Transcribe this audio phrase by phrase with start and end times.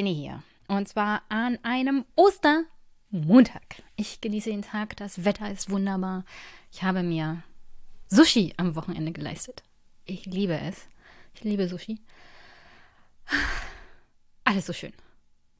[0.00, 0.42] Jenny hier.
[0.66, 3.82] Und zwar an einem Ostermontag.
[3.96, 6.24] Ich genieße den Tag, das Wetter ist wunderbar.
[6.72, 7.42] Ich habe mir
[8.08, 9.62] Sushi am Wochenende geleistet.
[10.06, 10.88] Ich liebe es.
[11.34, 12.00] Ich liebe Sushi.
[14.44, 14.94] Alles so schön.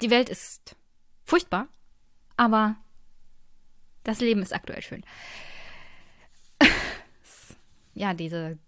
[0.00, 0.74] Die Welt ist
[1.26, 1.68] furchtbar,
[2.38, 2.76] aber
[4.04, 5.04] das Leben ist aktuell schön.
[7.92, 8.58] Ja, diese,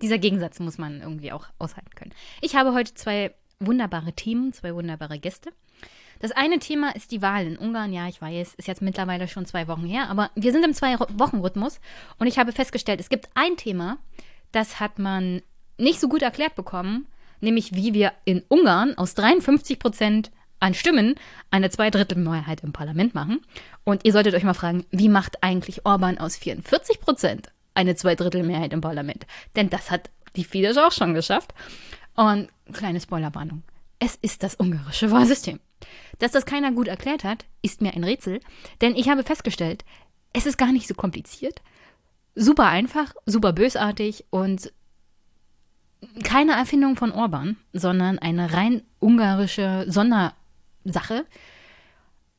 [0.00, 2.14] dieser Gegensatz muss man irgendwie auch aushalten können.
[2.40, 5.52] Ich habe heute zwei wunderbare Themen, zwei wunderbare Gäste.
[6.20, 7.92] Das eine Thema ist die Wahl in Ungarn.
[7.92, 11.80] Ja, ich weiß, ist jetzt mittlerweile schon zwei Wochen her, aber wir sind im Zwei-Wochen-Rhythmus
[12.18, 13.98] und ich habe festgestellt, es gibt ein Thema,
[14.52, 15.42] das hat man
[15.78, 17.06] nicht so gut erklärt bekommen,
[17.40, 21.16] nämlich wie wir in Ungarn aus 53 Prozent an Stimmen
[21.50, 23.40] eine Zweidrittelmehrheit im Parlament machen.
[23.84, 28.72] Und ihr solltet euch mal fragen, wie macht eigentlich Orban aus 44 Prozent eine Zweidrittelmehrheit
[28.72, 29.26] im Parlament?
[29.54, 31.52] Denn das hat die Fidesz auch schon geschafft.
[32.14, 33.62] Und kleine Spoilerwarnung.
[33.98, 35.60] Es ist das ungarische Wahlsystem.
[36.18, 38.40] Dass das keiner gut erklärt hat, ist mir ein Rätsel,
[38.80, 39.84] denn ich habe festgestellt,
[40.32, 41.62] es ist gar nicht so kompliziert.
[42.34, 44.72] Super einfach, super bösartig und
[46.22, 51.26] keine Erfindung von Orban, sondern eine rein ungarische Sondersache.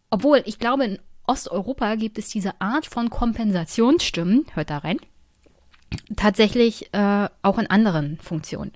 [0.10, 5.00] Obwohl, ich glaube, in Osteuropa gibt es diese Art von Kompensationsstimmen, hört da rein,
[6.16, 8.72] tatsächlich äh, auch in anderen Funktionen.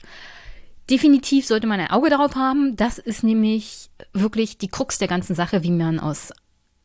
[0.91, 2.75] Definitiv sollte man ein Auge darauf haben.
[2.75, 6.33] Das ist nämlich wirklich die Krux der ganzen Sache, wie man aus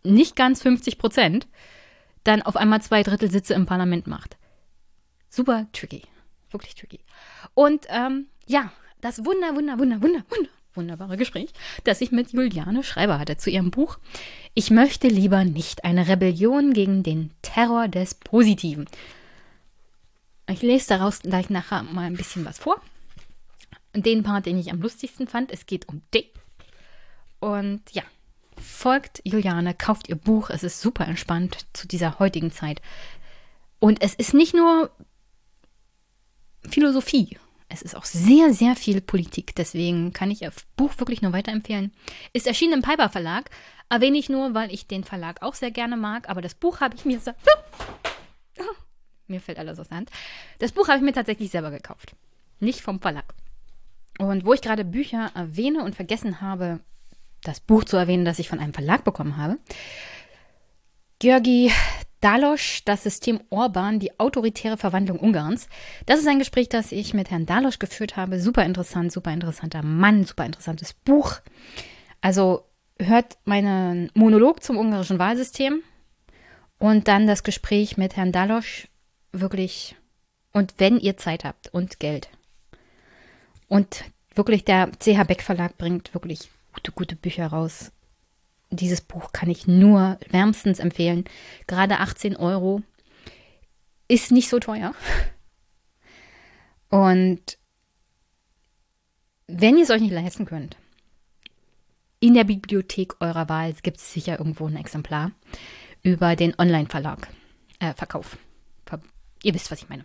[0.05, 1.49] nicht ganz 50 Prozent
[2.23, 4.37] dann auf einmal zwei Drittel Sitze im Parlament macht.
[5.29, 6.03] Super tricky.
[6.53, 7.01] Wirklich tricky.
[7.55, 11.51] Und ähm, ja, das wunder, wunder, wunder, wunder, wunder, wunderbare Gespräch,
[11.83, 13.99] das ich mit Juliane Schreiber hatte zu ihrem Buch
[14.55, 18.87] Ich möchte lieber nicht eine Rebellion gegen den Terror des Positiven.
[20.49, 22.81] Ich lese daraus gleich nachher mal ein bisschen was vor
[24.03, 25.53] den Part, den ich am lustigsten fand.
[25.53, 26.33] Es geht um dich.
[27.41, 28.03] Und ja,
[28.61, 30.51] folgt Juliane, kauft ihr Buch.
[30.51, 32.81] Es ist super entspannt zu dieser heutigen Zeit.
[33.79, 34.91] Und es ist nicht nur
[36.69, 37.39] Philosophie.
[37.69, 39.55] Es ist auch sehr, sehr viel Politik.
[39.57, 41.93] Deswegen kann ich das Buch wirklich nur weiterempfehlen.
[42.33, 43.51] Ist erschienen im Piper Verlag.
[43.89, 46.29] Erwähne ich nur, weil ich den Verlag auch sehr gerne mag.
[46.29, 47.21] Aber das Buch habe ich mir.
[49.27, 50.11] Mir fällt alles aus der Hand.
[50.61, 52.15] Das Buch habe ich mir tatsächlich selber gekauft.
[52.61, 53.35] Nicht vom Verlag.
[54.19, 56.81] Und wo ich gerade Bücher erwähne und vergessen habe,
[57.43, 59.59] das Buch zu erwähnen, das ich von einem Verlag bekommen habe.
[61.19, 61.73] Georgi
[62.21, 65.69] Dalosch, das System Orban, die autoritäre Verwandlung Ungarns.
[66.07, 68.41] Das ist ein Gespräch, das ich mit Herrn Dalosch geführt habe.
[68.41, 71.37] Super interessant, super interessanter Mann, super interessantes Buch.
[72.21, 72.65] Also
[72.99, 75.83] hört meinen Monolog zum ungarischen Wahlsystem
[76.79, 78.89] und dann das Gespräch mit Herrn Dalosch.
[79.33, 79.95] Wirklich.
[80.53, 82.31] Und wenn ihr Zeit habt und Geld,
[83.69, 84.05] und
[84.35, 87.93] wirklich, der CH Beck Verlag bringt wirklich gute, gute Bücher raus.
[88.71, 91.25] Dieses Buch kann ich nur wärmstens empfehlen.
[91.67, 92.83] Gerade 18 Euro
[94.09, 94.95] ist nicht so teuer.
[96.89, 97.59] Und
[99.47, 100.77] wenn ihr es euch nicht leisten könnt,
[102.19, 105.33] in der Bibliothek eurer Wahl gibt es sicher irgendwo ein Exemplar
[106.03, 107.29] über den Online-Verlag,
[107.79, 108.39] äh, Verkauf.
[109.43, 110.05] Ihr wisst, was ich meine.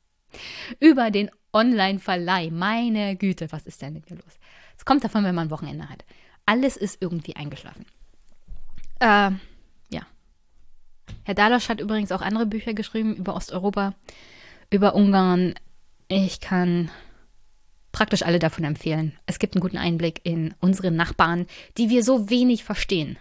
[0.80, 2.50] über den Online-Verleih.
[2.50, 4.38] Meine Güte, was ist denn hier los?
[4.76, 6.04] Es kommt davon, wenn man ein Wochenende hat.
[6.46, 7.86] Alles ist irgendwie eingeschlafen.
[9.00, 9.30] Äh,
[9.90, 10.06] ja.
[11.24, 13.94] Herr Dalosch hat übrigens auch andere Bücher geschrieben über Osteuropa,
[14.70, 15.54] über Ungarn.
[16.08, 16.90] Ich kann
[17.92, 19.12] praktisch alle davon empfehlen.
[19.26, 21.46] Es gibt einen guten Einblick in unsere Nachbarn,
[21.78, 23.18] die wir so wenig verstehen.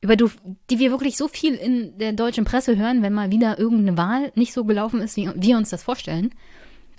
[0.00, 3.96] Über die wir wirklich so viel in der deutschen Presse hören, wenn mal wieder irgendeine
[3.96, 6.34] Wahl nicht so gelaufen ist, wie wir uns das vorstellen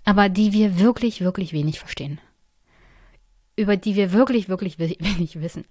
[0.06, 2.20] aber die wir wirklich, wirklich wenig verstehen.
[3.56, 5.66] Über die wir wirklich, wirklich wenig wissen.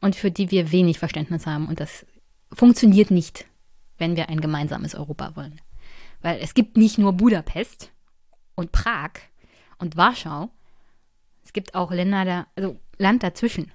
[0.00, 1.68] Und für die wir wenig Verständnis haben.
[1.68, 2.06] Und das
[2.52, 3.46] funktioniert nicht,
[3.98, 5.60] wenn wir ein gemeinsames Europa wollen.
[6.20, 7.90] Weil es gibt nicht nur Budapest
[8.54, 9.12] und Prag
[9.78, 10.50] und Warschau.
[11.44, 13.72] Es gibt auch Länder da, also Land dazwischen.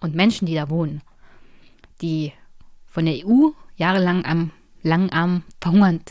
[0.00, 1.02] Und Menschen, die da wohnen.
[2.00, 2.32] Die
[2.86, 4.50] von der EU jahrelang am
[4.82, 6.02] langen Arm verhungern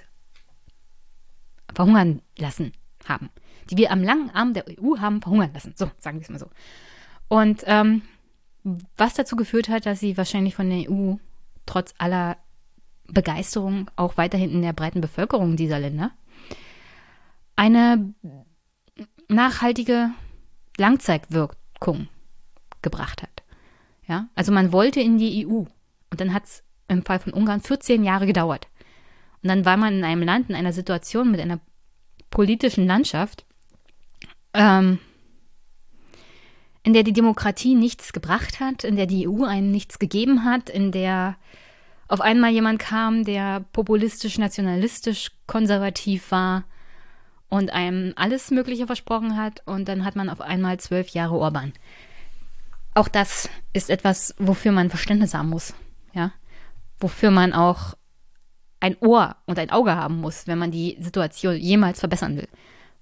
[2.37, 2.71] lassen
[3.09, 3.29] haben,
[3.69, 5.73] die wir am langen Arm der EU haben verhungern lassen.
[5.75, 6.49] So, sagen wir es mal so.
[7.27, 8.03] Und ähm,
[8.97, 11.15] was dazu geführt hat, dass sie wahrscheinlich von der EU
[11.65, 12.37] trotz aller
[13.07, 16.11] Begeisterung auch weiterhin in der breiten Bevölkerung dieser Länder
[17.55, 18.13] eine
[19.27, 20.11] nachhaltige
[20.77, 22.07] Langzeitwirkung
[22.81, 23.43] gebracht hat.
[24.07, 25.65] Ja, also man wollte in die EU
[26.09, 28.67] und dann hat es im Fall von Ungarn 14 Jahre gedauert.
[29.41, 31.59] Und dann war man in einem Land, in einer Situation mit einer
[32.29, 33.45] politischen Landschaft,
[34.53, 34.99] ähm,
[36.83, 40.69] in der die Demokratie nichts gebracht hat, in der die EU einem nichts gegeben hat,
[40.69, 41.35] in der
[42.07, 46.63] auf einmal jemand kam, der populistisch, nationalistisch, konservativ war
[47.49, 51.73] und einem alles Mögliche versprochen hat und dann hat man auf einmal zwölf Jahre Orban.
[52.95, 55.75] Auch das ist etwas, wofür man Verständnis haben muss,
[56.13, 56.31] ja,
[56.99, 57.93] wofür man auch
[58.79, 62.47] ein Ohr und ein Auge haben muss, wenn man die Situation jemals verbessern will.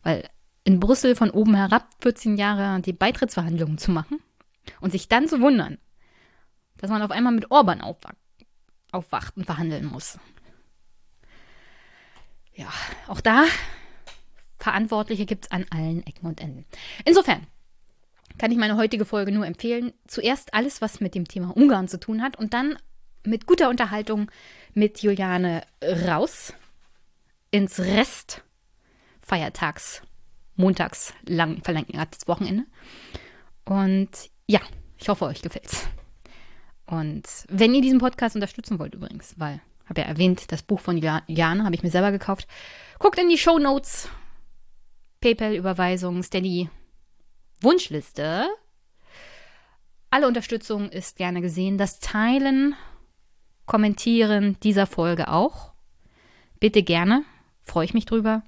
[0.03, 0.29] Weil
[0.63, 4.19] in Brüssel von oben herab 14 Jahre die Beitrittsverhandlungen zu machen
[4.81, 5.77] und sich dann zu wundern,
[6.77, 8.17] dass man auf einmal mit Orban aufwacht,
[8.91, 10.19] aufwacht und verhandeln muss.
[12.53, 12.67] Ja,
[13.07, 13.45] auch da
[14.57, 16.65] Verantwortliche gibt es an allen Ecken und Enden.
[17.05, 17.45] Insofern
[18.37, 19.93] kann ich meine heutige Folge nur empfehlen.
[20.07, 22.77] Zuerst alles, was mit dem Thema Ungarn zu tun hat und dann
[23.23, 24.31] mit guter Unterhaltung
[24.77, 26.53] mit Juliane raus
[27.49, 28.43] ins Rest
[29.21, 30.03] Feiertags
[30.55, 32.63] montags lang verlängertes Wochenende.
[33.65, 34.09] Und
[34.45, 34.61] ja,
[34.99, 35.87] ich hoffe, euch gefällt's.
[36.85, 40.97] Und wenn ihr diesen Podcast unterstützen wollt übrigens, weil, habe ja erwähnt, das Buch von
[40.97, 42.47] Jana habe ich mir selber gekauft,
[42.99, 44.09] guckt in die Show Notes,
[45.21, 46.69] PayPal-Überweisung, Steady,
[47.61, 48.45] Wunschliste.
[50.11, 51.79] Alle Unterstützung ist gerne gesehen.
[51.79, 52.75] Das Teilen,
[53.67, 55.71] Kommentieren dieser Folge auch.
[56.59, 57.23] Bitte gerne.
[57.61, 58.41] Freue ich mich drüber.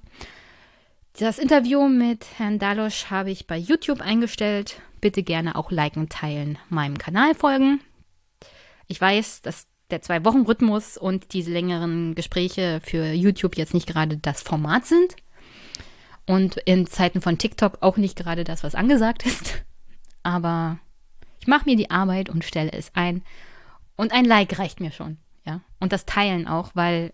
[1.18, 4.80] Das Interview mit Herrn Dalosch habe ich bei YouTube eingestellt.
[5.00, 7.80] Bitte gerne auch liken, teilen, meinem Kanal folgen.
[8.86, 14.40] Ich weiß, dass der Zwei-Wochen-Rhythmus und diese längeren Gespräche für YouTube jetzt nicht gerade das
[14.40, 15.16] Format sind.
[16.26, 19.64] Und in Zeiten von TikTok auch nicht gerade das, was angesagt ist.
[20.22, 20.78] Aber
[21.40, 23.22] ich mache mir die Arbeit und stelle es ein.
[24.00, 25.18] Und ein Like reicht mir schon.
[25.44, 25.60] Ja.
[25.78, 27.12] Und das Teilen auch, weil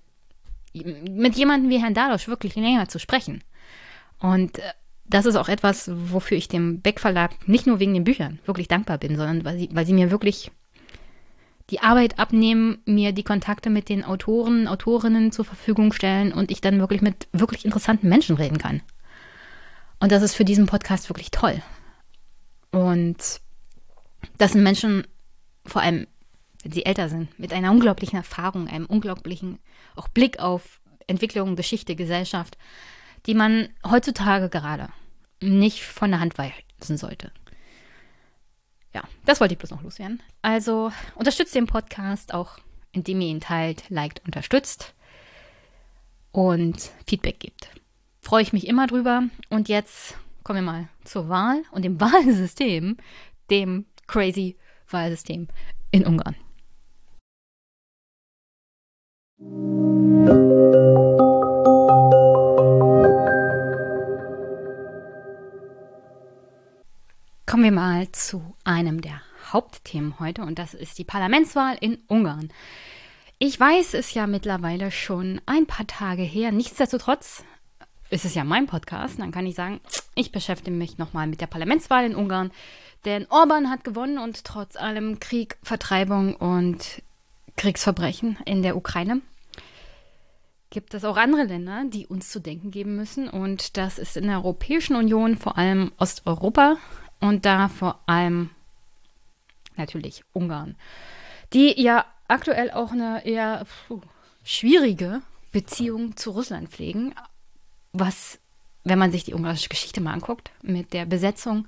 [0.72, 3.42] mit jemandem wie Herrn Dalosch wirklich länger zu sprechen
[4.18, 4.72] und äh,
[5.08, 8.66] das ist auch etwas, wofür ich dem Beck Verlag nicht nur wegen den Büchern wirklich
[8.66, 10.50] dankbar bin, sondern weil sie, weil sie mir wirklich
[11.70, 16.60] die Arbeit abnehmen, mir die Kontakte mit den Autoren, Autorinnen zur Verfügung stellen und ich
[16.60, 18.82] dann wirklich mit wirklich interessanten Menschen reden kann.
[20.00, 21.62] Und das ist für diesen Podcast wirklich toll.
[22.70, 23.40] Und
[24.38, 25.06] das sind Menschen,
[25.64, 26.06] vor allem
[26.66, 29.60] wenn sie älter sind, mit einer unglaublichen Erfahrung, einem unglaublichen
[29.94, 32.58] auch Blick auf Entwicklung, Geschichte, Gesellschaft,
[33.26, 34.88] die man heutzutage gerade
[35.40, 37.30] nicht von der Hand weisen sollte.
[38.92, 40.20] Ja, das wollte ich bloß noch loswerden.
[40.42, 42.58] Also unterstützt den Podcast auch,
[42.90, 44.92] indem ihr ihn teilt, liked, unterstützt
[46.32, 47.70] und Feedback gibt.
[48.20, 49.22] Freue ich mich immer drüber.
[49.50, 52.96] Und jetzt kommen wir mal zur Wahl und dem Wahlsystem,
[53.50, 54.56] dem crazy
[54.90, 55.46] Wahlsystem
[55.92, 56.34] in Ungarn.
[67.46, 69.22] Kommen wir mal zu einem der
[69.52, 72.52] Hauptthemen heute und das ist die Parlamentswahl in Ungarn.
[73.38, 76.50] Ich weiß es ja mittlerweile schon ein paar Tage her.
[76.50, 77.44] Nichtsdestotrotz
[78.10, 79.20] ist es ja mein Podcast.
[79.20, 79.80] Dann kann ich sagen,
[80.14, 82.50] ich beschäftige mich nochmal mit der Parlamentswahl in Ungarn.
[83.04, 87.00] Denn Orban hat gewonnen und trotz allem Krieg, Vertreibung und
[87.56, 89.22] Kriegsverbrechen in der Ukraine
[90.70, 93.28] gibt es auch andere Länder, die uns zu denken geben müssen.
[93.28, 96.76] Und das ist in der Europäischen Union vor allem Osteuropa
[97.20, 98.50] und da vor allem
[99.76, 100.76] natürlich Ungarn,
[101.52, 104.00] die ja aktuell auch eine eher puh,
[104.44, 105.22] schwierige
[105.52, 107.14] Beziehung zu Russland pflegen,
[107.92, 108.38] was,
[108.84, 111.66] wenn man sich die ungarische Geschichte mal anguckt, mit der Besetzung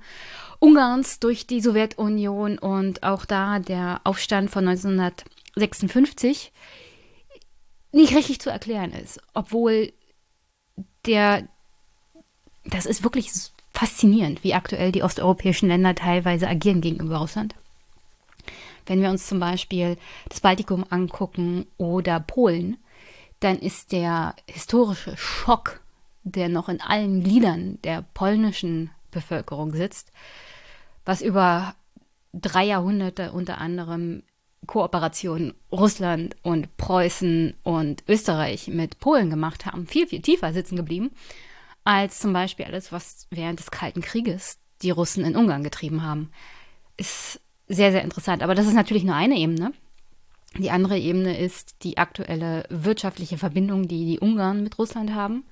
[0.59, 4.65] Ungarns durch die Sowjetunion und auch da der Aufstand von
[5.55, 6.51] 1956
[7.91, 9.93] nicht richtig zu erklären ist, obwohl
[11.05, 11.47] der
[12.65, 13.31] das ist wirklich
[13.73, 17.55] faszinierend, wie aktuell die osteuropäischen Länder teilweise agieren gegenüber Russland.
[18.85, 22.77] Wenn wir uns zum Beispiel das Baltikum angucken oder Polen,
[23.39, 25.81] dann ist der historische Schock,
[26.23, 30.11] der noch in allen Gliedern der polnischen Bevölkerung sitzt,
[31.05, 31.75] was über
[32.33, 34.23] drei Jahrhunderte unter anderem
[34.65, 41.11] Kooperation Russland und Preußen und Österreich mit Polen gemacht haben, viel, viel tiefer sitzen geblieben
[41.83, 46.29] als zum Beispiel alles, was während des Kalten Krieges die Russen in Ungarn getrieben haben.
[46.97, 48.43] Ist sehr, sehr interessant.
[48.43, 49.73] Aber das ist natürlich nur eine Ebene.
[50.57, 55.43] Die andere Ebene ist die aktuelle wirtschaftliche Verbindung, die die Ungarn mit Russland haben.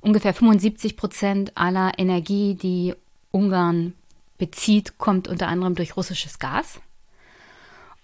[0.00, 2.94] Ungefähr 75 Prozent aller Energie, die
[3.30, 3.94] Ungarn
[4.38, 6.80] bezieht, kommt unter anderem durch russisches Gas.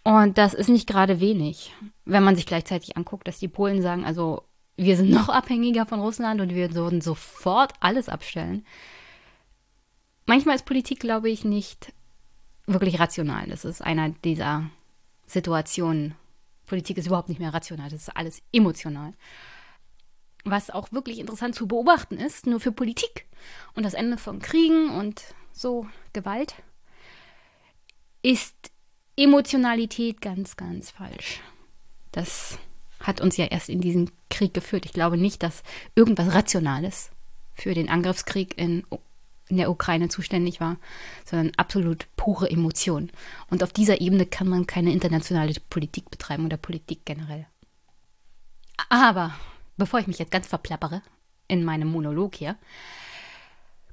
[0.07, 4.05] Und das ist nicht gerade wenig, wenn man sich gleichzeitig anguckt, dass die Polen sagen,
[4.05, 4.45] also
[4.77, 8.65] wir sind noch abhängiger von Russland und wir würden sofort alles abstellen.
[10.25, 11.93] Manchmal ist Politik, glaube ich, nicht
[12.69, 13.49] wirklich rational.
[13.49, 14.71] Das ist einer dieser
[15.27, 16.15] Situationen.
[16.67, 19.13] Politik ist überhaupt nicht mehr rational, das ist alles emotional.
[20.45, 23.27] Was auch wirklich interessant zu beobachten ist, nur für Politik
[23.75, 26.55] und das Ende von Kriegen und so Gewalt,
[28.23, 28.71] ist
[29.17, 31.41] Emotionalität ganz, ganz falsch.
[32.13, 32.59] Das
[33.01, 34.85] hat uns ja erst in diesen Krieg geführt.
[34.85, 35.63] Ich glaube nicht, dass
[35.95, 37.11] irgendwas Rationales
[37.55, 38.85] für den Angriffskrieg in,
[39.49, 40.77] in der Ukraine zuständig war,
[41.25, 43.11] sondern absolut pure Emotion.
[43.51, 47.47] Und auf dieser Ebene kann man keine internationale Politik betreiben oder Politik generell.
[48.89, 49.35] Aber
[49.77, 51.03] bevor ich mich jetzt ganz verplappere
[51.49, 52.57] in meinem Monolog hier,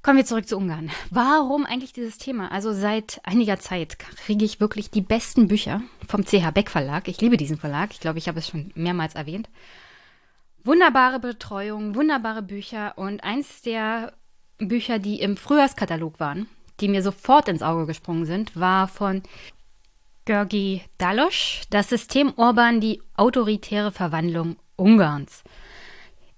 [0.03, 0.91] Kommen wir zurück zu Ungarn.
[1.12, 2.51] Warum eigentlich dieses Thema?
[2.51, 7.07] Also seit einiger Zeit kriege ich wirklich die besten Bücher vom CH Beck Verlag.
[7.07, 7.91] Ich liebe diesen Verlag.
[7.93, 9.50] Ich glaube, ich habe es schon mehrmals erwähnt.
[10.65, 14.12] Wunderbare Betreuung, wunderbare Bücher und eins der
[14.57, 16.48] Bücher, die im Frühjahrskatalog waren,
[16.81, 19.24] die mir sofort ins Auge gesprungen sind, war von
[20.25, 25.45] Georgi Dalosch, Das System Orban, die autoritäre Verwandlung Ungarns.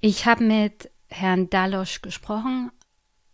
[0.02, 2.70] Ich habe mit Herrn Dalosch gesprochen,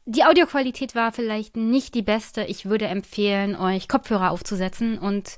[0.06, 2.44] die Audioqualität war vielleicht nicht die beste.
[2.44, 5.38] Ich würde empfehlen, euch Kopfhörer aufzusetzen und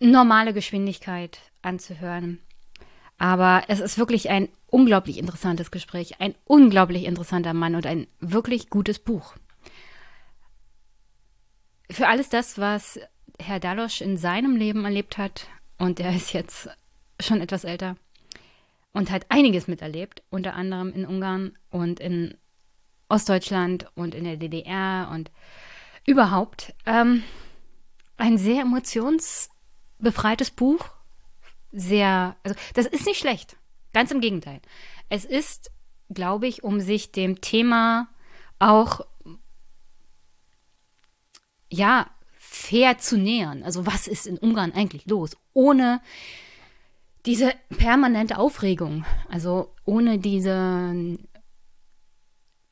[0.00, 2.40] normale Geschwindigkeit anzuhören.
[3.18, 8.70] Aber es ist wirklich ein unglaublich interessantes Gespräch, ein unglaublich interessanter Mann und ein wirklich
[8.70, 9.34] gutes Buch.
[11.90, 13.00] Für alles das, was
[13.40, 15.46] Herr Dalosch in seinem Leben erlebt hat,
[15.78, 16.68] und er ist jetzt
[17.20, 17.96] schon etwas älter
[18.92, 22.36] und hat einiges miterlebt, unter anderem in Ungarn und in
[23.08, 25.30] Ostdeutschland und in der DDR und
[26.06, 26.74] überhaupt.
[26.86, 27.22] Ähm,
[28.16, 30.90] ein sehr emotionsbefreites Buch.
[31.72, 33.56] Sehr, also das ist nicht schlecht.
[33.92, 34.60] Ganz im Gegenteil.
[35.08, 35.70] Es ist,
[36.10, 38.08] glaube ich, um sich dem Thema
[38.58, 39.00] auch
[41.70, 43.62] ja fair zu nähern.
[43.62, 45.36] Also was ist in Ungarn eigentlich los?
[45.52, 46.00] Ohne
[47.26, 51.18] diese permanente Aufregung, also ohne diese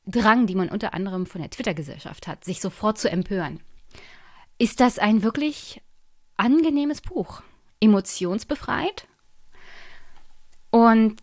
[0.07, 3.59] Drang, die man unter anderem von der Twitter-Gesellschaft hat, sich sofort zu empören.
[4.57, 5.81] Ist das ein wirklich
[6.37, 7.43] angenehmes Buch?
[7.79, 9.07] Emotionsbefreit?
[10.71, 11.21] Und,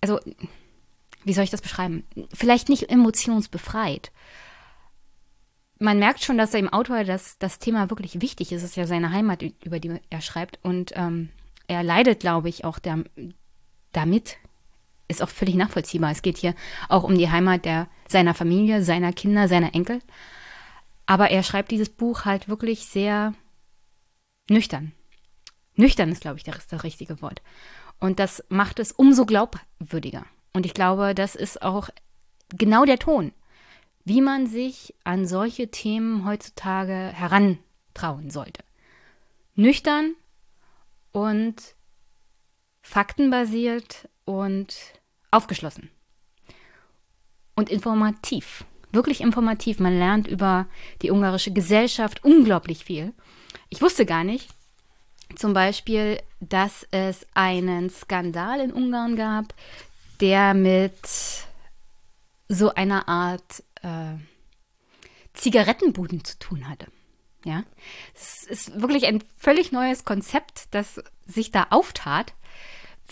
[0.00, 0.20] also,
[1.24, 2.04] wie soll ich das beschreiben?
[2.32, 4.12] Vielleicht nicht emotionsbefreit.
[5.78, 8.62] Man merkt schon, dass dem Autor das, das Thema wirklich wichtig ist.
[8.62, 10.58] Es ist ja seine Heimat, über die er schreibt.
[10.62, 11.30] Und ähm,
[11.66, 13.04] er leidet, glaube ich, auch der,
[13.92, 14.36] damit,
[15.12, 16.10] ist auch völlig nachvollziehbar.
[16.10, 16.54] Es geht hier
[16.88, 20.00] auch um die Heimat der, seiner Familie, seiner Kinder, seiner Enkel.
[21.06, 23.34] Aber er schreibt dieses Buch halt wirklich sehr
[24.50, 24.92] nüchtern.
[25.74, 27.42] Nüchtern ist, glaube ich, das, das richtige Wort.
[27.98, 30.24] Und das macht es umso glaubwürdiger.
[30.52, 31.88] Und ich glaube, das ist auch
[32.48, 33.32] genau der Ton,
[34.04, 38.64] wie man sich an solche Themen heutzutage herantrauen sollte.
[39.54, 40.14] Nüchtern
[41.12, 41.76] und
[42.82, 44.74] faktenbasiert und
[45.32, 45.90] aufgeschlossen
[47.56, 48.64] und informativ.
[48.92, 49.80] Wirklich informativ.
[49.80, 50.66] Man lernt über
[51.00, 53.12] die ungarische Gesellschaft unglaublich viel.
[53.70, 54.48] Ich wusste gar nicht,
[55.34, 59.54] zum Beispiel, dass es einen Skandal in Ungarn gab,
[60.20, 60.94] der mit
[62.48, 64.14] so einer Art äh,
[65.32, 66.86] Zigarettenbuden zu tun hatte.
[67.44, 67.64] Ja,
[68.14, 72.34] es ist wirklich ein völlig neues Konzept, das sich da auftat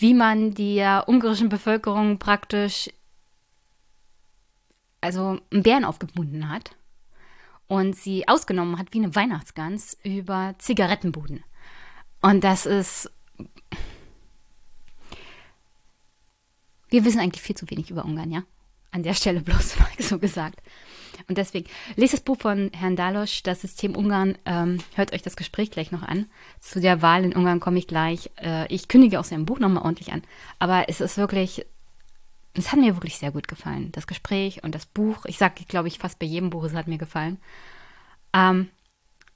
[0.01, 2.89] wie man der ungarischen Bevölkerung praktisch
[4.99, 6.75] also einen Bären aufgebunden hat
[7.67, 11.43] und sie ausgenommen hat wie eine Weihnachtsgans über Zigarettenbuden.
[12.21, 13.11] Und das ist.
[16.89, 18.43] Wir wissen eigentlich viel zu wenig über Ungarn, ja?
[18.91, 20.61] An der Stelle bloß mal so gesagt.
[21.27, 24.37] Und deswegen, lest das Buch von Herrn Dalosch, das System Ungarn.
[24.45, 26.27] Ähm, hört euch das Gespräch gleich noch an.
[26.59, 28.29] Zu der Wahl in Ungarn komme ich gleich.
[28.37, 30.23] Äh, ich kündige auch sein Buch nochmal ordentlich an.
[30.59, 31.65] Aber es ist wirklich,
[32.53, 33.91] es hat mir wirklich sehr gut gefallen.
[33.91, 35.25] Das Gespräch und das Buch.
[35.25, 37.37] Ich sage, glaube ich, fast bei jedem Buch, es hat mir gefallen.
[38.33, 38.69] Ähm,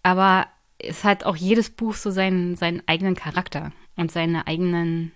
[0.04, 5.12] aber es hat auch jedes Buch so seinen, seinen eigenen Charakter und seine eigenen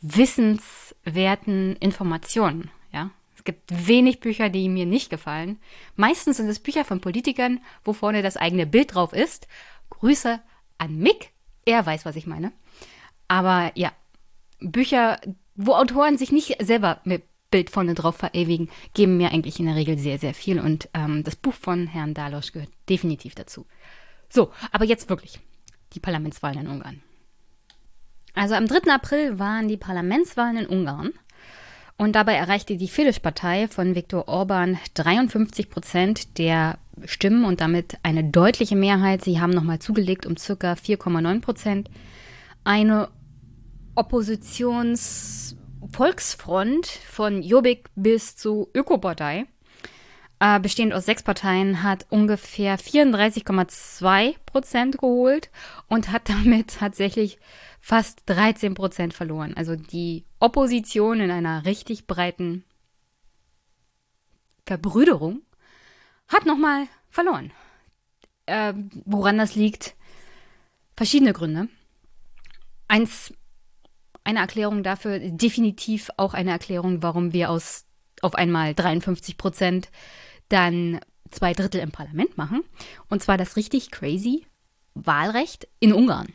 [0.00, 2.70] wissenswerten Informationen.
[2.92, 5.58] Ja, es gibt wenig Bücher, die mir nicht gefallen.
[5.96, 9.48] Meistens sind es Bücher von Politikern, wo vorne das eigene Bild drauf ist.
[9.88, 10.40] Grüße
[10.76, 11.30] an Mick.
[11.64, 12.52] Er weiß, was ich meine.
[13.28, 13.92] Aber ja,
[14.60, 15.18] Bücher,
[15.54, 19.74] wo Autoren sich nicht selber mit Bild vorne drauf verewigen, geben mir eigentlich in der
[19.74, 20.60] Regel sehr, sehr viel.
[20.60, 23.64] Und ähm, das Buch von Herrn Dalosch gehört definitiv dazu.
[24.28, 25.40] So, aber jetzt wirklich
[25.94, 27.00] die Parlamentswahlen in Ungarn.
[28.34, 28.92] Also am 3.
[28.92, 31.14] April waren die Parlamentswahlen in Ungarn.
[32.00, 38.24] Und dabei erreichte die Fidesz-Partei von Viktor Orban 53 Prozent der Stimmen und damit eine
[38.24, 39.22] deutliche Mehrheit.
[39.22, 41.90] Sie haben nochmal zugelegt um circa 4,9 Prozent.
[42.64, 43.10] Eine
[43.96, 49.44] Oppositionsvolksfront von Jobbik bis zu Ökopartei,
[50.38, 55.50] äh, bestehend aus sechs Parteien, hat ungefähr 34,2 Prozent geholt
[55.88, 57.38] und hat damit tatsächlich
[57.80, 59.54] fast 13 Prozent verloren.
[59.54, 62.64] Also die Opposition in einer richtig breiten
[64.66, 65.42] Verbrüderung
[66.28, 67.52] hat nochmal verloren.
[68.46, 69.96] Äh, woran das liegt?
[70.96, 71.68] Verschiedene Gründe.
[72.86, 73.32] Eins,
[74.22, 77.86] eine Erklärung dafür, definitiv auch eine Erklärung, warum wir aus
[78.22, 79.90] auf einmal 53 Prozent
[80.50, 82.62] dann zwei Drittel im Parlament machen.
[83.08, 84.46] Und zwar das richtig crazy
[84.94, 86.32] Wahlrecht in Ungarn.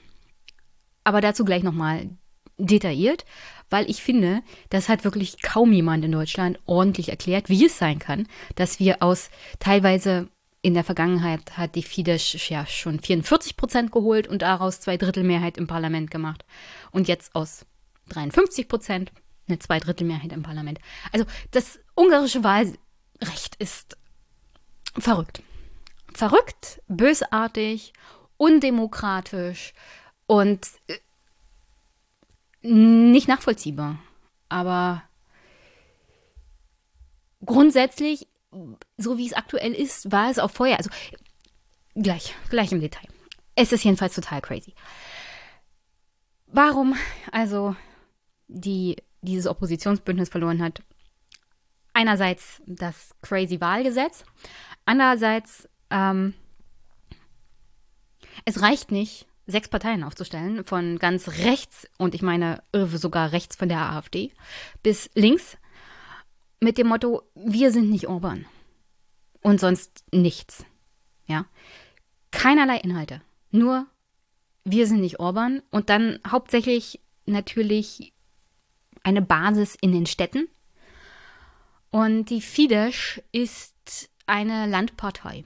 [1.06, 2.10] Aber dazu gleich nochmal
[2.58, 3.26] detailliert,
[3.70, 8.00] weil ich finde, das hat wirklich kaum jemand in Deutschland ordentlich erklärt, wie es sein
[8.00, 10.28] kann, dass wir aus teilweise
[10.62, 15.24] in der Vergangenheit hat die Fidesz ja schon 44 Prozent geholt und daraus zwei Drittel
[15.24, 16.44] Mehrheit im Parlament gemacht.
[16.92, 17.66] Und jetzt aus
[18.10, 19.12] 53 Prozent
[19.48, 20.80] eine Zweidrittelmehrheit im Parlament.
[21.12, 23.98] Also das ungarische Wahlrecht ist
[24.98, 25.44] verrückt.
[26.14, 27.94] Verrückt, bösartig,
[28.38, 29.74] undemokratisch
[30.28, 30.98] und äh,
[32.68, 34.00] nicht nachvollziehbar.
[34.50, 35.04] Aber
[37.46, 38.28] grundsätzlich,
[38.98, 40.78] so wie es aktuell ist, war es auch vorher.
[40.78, 40.90] Also
[41.96, 43.08] gleich, gleich im Detail.
[43.56, 44.74] Es ist jedenfalls total crazy.
[46.48, 46.96] Warum
[47.32, 47.76] also
[48.48, 50.82] die, dieses Oppositionsbündnis verloren hat?
[51.94, 54.26] Einerseits das crazy Wahlgesetz,
[54.86, 56.34] andererseits ähm,
[58.44, 63.70] es reicht nicht, sechs Parteien aufzustellen, von ganz rechts, und ich meine sogar rechts von
[63.70, 64.32] der AfD,
[64.84, 65.58] bis links,
[66.60, 68.46] mit dem Motto, wir sind nicht Orban.
[69.42, 70.66] Und sonst nichts.
[71.28, 71.46] Ja.
[72.32, 73.22] Keinerlei Inhalte.
[73.52, 73.86] Nur,
[74.64, 75.62] wir sind nicht Orban.
[75.70, 78.14] Und dann hauptsächlich natürlich
[79.04, 80.48] eine Basis in den Städten.
[81.92, 85.46] Und die Fidesz ist eine Landpartei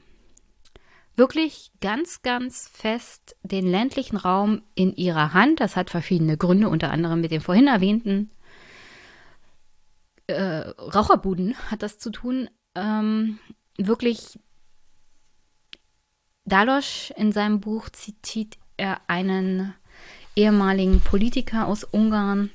[1.20, 5.60] wirklich ganz, ganz fest den ländlichen Raum in ihrer Hand.
[5.60, 8.32] Das hat verschiedene Gründe, unter anderem mit den vorhin erwähnten
[10.30, 12.50] äh, Raucherbuden hat das zu tun.
[12.76, 13.40] Ähm,
[13.78, 14.40] wirklich,
[16.46, 19.74] Dalosch in seinem Buch zitiert er einen
[20.36, 22.52] ehemaligen Politiker aus Ungarn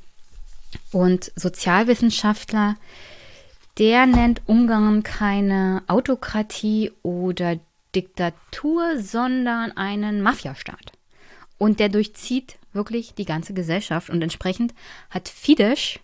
[0.92, 2.76] und Sozialwissenschaftler,
[3.78, 7.58] der nennt Ungarn keine Autokratie oder
[7.94, 10.92] Diktatur, sondern einen Mafiastaat.
[11.58, 14.10] Und der durchzieht wirklich die ganze Gesellschaft.
[14.10, 14.74] Und entsprechend
[15.10, 15.98] hat Fidesz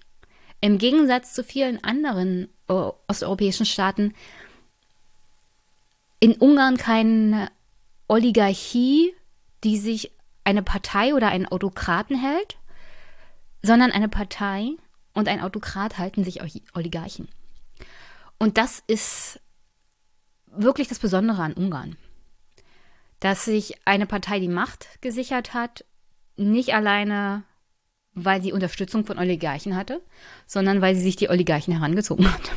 [0.60, 2.72] im Gegensatz zu vielen anderen äh,
[3.08, 4.14] osteuropäischen Staaten
[6.20, 7.50] in Ungarn keine
[8.06, 9.14] Oligarchie,
[9.64, 10.12] die sich
[10.44, 12.58] eine Partei oder einen Autokraten hält,
[13.62, 14.70] sondern eine Partei
[15.14, 16.40] und ein Autokrat halten sich
[16.74, 17.28] Oligarchen.
[18.38, 19.40] Und das ist
[20.56, 21.96] wirklich das Besondere an Ungarn.
[23.20, 25.84] Dass sich eine Partei die Macht gesichert hat,
[26.36, 27.44] nicht alleine,
[28.14, 30.00] weil sie Unterstützung von Oligarchen hatte,
[30.46, 32.52] sondern weil sie sich die Oligarchen herangezogen hat.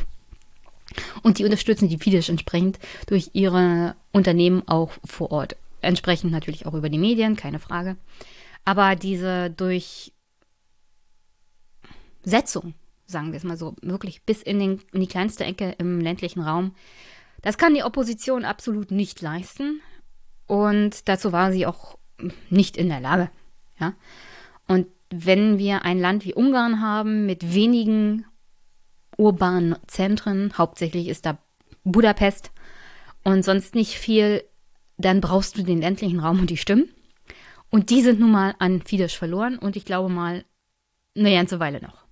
[1.22, 5.56] Und die unterstützen die Fidesz entsprechend durch ihre Unternehmen auch vor Ort.
[5.80, 7.96] Entsprechend natürlich auch über die Medien, keine Frage.
[8.64, 10.14] Aber diese Durchsetzung,
[13.06, 16.40] sagen wir es mal so, wirklich bis in, den, in die kleinste Ecke im ländlichen
[16.40, 16.74] Raum,
[17.44, 19.82] das kann die Opposition absolut nicht leisten.
[20.46, 21.98] Und dazu war sie auch
[22.48, 23.30] nicht in der Lage.
[23.78, 23.92] Ja?
[24.66, 28.24] Und wenn wir ein Land wie Ungarn haben mit wenigen
[29.18, 31.38] urbanen Zentren, hauptsächlich ist da
[31.84, 32.50] Budapest
[33.24, 34.42] und sonst nicht viel,
[34.96, 36.88] dann brauchst du den ländlichen Raum und die Stimmen.
[37.70, 40.46] Und die sind nun mal an Fidesz verloren und ich glaube mal
[41.14, 42.03] eine ganze Weile noch.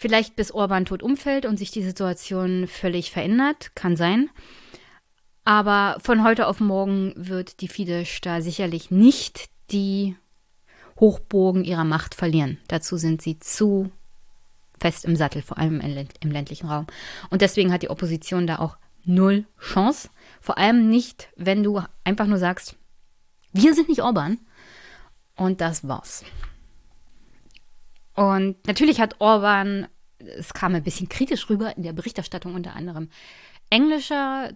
[0.00, 4.30] Vielleicht bis Orban tot umfällt und sich die Situation völlig verändert, kann sein.
[5.44, 10.16] Aber von heute auf morgen wird die Fidesz da sicherlich nicht die
[10.98, 12.56] Hochbogen ihrer Macht verlieren.
[12.66, 13.92] Dazu sind sie zu
[14.80, 16.86] fest im Sattel, vor allem im ländlichen Raum.
[17.28, 20.08] Und deswegen hat die Opposition da auch null Chance.
[20.40, 22.74] Vor allem nicht, wenn du einfach nur sagst,
[23.52, 24.38] wir sind nicht Orban.
[25.36, 26.24] Und das war's.
[28.14, 29.86] Und natürlich hat Orban,
[30.18, 33.08] es kam ein bisschen kritisch rüber in der Berichterstattung unter anderem
[33.70, 34.50] englischer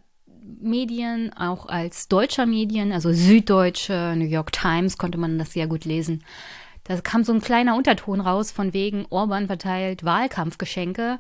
[0.61, 5.85] Medien, auch als deutscher Medien, also Süddeutsche, New York Times konnte man das sehr gut
[5.85, 6.23] lesen.
[6.83, 11.19] Da kam so ein kleiner Unterton raus von wegen Orban verteilt Wahlkampfgeschenke.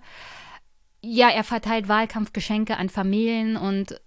[1.01, 3.99] Ja, er verteilt Wahlkampfgeschenke an Familien und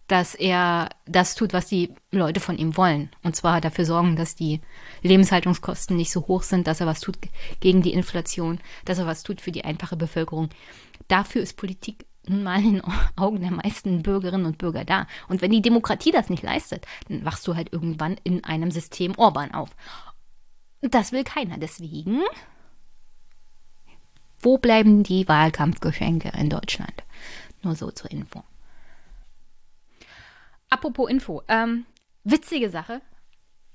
[0.06, 3.10] Dass er das tut, was die Leute von ihm wollen.
[3.22, 4.60] Und zwar dafür sorgen, dass die
[5.02, 7.16] Lebenshaltungskosten nicht so hoch sind, dass er was tut
[7.60, 10.50] gegen die Inflation, dass er was tut für die einfache Bevölkerung.
[11.08, 12.82] Dafür ist Politik nun mal in den
[13.16, 15.06] Augen der meisten Bürgerinnen und Bürger da.
[15.28, 19.14] Und wenn die Demokratie das nicht leistet, dann wachst du halt irgendwann in einem System
[19.16, 19.70] Orban auf.
[20.80, 21.56] Das will keiner.
[21.58, 22.20] Deswegen,
[24.40, 27.04] wo bleiben die Wahlkampfgeschenke in Deutschland?
[27.62, 28.42] Nur so zur Info.
[30.74, 31.86] Apropos Info, ähm,
[32.24, 33.00] witzige Sache.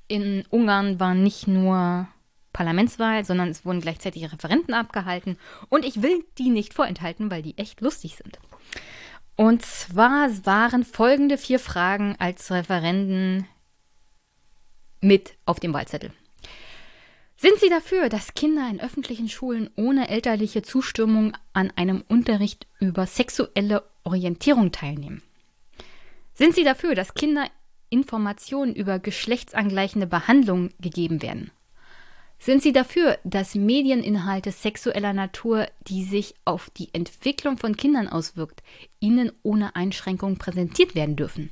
[0.09, 2.09] In Ungarn war nicht nur
[2.51, 5.37] Parlamentswahl, sondern es wurden gleichzeitig Referenten abgehalten.
[5.69, 8.37] Und ich will die nicht vorenthalten, weil die echt lustig sind.
[9.37, 13.47] Und zwar waren folgende vier Fragen als Referenden
[14.99, 16.11] mit auf dem Wahlzettel.
[17.37, 23.05] Sind Sie dafür, dass Kinder in öffentlichen Schulen ohne elterliche Zustimmung an einem Unterricht über
[23.05, 25.23] sexuelle Orientierung teilnehmen?
[26.39, 27.49] Sind Sie dafür, dass Kinder
[27.89, 31.51] Informationen über geschlechtsangleichende Behandlung gegeben werden?
[32.39, 38.63] Sind Sie dafür, dass Medieninhalte sexueller Natur, die sich auf die Entwicklung von Kindern auswirkt,
[39.01, 41.49] Ihnen ohne Einschränkung präsentiert werden dürfen?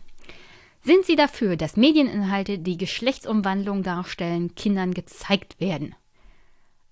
[0.86, 5.96] Sind Sie dafür, dass Medieninhalte, die Geschlechtsumwandlung darstellen, Kindern gezeigt werden?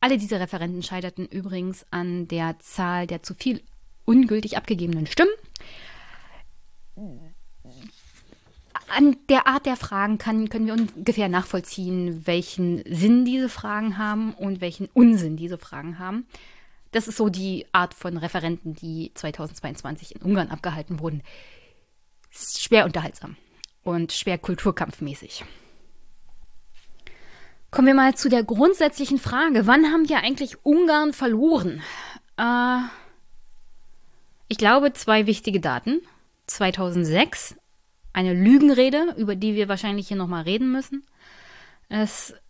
[0.02, 3.62] Alle diese Referenten scheiterten übrigens an der Zahl der zu viel
[4.04, 5.32] ungültig abgegebenen Stimmen
[8.90, 14.34] an der Art der Fragen kann, können wir ungefähr nachvollziehen, welchen Sinn diese Fragen haben
[14.34, 16.26] und welchen Unsinn diese Fragen haben.
[16.92, 21.24] Das ist so die Art von Referenten, die 2022 in Ungarn abgehalten wurden.
[22.32, 23.36] Schwer unterhaltsam
[23.84, 25.44] und schwer kulturkampfmäßig.
[27.72, 31.82] Kommen wir mal zu der grundsätzlichen Frage, wann haben wir eigentlich Ungarn verloren?
[32.38, 32.80] Äh,
[34.48, 36.02] ich glaube, zwei wichtige Daten.
[36.48, 37.56] 2006
[38.16, 41.04] eine Lügenrede, über die wir wahrscheinlich hier nochmal reden müssen.
[41.90, 42.42] Es ist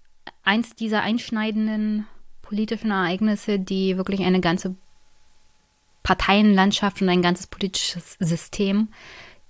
[0.44, 2.06] eins dieser einschneidenden
[2.44, 4.76] politischen Ereignisse, die wirklich eine ganze
[6.04, 8.90] Parteienlandschaft und ein ganzes politisches System,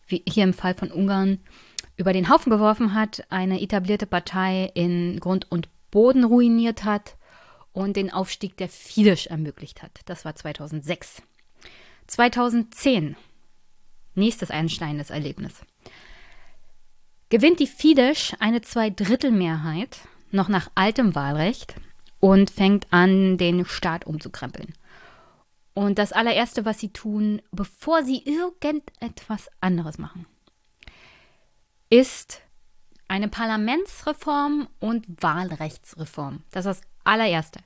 [0.08, 1.40] wie hier im Fall von Ungarn,
[1.98, 7.18] über den Haufen geworfen hat, eine etablierte Partei in Grund und Boden ruiniert hat
[7.74, 10.00] und den Aufstieg der Fidesz ermöglicht hat.
[10.06, 11.22] Das war 2006.
[12.08, 13.18] 2010,
[14.14, 15.62] nächstes einschneidendes Erlebnis
[17.30, 20.00] gewinnt die Fidesz eine Zweidrittelmehrheit,
[20.32, 21.76] noch nach altem Wahlrecht,
[22.20, 24.74] und fängt an, den Staat umzukrempeln.
[25.74, 30.26] Und das allererste, was sie tun, bevor sie irgendetwas anderes machen,
[31.90, 32.42] ist
[33.08, 36.44] eine Parlamentsreform und Wahlrechtsreform.
[36.52, 37.60] Das ist das allererste.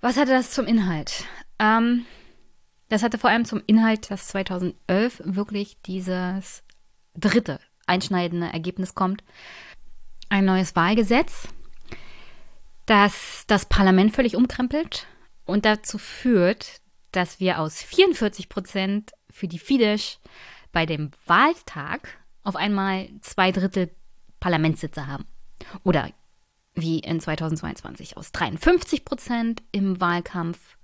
[0.00, 1.24] Was hatte das zum Inhalt?
[1.58, 2.04] Ähm,
[2.88, 6.62] das hatte vor allem zum Inhalt, dass 2011 wirklich dieses
[7.14, 9.22] dritte einschneidende Ergebnis kommt.
[10.30, 11.48] ein neues Wahlgesetz,
[12.86, 15.06] das das Parlament völlig umkrempelt
[15.44, 16.80] und dazu führt,
[17.12, 20.18] dass wir aus 44 Prozent für die Fidesz
[20.72, 23.90] bei dem Wahltag auf einmal zwei Drittel
[24.40, 25.26] Parlamentssitze haben.
[25.84, 26.10] Oder
[26.74, 30.76] wie in 2022 aus 53 Prozent im Wahlkampf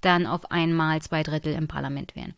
[0.00, 2.34] dann auf einmal zwei Drittel im Parlament wären.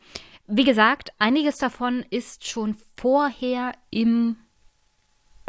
[0.46, 4.36] Wie gesagt, einiges davon ist schon vorher im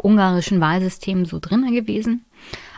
[0.02, 2.24] ungarischen Wahlsystem so drin gewesen.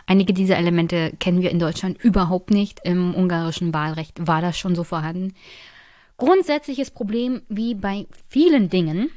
[0.05, 2.79] Einige dieser Elemente kennen wir in Deutschland überhaupt nicht.
[2.83, 5.33] Im ungarischen Wahlrecht war das schon so vorhanden.
[6.17, 9.11] Grundsätzliches Problem wie bei vielen Dingen.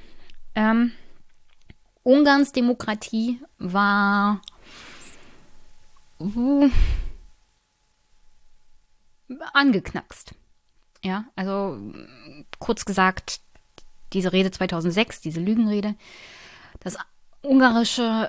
[0.55, 0.93] Ähm,
[2.03, 4.43] Ungarns Demokratie war
[6.19, 6.69] uh,
[9.53, 10.35] angeknackst.
[11.03, 11.79] Ja, also
[12.59, 13.41] kurz gesagt,
[14.13, 15.95] diese Rede 2006, diese Lügenrede,
[16.81, 16.97] das
[17.43, 18.29] ungarische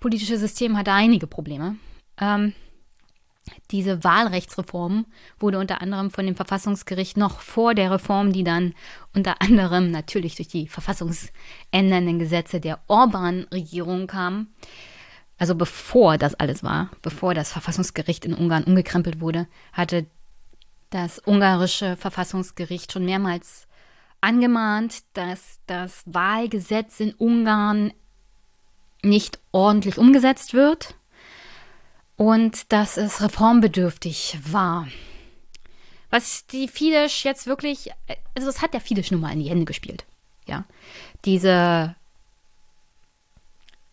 [0.00, 1.76] politische System hatte einige Probleme.
[2.18, 2.54] Ähm,
[3.70, 5.06] diese Wahlrechtsreform
[5.38, 8.74] wurde unter anderem von dem Verfassungsgericht noch vor der Reform, die dann
[9.14, 14.48] unter anderem natürlich durch die verfassungsändernden Gesetze der Orban-Regierung kam,
[15.38, 20.06] also bevor das alles war, bevor das Verfassungsgericht in Ungarn umgekrempelt wurde, hatte
[20.92, 23.66] das ungarische Verfassungsgericht schon mehrmals
[24.20, 27.92] angemahnt, dass das Wahlgesetz in Ungarn
[29.02, 30.94] nicht ordentlich umgesetzt wird
[32.16, 34.86] und dass es reformbedürftig war.
[36.10, 37.90] Was die Fidesz jetzt wirklich,
[38.34, 40.04] also das hat der Fidesz nun mal in die Hände gespielt.
[40.46, 40.64] Ja,
[41.24, 41.96] diese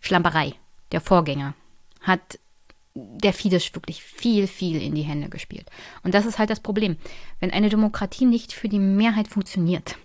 [0.01, 0.53] Schlamperei
[0.91, 1.53] der Vorgänger
[2.01, 2.39] hat
[2.95, 5.69] der Fidesz wirklich viel, viel in die Hände gespielt.
[6.03, 6.97] Und das ist halt das Problem.
[7.39, 9.97] Wenn eine Demokratie nicht für die Mehrheit funktioniert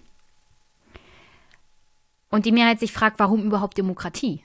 [2.30, 4.44] und die Mehrheit sich fragt, warum überhaupt Demokratie,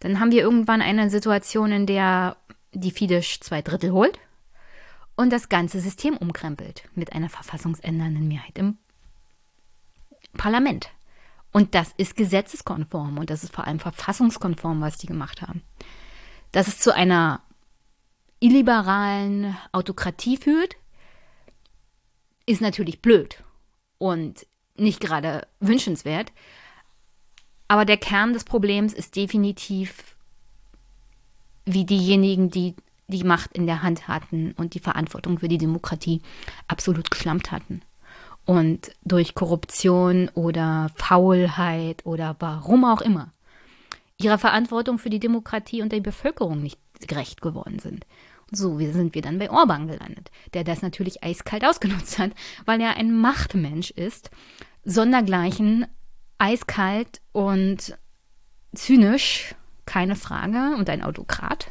[0.00, 2.36] dann haben wir irgendwann eine Situation, in der
[2.72, 4.18] die Fidesz zwei Drittel holt
[5.16, 8.76] und das ganze System umkrempelt mit einer verfassungsändernden Mehrheit im
[10.36, 10.90] Parlament.
[11.52, 15.62] Und das ist gesetzeskonform und das ist vor allem verfassungskonform, was die gemacht haben.
[16.54, 17.40] Dass es zu einer
[18.38, 20.76] illiberalen Autokratie führt,
[22.46, 23.42] ist natürlich blöd
[23.98, 26.30] und nicht gerade wünschenswert.
[27.66, 30.14] Aber der Kern des Problems ist definitiv,
[31.64, 32.76] wie diejenigen, die
[33.08, 36.22] die Macht in der Hand hatten und die Verantwortung für die Demokratie
[36.68, 37.82] absolut geschlampt hatten
[38.46, 43.33] und durch Korruption oder Faulheit oder warum auch immer
[44.20, 48.06] ihrer Verantwortung für die Demokratie und die Bevölkerung nicht gerecht geworden sind.
[48.50, 52.32] So sind wir dann bei Orban gelandet, der das natürlich eiskalt ausgenutzt hat,
[52.64, 54.30] weil er ein Machtmensch ist,
[54.84, 55.86] sondergleichen
[56.38, 57.96] eiskalt und
[58.74, 59.54] zynisch,
[59.86, 61.68] keine Frage, und ein Autokrat.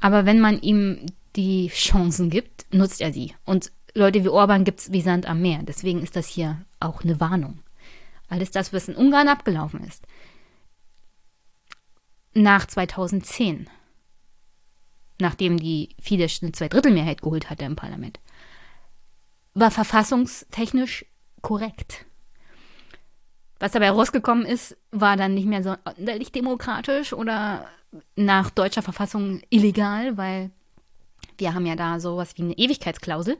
[0.00, 3.34] Aber wenn man ihm die Chancen gibt, nutzt er sie.
[3.44, 5.60] Und Leute wie Orban gibt es wie Sand am Meer.
[5.62, 7.60] Deswegen ist das hier auch eine Warnung.
[8.28, 10.04] Alles das, was in Ungarn abgelaufen ist,
[12.36, 13.68] nach 2010,
[15.20, 18.20] nachdem die Fidesz eine Zweidrittelmehrheit geholt hatte im Parlament,
[19.54, 21.06] war verfassungstechnisch
[21.40, 22.04] korrekt.
[23.58, 27.66] Was dabei rausgekommen ist, war dann nicht mehr sonderlich demokratisch oder
[28.14, 30.50] nach deutscher Verfassung illegal, weil
[31.38, 33.38] wir haben ja da sowas wie eine Ewigkeitsklausel.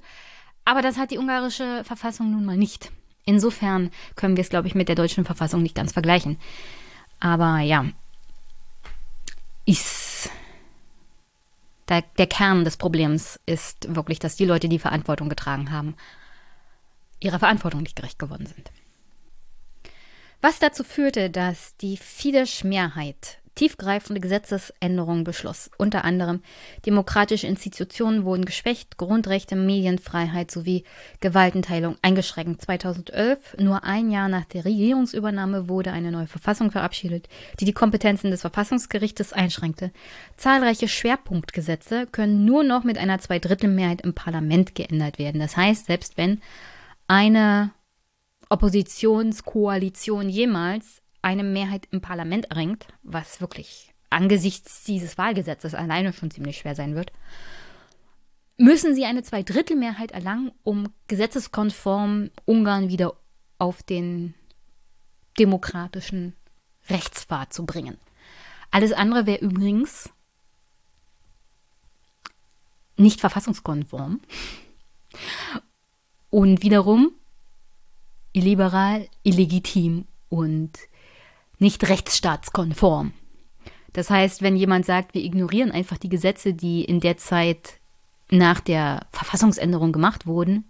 [0.65, 2.91] Aber das hat die ungarische Verfassung nun mal nicht.
[3.27, 6.39] Insofern können wir es, glaube ich, mit der deutschen Verfassung nicht ganz vergleichen.
[7.21, 7.87] Aber ja,
[9.67, 10.31] ist
[11.89, 15.97] der, der Kern des Problems ist wirklich, dass die Leute, die Verantwortung getragen haben,
[17.21, 18.71] ihrer Verantwortung nicht gerecht geworden sind.
[20.41, 25.71] Was dazu führte, dass die Fidesz-Mehrheit tiefgreifende Gesetzesänderungen beschloss.
[25.79, 26.43] Unter anderem
[26.85, 30.85] demokratische Institutionen wurden geschwächt, Grundrechte, Medienfreiheit sowie
[31.21, 32.63] Gewaltenteilung eingeschränkt.
[32.63, 38.31] 2011, nur ein Jahr nach der Regierungsübernahme, wurde eine neue Verfassung verabschiedet, die die Kompetenzen
[38.31, 39.91] des Verfassungsgerichtes einschränkte.
[40.37, 45.41] Zahlreiche Schwerpunktgesetze können nur noch mit einer Zweidrittelmehrheit im Parlament geändert werden.
[45.41, 46.41] Das heißt, selbst wenn
[47.09, 47.73] eine
[48.49, 56.59] Oppositionskoalition jemals eine Mehrheit im Parlament erringt, was wirklich angesichts dieses Wahlgesetzes alleine schon ziemlich
[56.59, 57.11] schwer sein wird,
[58.57, 63.15] müssen sie eine Zweidrittelmehrheit erlangen, um gesetzeskonform Ungarn wieder
[63.59, 64.35] auf den
[65.37, 66.35] demokratischen
[66.89, 67.99] Rechtspfad zu bringen.
[68.71, 70.11] Alles andere wäre übrigens
[72.97, 74.21] nicht verfassungskonform
[76.31, 77.11] und wiederum
[78.33, 80.71] illiberal, illegitim und
[81.59, 83.13] nicht rechtsstaatskonform.
[83.93, 87.81] Das heißt, wenn jemand sagt, wir ignorieren einfach die Gesetze, die in der Zeit
[88.31, 90.65] nach der Verfassungsänderung gemacht wurden,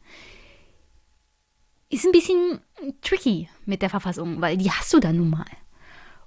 [1.88, 2.60] ist ein bisschen
[3.02, 5.46] tricky mit der Verfassung, weil die hast du dann nun mal.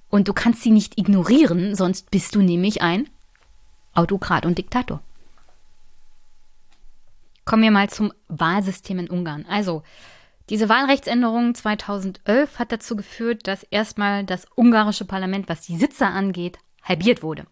[0.10, 3.10] Und du kannst sie nicht ignorieren, sonst bist du nämlich ein
[3.94, 5.02] Autokrat und Diktator.
[7.46, 9.46] Kommen wir mal zum Wahlsystem in Ungarn.
[9.48, 9.84] Also,
[10.50, 16.58] diese Wahlrechtsänderung 2011 hat dazu geführt, dass erstmal das ungarische Parlament, was die Sitze angeht,
[16.84, 17.46] halbiert wurde.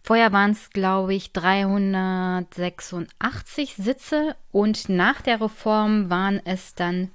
[0.00, 7.10] Vorher waren es, glaube ich, 386 Sitze und nach der Reform waren es dann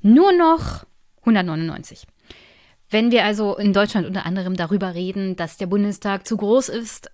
[0.00, 0.84] nur noch
[1.20, 2.04] 199.
[2.90, 7.12] Wenn wir also in Deutschland unter anderem darüber reden, dass der Bundestag zu groß ist,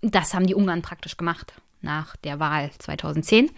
[0.00, 3.50] das haben die Ungarn praktisch gemacht nach der Wahl 2010,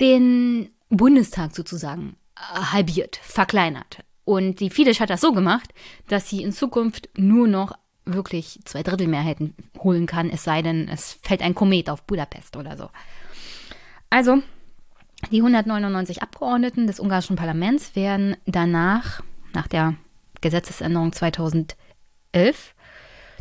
[0.00, 4.04] den Bundestag sozusagen äh, halbiert, verkleinert.
[4.24, 5.72] Und die Fidesz hat das so gemacht,
[6.08, 7.72] dass sie in Zukunft nur noch
[8.04, 12.56] wirklich zwei Drittel Mehrheiten holen kann, es sei denn, es fällt ein Komet auf Budapest
[12.56, 12.90] oder so.
[14.08, 14.42] Also,
[15.30, 19.22] die 199 Abgeordneten des ungarischen Parlaments werden danach,
[19.52, 19.94] nach der
[20.40, 21.76] Gesetzesänderung 2011,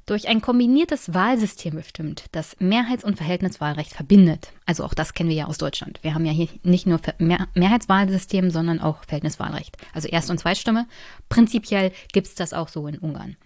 [0.10, 4.54] durch ein kombiniertes Wahlsystem bestimmt, das Mehrheits- und Verhältniswahlrecht verbindet.
[4.66, 6.00] Also auch das kennen wir ja aus Deutschland.
[6.02, 9.78] Wir haben ja hier nicht nur Mehrheitswahlsystem, sondern auch Verhältniswahlrecht.
[9.94, 10.88] Also Erst- und Zweitstimme.
[11.30, 13.38] Prinzipiell gibt es das auch so in Ungarn.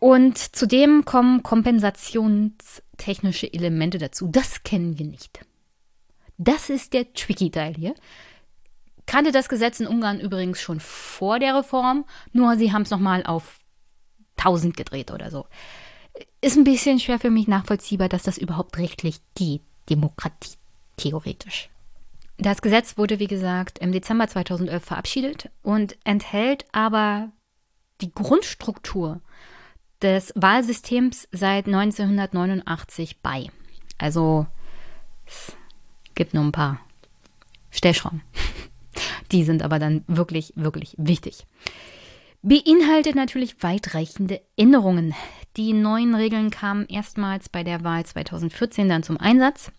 [0.00, 4.26] Und zudem kommen kompensationstechnische Elemente dazu.
[4.26, 5.38] Das kennen wir nicht.
[6.36, 7.94] Das ist der tricky Teil hier.
[9.06, 13.24] Kannte das Gesetz in Ungarn übrigens schon vor der Reform, nur sie haben es nochmal
[13.24, 13.59] auf
[14.40, 15.46] 1000 gedreht oder so.
[16.40, 20.56] Ist ein bisschen schwer für mich nachvollziehbar, dass das überhaupt rechtlich geht, Demokratie
[20.96, 21.70] theoretisch.
[22.38, 27.30] Das Gesetz wurde, wie gesagt, im Dezember 2011 verabschiedet und enthält aber
[28.00, 29.20] die Grundstruktur
[30.00, 33.48] des Wahlsystems seit 1989 bei.
[33.98, 34.46] Also
[35.26, 35.54] es
[36.14, 36.80] gibt nur ein paar
[37.70, 38.22] Stellschrauben.
[39.32, 41.46] Die sind aber dann wirklich, wirklich wichtig
[42.42, 45.14] beinhaltet natürlich weitreichende Änderungen.
[45.56, 49.72] Die neuen Regeln kamen erstmals bei der Wahl 2014 dann zum Einsatz.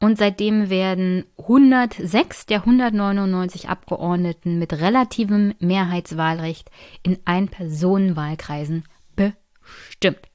[0.00, 6.70] Und seitdem werden 106 der 199 Abgeordneten mit relativem Mehrheitswahlrecht
[7.04, 10.28] in Ein-Personen-Wahlkreisen bestimmt.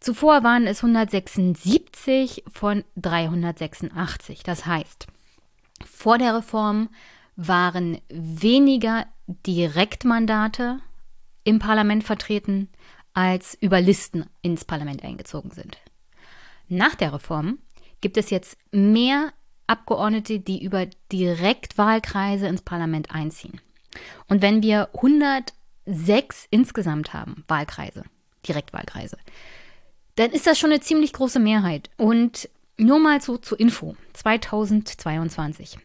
[0.00, 4.42] Zuvor waren es 176 von 386.
[4.42, 5.06] Das heißt,
[5.86, 6.90] vor der Reform
[7.34, 9.06] waren weniger
[9.46, 10.80] Direktmandate
[11.44, 12.68] im Parlament vertreten,
[13.12, 15.78] als über Listen ins Parlament eingezogen sind.
[16.68, 17.58] Nach der Reform
[18.00, 19.32] gibt es jetzt mehr
[19.66, 23.60] Abgeordnete, die über Direktwahlkreise ins Parlament einziehen.
[24.28, 28.04] Und wenn wir 106 insgesamt haben, Wahlkreise,
[28.46, 29.18] Direktwahlkreise,
[30.16, 31.90] dann ist das schon eine ziemlich große Mehrheit.
[31.96, 35.78] Und nur mal so zur Info, 2022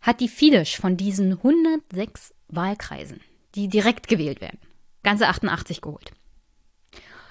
[0.00, 3.20] hat die Fidesz von diesen 106 Wahlkreisen,
[3.54, 4.58] die direkt gewählt werden,
[5.02, 6.12] ganze 88 geholt.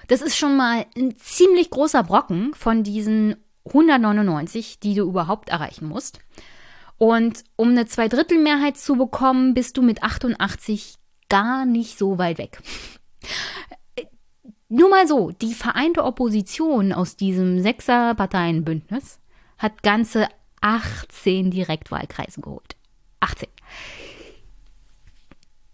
[0.08, 5.86] Das ist schon mal ein ziemlich großer Brocken von diesen 199, die du überhaupt erreichen
[5.86, 6.18] musst.
[6.98, 10.96] Und um eine Zweidrittelmehrheit zu bekommen, bist du mit 88
[11.28, 12.60] gar nicht so weit weg.
[14.68, 19.18] Nur mal so, die vereinte Opposition aus diesem Sechser-Parteienbündnis
[19.58, 20.28] hat ganze
[20.60, 22.76] 18 Direktwahlkreise geholt.
[23.20, 23.48] 18.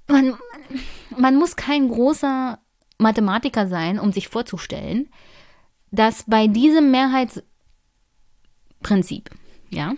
[0.08, 0.36] Man,
[1.16, 2.58] man muss kein großer
[2.98, 5.08] Mathematiker sein, um sich vorzustellen,
[5.90, 9.30] dass bei diesem Mehrheitsprinzip,
[9.70, 9.94] ja,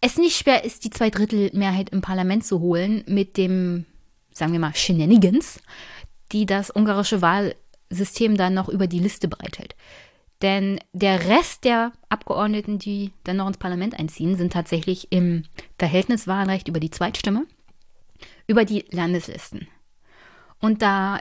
[0.00, 3.86] es nicht schwer ist, die Zweidrittelmehrheit im Parlament zu holen mit dem,
[4.32, 5.60] sagen wir mal, Shenanigans,
[6.32, 9.74] die das ungarische Wahlsystem dann noch über die Liste bereithält.
[10.42, 15.44] Denn der Rest der Abgeordneten, die dann noch ins Parlament einziehen, sind tatsächlich im
[15.78, 17.46] Verhältniswahlrecht über die Zweitstimme,
[18.46, 19.68] über die Landeslisten.
[20.60, 21.20] Und da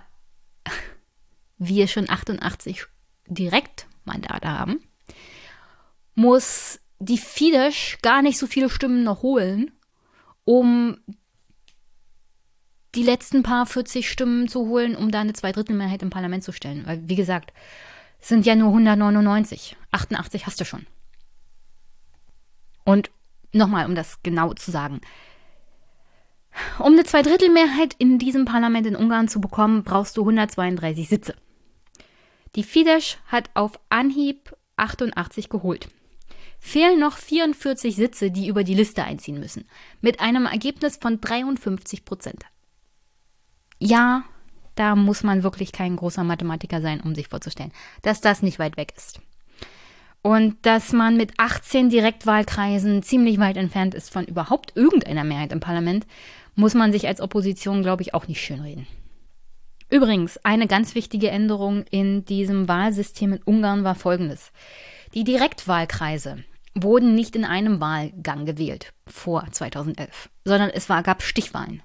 [1.58, 2.86] wir schon 88
[3.28, 4.84] Direktmandate haben,
[6.16, 9.72] muss die Fidesz gar nicht so viele Stimmen noch holen,
[10.46, 10.98] um
[12.96, 16.86] die letzten paar 40 Stimmen zu holen, um da eine Zweidrittelmehrheit im Parlament zu stellen.
[16.86, 17.54] Weil, wie gesagt,
[18.20, 19.76] sind ja nur 199.
[19.92, 20.86] 88 hast du schon.
[22.86, 23.12] Und
[23.52, 25.02] nochmal, um das genau zu sagen.
[26.80, 31.36] Um eine Zweidrittelmehrheit in diesem Parlament in Ungarn zu bekommen, brauchst du 132 Sitze.
[32.56, 35.90] Die Fidesz hat auf Anhieb 88 geholt.
[36.60, 39.66] fehlen noch 44 Sitze, die über die Liste einziehen müssen.
[40.00, 42.46] Mit einem Ergebnis von 53 Prozent.
[43.80, 44.24] Ja,
[44.76, 48.78] da muss man wirklich kein großer Mathematiker sein, um sich vorzustellen, dass das nicht weit
[48.78, 49.20] weg ist.
[50.22, 55.60] Und dass man mit 18 Direktwahlkreisen ziemlich weit entfernt ist von überhaupt irgendeiner Mehrheit im
[55.60, 56.08] Parlament,
[56.56, 58.88] muss man sich als Opposition, glaube ich, auch nicht schönreden.
[59.90, 64.52] Übrigens, eine ganz wichtige Änderung in diesem Wahlsystem in Ungarn war folgendes.
[65.14, 66.44] Die Direktwahlkreise
[66.74, 71.84] wurden nicht in einem Wahlgang gewählt vor 2011, sondern es war, gab Stichwahlen.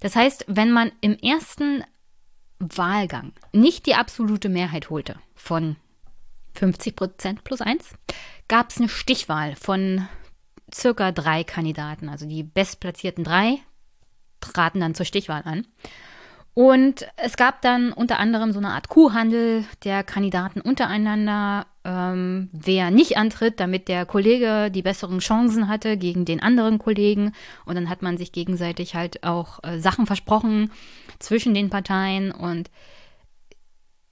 [0.00, 1.82] Das heißt, wenn man im ersten
[2.60, 5.76] Wahlgang nicht die absolute Mehrheit holte von
[6.54, 7.94] 50 Prozent plus eins,
[8.46, 10.06] gab es eine Stichwahl von
[10.72, 12.08] circa drei Kandidaten.
[12.08, 13.58] Also die bestplatzierten drei
[14.40, 15.66] traten dann zur Stichwahl an.
[16.58, 22.90] Und es gab dann unter anderem so eine Art Kuhhandel der Kandidaten untereinander, ähm, wer
[22.90, 27.32] nicht antritt, damit der Kollege die besseren Chancen hatte gegen den anderen Kollegen.
[27.64, 30.72] Und dann hat man sich gegenseitig halt auch äh, Sachen versprochen
[31.20, 32.32] zwischen den Parteien.
[32.32, 32.72] Und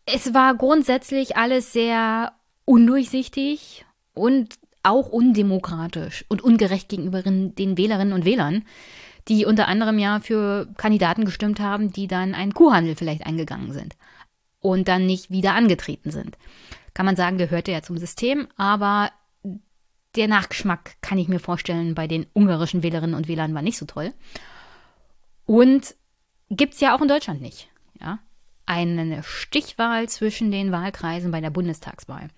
[0.04, 2.32] es war grundsätzlich alles sehr
[2.64, 4.54] undurchsichtig und
[4.84, 8.64] auch undemokratisch und ungerecht gegenüber den Wählerinnen und Wählern
[9.28, 13.96] die unter anderem ja für Kandidaten gestimmt haben, die dann einen Kuhhandel vielleicht eingegangen sind
[14.60, 16.36] und dann nicht wieder angetreten sind.
[16.94, 19.10] Kann man sagen, gehörte ja zum System, aber
[20.14, 23.86] der Nachgeschmack, kann ich mir vorstellen, bei den ungarischen Wählerinnen und Wählern war nicht so
[23.86, 24.12] toll.
[25.44, 25.94] Und
[26.50, 27.68] gibt es ja auch in Deutschland nicht.
[28.00, 28.18] Ja?
[28.64, 32.28] Eine Stichwahl zwischen den Wahlkreisen bei der Bundestagswahl.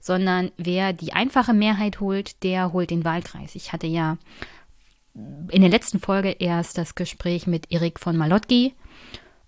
[0.00, 3.54] Sondern wer die einfache Mehrheit holt, der holt den Wahlkreis.
[3.54, 4.18] Ich hatte ja
[5.14, 8.74] in der letzten Folge erst das Gespräch mit Erik von Malotki.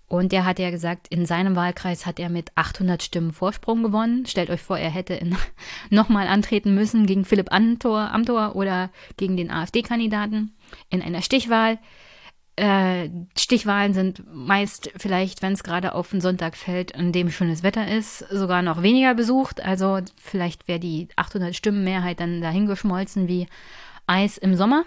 [0.07, 4.27] Und der hat ja gesagt, in seinem Wahlkreis hat er mit 800 Stimmen Vorsprung gewonnen.
[4.27, 5.19] Stellt euch vor, er hätte
[5.89, 10.53] nochmal antreten müssen gegen Philipp Amthor, Amthor oder gegen den AfD-Kandidaten
[10.91, 11.79] in einer Stichwahl.
[12.55, 17.63] Äh, Stichwahlen sind meist vielleicht, wenn es gerade auf den Sonntag fällt, an dem schönes
[17.63, 19.63] Wetter ist, sogar noch weniger besucht.
[19.63, 23.47] Also vielleicht wäre die 800 Stimmen Mehrheit dann dahingeschmolzen wie
[24.05, 24.85] Eis im Sommer.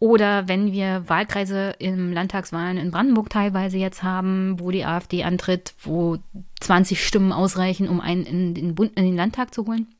[0.00, 5.74] Oder wenn wir Wahlkreise im Landtagswahlen in Brandenburg teilweise jetzt haben, wo die AfD antritt,
[5.82, 6.16] wo
[6.60, 9.94] 20 Stimmen ausreichen, um einen in den, Bund, in den Landtag zu holen.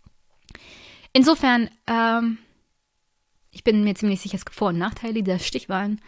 [1.12, 2.38] Insofern, ähm,
[3.50, 6.00] ich bin mir ziemlich sicher, es gibt Vor- und Nachteile dieser Stichwahlen.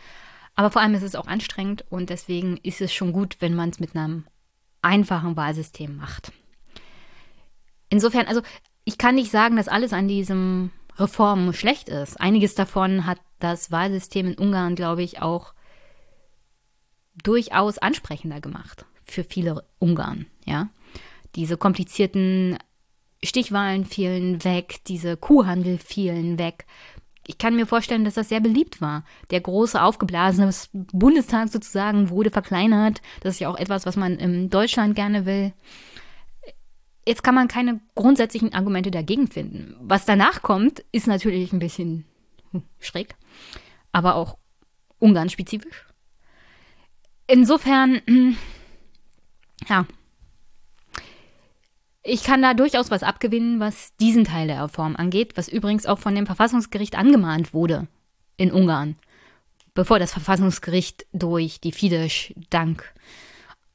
[0.55, 3.68] Aber vor allem ist es auch anstrengend und deswegen ist es schon gut, wenn man
[3.68, 4.24] es mit einem
[4.80, 6.32] einfachen Wahlsystem macht.
[7.90, 8.40] Insofern, also
[8.84, 12.18] ich kann nicht sagen, dass alles an diesem Reform schlecht ist.
[12.20, 15.55] Einiges davon hat das Wahlsystem in Ungarn, glaube ich, auch
[17.22, 20.70] durchaus ansprechender gemacht für viele Ungarn, ja.
[21.34, 22.59] Diese komplizierten
[23.22, 26.66] Stichwahlen fielen weg, diese Kuhhandel fielen weg.
[27.26, 29.05] Ich kann mir vorstellen, dass das sehr beliebt war.
[29.30, 33.01] Der große aufgeblasene Bundestag sozusagen wurde verkleinert.
[33.20, 35.53] Das ist ja auch etwas, was man in Deutschland gerne will.
[37.07, 39.76] Jetzt kann man keine grundsätzlichen Argumente dagegen finden.
[39.80, 42.05] Was danach kommt, ist natürlich ein bisschen
[42.80, 43.14] schräg,
[43.93, 44.38] aber auch
[44.99, 45.86] Ungarn-spezifisch.
[47.26, 48.36] Insofern, hm,
[49.68, 49.86] ja,
[52.05, 56.01] ich kann da durchaus was abgewinnen, was diesen Teil der Reform angeht, was übrigens auch
[56.01, 57.86] von dem Verfassungsgericht angemahnt wurde
[58.36, 58.97] in Ungarn,
[59.72, 62.93] bevor das Verfassungsgericht durch die Fidesz dank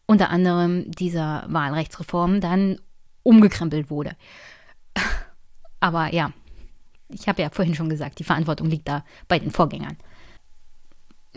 [0.07, 2.79] unter anderem dieser Wahlrechtsreform dann
[3.23, 4.15] umgekrempelt wurde.
[5.79, 6.31] Aber ja,
[7.09, 9.97] ich habe ja vorhin schon gesagt, die Verantwortung liegt da bei den Vorgängern.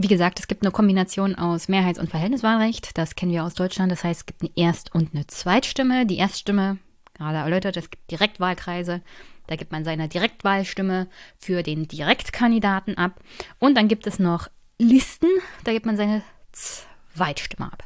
[0.02, 2.96] Wie gesagt, es gibt eine Kombination aus Mehrheits- und Verhältniswahlrecht.
[2.96, 3.92] Das kennen wir aus Deutschland.
[3.92, 6.06] Das heißt, es gibt eine Erst- und eine Zweitstimme.
[6.06, 6.78] Die Erststimme,
[7.12, 9.02] gerade erläutert, es gibt Direktwahlkreise.
[9.46, 13.20] Da gibt man seine Direktwahlstimme für den Direktkandidaten ab.
[13.58, 14.48] Und dann gibt es noch
[14.78, 15.28] Listen.
[15.64, 17.84] Da gibt man seine Zweitstimme ab.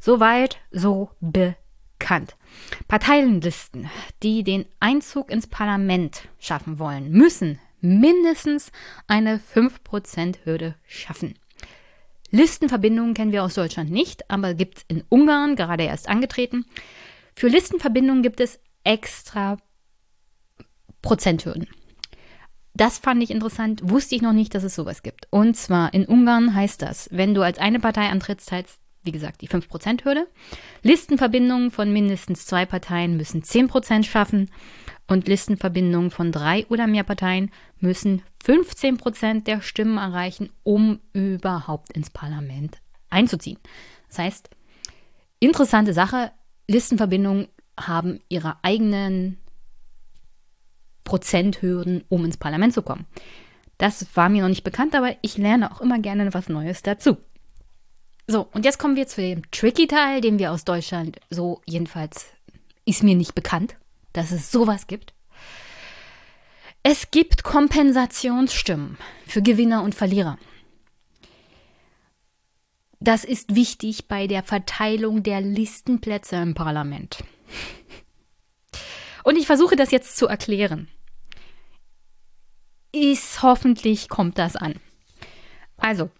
[0.00, 2.34] Soweit, so bekannt.
[2.88, 3.88] Parteienlisten,
[4.24, 8.70] die den Einzug ins Parlament schaffen wollen, müssen mindestens
[9.06, 11.34] eine 5%-Hürde schaffen.
[12.30, 16.66] Listenverbindungen kennen wir aus Deutschland nicht, aber gibt es in Ungarn gerade erst angetreten.
[17.34, 19.56] Für Listenverbindungen gibt es extra
[21.00, 21.68] Prozenthürden.
[22.74, 25.26] Das fand ich interessant, wusste ich noch nicht, dass es sowas gibt.
[25.30, 29.40] Und zwar in Ungarn heißt das, wenn du als eine Partei antrittst, heißt wie gesagt,
[29.40, 30.28] die 5%-Hürde.
[30.82, 34.50] Listenverbindungen von mindestens zwei Parteien müssen 10% schaffen
[35.06, 37.50] und Listenverbindungen von drei oder mehr Parteien
[37.80, 42.78] müssen 15% der Stimmen erreichen, um überhaupt ins Parlament
[43.10, 43.58] einzuziehen.
[44.08, 44.50] Das heißt,
[45.40, 46.32] interessante Sache,
[46.66, 47.48] Listenverbindungen
[47.78, 49.38] haben ihre eigenen
[51.04, 53.06] Prozenthürden, um ins Parlament zu kommen.
[53.78, 57.16] Das war mir noch nicht bekannt, aber ich lerne auch immer gerne was Neues dazu.
[58.26, 62.26] So, und jetzt kommen wir zu dem tricky Teil, den wir aus Deutschland so jedenfalls
[62.84, 63.76] ist mir nicht bekannt,
[64.12, 65.14] dass es sowas gibt.
[66.82, 70.38] Es gibt Kompensationsstimmen für Gewinner und Verlierer.
[73.00, 77.22] Das ist wichtig bei der Verteilung der Listenplätze im Parlament.
[79.24, 80.88] Und ich versuche das jetzt zu erklären.
[82.92, 84.74] Ist hoffentlich kommt das an.
[85.76, 86.10] Also,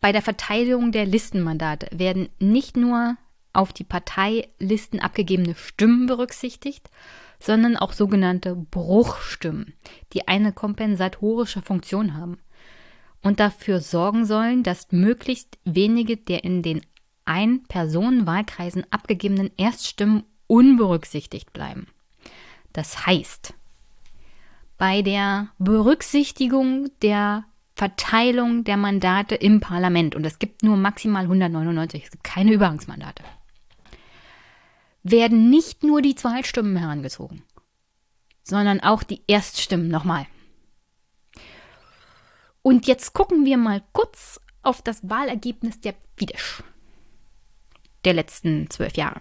[0.00, 3.16] bei der Verteilung der Listenmandate werden nicht nur
[3.52, 6.90] auf die Parteilisten abgegebene Stimmen berücksichtigt,
[7.44, 9.74] sondern auch sogenannte Bruchstimmen,
[10.14, 12.38] die eine kompensatorische Funktion haben
[13.22, 16.80] und dafür sorgen sollen, dass möglichst wenige der in den
[17.26, 21.86] Ein-Personen-Wahlkreisen abgegebenen Erststimmen unberücksichtigt bleiben.
[22.72, 23.52] Das heißt,
[24.78, 27.44] bei der Berücksichtigung der
[27.76, 33.22] Verteilung der Mandate im Parlament, und es gibt nur maximal 199, es gibt keine Übergangsmandate,
[35.04, 37.42] werden nicht nur die Zweitstimmen herangezogen,
[38.42, 40.26] sondern auch die Erststimmen nochmal.
[42.62, 46.64] Und jetzt gucken wir mal kurz auf das Wahlergebnis der Fidesz
[48.04, 49.20] der letzten zwölf Jahre.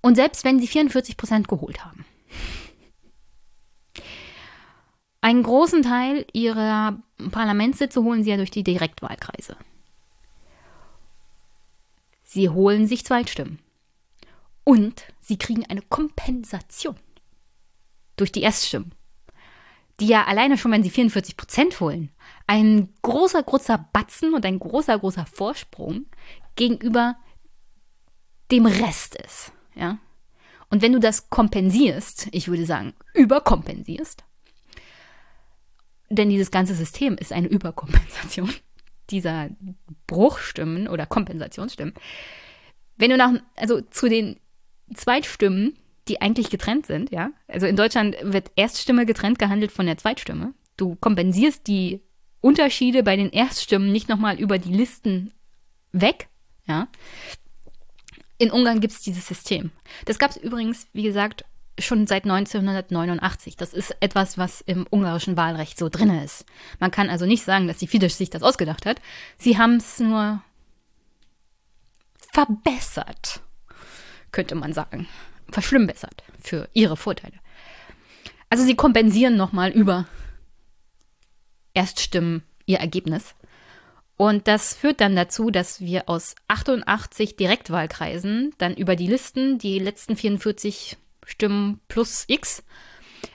[0.00, 2.04] Und selbst wenn sie 44 Prozent geholt haben,
[5.20, 7.00] einen großen Teil ihrer
[7.30, 9.56] Parlamentssitze holen sie ja durch die Direktwahlkreise.
[12.32, 13.58] Sie holen sich Zweitstimmen.
[14.64, 16.96] Und sie kriegen eine Kompensation
[18.16, 18.94] durch die Erststimmen
[20.02, 22.10] die ja alleine schon, wenn sie 44 Prozent holen,
[22.46, 26.06] ein großer, großer Batzen und ein großer, großer Vorsprung
[26.56, 27.16] gegenüber
[28.50, 29.52] dem Rest ist.
[29.74, 29.98] Ja?
[30.70, 34.24] Und wenn du das kompensierst, ich würde sagen, überkompensierst,
[36.10, 38.52] denn dieses ganze System ist eine Überkompensation
[39.12, 39.50] dieser
[40.06, 41.94] Bruchstimmen oder Kompensationsstimmen.
[42.96, 44.36] Wenn du nach, also zu den
[44.94, 47.30] Zweitstimmen die eigentlich getrennt sind, ja.
[47.48, 50.54] Also in Deutschland wird Erststimme getrennt gehandelt von der Zweitstimme.
[50.76, 52.00] Du kompensierst die
[52.40, 55.32] Unterschiede bei den Erststimmen nicht nochmal über die Listen
[55.92, 56.28] weg,
[56.66, 56.88] ja.
[58.38, 59.70] In Ungarn gibt es dieses System.
[60.06, 61.44] Das gab es übrigens, wie gesagt,
[61.78, 63.56] schon seit 1989.
[63.56, 66.44] Das ist etwas, was im ungarischen Wahlrecht so drin ist.
[66.78, 69.00] Man kann also nicht sagen, dass die Fidesz sich das ausgedacht hat.
[69.38, 70.42] Sie haben es nur
[72.32, 73.40] verbessert,
[74.30, 75.08] könnte man sagen
[75.52, 77.34] verschlimmbessert für ihre Vorteile.
[78.50, 80.06] Also sie kompensieren nochmal über
[81.74, 83.34] Erststimmen ihr Ergebnis.
[84.16, 89.78] Und das führt dann dazu, dass wir aus 88 Direktwahlkreisen dann über die Listen die
[89.78, 92.62] letzten 44 Stimmen plus X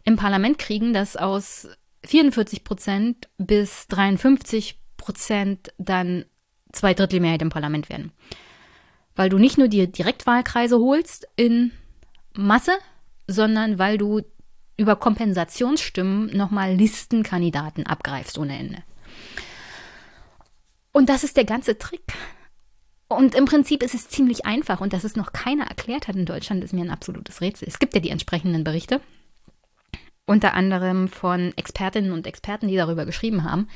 [0.04, 1.68] im Parlament kriegen, dass aus
[2.06, 6.26] 44 Prozent bis 53 Prozent dann
[6.72, 8.12] zwei Drittel Mehrheit im Parlament werden.
[9.16, 11.72] Weil du nicht nur die Direktwahlkreise holst in
[12.34, 12.74] Masse,
[13.28, 14.22] sondern weil du
[14.78, 18.84] über Kompensationsstimmen nochmal Listenkandidaten abgreifst ohne Ende.
[20.92, 22.14] Und das ist der ganze Trick.
[23.10, 26.26] Und im Prinzip ist es ziemlich einfach und dass es noch keiner erklärt hat in
[26.26, 27.68] Deutschland, ist mir ein absolutes Rätsel.
[27.68, 29.00] Es gibt ja die entsprechenden Berichte,
[30.26, 33.70] unter anderem von Expertinnen und Experten, die darüber geschrieben haben,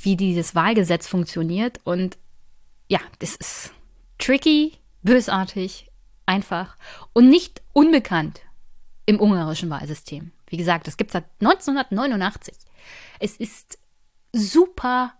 [0.00, 1.80] wie dieses Wahlgesetz funktioniert.
[1.84, 2.18] Und
[2.88, 3.72] ja, das ist
[4.18, 5.90] tricky, bösartig,
[6.26, 6.76] einfach
[7.14, 8.42] und nicht unbekannt
[9.06, 10.32] im ungarischen Wahlsystem.
[10.46, 12.54] Wie gesagt, es gibt seit 1989.
[13.18, 13.78] Es ist
[14.32, 15.14] super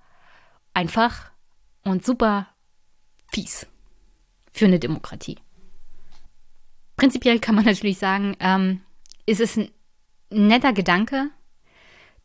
[0.75, 1.31] einfach
[1.83, 2.49] und super
[3.35, 3.67] fies
[4.53, 5.39] für eine Demokratie.
[6.97, 8.81] Prinzipiell kann man natürlich sagen, ähm,
[9.27, 9.71] ist es ein
[10.31, 11.31] netter Gedanke,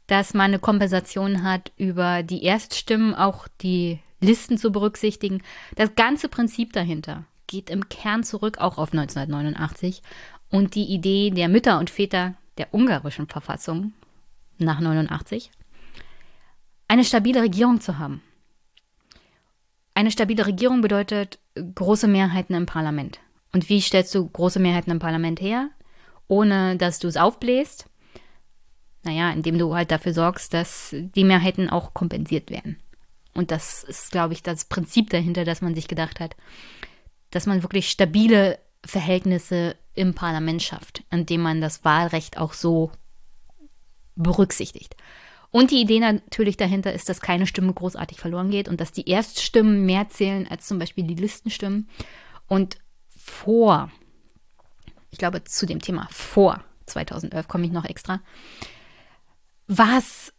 [0.05, 5.41] dass man eine Kompensation hat, über die Erststimmen auch die Listen zu berücksichtigen.
[5.75, 10.03] Das ganze Prinzip dahinter geht im Kern zurück auch auf 1989
[10.51, 13.93] und die Idee der Mütter und Väter der ungarischen Verfassung
[14.57, 15.49] nach 89,
[16.87, 18.21] eine stabile Regierung zu haben.
[19.99, 21.39] Eine stabile Regierung bedeutet
[21.75, 23.19] große Mehrheiten im Parlament.
[23.51, 25.71] Und wie stellst du große Mehrheiten im Parlament her,
[26.29, 27.89] ohne dass du es aufbläst?
[29.03, 32.77] Naja, indem du halt dafür sorgst, dass die Mehrheiten auch kompensiert werden.
[33.33, 36.37] Und das ist, glaube ich, das Prinzip dahinter, dass man sich gedacht hat,
[37.31, 42.89] dass man wirklich stabile Verhältnisse im Parlament schafft, indem man das Wahlrecht auch so
[44.15, 44.95] berücksichtigt.
[45.51, 49.09] Und die Idee natürlich dahinter ist, dass keine Stimme großartig verloren geht und dass die
[49.09, 51.89] Erststimmen mehr zählen als zum Beispiel die Listenstimmen.
[52.47, 52.77] Und
[53.09, 53.91] vor,
[55.09, 58.21] ich glaube zu dem Thema vor 2011 komme ich noch extra,
[59.67, 60.33] war es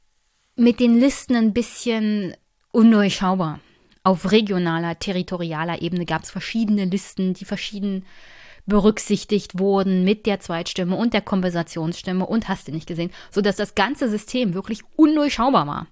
[0.56, 2.34] mit den Listen ein bisschen
[2.70, 3.60] undurchschaubar.
[4.02, 8.06] Auf regionaler, territorialer Ebene gab es verschiedene Listen, die verschieden
[8.70, 13.74] berücksichtigt wurden mit der Zweitstimme und der Kompensationsstimme und hast du nicht gesehen, sodass das
[13.74, 15.86] ganze System wirklich undurchschaubar war.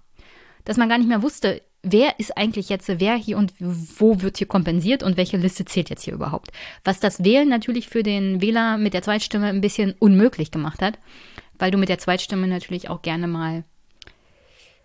[0.64, 4.38] Dass man gar nicht mehr wusste, wer ist eigentlich jetzt wer hier und wo wird
[4.38, 6.50] hier kompensiert und welche Liste zählt jetzt hier überhaupt.
[6.84, 10.98] Was das Wählen natürlich für den Wähler mit der Zweitstimme ein bisschen unmöglich gemacht hat,
[11.58, 13.64] weil du mit der Zweitstimme natürlich auch gerne mal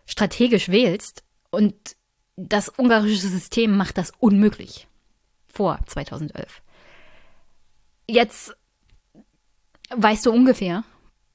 [0.05, 1.75] strategisch wählst und
[2.35, 4.87] das ungarische System macht das unmöglich
[5.45, 6.63] vor 2011.
[8.07, 8.55] Jetzt
[9.95, 10.83] weißt du ungefähr,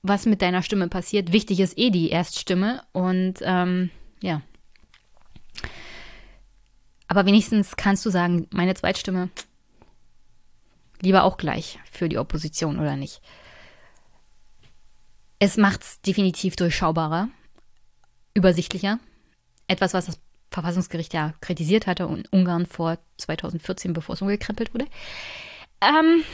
[0.03, 1.33] was mit deiner Stimme passiert.
[1.33, 3.91] Wichtig ist eh die Erststimme und ähm,
[4.21, 4.43] ja.
[7.07, 9.31] Aber wenigstens kannst du sagen, meine Zweitstimme
[11.01, 13.21] lieber auch gleich für die Opposition oder nicht.
[15.39, 17.29] Es macht es definitiv durchschaubarer,
[18.35, 18.99] übersichtlicher.
[19.69, 24.87] Etwas, was das Verfassungsgericht ja kritisiert hatte und Ungarn vor 2014, bevor es umgekrempelt wurde.
[25.81, 26.25] Ähm,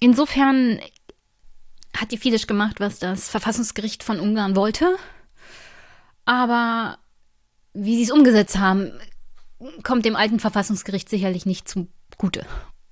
[0.00, 0.80] insofern
[1.96, 4.96] hat die Fidesz gemacht, was das Verfassungsgericht von Ungarn wollte.
[6.24, 6.98] Aber
[7.72, 8.92] wie sie es umgesetzt haben,
[9.82, 12.46] kommt dem alten Verfassungsgericht sicherlich nicht zugute.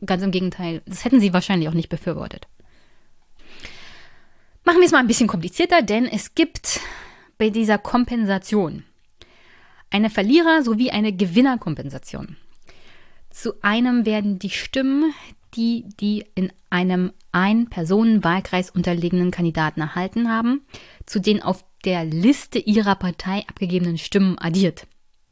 [0.05, 2.49] Ganz im Gegenteil, das hätten sie wahrscheinlich auch nicht befürwortet.
[4.65, 6.81] Machen wir es mal ein bisschen komplizierter, denn es gibt
[7.39, 8.85] bei dieser Kompensation
[9.91, 12.37] eine Verlierer- sowie eine Gewinnerkompensation.
[13.37, 15.13] Zu einem werden die Stimmen,
[15.53, 20.65] die die in einem Ein-Personen-Wahlkreis unterliegenden Kandidaten erhalten haben,
[21.05, 24.87] zu den auf der Liste ihrer Partei abgegebenen Stimmen addiert.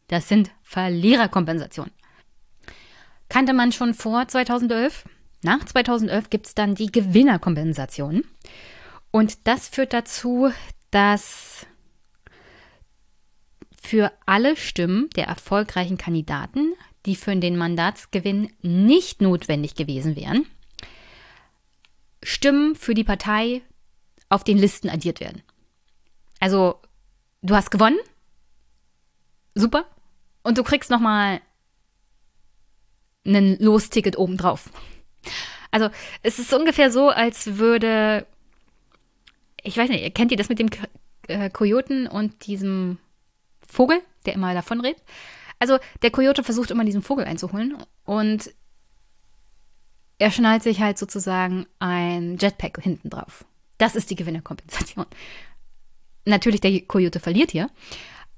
[0.09, 1.95] Das sind Verliererkompensationen.
[3.31, 5.07] Kannte man schon vor 2011?
[5.43, 8.23] Nach 2011 gibt es dann die Gewinnerkompensation.
[9.13, 10.53] Und das führt dazu,
[10.91, 11.67] dass
[13.81, 16.75] für alle Stimmen der erfolgreichen Kandidaten,
[17.07, 20.47] die für den Mandatsgewinn nicht notwendig gewesen wären,
[22.23, 23.63] Stimmen für die Partei
[24.31, 25.43] auf den Listen addiert werden.
[26.41, 26.81] Also,
[27.43, 27.99] du hast gewonnen.
[29.55, 29.87] Super.
[30.43, 31.41] Und du kriegst nochmal
[33.27, 34.71] ein Losticket obendrauf.
[35.71, 35.91] Also,
[36.23, 38.27] es ist ungefähr so, als würde.
[39.63, 40.69] Ich weiß nicht, kennt ihr das mit dem
[41.29, 42.99] äh, Kojoten und diesem
[43.67, 45.03] Vogel, der immer davon redet.
[45.65, 48.53] Also der Kojote versucht immer diesen Vogel einzuholen und
[50.19, 53.47] er schnallt sich halt sozusagen ein Jetpack hinten drauf.
[53.79, 55.07] Das ist die Gewinnerkompensation.
[56.27, 57.71] Natürlich, der Kojote verliert hier,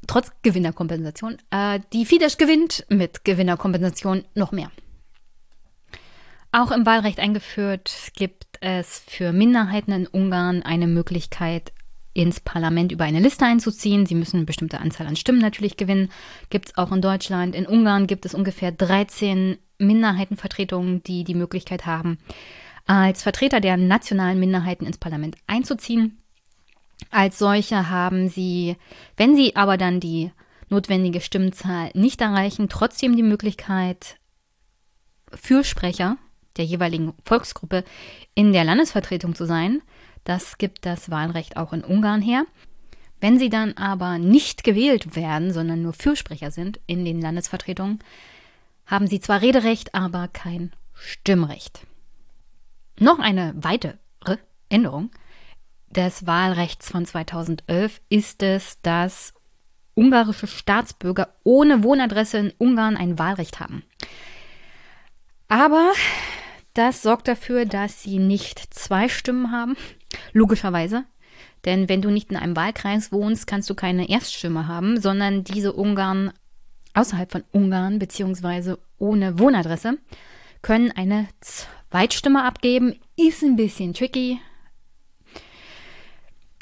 [0.06, 1.38] trotz Gewinnerkompensation.
[1.50, 4.70] Äh, die Fidesz gewinnt mit Gewinnerkompensation noch mehr.
[6.52, 11.72] Auch im Wahlrecht eingeführt gibt es für Minderheiten in Ungarn eine Möglichkeit,
[12.16, 14.06] ins Parlament über eine Liste einzuziehen.
[14.06, 16.08] Sie müssen eine bestimmte Anzahl an Stimmen natürlich gewinnen.
[16.48, 17.54] Gibt es auch in Deutschland.
[17.54, 22.16] In Ungarn gibt es ungefähr 13 Minderheitenvertretungen, die die Möglichkeit haben,
[22.86, 26.22] als Vertreter der nationalen Minderheiten ins Parlament einzuziehen.
[27.10, 28.76] Als solche haben sie,
[29.18, 30.32] wenn sie aber dann die
[30.70, 34.16] notwendige Stimmenzahl nicht erreichen, trotzdem die Möglichkeit,
[35.34, 36.16] Fürsprecher
[36.56, 37.84] der jeweiligen Volksgruppe
[38.34, 39.82] in der Landesvertretung zu sein.
[40.26, 42.46] Das gibt das Wahlrecht auch in Ungarn her.
[43.20, 48.00] Wenn sie dann aber nicht gewählt werden, sondern nur Fürsprecher sind in den Landesvertretungen,
[48.86, 51.86] haben sie zwar Rederecht, aber kein Stimmrecht.
[52.98, 53.94] Noch eine weitere
[54.68, 55.12] Änderung
[55.90, 59.32] des Wahlrechts von 2011 ist es, dass
[59.94, 63.84] ungarische Staatsbürger ohne Wohnadresse in Ungarn ein Wahlrecht haben.
[65.46, 65.92] Aber
[66.74, 69.76] das sorgt dafür, dass sie nicht zwei Stimmen haben,
[70.32, 71.04] logischerweise.
[71.64, 75.72] Denn wenn du nicht in einem Wahlkreis wohnst, kannst du keine Erststimme haben, sondern diese
[75.72, 76.32] Ungarn
[76.94, 79.98] außerhalb von Ungarn beziehungsweise ohne Wohnadresse
[80.62, 82.96] können eine Zweitstimme abgeben.
[83.16, 84.40] Ist ein bisschen tricky.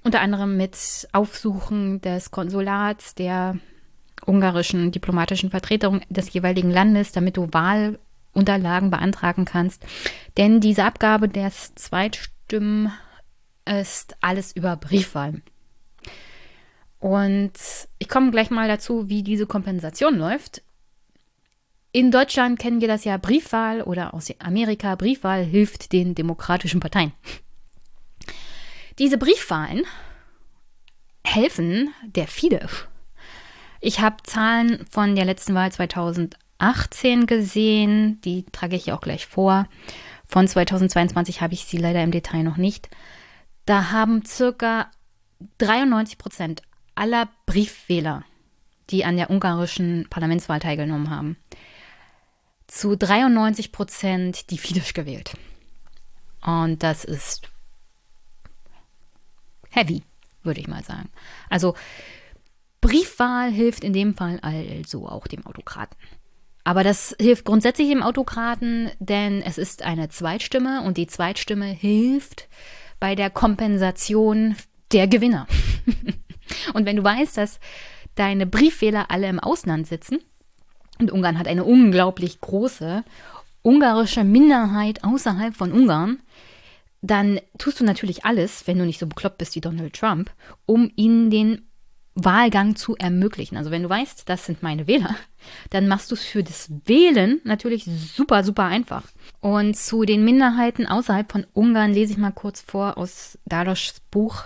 [0.03, 3.57] Unter anderem mit Aufsuchen des Konsulats der
[4.27, 7.99] ungarischen diplomatischen Vertretung des jeweiligen Landes, damit du Wahl
[8.33, 9.85] Unterlagen beantragen kannst.
[10.37, 12.93] Denn diese Abgabe der Zweitstimmen
[13.67, 15.43] ist alles über Briefwahl.
[16.99, 17.53] Und
[17.99, 20.63] ich komme gleich mal dazu, wie diese Kompensation läuft.
[21.93, 27.13] In Deutschland kennen wir das ja Briefwahl oder aus Amerika Briefwahl hilft den demokratischen Parteien.
[28.99, 29.85] Diese Briefwahlen
[31.25, 32.87] helfen der Fidesz.
[33.81, 39.67] Ich habe Zahlen von der letzten Wahl 2018 gesehen, die trage ich auch gleich vor,
[40.27, 42.89] Von 2022 habe ich sie leider im Detail noch nicht.
[43.67, 44.91] Da haben circa
[45.59, 46.63] 93 Prozent
[46.95, 48.25] aller Briefwähler,
[48.91, 51.37] die an der ungarischen Parlamentswahl teilgenommen haben,
[52.67, 55.37] zu 93 Prozent die Fidesz gewählt.
[56.43, 57.49] Und das ist
[59.71, 60.03] heavy,
[60.43, 61.09] würde ich mal sagen.
[61.49, 61.75] Also
[62.81, 65.97] Briefwahl hilft in dem Fall also auch dem Autokraten.
[66.65, 72.49] Aber das hilft grundsätzlich dem Autokraten, denn es ist eine Zweitstimme und die Zweitstimme hilft
[73.05, 74.57] bei der Kompensation
[74.91, 75.47] der Gewinner.
[76.73, 77.61] und wenn du weißt, dass
[78.15, 80.21] deine Briefwähler alle im Ausland sitzen,
[80.99, 83.05] und Ungarn hat eine unglaublich große
[83.61, 86.21] ungarische Minderheit außerhalb von Ungarn,
[87.03, 90.31] dann tust du natürlich alles, wenn du nicht so bekloppt bist wie Donald Trump,
[90.65, 91.69] um ihnen den
[92.15, 93.57] Wahlgang zu ermöglichen.
[93.57, 95.17] Also wenn du weißt, das sind meine Wähler,
[95.71, 99.03] dann machst du es für das Wählen natürlich super, super einfach.
[99.41, 104.45] Und zu den Minderheiten außerhalb von Ungarn lese ich mal kurz vor aus Dadoschs Buch.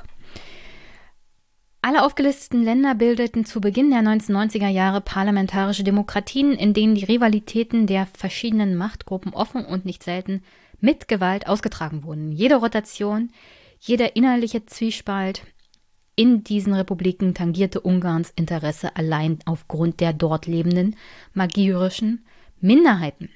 [1.81, 7.87] Alle aufgelisteten Länder bildeten zu Beginn der 1990er Jahre parlamentarische Demokratien, in denen die Rivalitäten
[7.87, 10.43] der verschiedenen Machtgruppen offen und nicht selten
[10.81, 12.33] mit Gewalt ausgetragen wurden.
[12.33, 13.31] Jede Rotation,
[13.79, 15.43] jeder innerliche Zwiespalt,
[16.19, 20.97] in diesen Republiken tangierte Ungarns Interesse allein aufgrund der dort lebenden
[21.33, 22.27] magierischen
[22.61, 23.29] Minderheiten,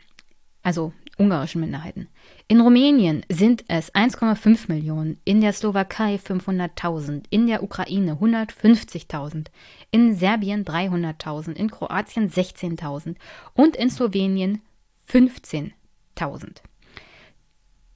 [0.64, 2.08] also ungarischen Minderheiten.
[2.48, 9.46] In Rumänien sind es 1,5 Millionen, in der Slowakei 500.000, in der Ukraine 150.000,
[9.92, 13.14] in Serbien 300.000, in Kroatien 16.000
[13.54, 14.60] und in Slowenien
[15.08, 16.62] 15.000.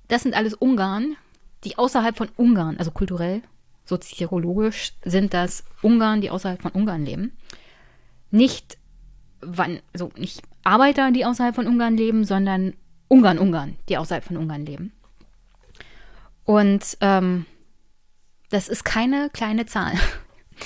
[0.07, 1.17] Das sind alles Ungarn,
[1.65, 3.43] die außerhalb von Ungarn, also kulturell
[3.87, 7.37] soziologisch sind das Ungarn, die außerhalb von Ungarn leben.
[8.31, 8.77] Nicht,
[9.41, 12.75] wann, also nicht Arbeiter, die außerhalb von Ungarn leben, sondern
[13.09, 14.93] Ungarn, Ungarn, die außerhalb von Ungarn leben.
[16.45, 17.47] Und ähm,
[18.51, 19.95] das ist keine kleine Zahl.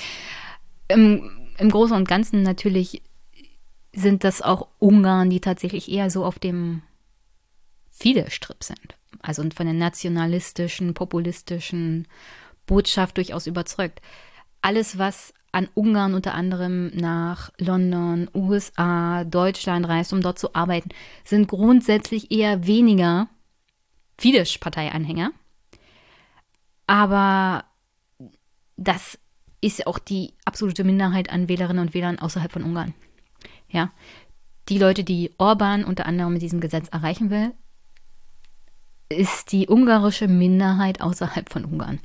[0.87, 3.01] Im, Im Großen und Ganzen natürlich
[3.93, 6.81] sind das auch Ungarn, die tatsächlich eher so auf dem
[7.91, 8.95] Fidesz-Strip sind.
[9.21, 12.07] Also von den nationalistischen, populistischen
[12.65, 14.01] Botschaft durchaus überzeugt.
[14.61, 20.89] Alles, was an Ungarn unter anderem nach London, USA, Deutschland reist, um dort zu arbeiten,
[21.23, 23.27] sind grundsätzlich eher weniger
[24.17, 25.31] Fidesz-Parteianhänger.
[26.87, 27.65] Aber
[28.77, 29.19] das
[29.61, 32.93] ist auch die absolute Minderheit an Wählerinnen und Wählern außerhalb von Ungarn.
[33.69, 33.91] Ja,
[34.69, 37.53] die Leute, die Orban unter anderem mit diesem Gesetz erreichen will,
[39.09, 41.99] ist die ungarische Minderheit außerhalb von Ungarn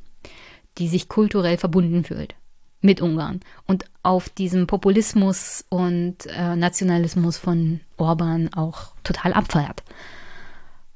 [0.78, 2.34] die sich kulturell verbunden fühlt
[2.80, 9.82] mit Ungarn und auf diesem Populismus und äh, Nationalismus von Orban auch total abfeiert.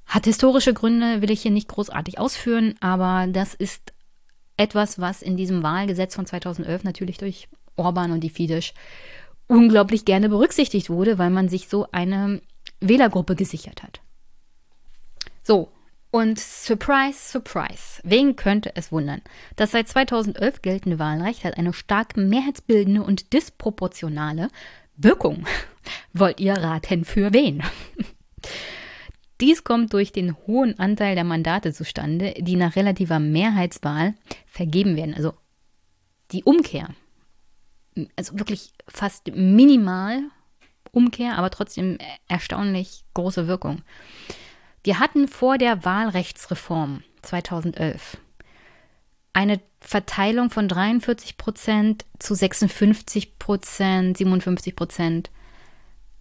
[0.07, 3.93] Hat historische Gründe, will ich hier nicht großartig ausführen, aber das ist
[4.57, 8.75] etwas, was in diesem Wahlgesetz von 2011 natürlich durch Orban und die Fidesz
[9.47, 12.41] unglaublich gerne berücksichtigt wurde, weil man sich so eine
[12.81, 14.01] Wählergruppe gesichert hat.
[15.43, 15.73] So,
[16.11, 19.23] und surprise, surprise, wen könnte es wundern?
[19.57, 24.49] Das seit 2011 geltende Wahlrecht hat eine stark mehrheitsbildende und disproportionale
[24.97, 25.47] Wirkung.
[26.13, 27.63] Wollt ihr raten, für wen?
[29.41, 34.15] Dies kommt durch den hohen Anteil der Mandate zustande, die nach relativer Mehrheitswahl
[34.47, 35.15] vergeben werden.
[35.15, 35.33] Also
[36.33, 36.89] die Umkehr.
[38.17, 40.23] Also wirklich fast minimal
[40.93, 41.99] Umkehr, aber trotzdem
[42.29, 43.83] erstaunlich große Wirkung.
[44.83, 48.17] Wir hatten vor der Wahlrechtsreform 2011
[49.33, 55.31] eine Verteilung von 43 Prozent zu 56 Prozent, 57 Prozent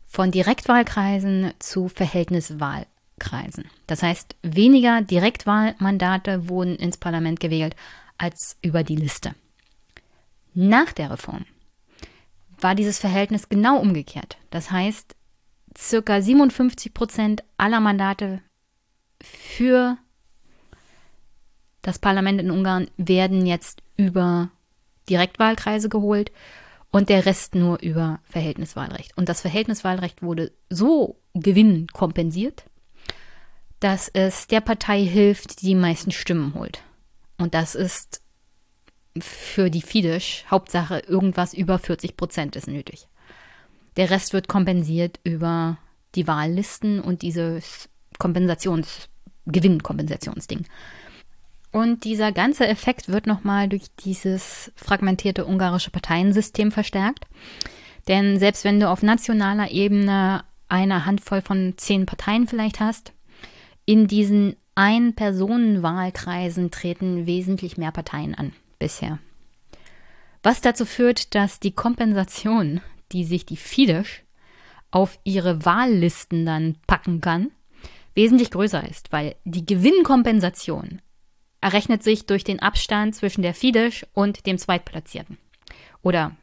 [0.07, 3.65] von Direktwahlkreisen zu Verhältniswahlkreisen.
[3.87, 7.75] Das heißt, weniger Direktwahlmandate wurden ins Parlament gewählt
[8.17, 9.35] als über die Liste.
[10.53, 11.45] Nach der Reform
[12.59, 14.37] war dieses Verhältnis genau umgekehrt.
[14.49, 15.15] Das heißt,
[15.77, 18.41] circa 57 Prozent aller Mandate
[19.21, 19.97] für
[21.81, 24.49] das Parlament in Ungarn werden jetzt über
[25.09, 26.31] Direktwahlkreise geholt
[26.91, 29.15] und der Rest nur über Verhältniswahlrecht.
[29.17, 32.65] Und das Verhältniswahlrecht wurde so gewinnkompensiert,
[33.79, 36.81] dass es der Partei hilft, die die meisten Stimmen holt.
[37.37, 38.21] Und das ist
[39.19, 43.07] für die Fidesz Hauptsache irgendwas über 40 Prozent ist nötig.
[43.97, 45.77] Der Rest wird kompensiert über
[46.15, 49.08] die Wahllisten und dieses Kompensations,
[49.51, 50.65] Gewinnkompensationsding.
[51.71, 57.25] Und dieser ganze Effekt wird nochmal durch dieses fragmentierte ungarische Parteiensystem verstärkt.
[58.07, 63.13] Denn selbst wenn du auf nationaler Ebene eine Handvoll von zehn Parteien vielleicht hast,
[63.85, 69.19] in diesen Ein-Personen-Wahlkreisen treten wesentlich mehr Parteien an bisher.
[70.41, 72.81] Was dazu führt, dass die Kompensation,
[73.11, 74.21] die sich die Fidesz
[74.89, 77.51] auf ihre Wahllisten dann packen kann,
[78.15, 81.01] wesentlich größer ist, weil die Gewinnkompensation
[81.61, 85.37] errechnet sich durch den Abstand zwischen der Fidesz und dem Zweitplatzierten.
[86.01, 86.35] Oder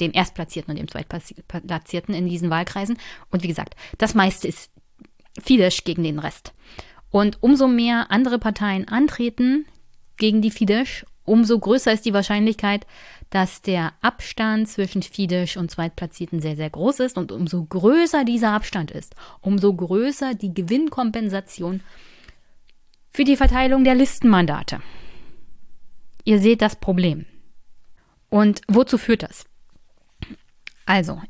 [0.00, 2.98] dem Erstplatzierten und dem Zweitplatzierten in diesen Wahlkreisen.
[3.30, 4.70] Und wie gesagt, das meiste ist
[5.40, 6.52] Fidesz gegen den Rest.
[7.10, 9.66] Und umso mehr andere Parteien antreten
[10.16, 12.86] gegen die Fidesz, umso größer ist die Wahrscheinlichkeit,
[13.30, 17.18] dass der Abstand zwischen Fidesz und Zweitplatzierten sehr, sehr groß ist.
[17.18, 21.82] Und umso größer dieser Abstand ist, umso größer die Gewinnkompensation
[23.10, 24.80] für die Verteilung der Listenmandate.
[26.24, 27.26] Ihr seht das Problem.
[28.28, 29.44] Und wozu führt das?
[30.86, 31.20] Also,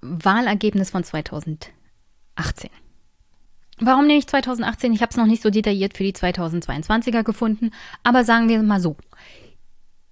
[0.00, 1.70] Wahlergebnis von 2018.
[3.80, 4.92] Warum nehme ich 2018?
[4.92, 7.70] Ich habe es noch nicht so detailliert für die 2022er gefunden,
[8.02, 8.96] aber sagen wir mal so.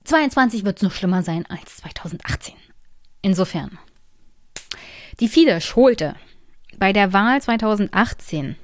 [0.05, 2.55] 22 wird es noch schlimmer sein als 2018.
[3.23, 3.79] Insofern.
[5.21, 6.17] Die Fidesz holte
[6.79, 8.57] bei der Wahl 2018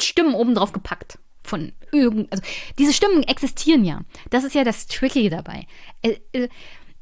[0.01, 1.19] Stimmen obendrauf gepackt.
[1.43, 2.45] Von irgend, also
[2.79, 4.03] diese Stimmen existieren ja.
[4.31, 5.67] Das ist ja das Tricky dabei.
[6.03, 6.49] Äh, äh,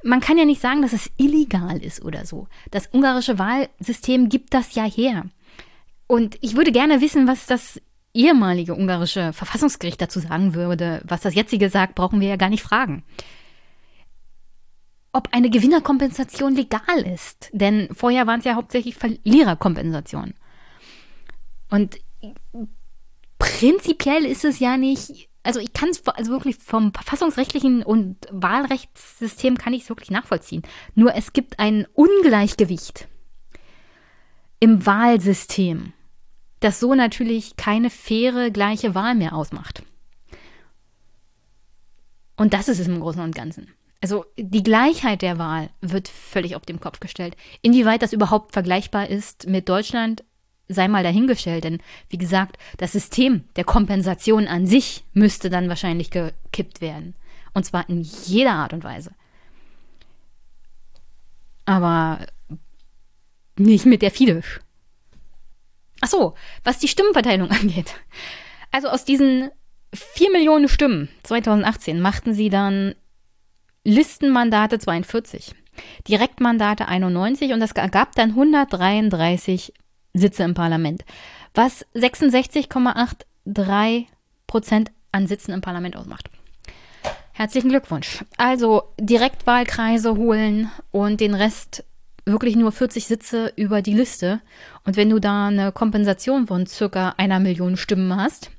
[0.02, 2.48] man kann ja nicht sagen, dass es illegal ist oder so.
[2.70, 5.26] Das ungarische Wahlsystem gibt das ja her.
[6.06, 7.80] Und ich würde gerne wissen, was das
[8.14, 11.02] ehemalige ungarische Verfassungsgericht dazu sagen würde.
[11.04, 13.04] Was das jetzige sagt, brauchen wir ja gar nicht fragen.
[15.12, 17.50] Ob eine Gewinnerkompensation legal ist.
[17.52, 20.34] Denn vorher waren es ja hauptsächlich Verliererkompensationen.
[21.70, 21.98] Und
[23.38, 29.56] prinzipiell ist es ja nicht, also ich kann es also wirklich vom verfassungsrechtlichen und Wahlrechtssystem
[29.56, 30.62] kann ich es wirklich nachvollziehen.
[30.94, 33.08] Nur es gibt ein Ungleichgewicht
[34.60, 35.92] im Wahlsystem
[36.60, 39.82] das so natürlich keine faire, gleiche Wahl mehr ausmacht.
[42.36, 43.68] Und das ist es im Großen und Ganzen.
[44.00, 47.36] Also die Gleichheit der Wahl wird völlig auf den Kopf gestellt.
[47.62, 50.22] Inwieweit das überhaupt vergleichbar ist mit Deutschland,
[50.68, 51.64] sei mal dahingestellt.
[51.64, 57.14] Denn wie gesagt, das System der Kompensation an sich müsste dann wahrscheinlich gekippt werden.
[57.54, 59.10] Und zwar in jeder Art und Weise.
[61.64, 62.24] Aber
[63.56, 64.60] nicht mit der Fidesz.
[66.00, 66.34] Ach so,
[66.64, 67.94] was die Stimmenverteilung angeht.
[68.70, 69.50] Also aus diesen
[69.94, 72.94] 4 Millionen Stimmen 2018 machten sie dann
[73.84, 75.54] Listenmandate 42,
[76.06, 79.72] Direktmandate 91 und das ergab dann 133
[80.12, 81.04] Sitze im Parlament,
[81.54, 84.04] was 66,83
[84.46, 86.28] Prozent an Sitzen im Parlament ausmacht.
[87.32, 88.24] Herzlichen Glückwunsch.
[88.36, 91.84] Also Direktwahlkreise holen und den Rest
[92.28, 94.40] wirklich nur 40 Sitze über die Liste.
[94.84, 98.50] Und wenn du da eine Kompensation von circa einer Million Stimmen hast,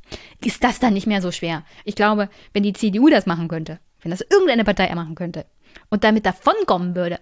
[0.43, 1.63] ist das dann nicht mehr so schwer.
[1.85, 5.45] Ich glaube, wenn die CDU das machen könnte, wenn das irgendeine Partei machen könnte
[5.89, 7.19] und damit davonkommen würde,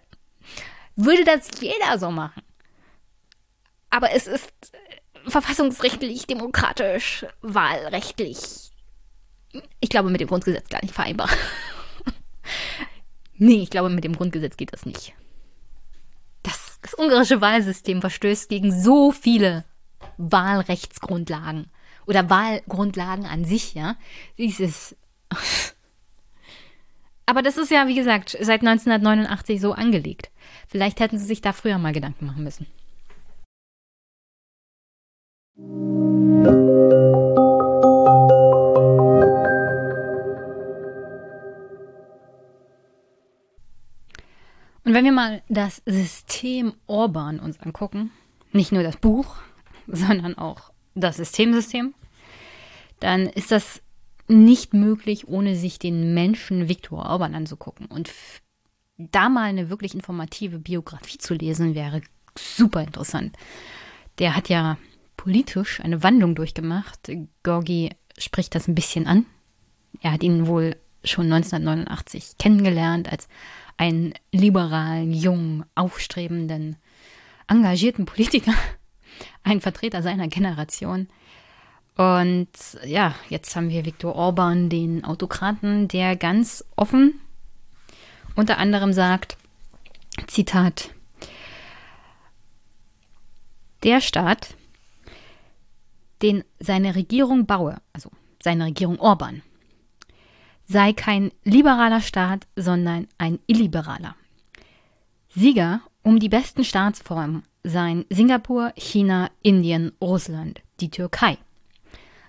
[0.96, 2.42] würde das jeder so machen.
[3.90, 4.52] Aber es ist
[5.28, 8.38] verfassungsrechtlich, demokratisch, wahlrechtlich.
[9.80, 11.30] Ich glaube, mit dem Grundgesetz gar nicht vereinbar.
[13.38, 15.14] nee, ich glaube, mit dem Grundgesetz geht das nicht.
[16.82, 19.66] Das, ungarische Wahlsystem verstößt gegen so viele
[20.18, 21.68] Wahlrechtsgrundlagen
[22.06, 23.96] oder Wahlgrundlagen an sich, ja.
[24.38, 24.96] Dieses.
[27.26, 30.32] Aber das ist ja, wie gesagt, seit 1989 so angelegt.
[30.68, 32.68] Vielleicht hätten sie sich da früher mal Gedanken machen müssen.
[44.88, 48.10] Und wenn wir mal das System Orban uns angucken,
[48.54, 49.36] nicht nur das Buch,
[49.88, 51.94] sondern auch das Systemsystem,
[53.02, 53.82] dann ist das
[54.30, 57.88] nicht möglich, ohne sich den Menschen Viktor Orban anzugucken.
[57.88, 58.14] Und
[58.98, 62.00] da mal eine wirklich informative Biografie zu lesen, wäre
[62.40, 63.36] super interessant.
[64.20, 64.78] Der hat ja
[65.18, 67.12] politisch eine Wandlung durchgemacht.
[67.44, 69.26] Gorgi spricht das ein bisschen an.
[70.00, 73.28] Er hat ihn wohl schon 1989 kennengelernt als
[73.78, 76.78] einen liberalen, jungen, aufstrebenden,
[77.48, 78.54] engagierten Politiker,
[79.44, 81.08] ein Vertreter seiner Generation.
[81.96, 82.50] Und
[82.86, 87.20] ja, jetzt haben wir Viktor Orban, den Autokraten, der ganz offen
[88.36, 89.36] unter anderem sagt,
[90.28, 90.92] Zitat,
[93.84, 94.56] der Staat,
[96.22, 98.12] den seine Regierung baue, also
[98.42, 99.42] seine Regierung Orban,
[100.68, 104.16] sei kein liberaler Staat, sondern ein illiberaler.
[105.30, 111.38] Sieger um die besten Staatsformen seien Singapur, China, Indien, Russland, die Türkei.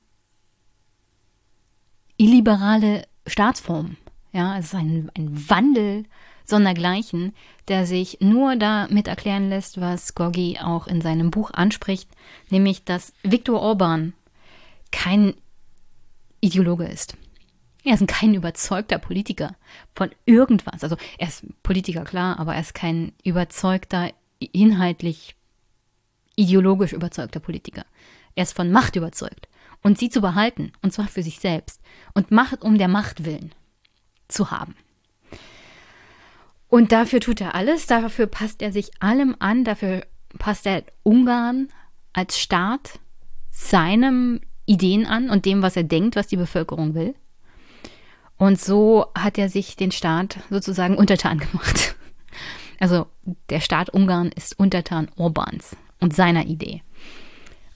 [2.18, 3.98] illiberale Staatsform.
[4.32, 6.06] Ja, es ist ein, ein Wandel
[6.46, 7.34] sondergleichen,
[7.68, 12.10] der sich nur damit erklären lässt, was Gorgi auch in seinem Buch anspricht,
[12.50, 14.14] nämlich, dass Viktor Orban
[14.92, 15.34] kein
[16.42, 17.18] Ideologe ist.
[17.84, 19.56] Er ist kein überzeugter Politiker
[19.96, 20.84] von irgendwas.
[20.84, 25.36] Also er ist Politiker, klar, aber er ist kein überzeugter, inhaltlich,
[26.36, 27.86] ideologisch überzeugter Politiker.
[28.34, 29.48] Er ist von Macht überzeugt
[29.84, 31.80] und sie zu behalten, und zwar für sich selbst.
[32.14, 33.54] Und Macht um der Macht willen
[34.28, 34.76] zu haben.
[36.76, 40.06] Und dafür tut er alles, dafür passt er sich allem an, dafür
[40.38, 41.70] passt er Ungarn
[42.12, 43.00] als Staat
[43.50, 47.16] seinem Ideen an und dem, was er denkt, was die Bevölkerung will.
[48.36, 51.96] Und so hat er sich den Staat sozusagen untertan gemacht.
[52.78, 53.08] Also
[53.50, 56.82] der Staat Ungarn ist untertan Orbans und seiner Idee.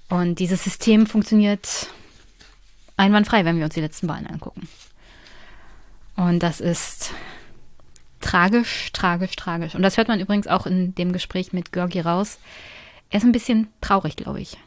[0.10, 1.88] Und dieses System funktioniert
[2.98, 4.68] einwandfrei, wenn wir uns die letzten Wahlen angucken.
[6.18, 7.14] Und das ist
[8.20, 9.76] tragisch, tragisch, tragisch.
[9.76, 12.40] Und das hört man übrigens auch in dem Gespräch mit Georgi raus.
[13.10, 14.58] Er ist ein bisschen traurig, glaube ich.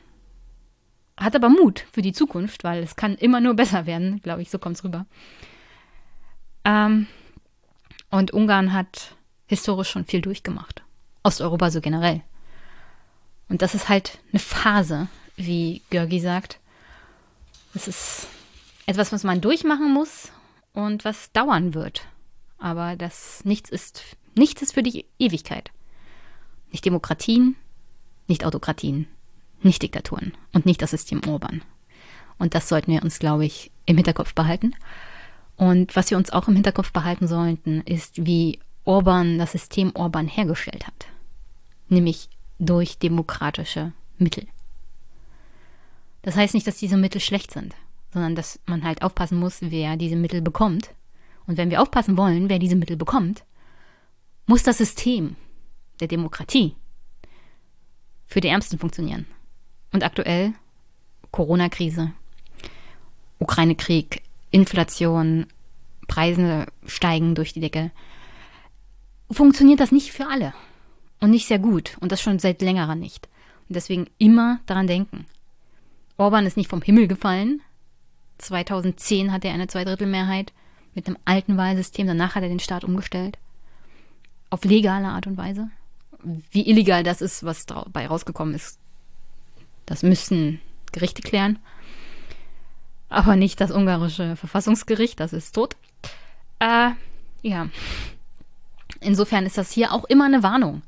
[1.16, 4.50] Hat aber Mut für die Zukunft, weil es kann immer nur besser werden, glaube ich,
[4.50, 5.06] so kommt es rüber.
[6.64, 7.06] Ähm,
[8.10, 10.82] und Ungarn hat historisch schon viel durchgemacht.
[11.22, 12.22] Osteuropa so generell.
[13.48, 16.58] Und das ist halt eine Phase, wie Georgi sagt.
[17.74, 18.26] Das ist
[18.86, 20.32] etwas, was man durchmachen muss
[20.72, 22.06] und was dauern wird.
[22.62, 25.70] Aber das nichts ist, nichts ist für die Ewigkeit.
[26.70, 27.56] Nicht Demokratien,
[28.28, 29.08] nicht Autokratien,
[29.62, 31.62] nicht Diktaturen und nicht das System Orban.
[32.38, 34.74] Und das sollten wir uns, glaube ich, im Hinterkopf behalten.
[35.56, 40.28] Und was wir uns auch im Hinterkopf behalten sollten, ist, wie Orban das System Orban
[40.28, 41.06] hergestellt hat.
[41.88, 44.46] Nämlich durch demokratische Mittel.
[46.22, 47.74] Das heißt nicht, dass diese Mittel schlecht sind,
[48.12, 50.90] sondern dass man halt aufpassen muss, wer diese Mittel bekommt.
[51.46, 53.44] Und wenn wir aufpassen wollen, wer diese Mittel bekommt,
[54.46, 55.36] muss das System
[56.00, 56.74] der Demokratie
[58.26, 59.26] für die Ärmsten funktionieren.
[59.92, 60.54] Und aktuell
[61.30, 62.12] Corona-Krise,
[63.38, 65.46] Ukraine-Krieg, Inflation,
[66.06, 67.90] Preise steigen durch die Decke.
[69.30, 70.52] Funktioniert das nicht für alle
[71.20, 73.28] und nicht sehr gut und das schon seit längerer nicht.
[73.68, 75.26] Und deswegen immer daran denken.
[76.18, 77.62] Orban ist nicht vom Himmel gefallen.
[78.38, 80.52] 2010 hatte er eine Zweidrittelmehrheit
[80.94, 82.06] mit einem alten Wahlsystem.
[82.06, 83.38] Danach hat er den Staat umgestellt.
[84.50, 85.70] Auf legale Art und Weise.
[86.22, 88.78] Wie illegal das ist, was dabei rausgekommen ist,
[89.86, 90.60] das müssen
[90.92, 91.58] Gerichte klären.
[93.08, 95.76] Aber nicht das ungarische Verfassungsgericht, das ist tot.
[96.60, 96.90] Äh,
[97.42, 97.68] ja.
[99.00, 100.82] Insofern ist das hier auch immer eine Warnung.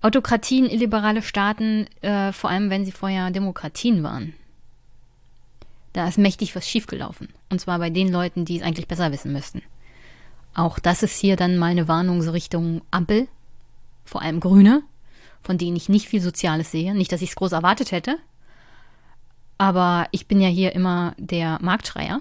[0.00, 4.34] Autokratien, illiberale Staaten, äh, vor allem wenn sie vorher Demokratien waren,
[5.96, 7.28] da ist mächtig was schiefgelaufen.
[7.48, 9.62] Und zwar bei den Leuten, die es eigentlich besser wissen müssten.
[10.54, 13.28] Auch das ist hier dann mal eine Warnung so Richtung Ampel,
[14.04, 14.82] vor allem Grüne,
[15.42, 16.94] von denen ich nicht viel Soziales sehe.
[16.94, 18.18] Nicht, dass ich es groß erwartet hätte,
[19.56, 22.20] aber ich bin ja hier immer der Marktschreier,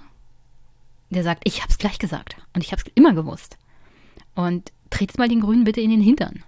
[1.09, 3.57] der sagt, ich hab's gleich gesagt und ich hab's immer gewusst.
[4.35, 6.43] Und tretet mal den Grünen bitte in den Hintern.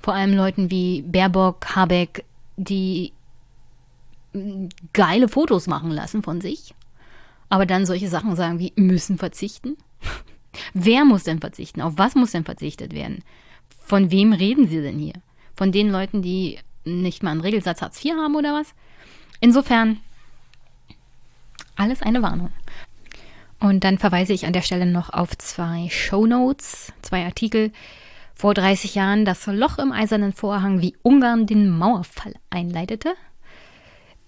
[0.00, 2.24] Vor allem Leuten wie Baerbock, Habeck,
[2.56, 3.12] die
[4.92, 6.74] geile Fotos machen lassen von sich,
[7.48, 9.76] aber dann solche Sachen sagen wie müssen verzichten.
[10.74, 11.80] Wer muss denn verzichten?
[11.80, 13.24] Auf was muss denn verzichtet werden?
[13.84, 15.14] Von wem reden Sie denn hier?
[15.54, 18.74] Von den Leuten, die nicht mal einen Regelsatz Hartz IV haben oder was?
[19.40, 19.98] Insofern
[21.76, 22.50] alles eine Warnung.
[23.60, 27.70] Und dann verweise ich an der Stelle noch auf zwei Show Notes, zwei Artikel
[28.34, 33.14] vor 30 Jahren, das Loch im eisernen Vorhang, wie Ungarn den Mauerfall einleitete,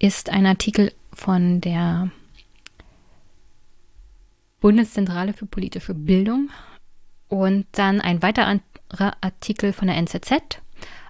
[0.05, 2.11] ist ein Artikel von der
[4.61, 6.51] Bundeszentrale für politische Bildung
[7.29, 8.61] und dann ein weiterer
[9.23, 10.61] Artikel von der NZZ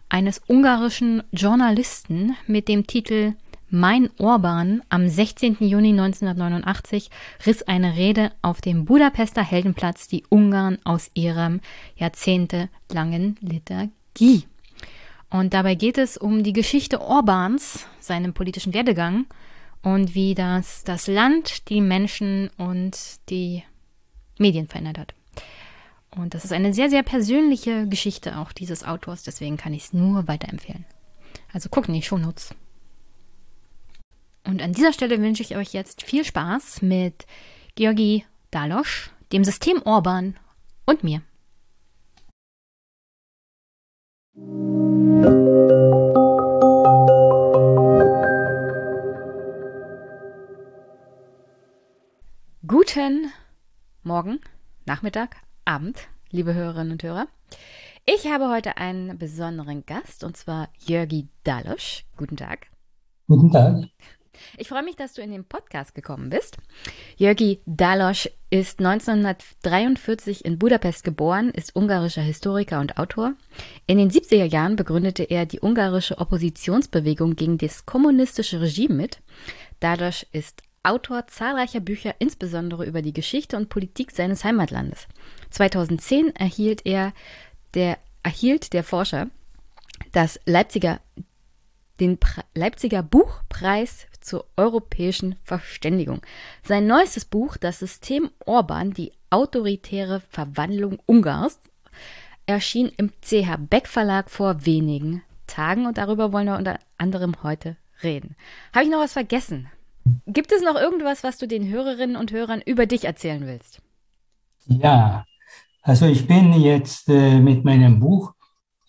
[0.09, 3.35] eines ungarischen Journalisten mit dem Titel
[3.69, 5.57] mein Orban am 16.
[5.59, 7.11] Juni 1989
[7.47, 11.61] riss eine Rede auf dem Budapester Heldenplatz die Ungarn aus ihrem
[11.97, 14.47] jahrzehntelangen Liturgie.
[15.35, 19.27] Und dabei geht es um die Geschichte Orbans, seinem politischen Werdegang
[19.83, 22.97] und wie das das Land, die Menschen und
[23.31, 23.65] die
[24.39, 25.15] Medien verändert hat.
[26.17, 29.93] Und das ist eine sehr, sehr persönliche Geschichte auch dieses Autors, deswegen kann ich es
[29.93, 30.85] nur weiterempfehlen.
[31.53, 32.55] Also gucken die Shownotes.
[34.45, 37.27] Und an dieser Stelle wünsche ich euch jetzt viel Spaß mit
[37.75, 40.37] Georgi Dalosch, dem System Orban
[40.87, 41.23] und mir.
[44.35, 44.51] Guten
[54.03, 54.41] Morgen,
[54.87, 57.29] Nachmittag, Abend, liebe Hörerinnen und Hörer.
[58.07, 62.05] Ich habe heute einen besonderen Gast und zwar Jörgi Dalosch.
[62.17, 62.67] Guten Tag.
[63.29, 63.85] Guten Tag.
[64.57, 66.57] Ich freue mich, dass du in den Podcast gekommen bist.
[67.17, 73.35] Jörgi Dalosch ist 1943 in Budapest geboren, ist ungarischer Historiker und Autor.
[73.87, 79.21] In den 70er Jahren begründete er die ungarische Oppositionsbewegung gegen das kommunistische Regime mit.
[79.81, 85.09] Dalosch ist Autor zahlreicher Bücher, insbesondere über die Geschichte und Politik seines Heimatlandes.
[85.51, 87.13] 2010 erhielt er
[87.73, 89.31] der, erhielt der Forscher
[90.13, 91.01] das Leipziger
[92.01, 92.19] den
[92.55, 96.23] Leipziger Buchpreis zur europäischen Verständigung.
[96.63, 101.59] Sein neuestes Buch, Das System Orban, die autoritäre Verwandlung Ungarns,
[102.47, 107.77] erschien im CH Beck Verlag vor wenigen Tagen und darüber wollen wir unter anderem heute
[108.03, 108.37] reden.
[108.73, 109.69] Habe ich noch was vergessen?
[110.27, 113.81] Gibt es noch irgendwas, was du den Hörerinnen und Hörern über dich erzählen willst?
[114.67, 115.25] Ja,
[115.83, 118.33] also ich bin jetzt äh, mit meinem Buch,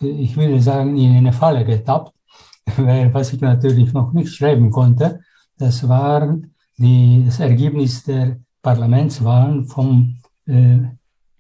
[0.02, 2.14] äh, ich würde sagen, in eine Falle getappt,
[2.78, 5.22] weil was ich natürlich noch nicht schreiben konnte,
[5.58, 6.38] das war
[6.78, 10.80] die, das Ergebnis der Parlamentswahlen vom äh,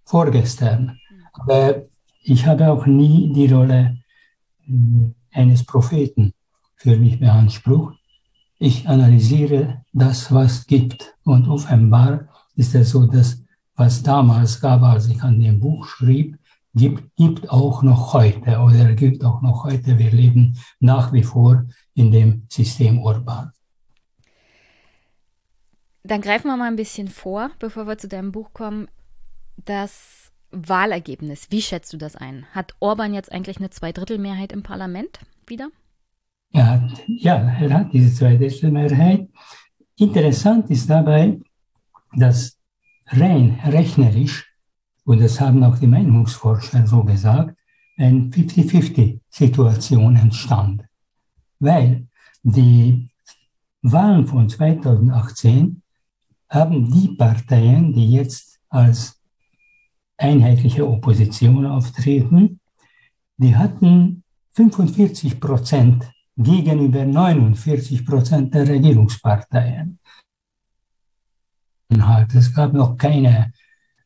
[0.05, 0.99] vorgestern.
[1.33, 1.83] Aber
[2.23, 3.97] ich habe auch nie die Rolle
[4.67, 6.33] äh, eines Propheten
[6.75, 7.97] für mich beansprucht.
[8.57, 11.15] Ich analysiere das, was gibt.
[11.23, 13.41] Und offenbar ist es so, dass
[13.75, 16.37] was damals gab, als ich an dem Buch schrieb,
[16.73, 19.97] gibt, gibt auch noch heute oder gibt auch noch heute.
[19.97, 23.51] Wir leben nach wie vor in dem System Urban.
[26.05, 28.87] Dann greifen wir mal ein bisschen vor, bevor wir zu deinem Buch kommen.
[29.57, 32.45] Das Wahlergebnis, wie schätzt du das ein?
[32.51, 35.69] Hat Orban jetzt eigentlich eine Zweidrittelmehrheit im Parlament wieder?
[36.51, 39.29] Er hat, ja, er hat diese Zweidrittelmehrheit.
[39.97, 41.39] Interessant ist dabei,
[42.13, 42.59] dass
[43.07, 44.47] rein rechnerisch,
[45.05, 47.57] und das haben auch die Meinungsforscher so gesagt,
[47.97, 50.83] eine 50-50-Situation entstand.
[51.59, 52.07] Weil
[52.43, 53.09] die
[53.81, 55.81] Wahlen von 2018
[56.49, 59.21] haben die Parteien, die jetzt als
[60.17, 62.59] einheitliche Opposition auftreten,
[63.37, 64.23] die hatten
[64.53, 69.99] 45 Prozent gegenüber 49 Prozent der Regierungsparteien.
[72.33, 73.53] Es gab noch keine,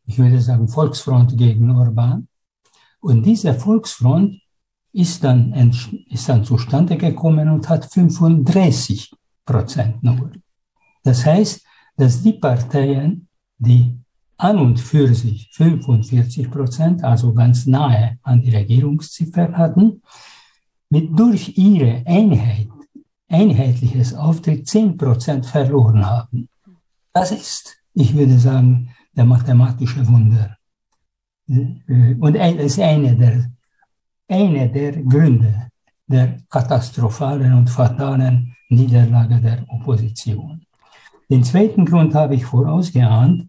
[0.06, 2.28] ich würde sagen, Volksfront gegen Orban.
[3.00, 4.42] Und diese Volksfront
[4.92, 5.54] ist dann,
[6.10, 9.12] ist dann zustande gekommen und hat 35
[9.46, 10.32] Prozent nur.
[11.04, 11.66] Das heißt,
[12.00, 13.28] dass die Parteien,
[13.58, 13.94] die
[14.38, 20.02] an und für sich 45 Prozent, also ganz nahe an die Regierungsziffer hatten,
[20.90, 22.70] mit durch ihre Einheit,
[23.28, 26.48] einheitliches Auftritt 10 Prozent verloren haben.
[27.12, 30.56] Das ist, ich würde sagen, der mathematische Wunder.
[31.48, 33.52] Und das ist eine der,
[34.30, 35.68] eine der Gründe
[36.08, 40.66] der katastrophalen und fatalen Niederlage der Opposition.
[41.30, 43.48] Den zweiten Grund habe ich vorausgeahnt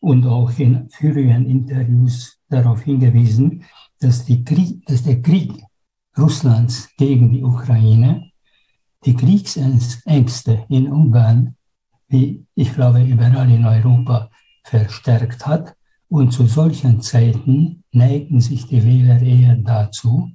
[0.00, 3.64] und auch in früheren Interviews darauf hingewiesen,
[4.00, 5.52] dass, Krieg, dass der Krieg
[6.16, 8.30] Russlands gegen die Ukraine
[9.04, 11.56] die Kriegsängste in Ungarn,
[12.08, 14.30] wie ich glaube überall in Europa,
[14.64, 15.74] verstärkt hat.
[16.08, 20.30] Und zu solchen Zeiten neigten sich die Wähler eher dazu,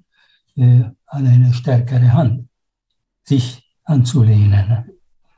[0.55, 2.49] äh, an eine stärkere Hand
[3.23, 4.96] sich anzulehnen.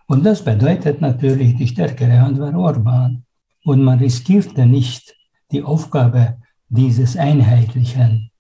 [0.10, 3.26] Und das bedeutet natürlich, die stärkere Hand war Orban.
[3.64, 5.15] Und man riskierte nicht
[5.52, 8.31] die Aufgabe dieses einheitlichen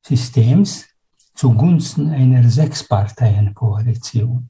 [0.00, 0.88] Systems
[1.34, 4.48] zugunsten einer Sechsparteienkoalition.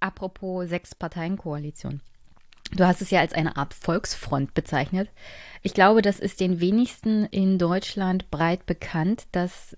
[0.00, 2.00] Apropos Sechsparteienkoalition.
[2.74, 5.10] Du hast es ja als eine Art Volksfront bezeichnet.
[5.62, 9.76] Ich glaube, das ist den wenigsten in Deutschland breit bekannt, dass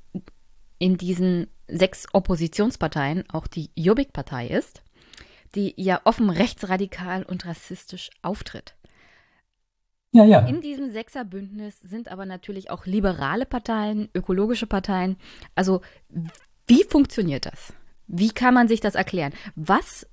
[0.78, 4.84] in diesen sechs Oppositionsparteien auch die Jobbik-Partei ist
[5.54, 8.74] die ja offen rechtsradikal und rassistisch auftritt.
[10.10, 10.40] Ja, ja.
[10.46, 15.16] In diesem Sechserbündnis sind aber natürlich auch liberale Parteien, ökologische Parteien.
[15.54, 15.82] Also
[16.66, 17.72] wie funktioniert das?
[18.06, 19.32] Wie kann man sich das erklären?
[19.54, 20.06] Was,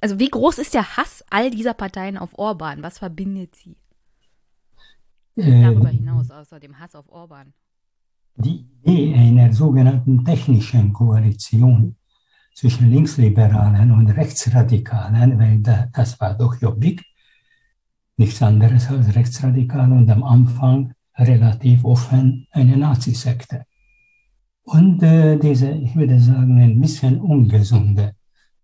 [0.00, 2.82] also wie groß ist der Hass all dieser Parteien auf Orban?
[2.82, 3.76] Was verbindet sie?
[5.36, 7.52] Äh, Darüber hinaus, außer dem Hass auf Orban.
[8.36, 11.96] Die Idee einer sogenannten technischen Koalition
[12.56, 17.04] zwischen Linksliberalen und Rechtsradikalen, weil da, das war doch Jobbik,
[18.16, 23.66] nichts anderes als Rechtsradikale und am Anfang relativ offen eine Nazisekte.
[24.62, 28.14] Und äh, diese, ich würde sagen, ein bisschen ungesunde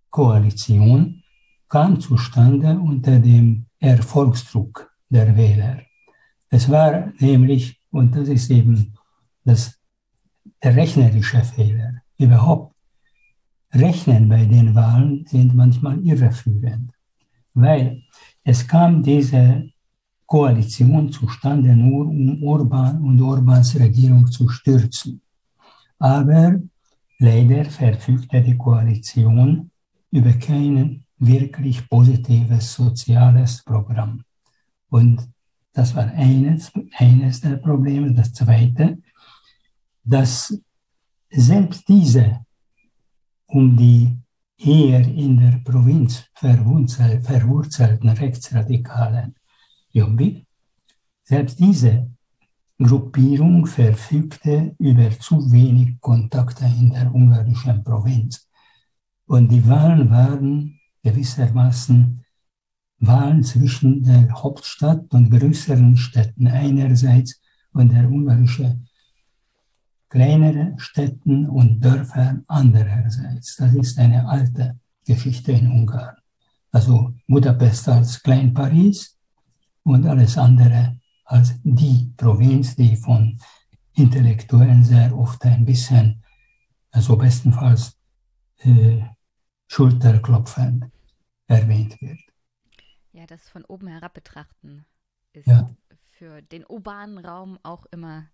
[0.08, 1.22] Koalition
[1.68, 5.82] kam zustande unter dem Erfolgsdruck der Wähler.
[6.48, 8.94] Es war nämlich, und das ist eben
[9.44, 9.78] das,
[10.62, 12.71] der rechnerische Fehler, überhaupt
[13.72, 16.92] Rechnen bei den Wahlen sind manchmal irreführend,
[17.54, 18.02] weil
[18.44, 19.70] es kam diese
[20.26, 25.20] Koalition zustande nur, um Orban und Orbans Regierung zu stürzen.
[25.98, 26.58] Aber
[27.18, 29.70] leider verfügte die Koalition
[30.10, 34.24] über kein wirklich positives soziales Programm.
[34.88, 35.28] Und
[35.72, 38.12] das war eines, eines der Probleme.
[38.12, 38.98] Das zweite,
[40.04, 40.58] dass
[41.30, 42.44] selbst diese
[43.52, 44.16] um die
[44.56, 49.34] eher in der Provinz verwurzelten Rechtsradikalen
[49.90, 50.46] Jobbik.
[51.22, 52.10] Selbst diese
[52.78, 58.48] Gruppierung verfügte über zu wenig Kontakte in der ungarischen Provinz.
[59.26, 62.24] Und die Wahlen waren gewissermaßen
[63.00, 67.40] Wahlen zwischen der Hauptstadt und größeren Städten einerseits
[67.72, 68.88] und der ungarischen
[70.12, 73.56] kleineren Städten und Dörfern andererseits.
[73.56, 76.16] Das ist eine alte Geschichte in Ungarn.
[76.70, 79.18] Also Budapest als Klein Paris
[79.84, 83.38] und alles andere als die Provinz, die von
[83.94, 86.22] Intellektuellen sehr oft ein bisschen,
[86.90, 87.96] also bestenfalls
[88.58, 89.00] äh,
[89.66, 90.90] schulterklopfend
[91.46, 92.20] erwähnt wird.
[93.12, 94.84] Ja, das von oben herab betrachten
[95.32, 95.70] ist ja.
[96.10, 98.26] für den urbanen Raum auch immer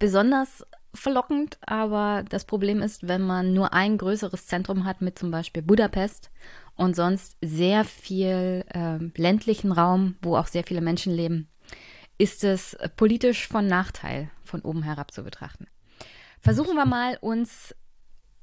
[0.00, 5.30] besonders verlockend, aber das Problem ist, wenn man nur ein größeres Zentrum hat, mit zum
[5.30, 6.30] Beispiel Budapest
[6.74, 11.48] und sonst sehr viel äh, ländlichen Raum, wo auch sehr viele Menschen leben,
[12.18, 15.68] ist es politisch von Nachteil, von oben herab zu betrachten.
[16.40, 17.74] Versuchen wir mal, uns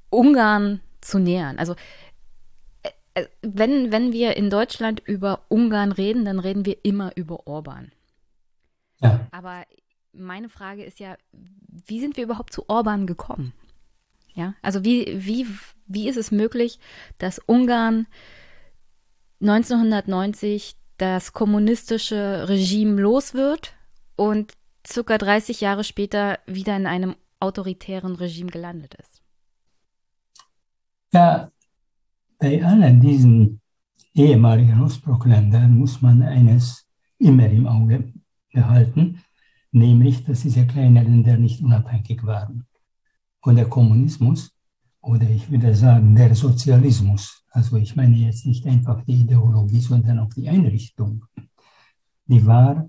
[0.08, 1.58] Ungarn zu nähern.
[1.58, 1.74] Also
[2.82, 7.46] äh, äh, wenn, wenn wir in Deutschland über Ungarn reden, dann reden wir immer über
[7.46, 7.92] Orban.
[9.00, 9.28] Ja.
[9.32, 9.64] Aber
[10.18, 11.16] meine Frage ist ja,
[11.86, 13.52] wie sind wir überhaupt zu Orban gekommen?
[14.34, 15.46] Ja, also wie, wie,
[15.86, 16.78] wie ist es möglich,
[17.18, 18.06] dass Ungarn
[19.40, 23.74] 1990 das kommunistische Regime los wird
[24.16, 24.52] und
[24.86, 29.22] circa 30 Jahre später wieder in einem autoritären Regime gelandet ist?
[31.12, 31.50] Ja,
[32.38, 33.60] bei allen diesen
[34.14, 36.86] ehemaligen Ostblockländern muss man eines
[37.18, 38.12] immer im Auge
[38.52, 39.22] behalten
[39.72, 42.66] nämlich dass diese kleinen Länder nicht unabhängig waren.
[43.42, 44.52] Und der Kommunismus,
[45.00, 50.18] oder ich würde sagen der Sozialismus, also ich meine jetzt nicht einfach die Ideologie, sondern
[50.18, 51.24] auch die Einrichtung,
[52.26, 52.88] die war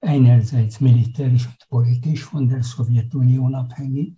[0.00, 4.16] einerseits militärisch und politisch von der Sowjetunion abhängig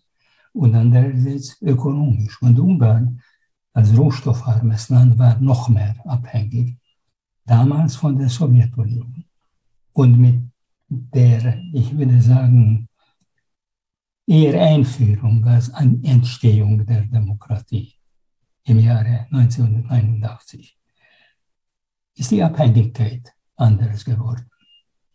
[0.52, 2.40] und andererseits ökonomisch.
[2.42, 3.20] Und Ungarn
[3.72, 6.76] als rohstoffarmes Land war noch mehr abhängig,
[7.46, 9.24] damals von der Sowjetunion.
[9.92, 10.47] Und mit
[10.88, 12.88] der, ich würde sagen,
[14.26, 17.94] eher Einführung als an Entstehung der Demokratie
[18.64, 20.78] im Jahre 1989
[22.16, 24.50] ist die Abhängigkeit anders geworden.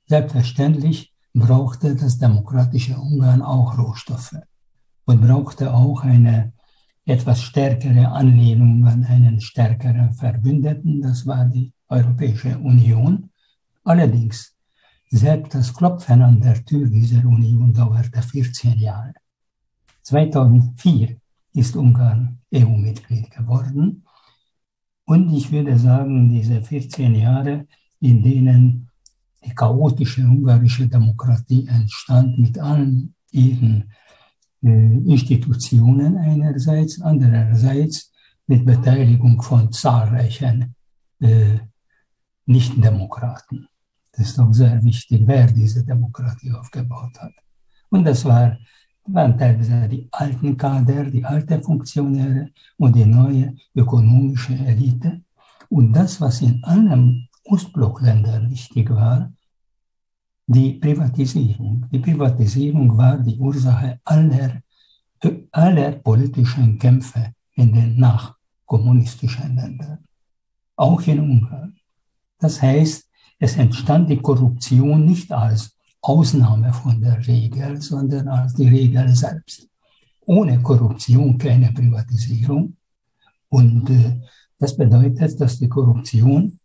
[0.08, 4.38] Selbstverständlich brauchte das demokratische Ungarn auch Rohstoffe
[5.06, 6.54] und brauchte auch eine
[7.06, 13.30] etwas stärkere Anlehnung an einen stärkeren Verbündeten, das war die Europäische Union.
[13.84, 14.56] Allerdings
[15.14, 19.14] selbst das Klopfen an der Tür dieser Union dauerte 14 Jahre.
[20.02, 21.18] 2004
[21.54, 24.04] ist Ungarn EU-Mitglied geworden.
[25.06, 27.68] Und ich würde sagen, diese 14 Jahre,
[28.00, 28.90] in denen
[29.46, 33.92] die chaotische ungarische Demokratie entstand mit allen ihren
[34.64, 38.12] äh, Institutionen einerseits, andererseits
[38.48, 40.74] mit Beteiligung von zahlreichen
[41.20, 41.60] äh,
[42.48, 43.68] Nichtdemokraten.
[44.16, 47.34] Das ist auch sehr wichtig, wer diese Demokratie aufgebaut hat.
[47.90, 48.58] Und das war,
[49.08, 55.22] waren teilweise die alten Kader, die alten Funktionäre und die neue ökonomische Elite.
[55.70, 59.34] Und das, was in allen Ostblockländern wichtig war,
[60.46, 61.88] die Privatisierung.
[61.92, 64.62] Die Privatisierung war die Ursache aller,
[65.52, 70.00] aller politischen Kämpfe in den nachkommunistischen Ländern,
[70.76, 71.76] auch in Ungarn.
[72.40, 73.10] Das heißt,
[73.44, 79.68] es entstand die Korruption nicht als Ausnahme von der Regel, sondern als die Regel selbst.
[80.22, 82.78] Ohne Korruption keine Privatisierung.
[83.50, 84.22] Und äh,
[84.58, 86.58] das bedeutet, dass die Korruption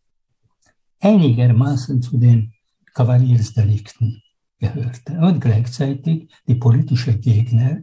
[1.00, 2.52] einigermaßen zu den
[2.94, 4.22] Kavaliersdelikten
[4.60, 5.18] gehörte.
[5.18, 7.78] Und gleichzeitig die politischen Gegner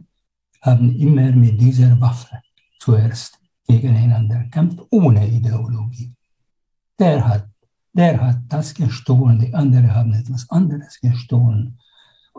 [0.62, 2.40] haben immer mit dieser Waffe
[2.78, 6.14] zuerst gegeneinander gekämpft, ohne Ideologie.
[6.98, 7.46] Der hat
[7.96, 11.78] der hat das gestohlen, die anderen haben etwas anderes gestohlen.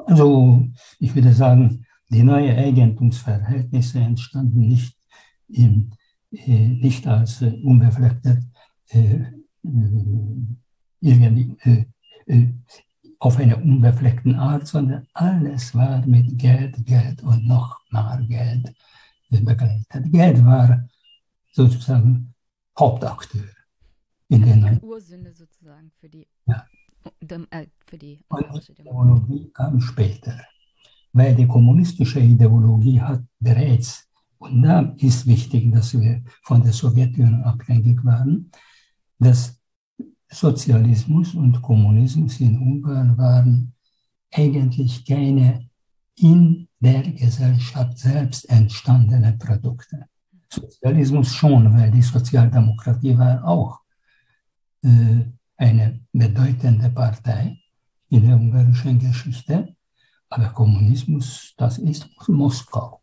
[0.06, 0.68] Also
[1.00, 4.96] ich würde sagen, die neuen Eigentumsverhältnisse entstanden nicht,
[5.50, 5.92] im,
[6.32, 8.44] äh, nicht als äh, unbefleckte
[8.90, 9.20] äh,
[11.02, 11.86] irgendwie, äh,
[12.28, 12.54] äh,
[13.20, 18.74] auf eine unbefleckten Art, sondern alles war mit Geld, Geld und noch mehr Geld
[19.30, 20.12] begleitet.
[20.12, 20.88] Geld war
[21.52, 22.34] sozusagen
[22.78, 23.57] Hauptakteur
[24.30, 26.66] in den Ursünde sozusagen für die, ja.
[27.52, 28.20] äh, für die
[28.78, 30.40] Ideologie kam später,
[31.14, 34.08] weil die kommunistische Ideologie hat bereits,
[34.40, 38.52] und da ist wichtig, dass wir von der Sowjetunion abhängig waren,
[39.18, 39.60] dass
[40.30, 43.74] Sozialismus und Kommunismus in Ungarn waren
[44.32, 45.70] eigentlich keine
[46.20, 50.06] in der Gesellschaft selbst entstandene Produkte.
[50.52, 53.80] Sozialismus schon, weil die Sozialdemokratie war auch
[55.58, 57.60] eine bedeutende Partei
[58.10, 59.76] in der ungarischen Geschichte,
[60.30, 63.02] aber Kommunismus, das ist Moskau.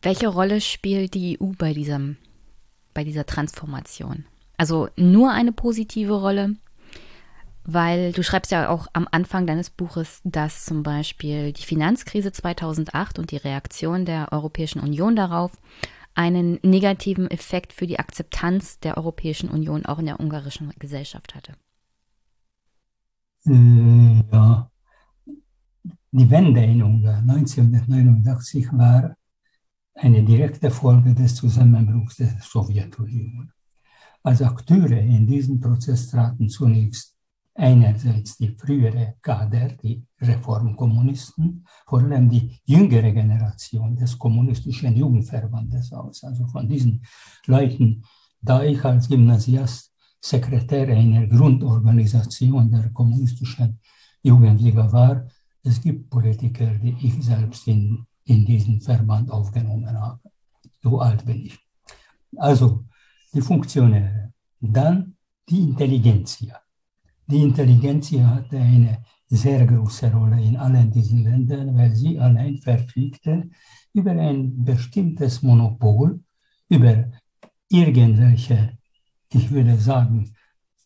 [0.00, 2.16] Welche Rolle spielt die EU bei, diesem,
[2.94, 4.26] bei dieser Transformation?
[4.56, 6.56] Also nur eine positive Rolle,
[7.64, 13.18] weil du schreibst ja auch am Anfang deines Buches, dass zum Beispiel die Finanzkrise 2008
[13.18, 15.52] und die Reaktion der Europäischen Union darauf
[16.18, 21.52] einen negativen Effekt für die Akzeptanz der Europäischen Union auch in der ungarischen Gesellschaft hatte.
[23.46, 24.68] Äh, ja,
[26.10, 29.14] die Wende in Ungarn 1989 war
[29.94, 33.52] eine direkte Folge des Zusammenbruchs der Sowjetunion.
[34.24, 37.17] Als Akteure in diesem Prozess traten zunächst
[37.58, 46.22] einerseits die frühere Kader, die Reformkommunisten, vor allem die jüngere Generation des kommunistischen Jugendverbandes aus.
[46.22, 47.04] Also von diesen
[47.46, 48.04] Leuten,
[48.40, 53.80] da ich als Gymnasiast Sekretär einer Grundorganisation der kommunistischen
[54.22, 55.26] Jugendliga war,
[55.62, 60.20] es gibt Politiker, die ich selbst in, in diesen Verband aufgenommen habe.
[60.80, 61.58] So alt bin ich.
[62.36, 62.84] Also
[63.32, 64.32] die Funktionäre.
[64.60, 65.16] Dann
[65.48, 66.60] die Intelligenzia.
[67.30, 73.50] Die Intelligenzia hatte eine sehr große Rolle in allen diesen Ländern, weil sie allein verfügte
[73.92, 76.20] über ein bestimmtes Monopol,
[76.70, 77.10] über
[77.68, 78.78] irgendwelche,
[79.30, 80.34] ich würde sagen,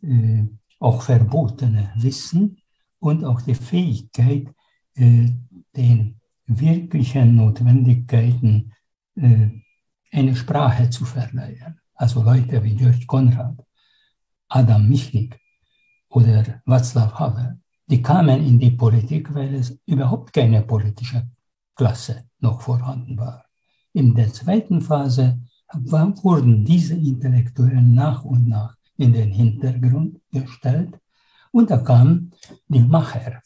[0.02, 0.43] äh,
[0.81, 2.56] auch verbotene Wissen
[2.98, 4.48] und auch die Fähigkeit,
[4.97, 5.31] äh,
[5.77, 8.73] den wirklichen Notwendigkeiten
[9.14, 9.48] äh,
[10.10, 11.81] eine Sprache zu verleihen.
[11.94, 13.64] Also Leute wie Georg Konrad,
[14.48, 15.39] Adam Michnik
[16.13, 21.29] oder Václav Havel, die kamen in die Politik, weil es überhaupt keine politische
[21.75, 23.45] Klasse noch vorhanden war.
[23.93, 25.41] In der zweiten Phase
[25.73, 30.99] wurden diese Intellektuellen nach und nach in den Hintergrund gestellt
[31.51, 32.33] und da kamen
[32.69, 33.43] die Macher,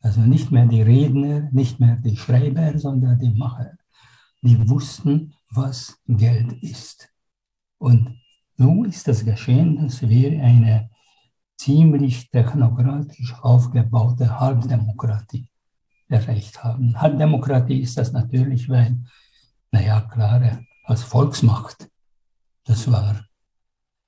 [0.00, 3.72] also nicht mehr die Redner, nicht mehr die Schreiber, sondern die Macher.
[4.42, 7.08] Die wussten, was Geld ist.
[7.78, 8.16] Und
[8.56, 10.90] so ist es geschehen, dass wir eine
[11.62, 15.48] ziemlich technokratisch aufgebaute Halbdemokratie
[16.08, 17.00] erreicht haben.
[17.00, 19.00] Halbdemokratie ist das natürlich, weil,
[19.70, 21.88] naja, klar, als Volksmacht,
[22.64, 23.24] das war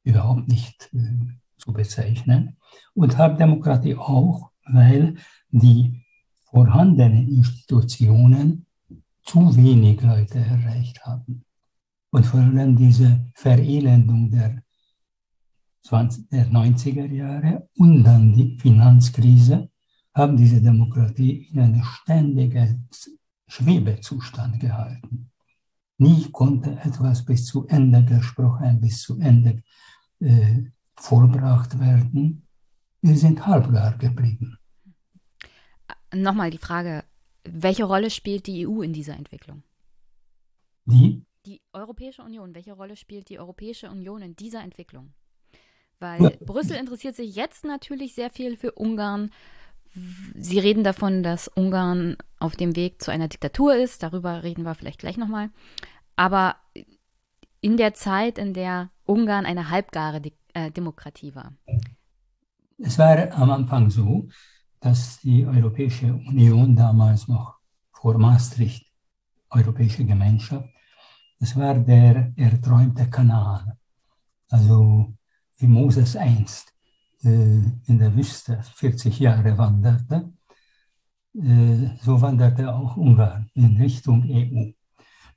[0.02, 2.56] überhaupt nicht äh, zu bezeichnen.
[2.94, 5.16] Und Halbdemokratie auch, weil
[5.50, 6.04] die
[6.44, 8.66] vorhandenen Institutionen
[9.22, 11.44] zu wenig Leute erreicht haben.
[12.10, 14.62] Und vor allem diese Verelendung der,
[15.84, 19.70] 20, der 90er Jahre und dann die Finanzkrise
[20.14, 22.88] haben diese Demokratie in einem ständigen
[23.46, 25.30] Schwebezustand gehalten.
[25.98, 29.62] Nie konnte etwas bis zu Ende gesprochen, bis zu Ende
[30.20, 30.62] äh,
[30.96, 32.46] vollbracht werden.
[33.00, 34.58] Wir sind halbgar geblieben.
[36.14, 37.04] Nochmal die Frage,
[37.44, 39.62] welche Rolle spielt die EU in dieser Entwicklung?
[40.86, 41.24] Die?
[41.44, 45.12] Die Europäische Union, welche Rolle spielt die Europäische Union in dieser Entwicklung?
[46.04, 46.30] Weil ja.
[46.44, 49.30] Brüssel interessiert sich jetzt natürlich sehr viel für Ungarn.
[50.34, 54.02] Sie reden davon, dass Ungarn auf dem Weg zu einer Diktatur ist.
[54.02, 55.48] Darüber reden wir vielleicht gleich nochmal.
[56.14, 56.56] Aber
[57.62, 61.54] in der Zeit, in der Ungarn eine halbgare Di äh, Demokratie war.
[62.76, 64.28] Es war am Anfang so,
[64.80, 67.54] dass die Europäische Union damals noch
[67.92, 68.84] vor Maastricht,
[69.48, 70.68] Europäische Gemeinschaft,
[71.40, 73.78] das war der erträumte Kanal.
[74.50, 75.14] Also
[75.64, 76.74] wie Moses einst
[77.24, 77.28] äh,
[77.86, 80.30] in der Wüste 40 Jahre wanderte,
[81.34, 84.72] äh, so wanderte auch Ungarn in Richtung EU.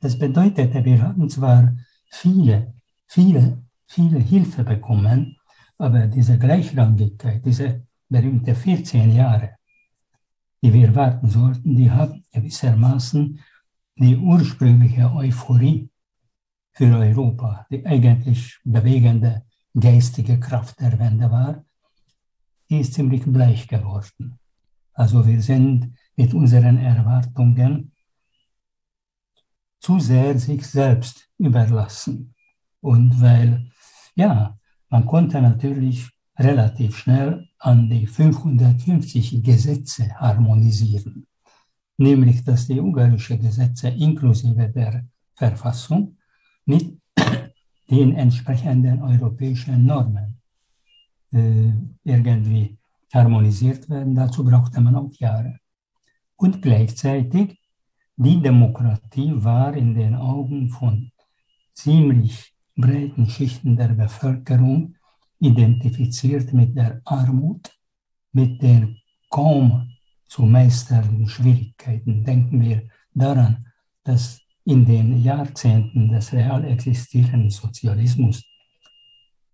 [0.02, 1.74] Das bedeutete, wir hatten zwar
[2.12, 2.74] viele,
[3.08, 5.38] viele, viele Hilfe bekommen,
[5.78, 9.56] aber diese Gleichrangigkeit, diese berühmte 14 Jahre,
[10.62, 13.40] die wir warten sollten, die haben gewissermaßen
[13.96, 15.90] die ursprüngliche Euphorie
[16.74, 19.47] für Europa, die eigentlich bewegende
[19.80, 21.64] geistige Kraft der Wende war,
[22.70, 24.40] die ist ziemlich bleich geworden.
[24.94, 27.94] Also wir sind mit unseren Erwartungen
[29.80, 32.34] zu sehr sich selbst überlassen.
[32.82, 33.70] Und weil,
[34.16, 34.58] ja,
[34.90, 41.28] man konnte natürlich relativ schnell an die 550 Gesetze harmonisieren,
[41.98, 45.06] nämlich dass die ungarische Gesetze inklusive der
[45.36, 46.18] Verfassung
[46.66, 47.00] mit
[47.90, 50.40] den entsprechenden europäischen Normen
[51.32, 51.72] äh,
[52.04, 52.78] irgendwie
[53.14, 54.16] harmonisiert werden.
[54.16, 55.60] Dazu brauchte man auch Jahre.
[56.36, 57.60] Und gleichzeitig,
[58.16, 61.12] die Demokratie war in den Augen von
[61.74, 64.96] ziemlich breiten Schichten der Bevölkerung
[65.40, 67.72] identifiziert mit der Armut,
[68.32, 68.98] mit den
[69.30, 69.92] kaum
[70.28, 72.24] zu meisternden Schwierigkeiten.
[72.24, 73.68] Denken wir daran,
[74.04, 78.44] dass in den Jahrzehnten des real existierenden Sozialismus,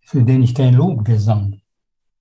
[0.02, 1.62] für den ich kein Lobgesang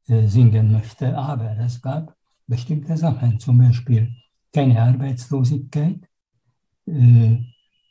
[0.09, 2.15] äh, singen möchte, aber es gab
[2.47, 4.13] bestimmte Sachen, zum Beispiel
[4.53, 6.01] keine Arbeitslosigkeit,
[6.87, 7.39] äh,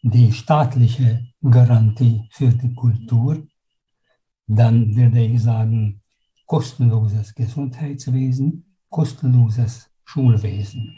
[0.04, 3.48] die staatliche Garantie für die Kultur,
[4.46, 6.00] dann würde ich sagen,
[6.46, 10.96] kostenloses Gesundheitswesen, kostenloses Schulwesen.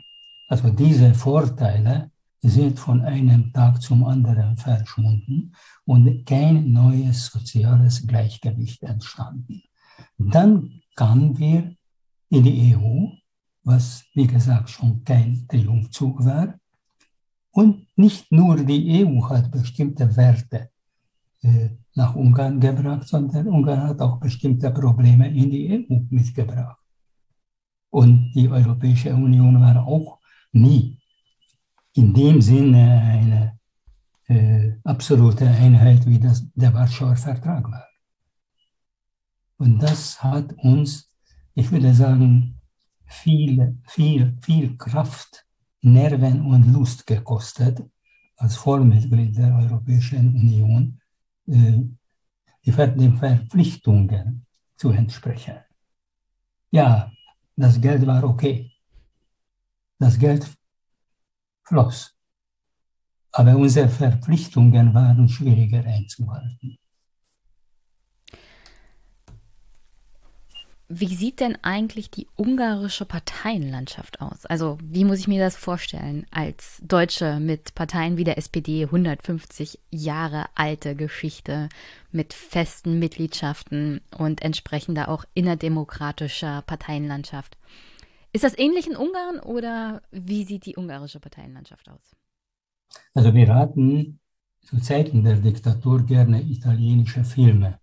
[0.49, 2.11] Also diese Vorteile
[2.43, 5.53] sind von einem Tag zum anderen verschwunden
[5.85, 9.63] und kein neues soziales Gleichgewicht entstanden.
[10.17, 11.73] Dann kamen wir
[12.29, 13.07] in die EU,
[13.63, 16.55] was wie gesagt schon kein Triumphzug war.
[17.51, 20.69] Und nicht nur die EU hat bestimmte Werte
[21.41, 26.79] äh, nach Ungarn gebracht, sondern Ungarn hat auch bestimmte Probleme in die EU mitgebracht.
[27.89, 30.19] Und die Europäische Union war auch
[30.51, 30.97] nie
[31.93, 33.59] in dem Sinne eine
[34.27, 37.87] äh, absolute Einheit, wie das der Warschauer Vertrag war.
[39.57, 41.11] Und das hat uns,
[41.53, 42.59] ich würde sagen,
[43.05, 45.45] viel, viel, viel Kraft,
[45.81, 47.83] Nerven und Lust gekostet,
[48.37, 50.99] als Vollmitglied der Europäischen Union,
[51.47, 51.81] äh,
[52.65, 54.45] den Verpflichtungen
[54.75, 55.57] zu entsprechen.
[56.71, 57.11] Ja,
[57.55, 58.71] das Geld war okay.
[59.99, 60.49] Das Geld
[61.73, 62.15] floss.
[63.31, 66.77] Aber unsere Verpflichtungen waren schwieriger einzuhalten.
[70.87, 74.45] Wie sieht denn eigentlich die ungarische Parteienlandschaft aus?
[74.45, 79.79] Also wie muss ich mir das vorstellen als Deutsche mit Parteien wie der SPD, 150
[79.89, 81.69] Jahre alte Geschichte
[82.11, 87.57] mit festen Mitgliedschaften und entsprechender auch innerdemokratischer Parteienlandschaft?
[88.35, 92.15] Ist das ähnlich in Ungarn oder wie sieht die ungarische Parteienlandschaft aus?
[93.13, 94.19] Also wir hatten
[94.61, 97.79] zu Zeiten der Diktatur gerne italienische Filme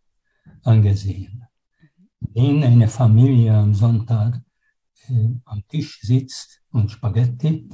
[0.65, 1.45] angesehen,
[2.21, 4.41] in denen eine Familie am Sonntag
[5.09, 7.69] äh, am Tisch sitzt und Spaghetti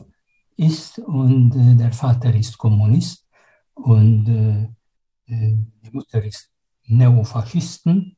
[0.57, 3.27] isst und äh, der Vater ist Kommunist
[3.73, 6.51] und äh, äh die Mutter ist
[6.85, 8.17] Neofaschisten.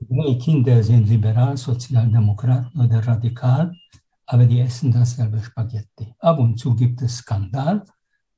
[0.00, 3.72] Die Kinder sind liberal, Sozialdemokraten oder radikal
[4.30, 6.14] aber die essen dasselbe Spaghetti.
[6.20, 7.84] Ab und zu gibt es Skandal,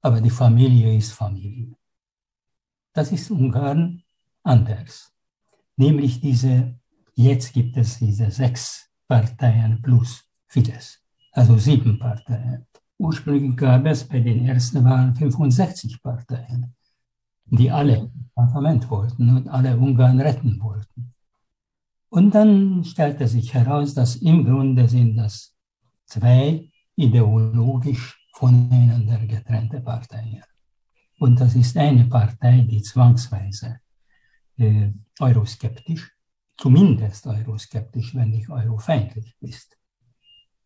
[0.01, 1.77] aber die Familie ist Familie.
[2.94, 4.02] Das ist Ungarn
[4.43, 5.12] anders.
[5.77, 6.78] Nämlich diese,
[7.14, 10.98] jetzt gibt es diese sechs Parteien plus Fidesz,
[11.32, 12.66] also sieben Parteien.
[12.97, 16.74] Ursprünglich gab es bei den ersten Wahlen 65 Parteien,
[17.44, 21.12] die alle Parlament wollten und alle Ungarn retten wollten.
[22.09, 25.52] Und dann stellte sich heraus, dass im Grunde sind das
[26.12, 30.44] zwei ideologisch voneinander getrennte Parteien.
[31.18, 33.80] Und das ist eine Partei, die zwangsweise
[34.59, 34.90] äh,
[35.20, 36.12] euroskeptisch,
[36.56, 39.78] zumindest euroskeptisch, wenn nicht eurofeindlich ist.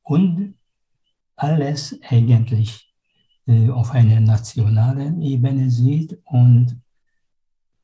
[0.03, 0.55] Und
[1.37, 2.93] alles eigentlich
[3.47, 6.81] äh, auf einer nationalen Ebene sieht und,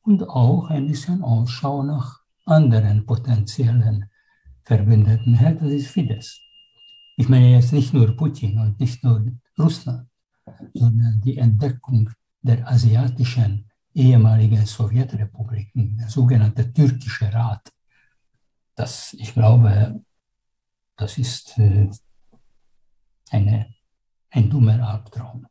[0.01, 4.09] und auch ein bisschen Ausschau nach anderen potenziellen
[4.65, 6.43] Verbündeten hält, das ist Fidesz.
[7.15, 9.25] Ich meine jetzt nicht nur Putin und nicht nur
[9.57, 10.09] Russland,
[10.73, 12.09] sondern die Entdeckung
[12.41, 17.71] der asiatischen ehemaligen Sowjetrepubliken, der sogenannte türkische Rat.
[18.75, 20.03] Das, ich glaube,
[20.95, 21.89] das ist äh,
[23.29, 23.67] eine,
[24.31, 25.45] ein dummer Albtraum.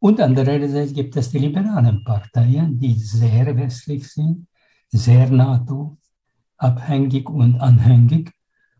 [0.00, 4.46] Und andererseits gibt es die liberalen Parteien, die sehr westlich sind,
[4.88, 8.32] sehr NATO-abhängig und anhängig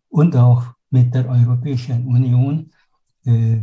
[0.08, 2.70] und auch mit der Europäischen Union
[3.24, 3.60] äh,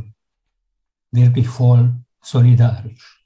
[1.12, 3.26] wirklich voll solidarisch.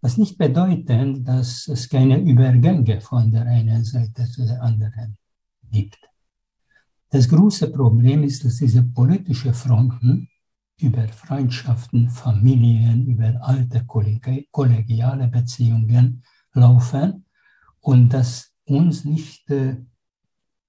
[0.00, 5.16] Was nicht bedeutet, dass es keine Übergänge von der einen Seite zu der anderen
[5.70, 5.98] gibt.
[7.10, 10.28] Das große Problem ist, dass diese politischen Fronten
[10.78, 16.22] über Freundschaften, Familien, über alte kollegiale Beziehungen
[16.52, 17.24] laufen
[17.80, 19.76] und dass uns nicht, äh,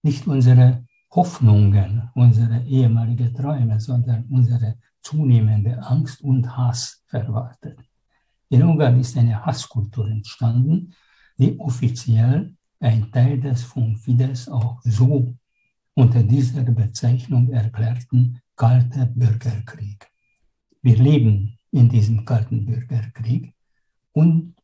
[0.03, 7.80] nicht unsere Hoffnungen, unsere ehemalige Träume, sondern unsere zunehmende Angst und Hass verwartet.
[8.50, 10.94] In Ungarn ist eine Hasskultur entstanden,
[11.38, 15.34] die offiziell ein Teil des von Fidesz auch so
[15.94, 20.08] unter dieser Bezeichnung erklärten kalter Bürgerkrieg.
[20.82, 23.54] Wir leben in diesem kalten Bürgerkrieg
[24.14, 24.56] und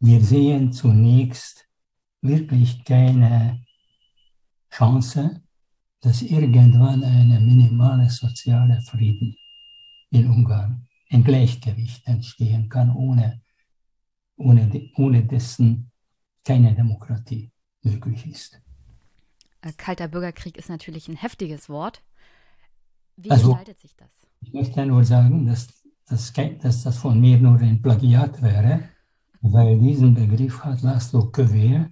[0.00, 1.66] wir sehen zunächst
[2.20, 3.64] wirklich keine
[4.70, 5.42] Chance,
[6.06, 9.34] dass irgendwann eine minimale soziale Frieden
[10.10, 13.42] in Ungarn, ein Gleichgewicht entstehen kann, ohne,
[14.36, 15.90] ohne, ohne dessen
[16.44, 17.50] keine Demokratie
[17.82, 18.62] möglich ist.
[19.62, 22.04] Äh, kalter Bürgerkrieg ist natürlich ein heftiges Wort.
[23.16, 24.28] Wie also, gestaltet sich das?
[24.42, 25.66] Ich möchte nur sagen, dass,
[26.06, 28.90] dass, dass das von mir nur ein Plagiat wäre,
[29.40, 31.90] weil diesen Begriff hat Laszlo Kövér,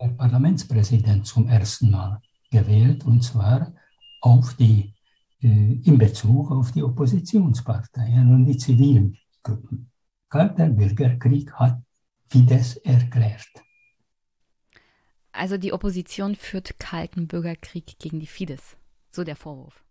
[0.00, 3.72] der Parlamentspräsident, zum ersten Mal gewählt, und zwar
[4.20, 4.94] auf die
[5.42, 9.90] in Bezug auf die Oppositionsparteien und die zivilen Gruppen.
[10.28, 11.80] Kalter Bürgerkrieg hat
[12.26, 13.50] Fidesz erklärt.
[15.32, 18.76] Also die Opposition führt kalten Bürgerkrieg gegen die Fidesz.
[19.10, 19.82] So der Vorwurf.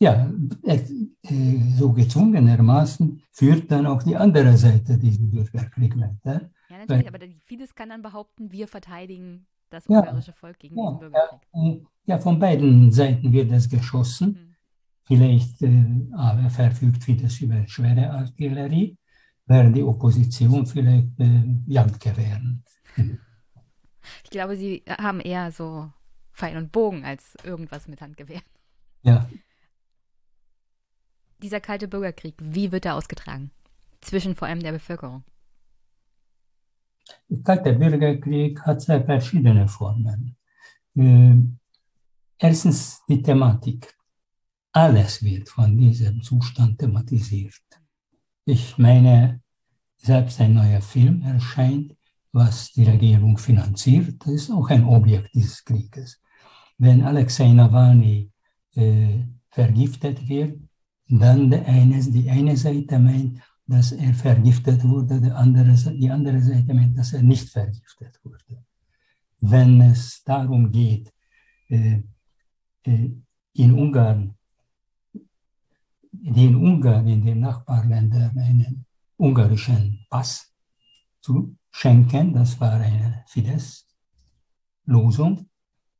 [0.00, 0.32] Ja,
[1.76, 6.50] so gezwungenermaßen führt dann auch die andere Seite diesen Bürgerkrieg weiter.
[6.70, 10.76] Ja, natürlich, aber die Fidesz kann dann behaupten, wir verteidigen das ungarische ja, Volk gegen
[10.76, 11.86] ja, den Bürgerkrieg.
[12.04, 14.28] Ja, von beiden Seiten wird es geschossen.
[14.28, 14.54] Mhm.
[15.04, 18.96] Vielleicht äh, aber verfügt Fidesz über schwere Artillerie,
[19.46, 22.64] während die Opposition vielleicht äh, Jagdgewehren.
[24.24, 25.90] Ich glaube, sie haben eher so
[26.32, 28.40] Pfeil und Bogen als irgendwas mit Handgewehr.
[29.02, 29.28] Ja.
[31.42, 33.50] Dieser kalte Bürgerkrieg, wie wird er ausgetragen?
[34.00, 35.24] Zwischen vor allem der Bevölkerung.
[37.28, 40.36] Der kalte Bürgerkrieg hat sehr verschiedene Formen.
[42.38, 43.94] Erstens die Thematik.
[44.72, 47.54] Alles wird von diesem Zustand thematisiert.
[48.44, 49.40] Ich meine,
[49.96, 51.94] selbst ein neuer Film erscheint,
[52.32, 54.16] was die Regierung finanziert.
[54.24, 56.20] Das ist auch ein Objekt dieses Krieges.
[56.78, 58.32] Wenn Alexei Nawalny
[58.74, 59.20] äh,
[59.50, 60.58] vergiftet wird,
[61.08, 63.40] dann die eine, die eine Seite meint,
[63.72, 68.66] dass er vergiftet wurde, die andere, die andere Seite meint, dass er nicht vergiftet wurde.
[69.40, 71.10] Wenn es darum geht,
[71.68, 72.02] äh,
[72.84, 73.10] äh,
[73.54, 74.34] in Ungarn,
[76.12, 78.84] den Ungarn in den Nachbarländern einen
[79.16, 80.52] ungarischen Pass
[81.20, 85.48] zu schenken, das war eine Fidesz-Losung,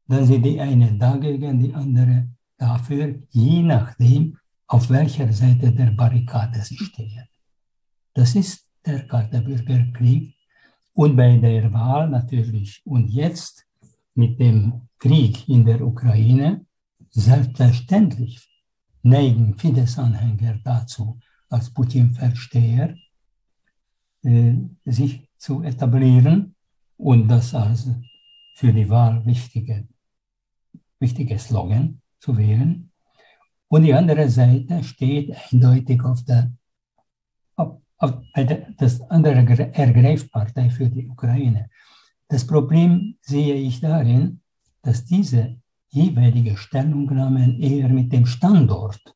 [0.07, 2.29] dann sind die eine dagegen, die andere
[2.59, 4.37] dafür, je nachdem,
[4.67, 7.32] auf welcher Seite der Barrikade sie stehen.
[8.15, 10.35] Das ist der Kalte Bürgerkrieg.
[10.95, 13.67] Und bei der Wahl natürlich und jetzt
[14.15, 16.67] mit dem Krieg in der Ukraine,
[17.11, 18.47] selbstverständlich
[19.03, 21.19] neigen Fidesz-Anhänger dazu,
[21.49, 22.95] als Putin-Versteher
[24.23, 26.55] äh, sich zu etablieren
[26.97, 27.91] und das als
[28.55, 29.89] für die Wahl wichtige,
[31.01, 32.91] wichtige Slogan zu wählen.
[33.69, 36.53] Und die andere Seite steht eindeutig auf der
[38.79, 41.71] das andere ergreift Partei für die Ukraine.
[42.29, 44.41] Das Problem sehe ich darin,
[44.83, 45.57] dass diese
[45.91, 49.15] jeweilige Stellungnahmen eher mit dem Standort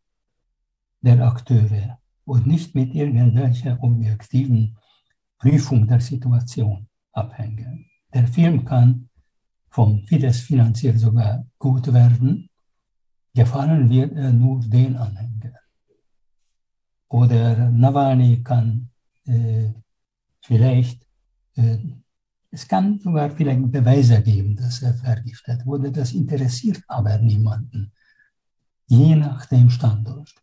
[1.00, 4.76] der Akteure und nicht mit irgendwelcher objektiven
[5.38, 7.86] Prüfung der Situation abhängen.
[8.12, 9.08] Der Film kann
[9.70, 12.48] vom Fidesz finanziert sogar gut werden,
[13.34, 15.35] gefallen wird er nur den Anhängern.
[17.08, 18.90] Oder Nawalny kann
[19.24, 19.70] äh,
[20.42, 21.06] vielleicht,
[21.54, 21.78] äh,
[22.50, 25.92] es kann sogar vielleicht Beweise geben, dass er vergiftet wurde.
[25.92, 27.92] Das interessiert aber niemanden,
[28.86, 30.34] je nach dem Standort.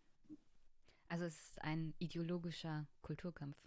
[1.10, 3.58] Also es ist ein ideologischer Kulturkampf.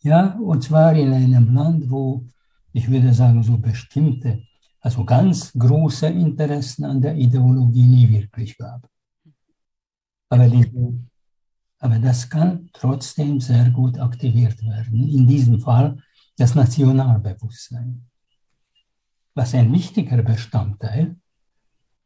[0.00, 2.26] Ja, und zwar in einem Land, wo
[2.72, 4.42] ich würde sagen, so bestimmte,
[4.80, 8.86] also ganz große Interessen an der Ideologie nie wirklich gab.
[10.28, 10.98] Aber diese
[11.84, 15.06] aber das kann trotzdem sehr gut aktiviert werden.
[15.06, 15.98] In diesem Fall
[16.34, 18.06] das Nationalbewusstsein.
[19.34, 21.16] Was ein wichtiger Bestandteil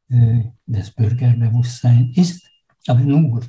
[0.09, 2.51] äh, des Bürgerbewusstseins ist,
[2.89, 3.41] aber nur.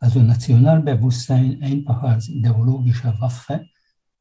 [0.00, 3.66] Also Nationalbewusstsein einfach als ideologische Waffe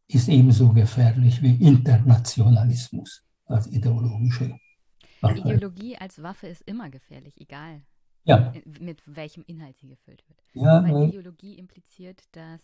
[0.07, 4.57] ist ebenso gefährlich wie Internationalismus als ideologische
[5.19, 5.39] Waffe.
[5.39, 7.81] Ideologie als Waffe ist immer gefährlich, egal
[8.29, 8.53] ja.
[8.79, 10.39] mit welchem Inhalt sie gefüllt wird.
[10.53, 12.61] Ja, weil Ideologie impliziert, dass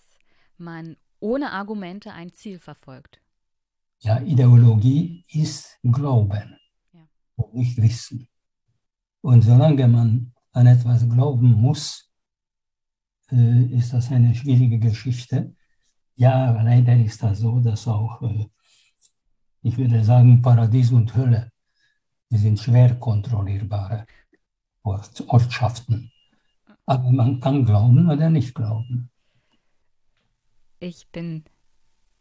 [0.58, 3.22] man ohne Argumente ein Ziel verfolgt.
[4.00, 6.58] Ja, Ideologie ist Glauben
[6.94, 7.08] ja.
[7.36, 8.28] und nicht Wissen.
[9.22, 12.12] Und solange man an etwas glauben muss,
[13.32, 15.56] äh, ist das eine schwierige Geschichte.
[16.16, 18.46] Ja, leider ist das so, dass auch, äh,
[19.64, 21.52] ich würde sagen, Paradies und Hölle,
[22.30, 24.06] die sind schwer kontrollierbare.
[24.86, 26.12] Ortschaften.
[26.86, 29.10] Aber man kann glauben oder nicht glauben.
[30.80, 31.44] Ich bin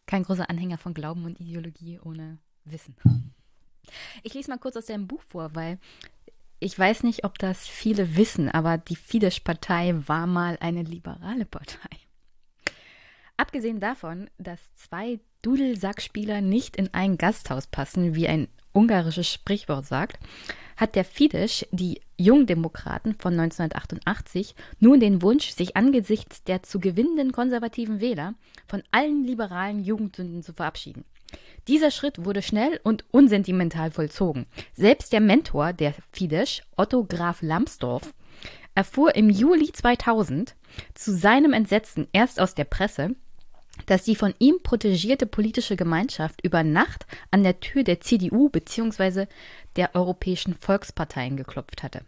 [0.06, 2.96] kein großer Anhänger von Glauben und Ideologie ohne Wissen.
[4.22, 5.78] Ich lese mal kurz aus deinem Buch vor, weil
[6.60, 11.90] ich weiß nicht, ob das viele wissen, aber die Fidesz-Partei war mal eine liberale Partei.
[13.36, 20.18] Abgesehen davon, dass zwei Dudelsackspieler nicht in ein Gasthaus passen, wie ein ungarisches Sprichwort sagt,
[20.76, 27.32] hat der Fidesz, die Jungdemokraten von 1988, nun den Wunsch, sich angesichts der zu gewinnenden
[27.32, 28.34] konservativen Wähler
[28.66, 31.04] von allen liberalen Jugendsünden zu verabschieden.
[31.66, 34.46] Dieser Schritt wurde schnell und unsentimental vollzogen.
[34.74, 38.14] Selbst der Mentor der Fidesz, Otto Graf Lambsdorff,
[38.74, 40.54] erfuhr im Juli 2000
[40.94, 43.14] zu seinem Entsetzen erst aus der Presse,
[43.86, 49.26] dass die von ihm protegierte politische Gemeinschaft über Nacht an der Tür der CDU bzw.
[49.76, 52.02] der Europäischen Volksparteien geklopft hatte.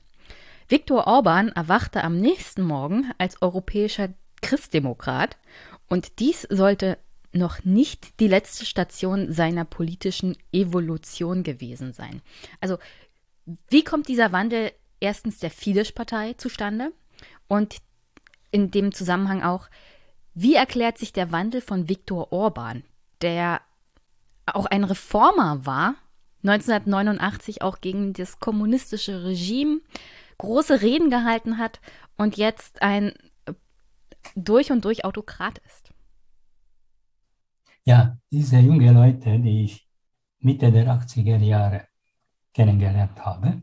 [0.68, 4.08] Viktor Orban erwachte am nächsten Morgen als europäischer
[4.42, 5.36] Christdemokrat
[5.88, 6.98] und dies sollte
[7.32, 12.22] noch nicht die letzte Station seiner politischen Evolution gewesen sein.
[12.60, 12.78] Also,
[13.68, 16.92] wie kommt dieser Wandel erstens der Fidesz-Partei zustande
[17.46, 17.76] und
[18.50, 19.68] in dem Zusammenhang auch,
[20.34, 22.82] wie erklärt sich der Wandel von Viktor Orban,
[23.20, 23.60] der
[24.46, 25.94] auch ein Reformer war,
[26.48, 29.80] 1989 auch gegen das kommunistische Regime
[30.38, 31.80] große Reden gehalten hat
[32.16, 33.12] und jetzt ein
[34.34, 35.92] durch und durch Autokrat ist?
[37.84, 39.88] Ja, diese jungen Leute, die ich
[40.40, 41.86] Mitte der 80er Jahre
[42.52, 43.62] kennengelernt habe,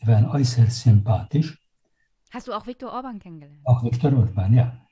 [0.00, 1.58] die waren äußerst sympathisch.
[2.30, 3.60] Hast du auch Viktor Orban kennengelernt?
[3.64, 4.86] Auch Viktor Orban, ja.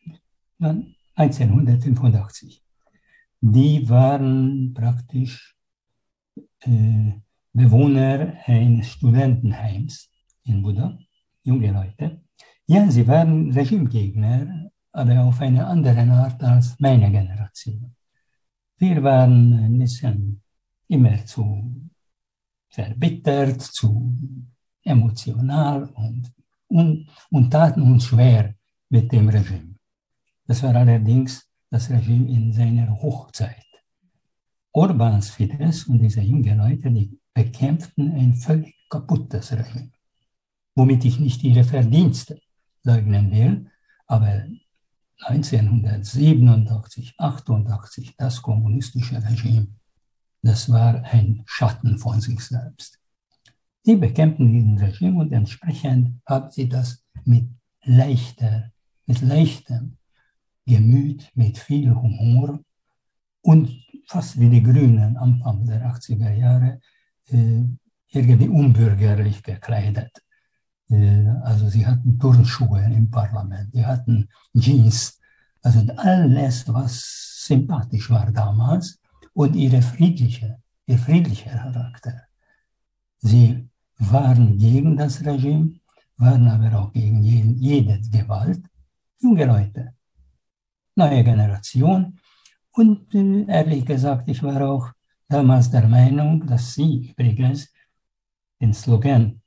[0.59, 2.63] Dann 1985.
[3.41, 5.57] Die waren praktisch
[6.61, 7.13] äh,
[7.57, 10.11] Bewohner eines Studentenheims
[10.45, 10.99] in Buda,
[11.43, 12.21] junge Leute.
[12.67, 17.95] Ja, sie waren Regimegegner, aber auf eine andere Art als meine Generation.
[18.77, 20.43] Wir waren ein bisschen
[20.89, 21.89] immer zu
[22.69, 24.15] verbittert, zu
[24.83, 26.31] emotional und,
[26.69, 28.55] und, und taten uns schwer
[28.91, 29.77] mit dem Regime.
[30.47, 33.65] Das war allerdings das Regime in seiner Hochzeit.
[34.73, 39.93] Orbans Fidesz und diese jungen Leute, die bekämpften ein völlig kaputtes Regime,
[40.75, 42.41] womit ich nicht ihre Verdienste
[42.83, 43.71] leugnen will,
[44.07, 44.47] aber
[45.19, 49.69] 1987, 88, das kommunistische Regime,
[50.41, 52.99] das war ein Schatten von sich selbst.
[53.85, 57.51] Die bekämpften diesen Regime und entsprechend haben sie das mit
[57.85, 58.73] leichter,
[59.05, 59.99] mit leichtem
[60.65, 62.61] Gemüt, mit viel Humor
[63.43, 66.81] und fast wie die Grünen Anfang der 80er Jahre
[67.29, 70.11] irgendwie unbürgerlich gekleidet.
[70.89, 75.21] Äh, also sie hatten Turnschuhe im Parlament, sie hatten Jeans,
[75.63, 78.99] also alles, was sympathisch war damals
[79.33, 82.23] und ihre friedliche, ihr friedlicher Charakter.
[83.19, 85.81] Sie waren gegen das Regime,
[86.19, 88.63] waren aber auch gegen jede Gewalt.
[89.21, 89.95] Junge Leute,
[90.95, 92.19] neue Generation.
[92.73, 94.93] Und äh, ehrlich gesagt, ich war auch
[95.29, 97.73] damals der Meinung, dass sie übrigens
[98.61, 99.41] den Slogan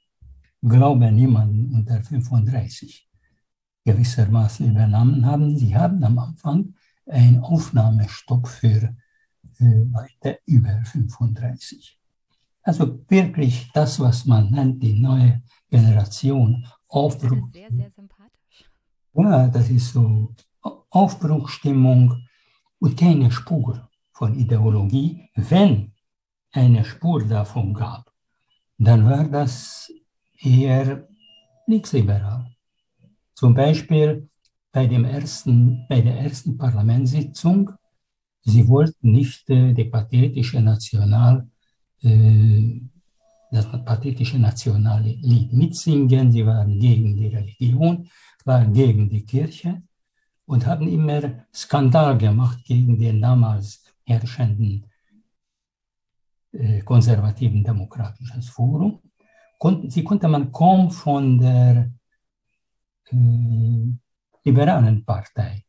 [0.61, 3.07] Glaube niemanden unter 35
[3.85, 5.57] gewissermaßen übernommen haben.
[5.57, 6.75] Sie haben am Anfang
[7.05, 8.95] einen Aufnahmestopp für
[9.59, 11.97] äh, Leute über 35.
[12.61, 17.29] Also wirklich das, was man nennt, die neue Generation, Aufbruch.
[17.29, 18.69] Das ist sehr, sehr sympathisch.
[19.13, 20.35] Ja, das ist so
[20.89, 22.27] Aufbruchstimmung
[22.79, 23.88] und keine Spur
[24.19, 25.29] von Ideologie.
[25.35, 25.93] Wenn
[26.51, 28.03] eine Spur davon gab,
[28.77, 29.89] dann war das
[30.41, 31.07] eher
[31.65, 32.45] linksliberal.
[33.33, 34.29] Zum Beispiel
[34.73, 37.71] bei, dem ersten, bei der ersten Parlamentssitzung,
[38.41, 41.47] sie wollten nicht äh, die pathetische National,
[42.01, 42.81] äh,
[43.51, 48.09] das pathetische nationale Lied mitsingen, sie waren gegen die Religion,
[48.43, 49.81] waren gegen die Kirche
[50.45, 51.21] und haben immer
[51.53, 54.85] Skandal gemacht gegen den damals herrschenden
[56.51, 59.01] äh, konservativen demokratisches Forum
[59.59, 61.91] konnten, sie konnte man kaum von der
[63.11, 63.93] äh,
[64.43, 65.63] liberalen Partei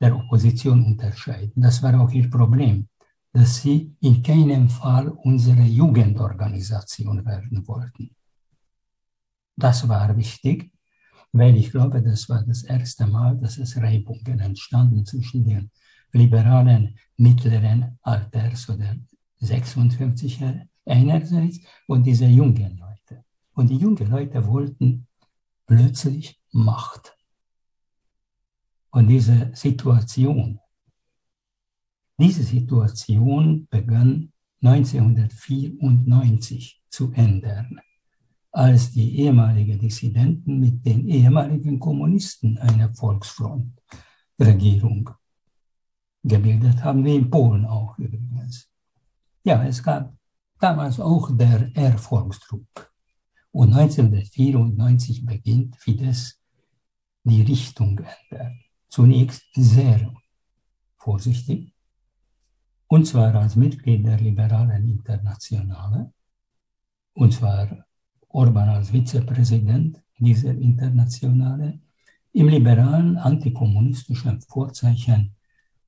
[0.00, 1.62] der Opposition unterscheiden.
[1.62, 2.88] Das war auch ihr Problem,
[3.32, 8.14] dass sie in keinem Fall unsere Jugendorganisation werden wollten.
[9.56, 10.70] Das war wichtig,
[11.32, 15.70] weil ich glaube, das war das erste Mal, dass es Reibungen entstanden zwischen den
[16.14, 18.96] liberalen mittleren Alters oder
[19.38, 23.24] 56 er einerseits und diese jungen Leute.
[23.54, 25.06] Und die jungen Leute wollten
[25.66, 27.16] plötzlich Macht.
[28.90, 30.60] Und diese Situation,
[32.16, 34.32] diese Situation begann
[34.62, 37.80] 1994 zu ändern,
[38.52, 45.10] als die ehemaligen Dissidenten mit den ehemaligen Kommunisten eine Volksfrontregierung
[46.24, 48.68] gebildet haben, wie in Polen auch übrigens.
[49.44, 50.12] Ja, es gab
[50.58, 52.92] damals auch der Erfolgsdruck.
[53.52, 56.40] Und 1994 beginnt Fidesz
[57.22, 58.60] die Richtung ändern.
[58.88, 60.12] Zunächst sehr
[60.96, 61.74] vorsichtig,
[62.86, 66.12] und zwar als Mitglied der Liberalen Internationale,
[67.14, 67.86] und zwar
[68.28, 71.80] Orban als Vizepräsident dieser Internationale,
[72.32, 75.34] im liberalen antikommunistischen Vorzeichen.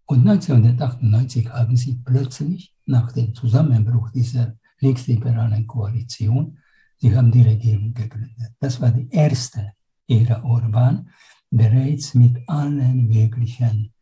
[0.07, 6.59] Und 1998 haben sie plötzlich nach dem Zusammenbruch dieser linksliberalen Koalition,
[6.99, 8.53] sie haben die Regierung gegründet.
[8.61, 9.73] Das war die erste
[10.07, 11.11] Ära Orban,
[11.51, 13.93] bereits mit allen möglichen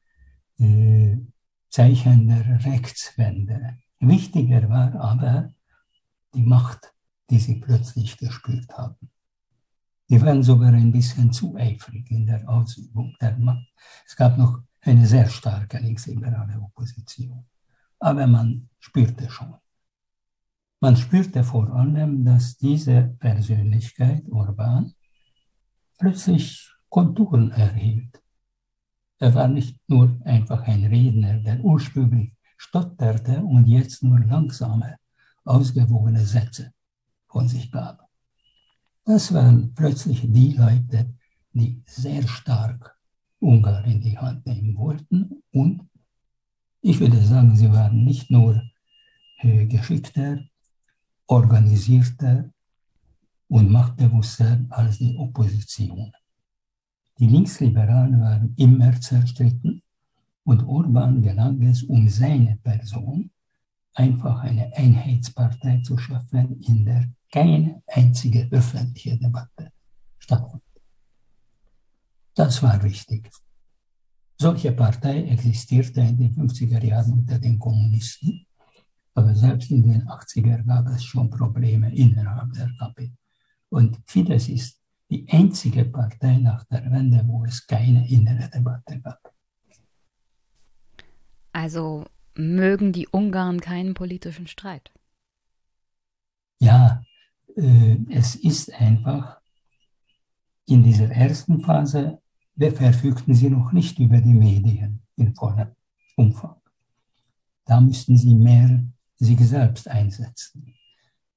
[0.58, 1.16] äh,
[1.70, 3.78] Zeichen der Rechtswende.
[4.00, 5.50] Wichtiger war aber
[6.34, 6.92] die Macht,
[7.30, 9.10] die sie plötzlich gespürt haben.
[10.10, 13.66] Die waren sogar ein bisschen zu eifrig in der Ausübung der Macht.
[14.06, 17.46] Es gab noch eine sehr starke linksliberale Opposition.
[17.98, 19.54] Aber man spürte schon.
[20.80, 24.92] Man spürte vor allem, dass diese Persönlichkeit, Orban,
[25.98, 28.20] plötzlich Konturen erhielt.
[29.18, 34.96] Er war nicht nur einfach ein Redner, der ursprünglich stotterte und jetzt nur langsame,
[35.44, 36.72] ausgewogene Sätze
[37.28, 38.06] von sich gab.
[39.04, 41.14] Das waren plötzlich die Leute,
[41.52, 42.93] die sehr stark
[43.40, 45.42] Ungarn in die Hand nehmen wollten.
[45.52, 45.88] Und
[46.80, 48.62] ich würde sagen, sie waren nicht nur
[49.40, 50.38] äh, geschickter,
[51.26, 52.50] organisierter
[53.48, 56.12] und machtbewusster als die Opposition.
[57.18, 59.82] Die Linksliberalen waren immer zerstritten
[60.44, 63.30] und Orban gelang es, um seine Person
[63.94, 69.72] einfach eine Einheitspartei zu schaffen, in der keine einzige öffentliche Debatte
[70.18, 70.63] stattfand.
[72.34, 73.30] Das war wichtig.
[74.36, 78.46] Solche Partei existierte in den 50er Jahren unter den Kommunisten,
[79.14, 83.12] aber selbst in den 80er gab es schon Probleme innerhalb der KP.
[83.68, 89.32] Und Fidesz ist die einzige Partei nach der Wende, wo es keine innere Debatte gab.
[91.52, 94.90] Also mögen die Ungarn keinen politischen Streit?
[96.58, 97.04] Ja,
[97.56, 99.40] äh, es ist einfach,
[100.66, 102.20] in dieser ersten Phase
[102.56, 105.68] verfügten sie noch nicht über die Medien in vollem
[106.16, 106.56] Umfang.
[107.64, 108.84] Da müssten sie mehr
[109.16, 110.74] sich selbst einsetzen.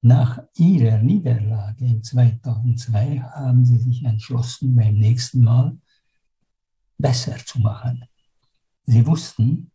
[0.00, 5.76] Nach ihrer Niederlage in 2002 haben sie sich entschlossen, beim nächsten Mal
[6.98, 8.04] besser zu machen.
[8.84, 9.72] Sie wussten,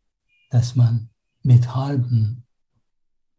[0.50, 1.10] dass man
[1.42, 2.46] mit halben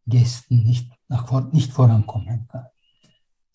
[0.07, 2.67] Gästen nicht, nach, nicht vorankommen kann.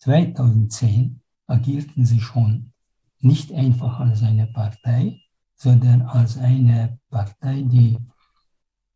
[0.00, 2.69] 2010 agierten sie schon
[3.20, 5.20] nicht einfach als eine Partei,
[5.54, 7.98] sondern als eine Partei, die,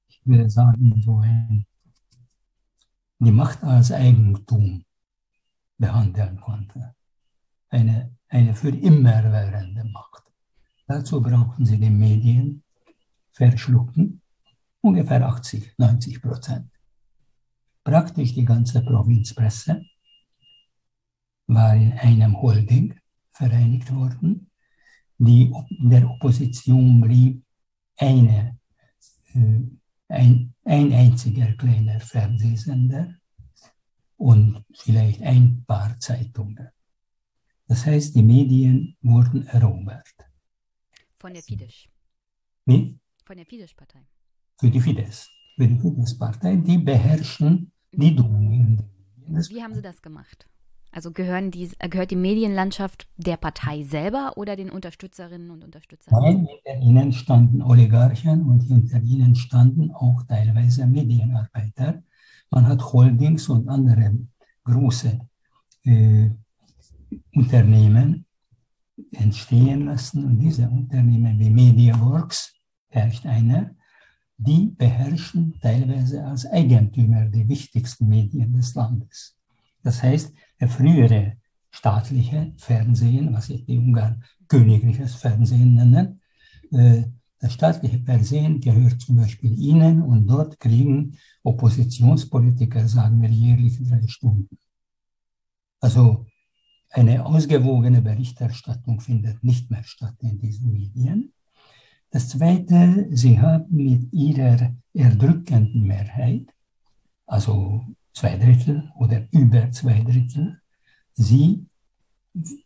[0.08, 1.66] ich würde sagen, so ein,
[3.18, 4.84] die Macht als Eigentum
[5.78, 6.94] behandeln konnte.
[7.68, 10.22] Eine, eine für immer währende Macht.
[10.86, 12.62] Dazu brauchten sie die Medien
[13.32, 14.22] verschlucken,
[14.80, 16.70] ungefähr 80, 90 Prozent.
[17.82, 19.84] Praktisch die ganze Provinzpresse
[21.46, 22.98] war in einem Holding
[23.34, 24.50] vereinigt worden.
[25.18, 27.44] Die, der Opposition blieb
[27.96, 28.58] eine,
[29.34, 29.60] äh,
[30.08, 33.14] ein, ein einziger kleiner Fernsehsender
[34.16, 36.68] und vielleicht ein paar Zeitungen.
[37.66, 40.14] Das heißt, die Medien wurden erobert.
[41.18, 41.88] Von der Fidesz.
[42.66, 42.98] Wie?
[43.24, 44.06] Von der Fidesz-Partei.
[44.58, 45.28] Für die Fidesz.
[45.56, 48.82] Für die Fidesz-Partei, die beherrschen die Dominion.
[49.26, 50.46] Wie haben Sie das gemacht?
[50.94, 56.14] Also gehören die, gehört die Medienlandschaft der Partei selber oder den Unterstützerinnen und Unterstützern?
[56.22, 62.04] Nein, hinter ihnen standen Oligarchen und hinter ihnen standen auch teilweise Medienarbeiter.
[62.48, 64.16] Man hat Holdings und andere
[64.62, 65.18] große
[65.82, 66.30] äh,
[67.34, 68.24] Unternehmen
[69.10, 72.54] entstehen lassen und diese Unternehmen wie MediaWorks,
[72.86, 73.74] herrscht einer,
[74.36, 79.36] die beherrschen teilweise als Eigentümer die wichtigsten Medien des Landes.
[79.84, 81.36] Das heißt, der frühere
[81.70, 86.20] staatliche Fernsehen, was ich die Ungarn königliches Fernsehen nennen,
[86.72, 87.04] äh,
[87.38, 94.06] das staatliche Fernsehen gehört zum Beispiel Ihnen und dort kriegen Oppositionspolitiker, sagen wir, jährlich drei
[94.06, 94.56] Stunden.
[95.78, 96.26] Also
[96.88, 101.34] eine ausgewogene Berichterstattung findet nicht mehr statt in diesen Medien.
[102.10, 106.46] Das Zweite, sie haben mit ihrer erdrückenden Mehrheit,
[107.26, 107.84] also
[108.14, 110.60] zwei Drittel oder über zwei Drittel,
[111.12, 111.66] sie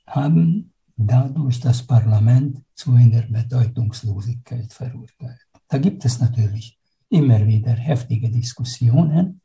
[0.06, 5.40] haben dadurch das Parlament zu einer Bedeutungslosigkeit verurteilt.
[5.68, 9.40] Da gibt es natürlich immer wieder heftige Diskussionen,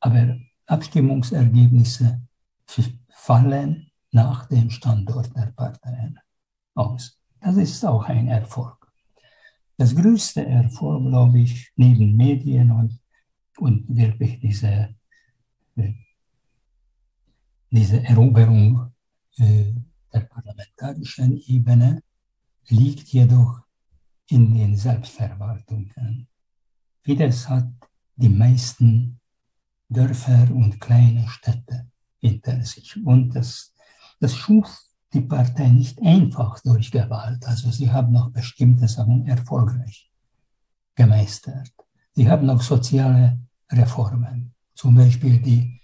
[0.00, 2.20] aber Abstimmungsergebnisse
[3.08, 6.18] fallen nach dem Standort der Parteien
[6.74, 7.18] aus.
[7.40, 8.76] Das ist auch ein Erfolg.
[9.76, 13.00] Das größte Erfolg, glaube ich, neben Medien und,
[13.58, 14.94] und wirklich diese
[17.70, 18.92] diese Eroberung
[19.36, 19.72] äh,
[20.12, 22.02] der parlamentarischen Ebene
[22.68, 23.62] liegt jedoch
[24.28, 26.28] in den Selbstverwaltungen.
[27.02, 27.70] Fidesz hat
[28.16, 29.20] die meisten
[29.88, 31.90] Dörfer und kleine Städte
[32.20, 32.96] hinter sich.
[33.04, 33.74] Und das,
[34.20, 34.82] das schuf
[35.12, 37.44] die Partei nicht einfach durch Gewalt.
[37.46, 40.10] Also sie haben noch bestimmte Sachen erfolgreich
[40.94, 41.72] gemeistert.
[42.12, 43.40] Sie haben noch soziale
[43.70, 45.78] Reformen, zum Beispiel die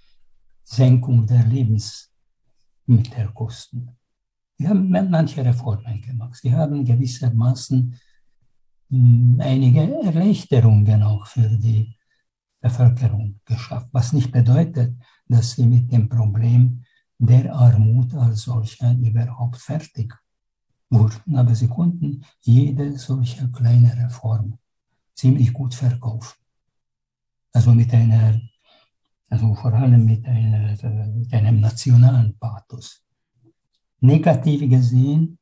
[0.65, 3.91] Senkung der Lebensmittelkosten.
[4.57, 6.37] Sie haben manche Reformen gemacht.
[6.37, 7.95] Sie haben gewissermaßen
[8.89, 11.95] hm, einige Erleichterungen auch für die
[12.59, 14.97] Bevölkerung geschafft, was nicht bedeutet,
[15.29, 16.83] dass sie mit dem Problem
[17.19, 20.15] der Armut als solcher überhaupt fertig
[20.89, 21.37] wurden.
[21.37, 24.59] Aber sie konnten jede solche kleine Reform
[25.15, 26.39] ziemlich gut verkaufen.
[27.53, 28.41] Also mit einer,
[29.29, 30.77] also vor allem mit, einer,
[31.09, 33.03] mit einem nationalen Pathos.
[34.01, 35.39] Negativ gesehen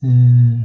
[0.00, 0.06] äh,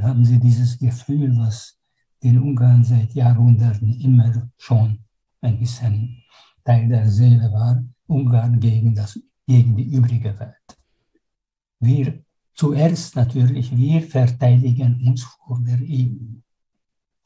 [0.02, 1.78] haben sie dieses Gefühl, was
[2.20, 4.98] in Ungarn seit Jahrhunderten immer schon
[5.40, 6.22] ein bisschen
[6.64, 10.78] Teil der Seele war, Ungarn gegen, das, gegen die übrige Welt.
[11.78, 12.22] Wir
[12.54, 16.40] zuerst natürlich, wir verteidigen uns vor der EU.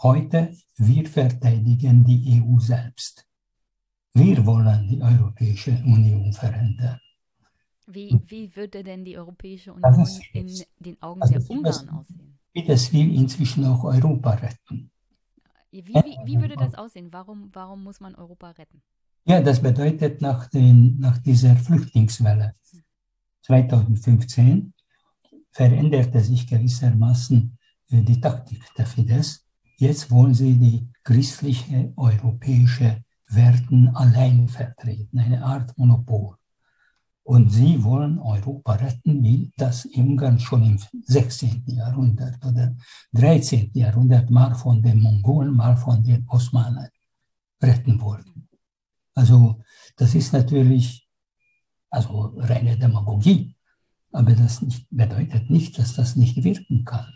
[0.02, 3.26] Heute, wir verteidigen die EU selbst.
[4.14, 7.00] Wir wollen die Europäische Union verändern.
[7.86, 12.38] Wie, wie würde denn die Europäische Union in den Augen also der Ungarn aussehen?
[12.52, 14.90] Wie das will inzwischen auch Europa retten.
[15.72, 17.08] Wie, wie, wie, würde das aussehen?
[17.10, 18.80] Warum, warum muss man Europa retten?
[19.24, 22.54] Ja, das bedeutet nach, den, nach dieser Flüchtlingswelle
[23.42, 24.72] 2015
[25.50, 27.58] veränderte sich gewissermaßen
[27.90, 29.44] äh, die Taktik der Fidesz.
[29.76, 33.02] Jetzt wollen sie die christliche europäische
[33.34, 36.36] Werten allein vertreten, eine Art Monopol.
[37.22, 41.64] Und sie wollen Europa retten, wie das Ungarn schon im 16.
[41.66, 42.76] Jahrhundert oder
[43.12, 43.70] 13.
[43.72, 46.88] Jahrhundert mal von den Mongolen, mal von den Osmanen
[47.62, 48.48] retten wollten.
[49.14, 49.62] Also
[49.96, 51.08] das ist natürlich
[51.90, 53.56] also reine Demagogie,
[54.12, 57.12] aber das nicht, bedeutet nicht, dass das nicht wirken kann.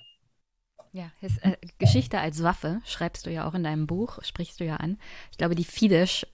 [0.98, 4.64] Ja, his, äh, Geschichte als Waffe schreibst du ja auch in deinem Buch, sprichst du
[4.64, 4.98] ja an.
[5.30, 6.26] Ich glaube, die Fidesz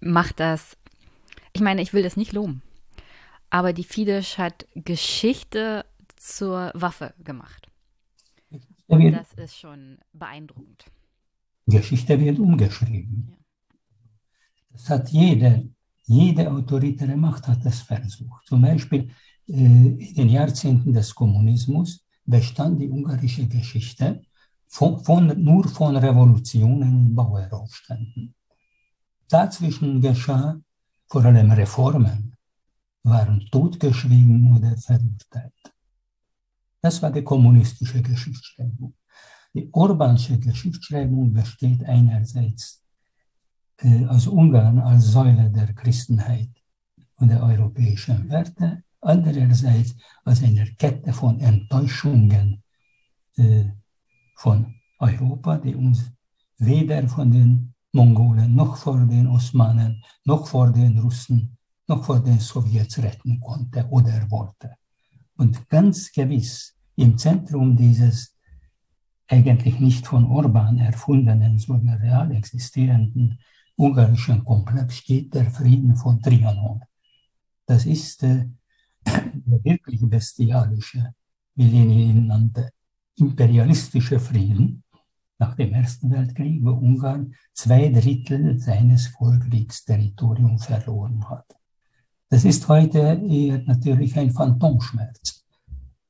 [0.00, 0.76] macht das.
[1.52, 2.60] Ich meine, ich will das nicht loben,
[3.50, 5.84] aber die Fidesz hat Geschichte
[6.16, 7.68] zur Waffe gemacht.
[8.88, 10.86] Und das ist schon beeindruckend.
[11.68, 13.36] Geschichte wird umgeschrieben.
[14.70, 15.70] Das hat jede,
[16.02, 18.44] jede autoritäre Macht hat das versucht.
[18.44, 19.08] Zum Beispiel
[19.46, 24.22] äh, in den Jahrzehnten des Kommunismus bestand die ungarische Geschichte
[24.66, 28.34] von, von, nur von Revolutionen und Baueraufständen.
[29.28, 30.60] Dazwischen geschah
[31.06, 32.36] vor allem Reformen,
[33.02, 35.64] waren totgeschwiegen oder verurteilt.
[36.82, 38.94] Das war die kommunistische Geschichtsschreibung.
[39.54, 42.84] Die Orbansche Geschichtsschreibung besteht einerseits
[43.78, 46.50] äh, aus Ungarn als Säule der Christenheit
[47.16, 49.94] und der europäischen Werte, andererseits
[50.24, 52.62] als eine Kette von Enttäuschungen
[53.36, 53.64] äh,
[54.36, 56.10] von Europa, die uns
[56.58, 61.56] weder von den Mongolen noch vor den Osmanen noch vor den Russen
[61.88, 64.74] noch vor den Sowjets retten konnte oder wollte.
[65.36, 68.36] Und ganz gewiss im Zentrum dieses
[69.26, 73.38] eigentlich nicht von Orban erfundenen, sondern real existierenden
[73.76, 76.82] ungarischen Komplex steht der Frieden von Trianon.
[77.66, 78.48] Das ist äh,
[79.44, 81.14] wirklich bestialische,
[81.54, 82.70] wie Lenin ihn nannte,
[83.16, 84.82] imperialistische Frieden
[85.38, 91.46] nach dem Ersten Weltkrieg, wo Ungarn zwei Drittel seines Vorkriegsterritoriums verloren hat.
[92.28, 95.44] Das ist heute eher natürlich ein Phantomschmerz.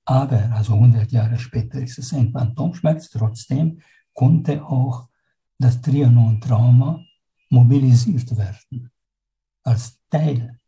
[0.04, 3.10] Aber, also 100 Jahre später ist es ein Phantomschmerz.
[3.10, 3.80] Trotzdem
[4.14, 5.08] konnte auch
[5.58, 7.04] das Trianon-Trauma
[7.50, 8.90] mobilisiert werden.
[9.62, 10.58] Als Teil,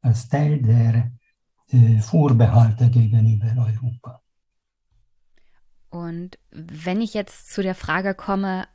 [0.00, 1.10] als Teil der
[2.00, 4.20] Vorbehalte gegenüber Europa.
[5.90, 8.66] Und wenn ich jetzt zu der Frage komme,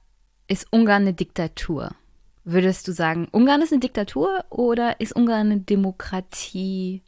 [0.47, 1.95] ist Ungarn eine Diktatur?
[2.43, 7.03] Würdest du sagen, Ungarn ist eine Diktatur oder ist Ungarn eine Demokratie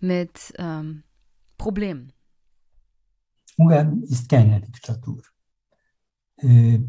[0.00, 1.04] mit ähm,
[1.56, 2.12] Problemen?
[3.56, 5.22] Ungarn ist keine Diktatur.
[6.36, 6.80] Äh,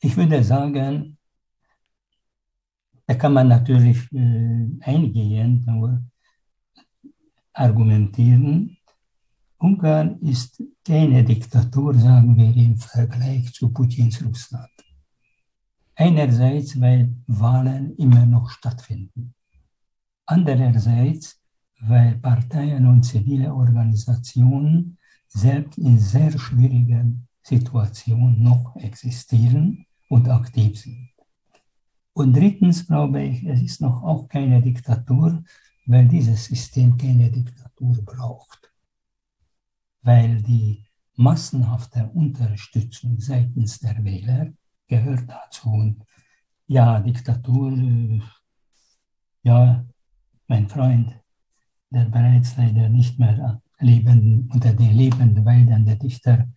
[0.00, 1.18] ich würde sagen,
[3.06, 6.02] da kann man natürlich äh, eingehend nur
[7.52, 8.76] argumentieren.
[9.58, 14.70] Ungarn ist keine Diktatur, sagen wir, im Vergleich zu Putins Russland.
[15.94, 19.34] Einerseits, weil Wahlen immer noch stattfinden.
[20.26, 21.40] Andererseits,
[21.80, 24.98] weil Parteien und zivile Organisationen
[25.28, 31.10] selbst in sehr schwierigen Situationen noch existieren und aktiv sind.
[32.14, 35.42] Und drittens glaube ich, es ist noch auch keine Diktatur,
[35.86, 38.72] weil dieses System keine Diktatur braucht.
[40.02, 40.84] Weil die
[41.16, 44.52] massenhafte Unterstützung seitens der Wähler
[44.88, 45.70] gehört dazu.
[45.70, 46.04] Und
[46.66, 48.20] ja, Diktatur, äh,
[49.42, 49.84] ja,
[50.46, 51.14] mein Freund,
[51.90, 56.48] der bereits leider nicht mehr lebenden, unter den lebenden Wäldern der Dichter,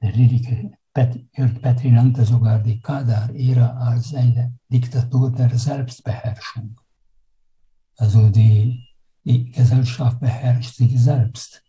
[0.00, 6.78] der Lyriker Jörg Petri nannte sogar die Kadar-Ära als eine Diktatur der Selbstbeherrschung.
[7.96, 8.88] Also die,
[9.24, 11.62] die Gesellschaft beherrscht sich selbst.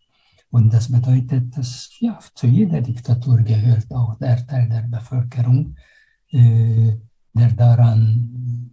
[0.50, 5.76] Und das bedeutet, dass ja, zu jeder Diktatur gehört auch der Teil der Bevölkerung,
[6.30, 6.96] äh,
[7.32, 8.70] der daran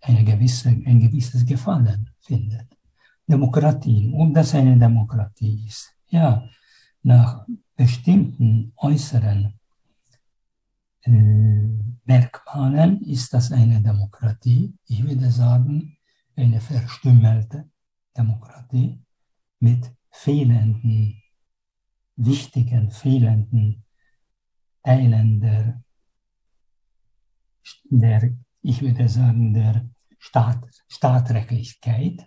[0.00, 2.66] eine gewisse, ein gewisses Gefallen findet.
[3.26, 5.94] Demokratie, ob das eine Demokratie ist.
[6.08, 6.48] Ja,
[7.02, 7.46] nach
[7.76, 9.57] bestimmten äußeren
[11.06, 14.74] Merkmalen ist das eine Demokratie.
[14.86, 15.96] Ich würde sagen,
[16.36, 17.70] eine verstümmelte
[18.16, 19.02] Demokratie
[19.60, 21.22] mit fehlenden,
[22.16, 23.84] wichtigen, fehlenden
[24.82, 25.82] Teilen der,
[27.84, 29.88] der ich würde sagen, der
[30.18, 32.26] Staat, Staatrechtlichkeit,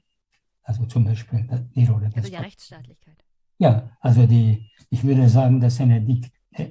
[0.64, 3.18] also zum Beispiel die Rolle des also der Rechtsstaatlichkeit.
[3.58, 6.06] Ja, also die, ich würde sagen, das ist eine,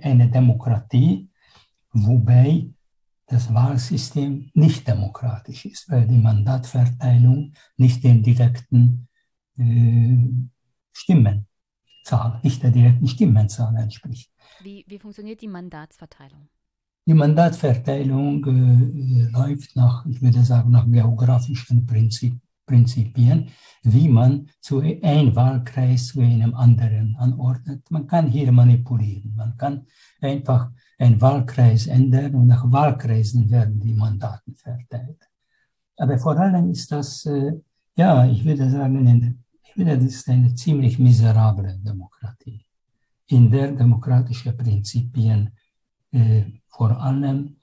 [0.02, 1.30] eine Demokratie,
[1.92, 2.70] wobei
[3.26, 9.08] das Wahlsystem nicht demokratisch ist, weil die Mandatverteilung nicht den direkten
[9.56, 10.18] äh,
[10.92, 14.32] Stimmenzahl, nicht der direkten Stimmenzahl entspricht.
[14.62, 16.48] Wie, wie funktioniert die Mandatsverteilung?
[17.06, 23.48] Die Mandatverteilung äh, läuft nach, ich würde sagen, nach geografischen Prinzip, Prinzipien,
[23.82, 27.90] wie man zu einem Wahlkreis zu einem anderen anordnet.
[27.90, 29.34] Man kann hier manipulieren.
[29.34, 29.86] Man kann
[30.20, 30.70] einfach
[31.01, 35.22] einen Wahlkreis ändern und nach Wahlkreisen werden die Mandaten verteilt.
[35.97, 37.52] Aber vor allem ist das, äh,
[37.97, 42.66] ja, ich würde sagen, ich würde, das ist eine ziemlich miserable Demokratie,
[43.28, 45.51] in der demokratische Prinzipien
[46.12, 47.56] äh, vor allem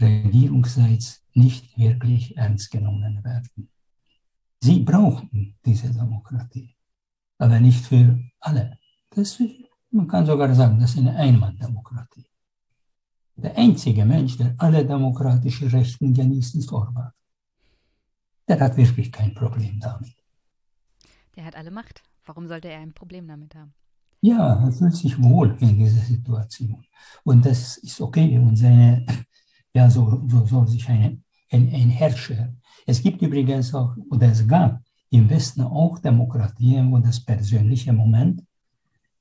[0.00, 3.68] regierungsseits nicht wirklich ernst genommen werden.
[4.60, 6.74] Sie brauchen diese Demokratie,
[7.38, 8.78] aber nicht für alle.
[9.10, 9.40] Das,
[9.90, 12.29] man kann sogar sagen, das ist eine Einmann-Demokratie.
[13.36, 17.10] Der einzige Mensch, der alle demokratischen Rechten genießt, ist Orban.
[18.48, 20.14] Der hat wirklich kein Problem damit.
[21.36, 22.02] Der hat alle Macht.
[22.26, 23.72] Warum sollte er ein Problem damit haben?
[24.20, 26.84] Ja, er fühlt sich wohl in dieser Situation.
[27.24, 28.38] Und das ist okay.
[28.38, 29.06] Und seine,
[29.74, 32.52] ja, so, so soll sich eine, ein, ein Herrscher
[32.86, 38.42] es gibt übrigens auch, oder es gab im Westen auch Demokratien, wo das persönliche Moment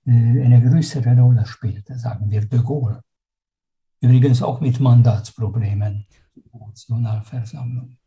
[0.06, 3.02] äh, eine größere Rolle spielte, sagen wir de Gaulle.
[4.02, 6.06] Übrigens auch mit Mandatsproblemen,
[6.54, 7.98] Nationalversammlung.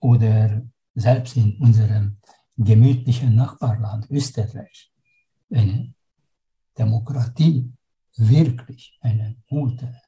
[0.00, 0.62] Oder
[0.94, 2.18] selbst in unserem
[2.56, 4.92] gemütlichen Nachbarland Österreich
[5.50, 5.94] eine
[6.76, 7.72] Demokratie,
[8.16, 10.00] wirklich eine gute,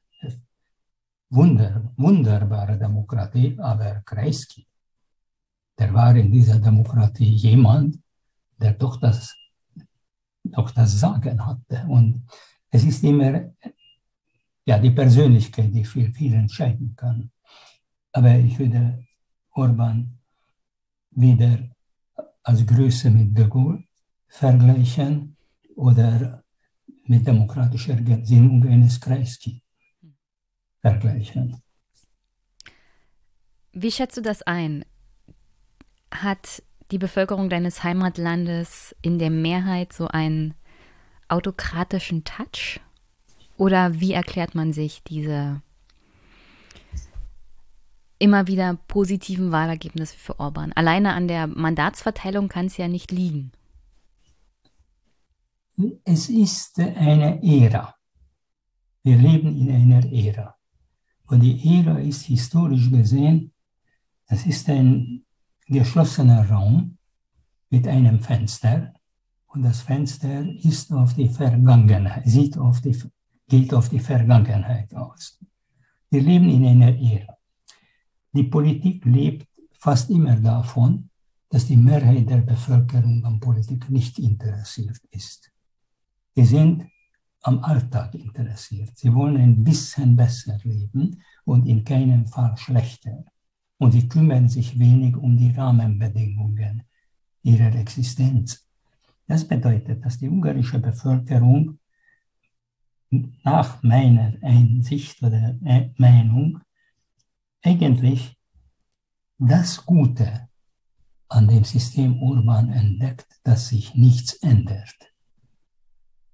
[1.29, 4.67] wunder, wunderbare Demokratie, aber Kreisky
[5.81, 7.97] der war in dieser Demokratie jemand,
[8.57, 9.35] der doch das,
[10.43, 11.85] doch das Sagen hatte.
[11.87, 12.27] Und
[12.69, 13.51] es ist immer
[14.65, 17.31] ja, die Persönlichkeit, die viel, viel entscheiden kann.
[18.11, 19.05] Aber ich würde
[19.51, 20.19] Orban
[21.11, 21.69] wieder
[22.43, 23.83] als Größe mit de Gaulle
[24.27, 25.35] vergleichen
[25.75, 26.43] oder
[27.05, 29.61] mit demokratischer Gesinnung eines Kreisky
[30.79, 31.61] vergleichen.
[33.73, 34.85] Wie schätzt du das ein?
[36.11, 36.61] hat
[36.91, 40.53] die Bevölkerung deines Heimatlandes in der Mehrheit so einen
[41.29, 42.79] autokratischen Touch?
[43.61, 45.61] Oder wie erklärt man sich diese
[48.17, 50.73] immer wieder positiven Wahlergebnisse für Orban?
[50.73, 53.51] Alleine an der Mandatsverteilung kann es ja nicht liegen.
[56.03, 57.93] Es ist eine Ära.
[59.03, 60.55] Wir leben in einer Ära.
[61.27, 63.53] Und die Ära ist historisch gesehen,
[64.25, 65.23] das ist ein
[65.67, 66.97] geschlossener Raum
[67.69, 68.91] mit einem Fenster
[69.45, 72.97] und das Fenster ist auf die Vergangenheit, sieht auf die,
[73.51, 75.37] geht auf die Vergangenheit aus.
[76.09, 77.37] Wir leben in einer Ära.
[78.31, 79.45] Die Politik lebt
[79.77, 81.09] fast immer davon,
[81.49, 85.51] dass die Mehrheit der Bevölkerung an Politik nicht interessiert ist.
[86.33, 86.85] Sie sind
[87.41, 88.97] am Alltag interessiert.
[88.97, 93.25] Sie wollen ein bisschen besser leben und in keinem Fall schlechter
[93.79, 96.83] und sie kümmern sich wenig um die Rahmenbedingungen
[97.43, 98.65] ihrer Existenz.
[99.27, 101.80] Das bedeutet, dass die ungarische Bevölkerung
[103.11, 105.55] nach meiner Einsicht oder
[105.97, 106.61] Meinung
[107.61, 108.37] eigentlich
[109.37, 110.49] das Gute
[111.27, 114.95] an dem System Urban entdeckt, dass sich nichts ändert.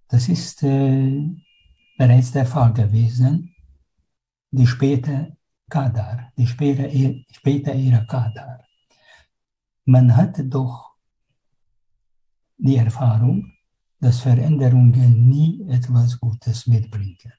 [0.08, 1.36] Das ist äh,
[1.98, 3.56] bereits der Fall gewesen.
[4.52, 5.38] Die späte
[5.70, 8.64] Kadar, die späte, späte Ära Kadar.
[9.86, 10.96] Man hatte doch
[12.58, 13.57] die Erfahrung,
[14.00, 17.34] dass Veränderungen nie etwas Gutes mitbringen.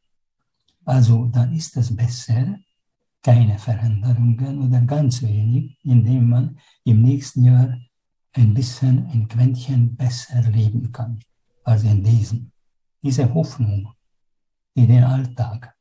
[0.84, 2.56] Also dann ist es besser,
[3.22, 7.76] keine Veränderungen oder ganz wenig, indem man im nächsten Jahr
[8.32, 11.18] ein bisschen, ein Quäntchen besser leben kann
[11.64, 12.52] als in diesem.
[13.02, 13.92] Diese Hoffnung,
[14.74, 15.74] die den Alltag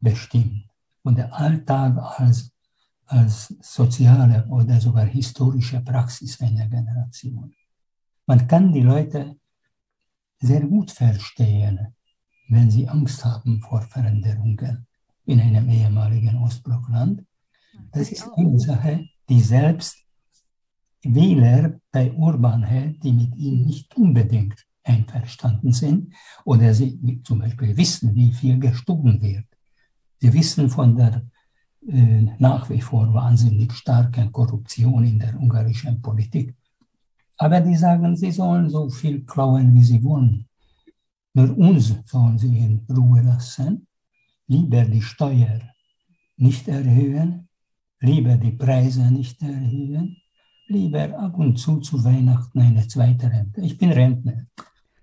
[0.00, 0.68] bestimmt
[1.02, 2.52] und der Alltag als,
[3.06, 7.54] als soziale oder sogar historische Praxis einer Generation.
[8.26, 9.36] Man kann die Leute
[10.40, 11.94] sehr gut verstehen,
[12.48, 14.86] wenn sie Angst haben vor Veränderungen
[15.26, 17.24] in einem ehemaligen Ostblockland.
[17.92, 20.04] Das ist eine Sache, die selbst
[21.02, 27.76] Wähler bei Urban hält, die mit ihm nicht unbedingt einverstanden sind oder sie zum Beispiel
[27.76, 29.46] wissen, wie viel gestorben wird.
[30.20, 31.22] Sie wissen von der
[31.86, 36.54] äh, nach wie vor wahnsinnig starken Korruption in der ungarischen Politik.
[37.38, 40.44] Aber die sagen, sie sollen so viel klauen, wie sie wollen.
[41.34, 43.86] Nur uns sollen sie in Ruhe lassen,
[44.48, 45.60] lieber die Steuer
[46.36, 47.48] nicht erhöhen,
[48.00, 50.16] lieber die Preise nicht erhöhen,
[50.66, 53.60] lieber ab und zu zu Weihnachten eine zweite Rente.
[53.60, 54.46] Ich bin Rentner.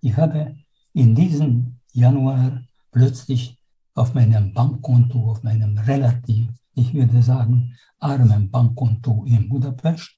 [0.02, 0.58] Ich habe
[0.92, 3.58] in diesem Januar plötzlich
[3.94, 10.18] auf meinem Bankkonto, auf meinem relativ, ich würde sagen, armen Bankkonto in Budapest,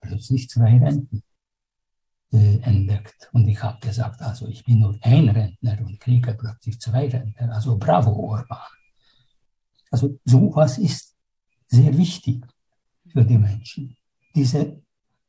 [0.00, 1.24] plötzlich zwei Renten
[2.32, 3.28] entdeckt.
[3.32, 7.52] Und ich habe gesagt, also ich bin nur ein Rentner und kriege plötzlich zwei Rentner.
[7.52, 8.58] Also bravo, Orban.
[9.90, 11.16] Also sowas ist
[11.66, 12.44] sehr wichtig
[13.08, 13.96] für die Menschen.
[14.34, 14.80] Diese,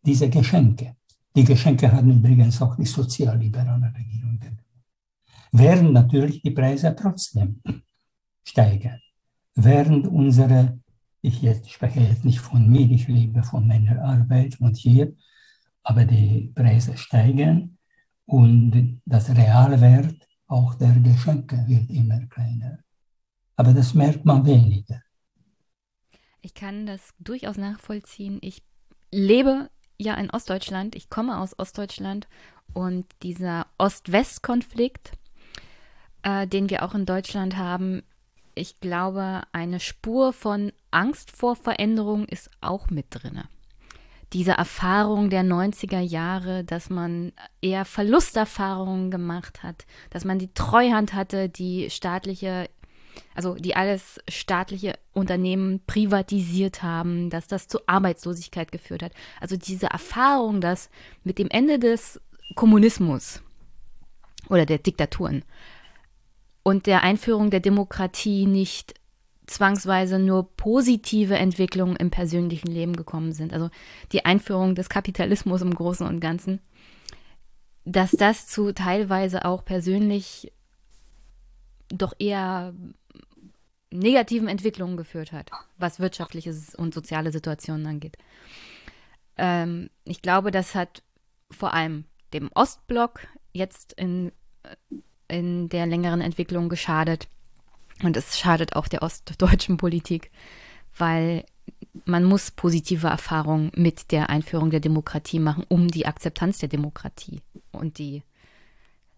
[0.03, 0.95] diese Geschenke.
[1.36, 4.60] Die Geschenke haben übrigens auch die sozialliberale Regierung gegeben.
[5.52, 7.61] Während natürlich die Preise trotzdem
[8.44, 9.02] steigen.
[9.56, 10.80] Während unsere,
[11.22, 15.14] ich jetzt spreche jetzt nicht von mir, ich lebe von meiner Arbeit und hier,
[15.83, 17.77] aber die Preise steigen
[18.25, 22.79] und das Realwert auch der Geschenke wird immer kleiner.
[23.55, 25.01] Aber das merkt man weniger.
[26.41, 28.39] Ich kann das durchaus nachvollziehen.
[28.41, 28.63] Ich
[29.11, 32.27] lebe ja in Ostdeutschland, ich komme aus Ostdeutschland
[32.73, 35.11] und dieser Ost-West-Konflikt,
[36.23, 38.03] äh, den wir auch in Deutschland haben,
[38.55, 43.45] ich glaube, eine Spur von Angst vor Veränderung ist auch mit drinne
[44.33, 51.13] diese Erfahrung der 90er Jahre, dass man eher Verlusterfahrungen gemacht hat, dass man die Treuhand
[51.13, 52.69] hatte, die staatliche,
[53.35, 59.11] also die alles staatliche Unternehmen privatisiert haben, dass das zu Arbeitslosigkeit geführt hat.
[59.41, 60.89] Also diese Erfahrung, dass
[61.23, 62.21] mit dem Ende des
[62.55, 63.41] Kommunismus
[64.47, 65.43] oder der Diktaturen
[66.63, 69.01] und der Einführung der Demokratie nicht
[69.52, 73.53] zwangsweise nur positive Entwicklungen im persönlichen Leben gekommen sind.
[73.53, 73.69] Also
[74.11, 76.60] die Einführung des Kapitalismus im Großen und Ganzen,
[77.86, 80.52] dass das zu teilweise auch persönlich
[81.90, 82.73] doch eher
[83.91, 88.18] negativen Entwicklungen geführt hat, was wirtschaftliche und soziale Situationen angeht.
[89.38, 91.03] Ähm, ich glaube, das hat
[91.49, 94.32] vor allem dem Ostblock jetzt in,
[95.28, 97.28] in der längeren Entwicklung geschadet
[98.03, 100.32] und es schadet auch der ostdeutschen Politik,
[100.98, 101.45] weil
[102.06, 107.41] man muss positive Erfahrungen mit der Einführung der Demokratie machen, um die Akzeptanz der Demokratie
[107.72, 108.23] und die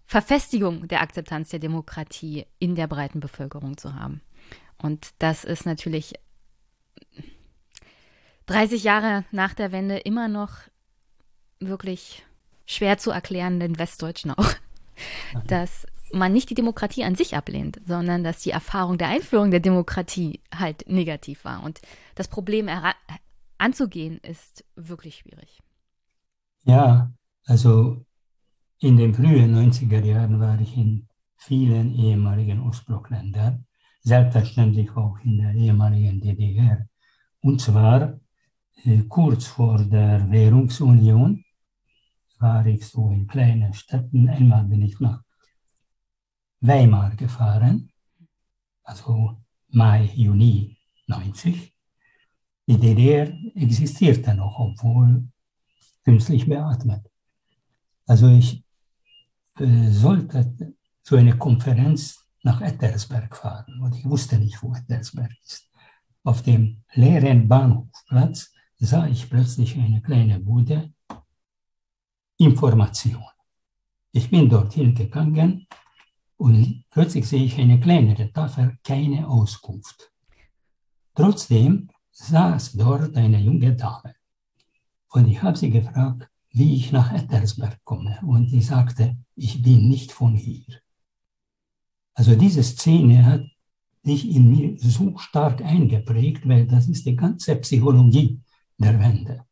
[0.05, 4.21] Verfestigung der Akzeptanz der Demokratie in der breiten Bevölkerung zu haben.
[4.77, 6.13] Und das ist natürlich
[8.47, 10.51] 30 Jahre nach der Wende immer noch
[11.59, 12.25] wirklich
[12.65, 14.51] schwer zu erklären, den Westdeutschen auch,
[15.47, 19.59] dass man nicht die Demokratie an sich ablehnt, sondern dass die Erfahrung der Einführung der
[19.59, 21.63] Demokratie halt negativ war.
[21.63, 21.81] Und
[22.15, 22.69] das Problem
[23.57, 25.59] anzugehen ist wirklich schwierig.
[26.65, 27.11] Ja,
[27.45, 28.05] also
[28.79, 33.65] in den frühen 90er Jahren war ich in vielen ehemaligen Ostblockländern,
[34.01, 36.87] selbstverständlich auch in der ehemaligen DDR.
[37.41, 38.19] Und zwar
[38.85, 41.43] äh, kurz vor der Währungsunion
[42.39, 44.29] war ich so in kleinen Städten.
[44.29, 45.21] Einmal bin ich nach
[46.63, 47.91] Weimar gefahren,
[48.83, 49.37] also
[49.67, 50.77] Mai, Juni
[51.07, 51.73] 90.
[52.65, 55.27] Die DDR existierte noch, obwohl
[56.05, 57.05] künstlich beatmet.
[58.05, 58.63] Also ich
[59.59, 65.69] äh, sollte zu einer Konferenz nach Ettersberg fahren und ich wusste nicht, wo Ettersberg ist.
[66.23, 70.93] Auf dem leeren Bahnhofplatz sah ich plötzlich eine kleine Bude,
[72.37, 73.25] Information.
[74.13, 75.67] Ich bin dorthin gegangen
[76.37, 80.11] und plötzlich sehe ich eine kleinere Tafel, keine Auskunft.
[81.15, 84.15] Trotzdem saß dort eine junge Dame.
[85.09, 88.19] Und ich habe sie gefragt, wie ich nach Ettersberg komme.
[88.25, 90.79] Und sie sagte, ich bin nicht von hier.
[92.13, 93.43] Also diese Szene hat
[94.03, 98.41] sich in mir so stark eingeprägt, weil das ist die ganze Psychologie
[98.77, 99.45] der Wende.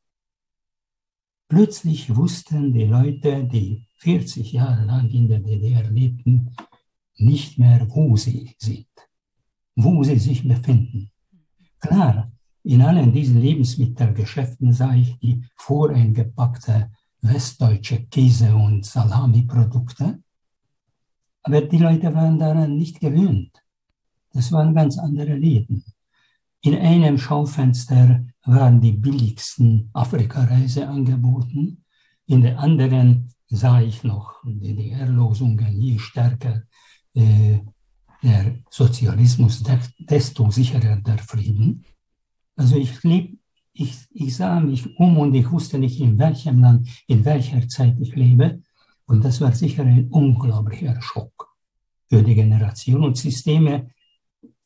[1.47, 6.55] Plötzlich wussten die Leute, die 40 Jahre lang in der DDR lebten,
[7.17, 8.87] nicht mehr, wo sie sind,
[9.75, 11.11] wo sie sich befinden.
[11.79, 12.31] Klar,
[12.63, 20.21] in allen diesen Lebensmittelgeschäften sah ich die voreingepackte westdeutsche Käse- und Salami-Produkte,
[21.43, 23.63] aber die Leute waren daran nicht gewöhnt.
[24.33, 25.83] Das waren ganz andere Läden.
[26.61, 31.83] In einem Schaufenster waren die billigsten Afrikareise angeboten.
[32.27, 36.63] In der anderen sah ich noch DDR-Losungen, je stärker
[37.13, 37.59] äh,
[38.23, 39.63] der Sozialismus,
[39.99, 41.83] desto sicherer der Frieden.
[42.55, 43.39] Also ich, lieb,
[43.73, 47.97] ich, ich sah mich um und ich wusste nicht, in welchem Land, in welcher Zeit
[47.99, 48.61] ich lebe.
[49.05, 51.55] Und das war sicher ein unglaublicher Schock
[52.07, 53.03] für die Generation.
[53.03, 53.89] Und Systeme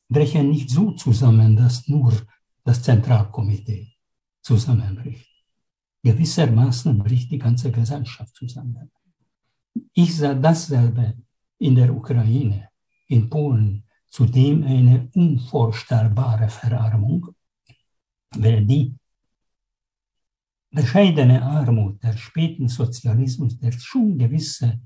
[0.09, 2.13] brechen nicht so zusammen, dass nur
[2.63, 3.93] das Zentralkomitee
[4.41, 5.30] zusammenbricht.
[6.03, 8.91] Gewissermaßen bricht die ganze Gesellschaft zusammen.
[9.93, 11.15] Ich sah dasselbe
[11.66, 12.70] in der Ukraine,
[13.08, 17.28] in Polen, zudem eine unvorstellbare Verarmung,
[18.38, 18.96] weil die
[20.72, 24.80] bescheidene Armut der späten Sozialismus, der schon gewisse,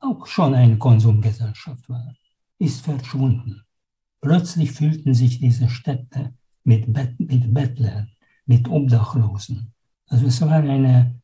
[0.00, 2.14] auch schon eine Konsumgesellschaft war,
[2.58, 3.62] ist verschwunden.
[4.20, 6.34] Plötzlich fühlten sich diese Städte
[6.64, 8.10] mit, Bet mit Bettlern,
[8.44, 9.72] mit Obdachlosen.
[10.08, 11.20] Also es war eine,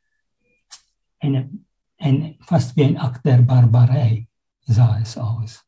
[1.18, 1.50] eine,
[1.98, 4.26] ein, fast wie ein Akt der Barbarei
[4.64, 5.64] sah es aus.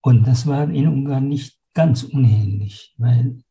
[0.00, 3.42] Und das war in Ungarn nicht ganz unähnlich, weil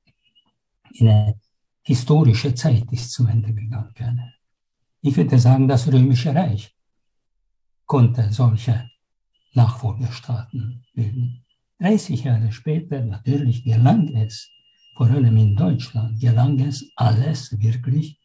[1.00, 1.40] eine
[1.84, 4.34] historische Zeit ist zu Ende gegangen.
[5.02, 6.76] Ich würde sagen, das Römische Reich
[7.86, 8.90] konnte solche
[9.54, 11.46] Nachfolgestaaten bilden.
[11.80, 14.50] 30 Jahre später natürlich gelang es,
[14.96, 18.20] vor allem in Deutschland, gelang es alles wirklich,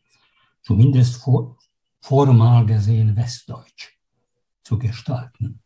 [0.63, 1.59] zumindest vor,
[2.01, 3.93] formal gesehen, westdeutsch
[4.65, 5.61] zu gestalten.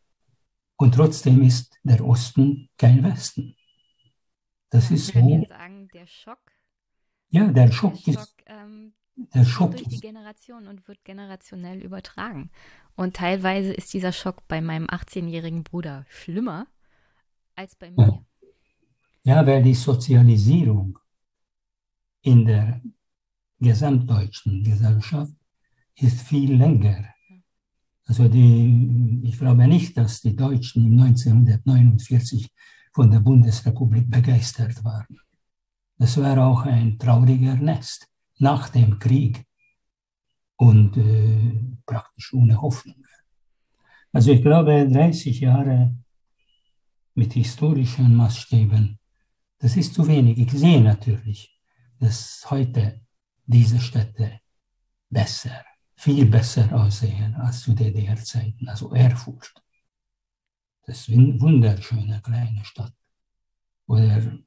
[0.77, 3.55] Und trotzdem ist der Osten kein Westen.
[4.69, 5.19] Das ist so.
[5.19, 6.39] Jetzt sagen, der Schock.
[7.29, 8.35] Ja, der Schock, der Schock ist.
[8.45, 12.51] Ähm, der Schock durch die Generation und wird generationell übertragen.
[12.95, 16.67] Und teilweise ist dieser Schock bei meinem 18-jährigen Bruder schlimmer
[17.55, 18.23] als bei mir.
[19.23, 20.99] Ja, weil die Sozialisierung
[22.21, 22.81] in der
[23.59, 25.33] gesamtdeutschen Gesellschaft
[25.95, 27.05] ist viel länger
[28.07, 32.49] also die, ich glaube nicht, dass die Deutschen 1949
[32.93, 35.19] von der Bundesrepublik begeistert waren.
[35.97, 38.07] Das war auch ein trauriger Nest
[38.39, 39.45] nach dem Krieg
[40.55, 43.03] und äh, praktisch ohne Hoffnung.
[44.13, 45.95] Also ich glaube, 30 Jahre
[47.13, 48.97] mit historischen Maßstäben,
[49.59, 50.37] das ist zu wenig.
[50.37, 51.59] Ich sehe natürlich,
[51.99, 53.01] dass heute
[53.45, 54.39] diese Städte
[55.09, 55.66] besser
[55.97, 59.53] viel besser aussehen als zu DDR-Zeiten, also Erfurt.
[60.85, 62.93] Das ist eine wunderschöne kleine Stadt.
[63.87, 64.37] Oder,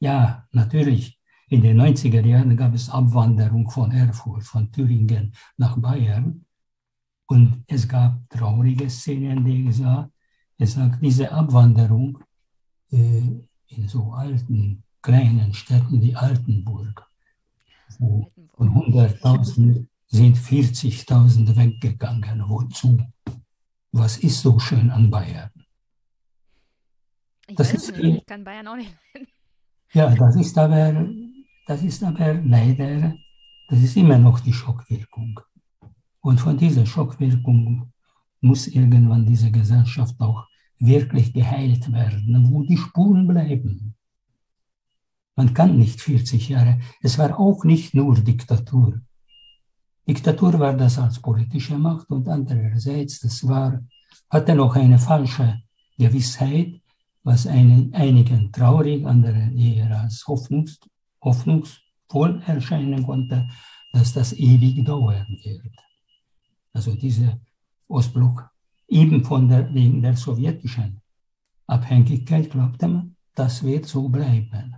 [0.00, 1.20] ja, natürlich,
[1.50, 6.44] in den 90er Jahren gab es Abwanderung von Erfurt, von Thüringen nach Bayern.
[7.26, 10.10] Und es gab traurige Szenen, die ich sah.
[10.56, 12.18] Es sagt, diese Abwanderung
[12.90, 17.06] äh, in so alten, kleinen Städten wie Altenburg,
[17.98, 22.44] wo von 100.000 sind 40.000 weggegangen.
[22.48, 22.98] Wozu?
[23.92, 25.50] Was ist so schön an Bayern?
[27.46, 29.28] Ich, das ist, nicht, ich kann Bayern auch nicht leiden.
[29.92, 31.08] Ja, das ist aber,
[31.66, 33.14] das ist aber leider,
[33.68, 35.40] das ist immer noch die Schockwirkung.
[36.20, 37.90] Und von dieser Schockwirkung
[38.40, 40.46] muss irgendwann diese Gesellschaft auch
[40.78, 43.94] wirklich geheilt werden, wo die Spuren bleiben.
[45.34, 49.00] Man kann nicht 40 Jahre, es war auch nicht nur Diktatur.
[50.08, 53.78] Diktatur war das als politische Macht und andererseits, das war,
[54.30, 55.62] hatte noch eine falsche
[55.98, 56.80] Gewissheit,
[57.24, 60.80] was einen, einigen traurig, anderen eher als hoffnungs,
[61.22, 63.46] hoffnungsvoll erscheinen konnte,
[63.92, 65.76] dass das ewig dauern wird.
[66.72, 67.38] also dieser
[67.88, 68.48] Ostblock,
[68.88, 71.02] eben von der, wegen der sowjetischen
[71.66, 74.74] Abhängigkeit glaubte man, das wird so bleiben.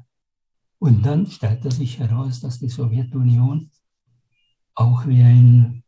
[0.80, 3.70] Und dann stellte sich heraus, dass die Sowjetunion
[4.74, 5.84] auch wie ein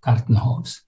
[0.00, 0.86] Gartenhaus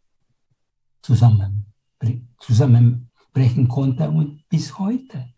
[1.03, 5.33] zusammenbrechen konnte und bis heute,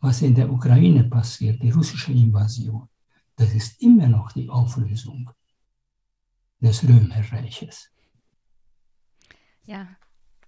[0.00, 2.88] was in der Ukraine passiert, die russische Invasion,
[3.36, 5.30] das ist immer noch die Auflösung
[6.60, 7.90] des Römerreiches.
[9.64, 9.88] Ja,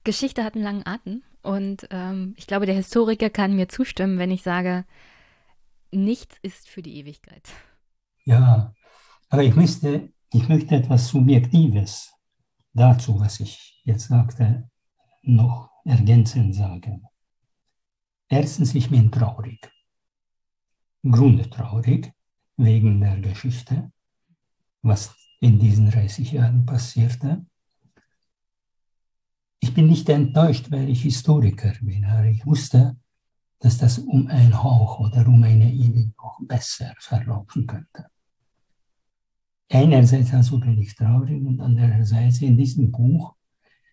[0.05, 4.31] Geschichte hat einen langen Atem und ähm, ich glaube, der Historiker kann mir zustimmen, wenn
[4.31, 4.85] ich sage,
[5.91, 7.49] nichts ist für die Ewigkeit.
[8.25, 8.75] Ja,
[9.29, 12.13] aber ich möchte, ich möchte etwas Subjektives
[12.73, 14.71] dazu, was ich jetzt sagte,
[15.23, 17.03] noch ergänzend sagen.
[18.29, 19.71] Erstens, ich bin traurig.
[21.03, 22.13] Grundtraurig
[22.57, 23.91] wegen der Geschichte,
[24.83, 27.45] was in diesen 30 Jahren passierte.
[29.59, 32.97] Ich bin nicht enttäuscht, weil ich Historiker bin, aber ich wusste,
[33.59, 38.07] dass das um einen Hauch oder um eine Idee noch besser verlaufen könnte.
[39.73, 43.37] Einerseits also bin ich traurig und andererseits in diesem Buch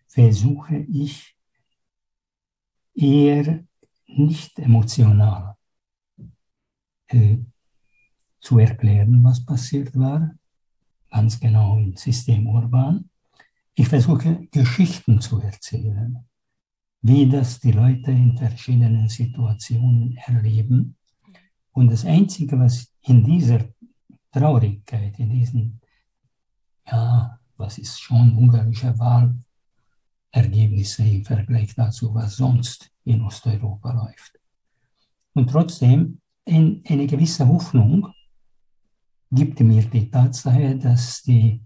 [0.07, 1.37] versuche ich
[2.95, 3.63] eher
[4.07, 5.55] nicht emotional
[7.09, 7.37] äh,
[8.39, 10.35] zu erklären, was passiert war,
[11.11, 13.09] ganz genau im System Urban.
[13.75, 16.25] Ich versuche Geschichten zu erzählen,
[17.03, 20.95] wie das die Leute in verschiedenen Situationen erleben.
[21.71, 23.59] Und das Einzige, was in dieser
[24.31, 25.81] Traurigkeit, in diesen,
[26.85, 34.39] ja, was ist schon ungarische Wahlergebnisse im Vergleich dazu, was sonst in Osteuropa läuft.
[35.33, 38.13] Und trotzdem in, eine gewisse Hoffnung
[39.31, 41.61] gibt mir die Tatsache, dass die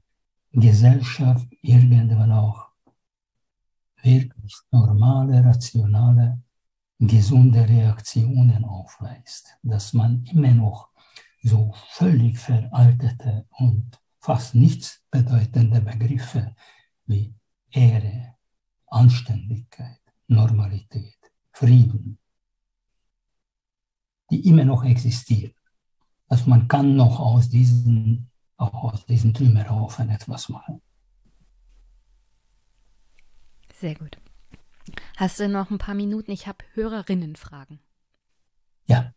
[0.51, 2.71] Gesellschaft irgendwann auch
[4.01, 6.41] wirklich normale, rationale,
[6.99, 10.90] gesunde Reaktionen aufweist, dass man immer noch
[11.41, 16.55] so völlig veraltete und fast nichts bedeutende Begriffe
[17.05, 17.33] wie
[17.69, 18.35] Ehre,
[18.87, 21.17] Anständigkeit, Normalität,
[21.51, 22.19] Frieden,
[24.29, 25.53] die immer noch existieren.
[26.27, 30.81] Also man kann noch aus diesen, auch aus diesen Trümmerhaufen etwas machen.
[33.73, 34.17] Sehr gut.
[35.17, 36.31] Hast du noch ein paar Minuten?
[36.31, 37.79] Ich habe Hörerinnenfragen.
[38.85, 39.13] Ja.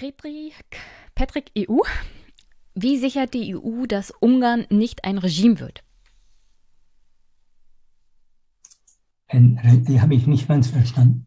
[0.00, 0.54] Patrick,
[1.14, 1.80] Patrick EU.
[2.74, 5.84] Wie sichert die EU, dass Ungarn nicht ein Regime wird?
[9.28, 11.26] Ein, die habe ich nicht ganz verstanden.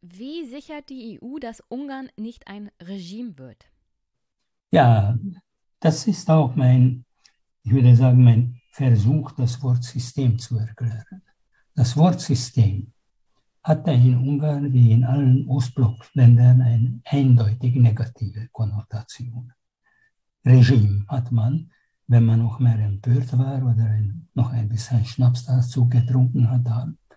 [0.00, 3.66] Wie sichert die EU, dass Ungarn nicht ein Regime wird?
[4.72, 5.16] Ja,
[5.78, 7.04] das ist auch mein,
[7.62, 11.22] ich würde sagen, mein Versuch, das Wort System zu erklären.
[11.76, 12.92] Das Wort System
[13.68, 19.52] hatte in Ungarn wie in allen Ostblockländern eine eindeutig negative Konnotation.
[20.42, 21.70] Regime hat man,
[22.06, 26.66] wenn man noch mehr empört war oder ein, noch ein bisschen Schnaps dazu getrunken hat,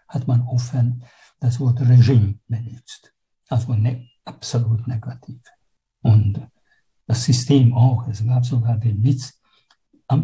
[0.10, 1.02] hat man offen
[1.40, 3.14] das Wort Regime benutzt.
[3.48, 5.42] Also ne, absolut negativ.
[6.02, 6.46] Und
[7.08, 8.10] das System auch.
[8.10, 9.40] Es gab sogar den Witz,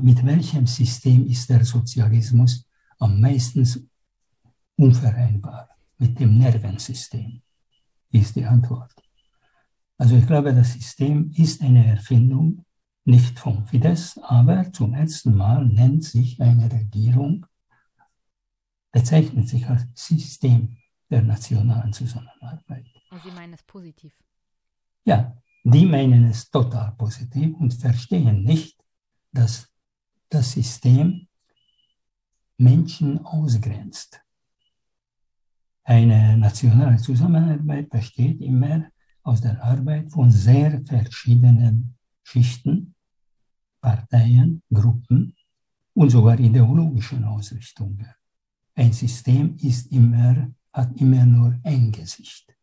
[0.01, 2.67] mit welchem System ist der Sozialismus
[2.99, 3.65] am meisten
[4.75, 5.69] unvereinbar?
[5.97, 7.41] Mit dem Nervensystem,
[8.11, 8.93] ist die Antwort.
[9.97, 12.65] Also ich glaube, das System ist eine Erfindung
[13.05, 17.45] nicht vom Fidesz, aber zum ersten Mal nennt sich eine Regierung,
[18.91, 20.77] bezeichnet sich als System
[21.09, 22.85] der nationalen Zusammenarbeit.
[23.09, 24.13] Und Sie meinen es positiv?
[25.05, 28.77] Ja, die meinen es total positiv und verstehen nicht,
[29.31, 29.69] dass
[30.29, 31.27] das System
[32.57, 34.21] Menschen ausgrenzt.
[35.89, 38.91] Eine nationale Zusammenarbeit besteht immer
[39.23, 42.93] aus der Arbeit von sehr verschiedenen Schichten,
[43.79, 45.33] Parteien, Gruppen
[45.93, 48.05] und sogar ideologischen Ausrichtungen.
[48.75, 52.53] Ein System ist immer, hat immer nur ein Gesicht.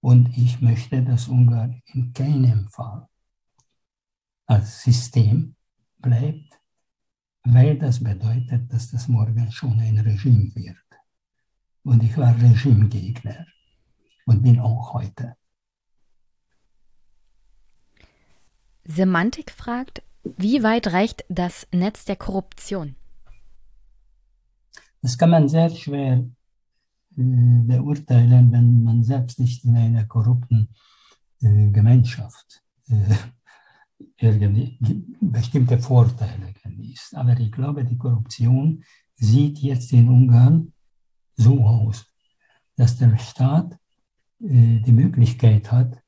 [0.00, 3.06] Und ich möchte, dass Ungarn in keinem Fall
[4.46, 5.56] als System
[5.98, 6.58] bleibt,
[7.42, 10.83] weil das bedeutet, dass das morgen schon ein Regime wird.
[11.84, 13.46] Und ich war Regimegegner
[14.26, 15.36] und bin auch heute.
[18.84, 22.96] Semantik fragt, wie weit reicht das Netz der Korruption?
[25.02, 26.24] Das kann man sehr schwer
[27.16, 30.68] äh, beurteilen, wenn man selbst nicht in einer korrupten
[31.42, 33.14] äh, Gemeinschaft äh,
[35.20, 37.14] bestimmte Vorteile genießt.
[37.16, 38.84] Aber ich glaube, die Korruption
[39.16, 40.73] sieht jetzt in Ungarn
[41.36, 42.06] so aus,
[42.76, 43.72] dass der Staat
[44.40, 46.02] äh, die Möglichkeit hat,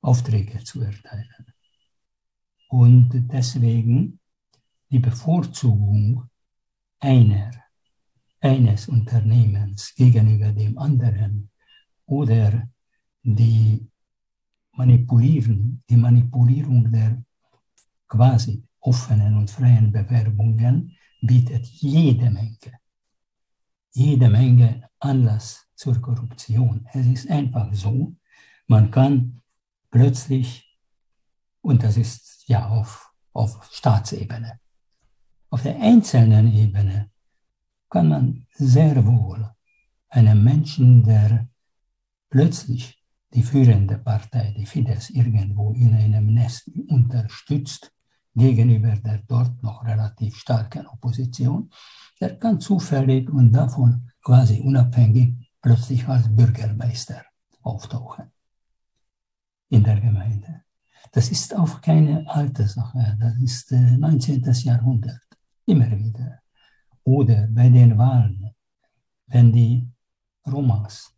[0.00, 1.46] Aufträge zu erteilen.
[2.68, 4.20] Und deswegen
[4.90, 6.28] die Bevorzugung
[7.00, 7.50] einer,
[8.40, 11.50] eines Unternehmens gegenüber dem anderen
[12.06, 12.68] oder
[13.22, 13.88] die,
[14.76, 17.22] Manipulieren, die Manipulierung der
[18.08, 22.80] quasi offenen und freien Bewerbungen bietet jede Menge,
[23.94, 26.86] jede Menge Anlass zur Korruption.
[26.92, 28.14] Es ist einfach so,
[28.66, 29.40] man kann
[29.90, 30.78] plötzlich,
[31.62, 34.60] und das ist ja auf, auf Staatsebene,
[35.50, 37.10] auf der einzelnen Ebene
[37.88, 39.48] kann man sehr wohl
[40.08, 41.48] einem Menschen, der
[42.30, 43.00] plötzlich
[43.32, 47.92] die führende Partei, die Fidesz, irgendwo in einem Nest unterstützt,
[48.34, 51.70] gegenüber der dort noch relativ starken Opposition,
[52.20, 57.22] der kann zufällig und davon quasi unabhängig plötzlich als Bürgermeister
[57.62, 58.30] auftauchen
[59.70, 60.62] in der Gemeinde.
[61.12, 64.44] Das ist auch keine alte Sache, das ist 19.
[64.44, 65.22] Äh, Jahrhundert,
[65.66, 66.40] immer wieder.
[67.04, 68.50] Oder bei den Wahlen,
[69.26, 69.88] wenn die
[70.46, 71.14] Romas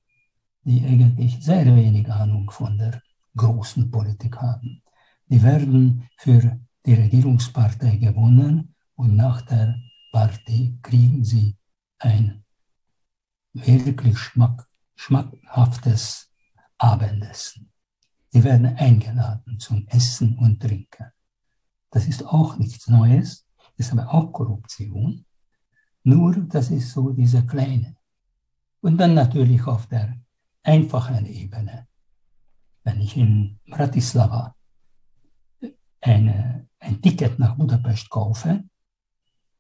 [0.67, 3.01] die eigentlich sehr wenig Ahnung von der
[3.37, 4.83] großen Politik haben.
[5.29, 9.77] Die werden für die Regierungspartei gewonnen und nach der
[10.13, 11.57] Partie kriegen sie
[11.99, 12.45] ein
[13.53, 16.31] wirklich schmack, schmackhaftes
[16.79, 17.73] Abendessen.
[18.29, 21.07] Sie werden eingeladen zum Essen und Trinken.
[21.91, 23.47] Das ist auch nichts Neues,
[23.77, 25.25] ist aber auch Korruption.
[26.05, 27.97] Nur, das ist so diese kleine.
[28.81, 30.17] Und dann natürlich auf der
[30.63, 31.89] einfachen Ebene.
[32.85, 34.55] Wenn ich in Bratislava
[36.07, 38.65] eine, ein Ticket nach Budapest kaufe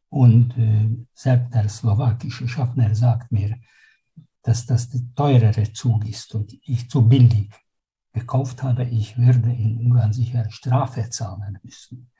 [0.08, 3.58] und äh, selbst der slowakische Schaffner sagt mir,
[4.42, 7.50] dass das der teurere Zug ist und ich zu billig
[8.12, 12.10] gekauft habe, ich würde in Ungarn sicher Strafe zahlen müssen.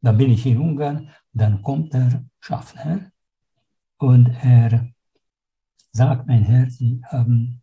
[0.00, 3.10] Dann bin ich in Ungarn, dann kommt der Schaffner
[3.98, 4.90] und er
[5.92, 7.62] sagt, mein Herr, Sie haben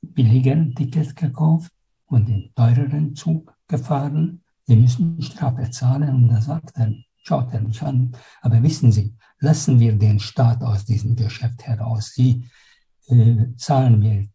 [0.00, 1.72] billigeren Ticket gekauft
[2.06, 4.43] und den teureren Zug gefahren.
[4.66, 6.14] Sie müssen Strafe zahlen.
[6.14, 6.92] Und da sagt er,
[7.22, 8.12] schaut er mich an.
[8.42, 12.12] Aber wissen Sie, lassen wir den Staat aus diesem Geschäft heraus.
[12.14, 12.48] Sie
[13.06, 14.28] äh, zahlen mir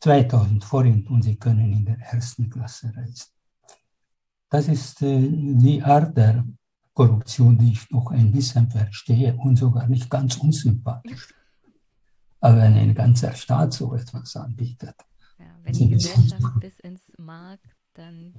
[0.00, 3.30] 2000 Forint und Sie können in der ersten Klasse reisen.
[4.50, 6.44] Das ist äh, die Art der
[6.92, 11.28] Korruption, die ich noch ein bisschen verstehe und sogar nicht ganz unsympathisch
[12.44, 14.94] aber wenn ein ganzer Staat so etwas anbietet.
[15.38, 17.60] Ja, wenn die Gesellschaft bis ins Mark
[17.94, 18.34] dann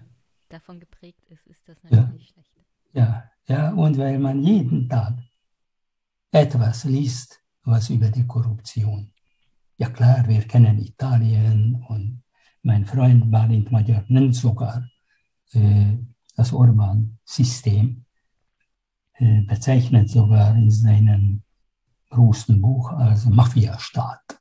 [0.55, 2.33] davon geprägt ist, ist das natürlich ja.
[2.33, 2.55] schlecht.
[2.93, 5.13] Ja, ja, und weil man jeden Tag
[6.31, 9.11] etwas liest, was über die Korruption.
[9.77, 12.23] Ja klar, wir kennen Italien und
[12.63, 14.89] mein Freund Balint Magyar nennt sogar
[15.51, 15.97] äh,
[16.37, 18.05] das Orban-System,
[19.13, 21.43] äh, bezeichnet sogar in seinem
[22.09, 24.39] großen Buch als Mafiastaat,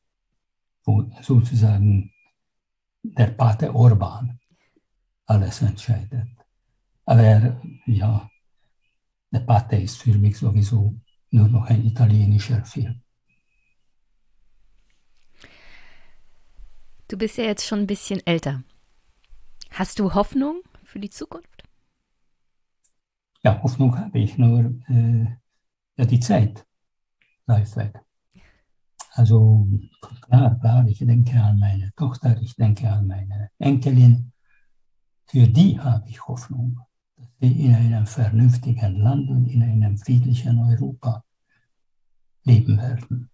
[0.85, 2.13] wo sozusagen
[3.03, 4.39] der Pate Orban
[5.27, 6.29] alles entscheidet.
[7.07, 8.31] Aber ja,
[9.31, 10.95] der Pate ist für mich sowieso
[11.31, 13.03] nur noch ein italienischer Film.
[17.09, 18.63] Du bist ja jetzt schon ein bisschen älter.
[19.71, 21.65] Hast du Hoffnung für die Zukunft?
[23.43, 25.27] Ja, Hoffnung habe ich, nur äh,
[25.97, 26.65] ja, die Zeit
[27.47, 28.01] läuft weg.
[29.11, 29.69] Also
[30.01, 34.33] klar, klar, ich denke an meine Tochter, ich denke an meine Enkelin.
[35.27, 36.81] Für die habe ich Hoffnung,
[37.17, 41.25] dass sie in einem vernünftigen Land und in einem friedlichen Europa
[42.45, 43.31] leben werden.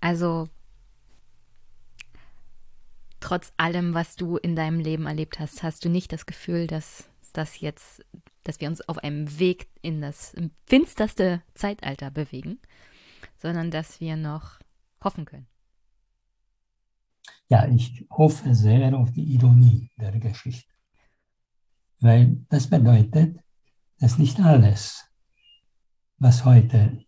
[0.00, 0.48] Also
[3.20, 7.08] trotz allem, was du in deinem Leben erlebt hast, hast du nicht das Gefühl, dass
[7.32, 8.04] das jetzt
[8.44, 12.60] dass wir uns auf einem Weg in das finsterste Zeitalter bewegen,
[13.38, 14.60] sondern dass wir noch
[15.02, 15.46] hoffen können.
[17.48, 20.72] Ja, ich hoffe sehr auf die Ironie der Geschichte,
[22.00, 23.38] weil das bedeutet,
[23.98, 25.04] dass nicht alles,
[26.18, 27.04] was heute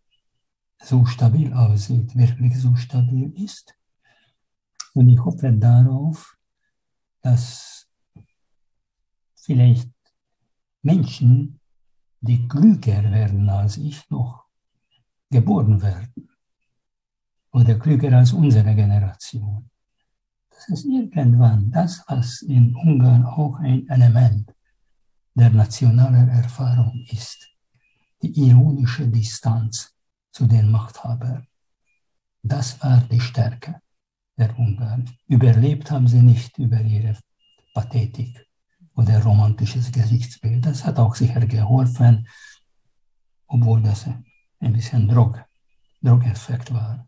[0.83, 3.75] so stabil aussieht, wirklich so stabil ist.
[4.95, 6.37] Und ich hoffe darauf,
[7.23, 7.89] dass
[9.35, 9.91] vielleicht
[10.83, 11.61] Menschen,
[12.21, 14.47] die klüger werden als ich noch,
[15.31, 16.31] geboren werden
[17.51, 19.71] oder klüger als unsere Generation.
[20.57, 24.51] Dass es irgendwann das, was in Ungarn auch ein Element
[25.35, 27.47] der nationalen Erfahrung ist,
[28.23, 29.95] die ironische Distanz
[30.33, 31.47] zu den Machthabern.
[32.43, 33.81] Das war die Stärke
[34.39, 35.11] der Ungarn.
[35.27, 37.19] Überlebt haben sie nicht über ihre
[37.75, 38.47] Pathetik
[38.95, 40.65] oder romantisches Gesichtsbild.
[40.65, 42.27] Das hat auch sicher geholfen,
[43.47, 45.45] obwohl das ein bisschen Drog,
[46.01, 47.07] Drogeffekt war.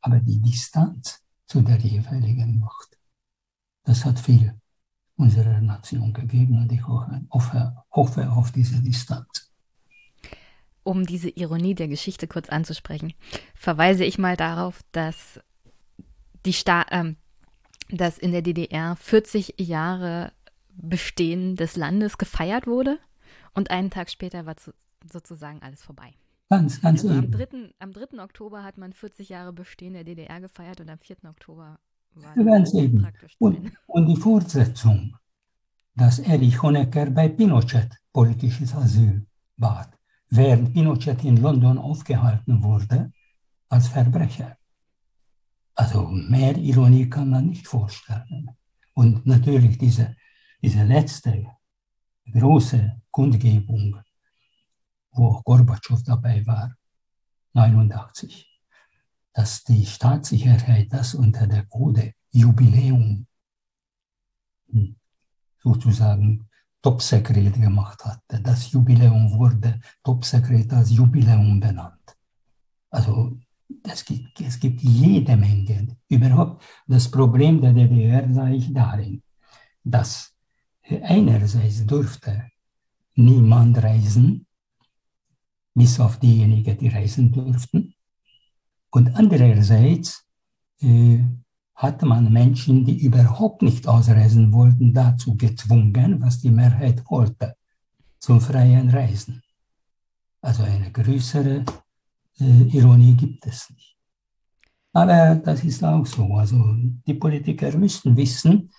[0.00, 2.98] Aber die Distanz zu der jeweiligen Macht,
[3.84, 4.54] das hat viel
[5.16, 9.50] unserer Nation gegeben und ich hoffe, hoffe auf diese Distanz.
[10.82, 13.14] Um diese Ironie der Geschichte kurz anzusprechen,
[13.54, 15.40] verweise ich mal darauf, dass,
[16.44, 17.14] die Sta äh,
[17.88, 20.32] dass in der DDR 40 Jahre
[20.78, 22.98] Bestehen des Landes gefeiert wurde
[23.54, 24.74] und einen Tag später war zu,
[25.10, 26.12] sozusagen alles vorbei.
[26.48, 28.22] Ganz, ganz also am 3., am 3.
[28.22, 31.16] Oktober hat man 40 Jahre Bestehen der DDR gefeiert und am 4.
[31.24, 31.78] Oktober
[32.14, 33.02] war ganz eben.
[33.02, 35.16] praktisch und, und die Fortsetzung,
[35.94, 39.98] dass Erich Honecker bei Pinochet politisches Asyl bat,
[40.30, 43.12] während Pinochet in London aufgehalten wurde
[43.68, 44.56] als Verbrecher.
[45.74, 48.50] Also mehr Ironie kann man nicht vorstellen.
[48.94, 50.16] Und natürlich diese,
[50.62, 51.46] diese letzte
[52.32, 53.98] große Kundgebung
[55.16, 56.74] wo auch Gorbatschow dabei war,
[57.54, 58.46] 89,
[59.32, 63.26] dass die Staatssicherheit das unter der Code Jubiläum
[64.70, 64.96] hm,
[65.62, 66.48] sozusagen
[66.82, 68.40] Top-Sekret gemacht hatte.
[68.42, 72.16] Das Jubiläum wurde Top-Sekret als Jubiläum benannt.
[72.90, 73.38] Also
[73.82, 75.96] es gibt, es gibt jede Menge.
[76.08, 79.22] Überhaupt das Problem der DDR sah ich darin,
[79.82, 80.34] dass
[81.02, 82.50] einerseits durfte
[83.14, 84.46] niemand reisen,
[85.76, 87.94] bis auf diejenigen, die reisen durften.
[88.90, 90.24] Und andererseits
[90.80, 91.20] äh,
[91.74, 97.54] hatte man Menschen, die überhaupt nicht ausreisen wollten, dazu gezwungen, was die Mehrheit wollte,
[98.18, 99.42] zum freien Reisen.
[100.40, 101.64] Also eine größere
[102.40, 103.96] äh, Ironie gibt es nicht.
[104.94, 106.36] Aber das ist auch so.
[106.36, 106.56] Also
[107.06, 108.70] die Politiker müssen wissen,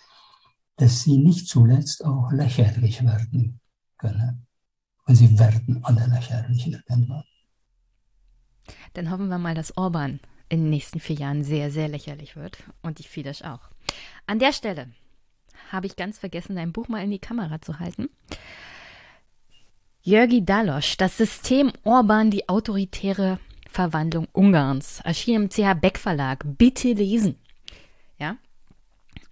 [0.76, 3.60] dass sie nicht zuletzt auch lächerlich werden
[3.98, 4.47] können.
[5.08, 7.24] Und sie werden alle lächerlich irgendwann.
[8.94, 10.20] Dann hoffen wir mal, dass Orban
[10.50, 12.58] in den nächsten vier Jahren sehr, sehr lächerlich wird.
[12.82, 13.70] Und die Fidesz auch.
[14.26, 14.90] An der Stelle
[15.72, 18.10] habe ich ganz vergessen, dein Buch mal in die Kamera zu halten.
[20.02, 26.44] Jörgi Dalosch, das System Orban, die autoritäre Verwandlung Ungarns, erschien im CH Beck Verlag.
[26.58, 27.38] Bitte lesen.
[28.18, 28.38] Ja.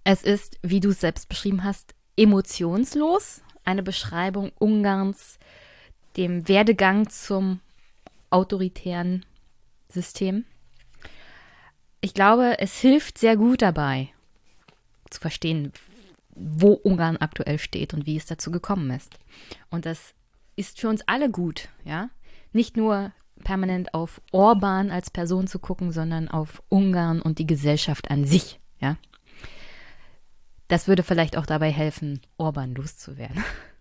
[0.04, 3.42] Es ist, wie du es selbst beschrieben hast, emotionslos.
[3.64, 5.38] Eine Beschreibung Ungarns
[6.16, 7.60] dem Werdegang zum
[8.30, 9.24] autoritären
[9.88, 10.44] System.
[12.00, 14.10] Ich glaube, es hilft sehr gut dabei
[15.10, 15.72] zu verstehen,
[16.34, 19.18] wo Ungarn aktuell steht und wie es dazu gekommen ist.
[19.70, 20.14] Und das
[20.54, 22.10] ist für uns alle gut, ja.
[22.52, 23.12] Nicht nur
[23.44, 28.60] permanent auf Orban als Person zu gucken, sondern auf Ungarn und die Gesellschaft an sich,
[28.80, 28.96] ja.
[30.68, 33.44] Das würde vielleicht auch dabei helfen, Orban loszuwerden.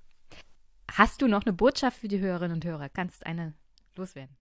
[0.91, 2.89] Hast du noch eine Botschaft für die Hörerinnen und Hörer?
[2.89, 3.53] Kannst eine
[3.95, 4.35] loswerden?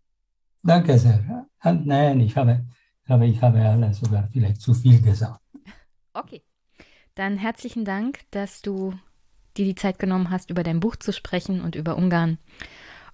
[0.62, 1.46] Danke sehr.
[1.62, 2.64] Nein, ich habe,
[3.06, 5.40] aber ich habe alles sogar vielleicht zu viel gesagt.
[6.16, 6.44] Okay.
[7.16, 8.96] Dann herzlichen Dank, dass du
[9.56, 12.38] dir die Zeit genommen hast, über dein Buch zu sprechen und über Ungarn.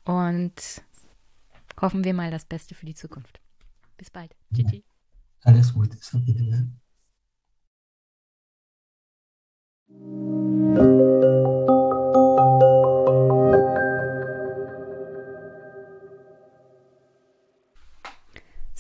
[0.04, 0.82] Und
[1.80, 3.40] hoffen wir mal das Beste für die Zukunft.
[3.96, 4.36] Bis bald.
[4.54, 4.84] Tschüssi.
[5.42, 5.96] Alles Gute.
[6.26, 6.68] Bitte.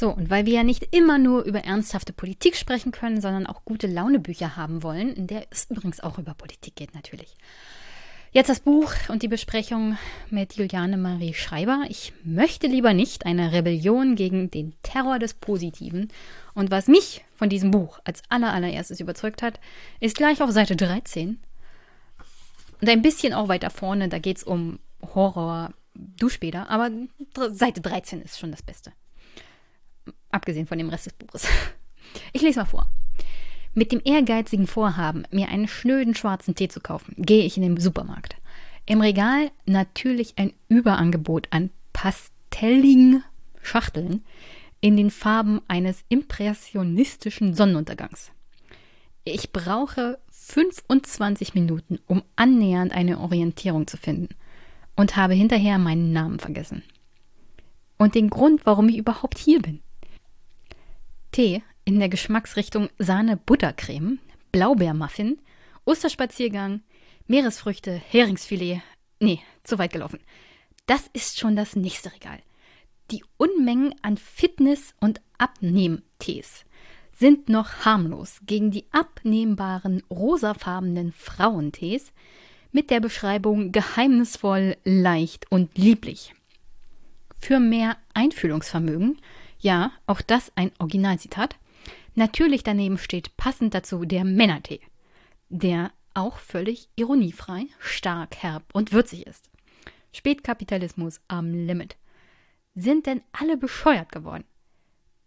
[0.00, 3.66] So, und weil wir ja nicht immer nur über ernsthafte Politik sprechen können, sondern auch
[3.66, 7.36] gute Launebücher haben wollen, in der es übrigens auch über Politik geht natürlich.
[8.32, 9.98] Jetzt das Buch und die Besprechung
[10.30, 11.84] mit Juliane Marie Schreiber.
[11.90, 16.08] Ich möchte lieber nicht eine Rebellion gegen den Terror des Positiven.
[16.54, 19.60] Und was mich von diesem Buch als allererstes überzeugt hat,
[20.00, 21.38] ist gleich auf Seite 13.
[22.80, 24.78] Und ein bisschen auch weiter vorne, da geht es um
[25.14, 26.90] Horror, Duschbäder, aber
[27.50, 28.92] Seite 13 ist schon das Beste.
[30.30, 31.46] Abgesehen von dem Rest des Buches.
[32.32, 32.88] Ich lese mal vor.
[33.72, 37.78] Mit dem ehrgeizigen Vorhaben, mir einen schnöden schwarzen Tee zu kaufen, gehe ich in den
[37.78, 38.36] Supermarkt.
[38.84, 43.22] Im Regal natürlich ein Überangebot an pastelligen
[43.62, 44.24] Schachteln
[44.80, 48.32] in den Farben eines impressionistischen Sonnenuntergangs.
[49.24, 54.34] Ich brauche 25 Minuten, um annähernd eine Orientierung zu finden
[54.96, 56.82] und habe hinterher meinen Namen vergessen.
[57.98, 59.80] Und den Grund, warum ich überhaupt hier bin.
[61.32, 64.18] Tee in der Geschmacksrichtung Sahne-Buttercreme
[64.52, 65.38] Blaubeermuffin,
[65.84, 66.82] Osterspaziergang,
[67.26, 68.82] Meeresfrüchte, Heringsfilet.
[69.20, 70.20] Nee, zu weit gelaufen.
[70.86, 72.40] Das ist schon das nächste Regal.
[73.10, 76.64] Die Unmengen an Fitness- und Abnehmtees
[77.16, 82.12] sind noch harmlos gegen die abnehmbaren rosafarbenen Frauentees
[82.72, 86.34] mit der Beschreibung geheimnisvoll, leicht und lieblich.
[87.38, 89.18] Für mehr Einfühlungsvermögen,
[89.60, 91.56] ja, auch das ein Originalzitat,
[92.14, 94.80] natürlich daneben steht passend dazu der Männertee,
[95.48, 99.50] der auch völlig ironiefrei, stark, herb und würzig ist.
[100.12, 101.96] Spätkapitalismus am Limit.
[102.74, 104.44] Sind denn alle bescheuert geworden?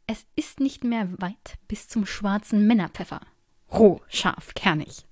[0.07, 3.21] Es ist nicht mehr weit bis zum schwarzen Männerpfeffer.
[3.71, 5.05] Roh, scharf, kernig.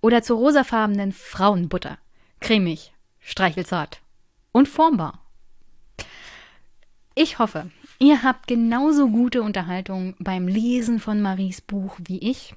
[0.00, 1.98] Oder zur rosafarbenen Frauenbutter.
[2.40, 4.00] Cremig, streichelzart
[4.52, 5.24] und formbar.
[7.14, 7.70] Ich hoffe,
[8.02, 12.52] ihr habt genauso gute Unterhaltung beim Lesen von Maries Buch wie ich.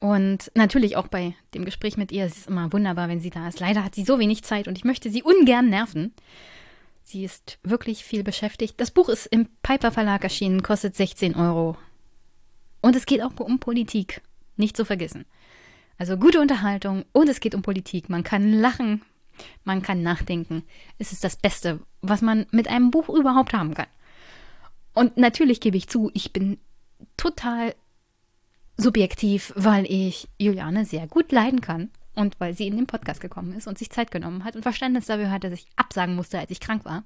[0.00, 2.24] Und natürlich auch bei dem Gespräch mit ihr.
[2.24, 3.60] Es ist immer wunderbar, wenn sie da ist.
[3.60, 6.12] Leider hat sie so wenig Zeit und ich möchte sie ungern nerven.
[7.02, 8.80] Sie ist wirklich viel beschäftigt.
[8.80, 11.76] Das Buch ist im Piper Verlag erschienen, kostet 16 Euro.
[12.82, 14.20] Und es geht auch um Politik.
[14.56, 15.26] Nicht zu vergessen.
[15.96, 18.08] Also gute Unterhaltung und es geht um Politik.
[18.08, 19.02] Man kann lachen,
[19.64, 20.62] man kann nachdenken.
[20.98, 23.88] Es ist das Beste, was man mit einem Buch überhaupt haben kann.
[24.94, 26.58] Und natürlich gebe ich zu, ich bin
[27.16, 27.74] total
[28.76, 33.52] subjektiv, weil ich Juliane sehr gut leiden kann und weil sie in den Podcast gekommen
[33.52, 36.50] ist und sich Zeit genommen hat und Verständnis dafür hat, dass ich absagen musste, als
[36.50, 37.04] ich krank war.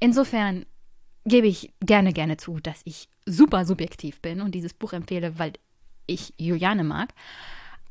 [0.00, 0.66] Insofern
[1.24, 5.52] gebe ich gerne, gerne zu, dass ich super subjektiv bin und dieses Buch empfehle, weil
[6.06, 7.14] ich Juliane mag.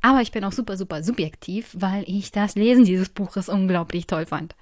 [0.02, 4.26] Aber ich bin auch super, super subjektiv, weil ich das Lesen dieses Buches unglaublich toll
[4.26, 4.56] fand.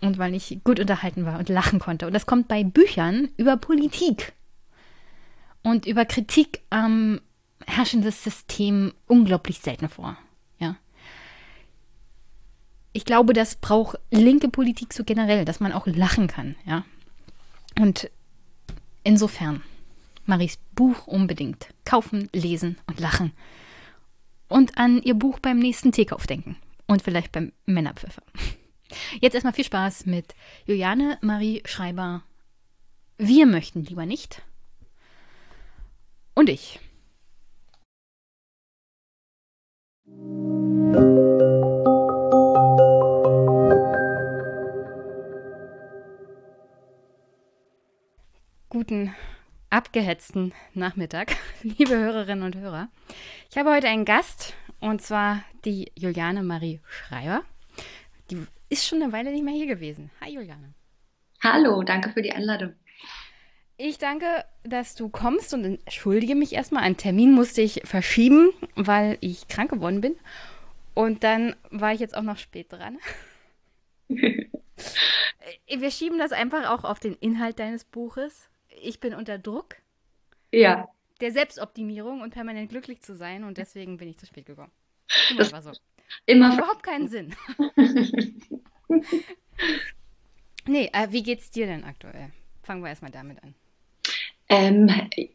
[0.00, 2.06] Und weil ich gut unterhalten war und lachen konnte.
[2.06, 4.34] Und das kommt bei Büchern über Politik
[5.62, 7.20] und über Kritik am
[7.66, 10.16] herrschendes System unglaublich selten vor.
[10.58, 10.76] Ja.
[12.92, 16.84] Ich glaube, das braucht linke Politik so generell, dass man auch lachen kann, ja.
[17.78, 18.10] Und
[19.02, 19.62] insofern,
[20.24, 23.32] Maries Buch unbedingt kaufen, lesen und lachen.
[24.48, 26.56] Und an ihr Buch beim nächsten Teekauf denken.
[26.86, 28.22] Und vielleicht beim Männerpfeffer.
[29.20, 30.34] Jetzt erstmal viel Spaß mit
[30.66, 32.22] Juliane Marie Schreiber.
[33.18, 34.42] Wir möchten lieber nicht.
[36.34, 36.78] Und ich.
[48.68, 49.14] Guten
[49.76, 52.88] abgehetzten Nachmittag, liebe Hörerinnen und Hörer.
[53.50, 57.42] Ich habe heute einen Gast und zwar die Juliane Marie Schreiber.
[58.30, 60.10] Die ist schon eine Weile nicht mehr hier gewesen.
[60.22, 60.72] Hi Juliane.
[61.42, 62.72] Hallo, danke für die Einladung.
[63.76, 66.82] Ich danke, dass du kommst und entschuldige mich erstmal.
[66.82, 70.16] Einen Termin musste ich verschieben, weil ich krank geworden bin.
[70.94, 72.96] Und dann war ich jetzt auch noch spät dran.
[74.08, 78.48] Wir schieben das einfach auch auf den Inhalt deines Buches.
[78.82, 79.76] Ich bin unter Druck.
[80.52, 80.88] Ja.
[81.20, 84.72] Der Selbstoptimierung und permanent glücklich zu sein und deswegen bin ich zu spät gekommen.
[85.36, 85.72] Das war so.
[86.26, 87.34] Immer Macht überhaupt keinen Sinn.
[90.66, 92.30] nee, äh, wie geht's dir denn aktuell?
[92.62, 93.54] Fangen wir erstmal damit an.
[94.48, 94.88] Ähm,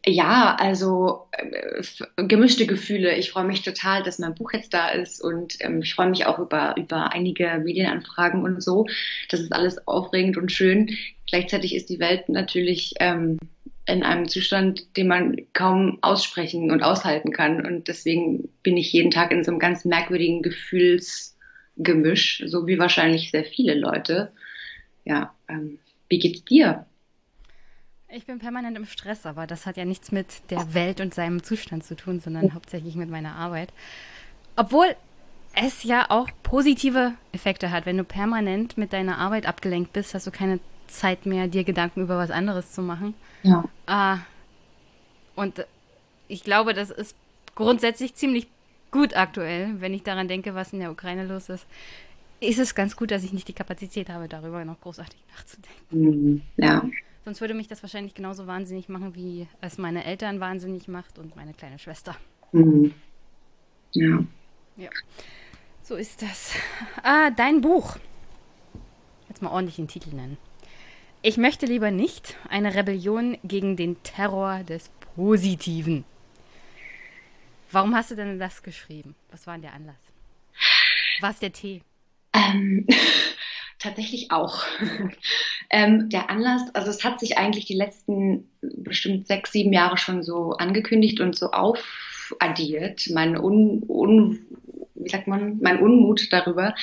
[0.06, 1.82] ja, also äh,
[2.24, 3.14] gemischte Gefühle.
[3.16, 6.24] Ich freue mich total, dass mein Buch jetzt da ist und ähm, ich freue mich
[6.24, 8.86] auch über, über einige Medienanfragen und so.
[9.28, 10.96] Das ist alles aufregend und schön.
[11.26, 13.38] Gleichzeitig ist die Welt natürlich ähm,
[13.86, 17.66] in einem Zustand, den man kaum aussprechen und aushalten kann.
[17.66, 23.30] Und deswegen bin ich jeden Tag in so einem ganz merkwürdigen Gefühlsgemisch, so wie wahrscheinlich
[23.30, 24.32] sehr viele Leute.
[25.04, 26.86] Ja, ähm, wie geht's dir?
[28.14, 31.42] Ich bin permanent im Stress, aber das hat ja nichts mit der Welt und seinem
[31.42, 33.72] Zustand zu tun, sondern hauptsächlich mit meiner Arbeit.
[34.54, 34.94] Obwohl
[35.54, 37.86] es ja auch positive Effekte hat.
[37.86, 42.02] Wenn du permanent mit deiner Arbeit abgelenkt bist, hast du keine Zeit mehr, dir Gedanken
[42.02, 43.14] über was anderes zu machen.
[43.42, 43.64] Ja.
[43.86, 44.18] Ah,
[45.34, 45.66] und
[46.28, 47.16] ich glaube, das ist
[47.54, 48.46] grundsätzlich ziemlich
[48.90, 51.66] gut aktuell, wenn ich daran denke, was in der Ukraine los ist.
[52.40, 55.80] Ist es ganz gut, dass ich nicht die Kapazität habe, darüber noch großartig nachzudenken.
[55.90, 56.42] Mhm.
[56.56, 56.82] Ja.
[57.24, 61.36] Sonst würde mich das wahrscheinlich genauso wahnsinnig machen, wie es meine Eltern wahnsinnig macht und
[61.36, 62.16] meine kleine Schwester.
[62.52, 62.92] Mhm.
[63.92, 64.24] Ja.
[64.76, 64.90] Ja.
[65.82, 66.54] So ist das.
[67.02, 67.96] Ah, dein Buch.
[69.28, 70.36] Jetzt mal ordentlich den Titel nennen.
[71.22, 76.04] Ich möchte lieber nicht eine Rebellion gegen den Terror des Positiven.
[77.70, 79.14] Warum hast du denn das geschrieben?
[79.30, 79.96] Was war denn der Anlass?
[81.20, 81.82] War es der Tee?
[82.32, 82.86] Ähm,
[83.82, 84.62] tatsächlich auch.
[85.70, 90.22] ähm, der Anlass, also es hat sich eigentlich die letzten bestimmt sechs, sieben Jahre schon
[90.22, 94.38] so angekündigt und so auf, addiert, mein un, un
[94.94, 96.74] wie sagt man, mein Unmut darüber.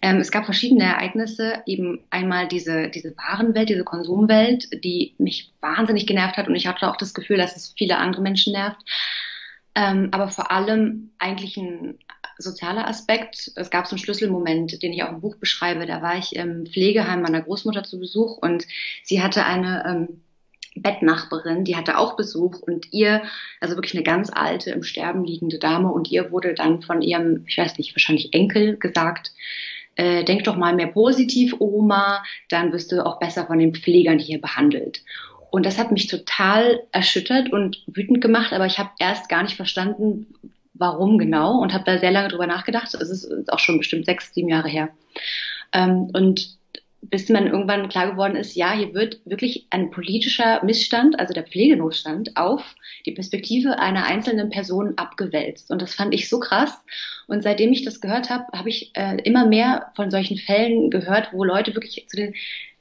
[0.00, 6.06] Ähm, es gab verschiedene Ereignisse, eben einmal diese, diese Warenwelt, diese Konsumwelt, die mich wahnsinnig
[6.06, 8.80] genervt hat und ich hatte auch das Gefühl, dass es viele andere Menschen nervt.
[9.74, 11.98] Ähm, aber vor allem eigentlich ein
[12.38, 13.52] sozialer Aspekt.
[13.56, 15.86] Es gab so einen Schlüsselmoment, den ich auch im Buch beschreibe.
[15.86, 18.66] Da war ich im Pflegeheim meiner Großmutter zu Besuch und
[19.02, 20.20] sie hatte eine ähm,
[20.76, 23.22] Bettnachbarin, die hatte auch Besuch und ihr,
[23.60, 27.44] also wirklich eine ganz alte, im Sterben liegende Dame und ihr wurde dann von ihrem,
[27.46, 29.32] ich weiß nicht, wahrscheinlich Enkel gesagt,
[29.96, 34.18] äh, denk doch mal mehr positiv, Oma, dann wirst du auch besser von den Pflegern
[34.18, 35.02] hier behandelt.
[35.50, 39.54] Und das hat mich total erschüttert und wütend gemacht, aber ich habe erst gar nicht
[39.54, 40.26] verstanden,
[40.74, 42.94] warum genau und habe da sehr lange drüber nachgedacht.
[42.94, 44.90] Es ist auch schon bestimmt sechs, sieben Jahre her.
[45.72, 46.58] Ähm, und
[47.10, 51.44] bis man irgendwann klar geworden ist, ja, hier wird wirklich ein politischer Missstand, also der
[51.44, 55.70] Pflegenotstand, auf die Perspektive einer einzelnen Person abgewälzt.
[55.70, 56.72] Und das fand ich so krass.
[57.26, 61.28] Und seitdem ich das gehört habe, habe ich äh, immer mehr von solchen Fällen gehört,
[61.32, 62.34] wo Leute wirklich zu den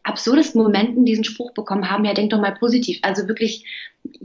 [0.03, 2.99] absurdesten Momenten diesen Spruch bekommen haben, ja, denk doch mal positiv.
[3.01, 3.65] Also wirklich,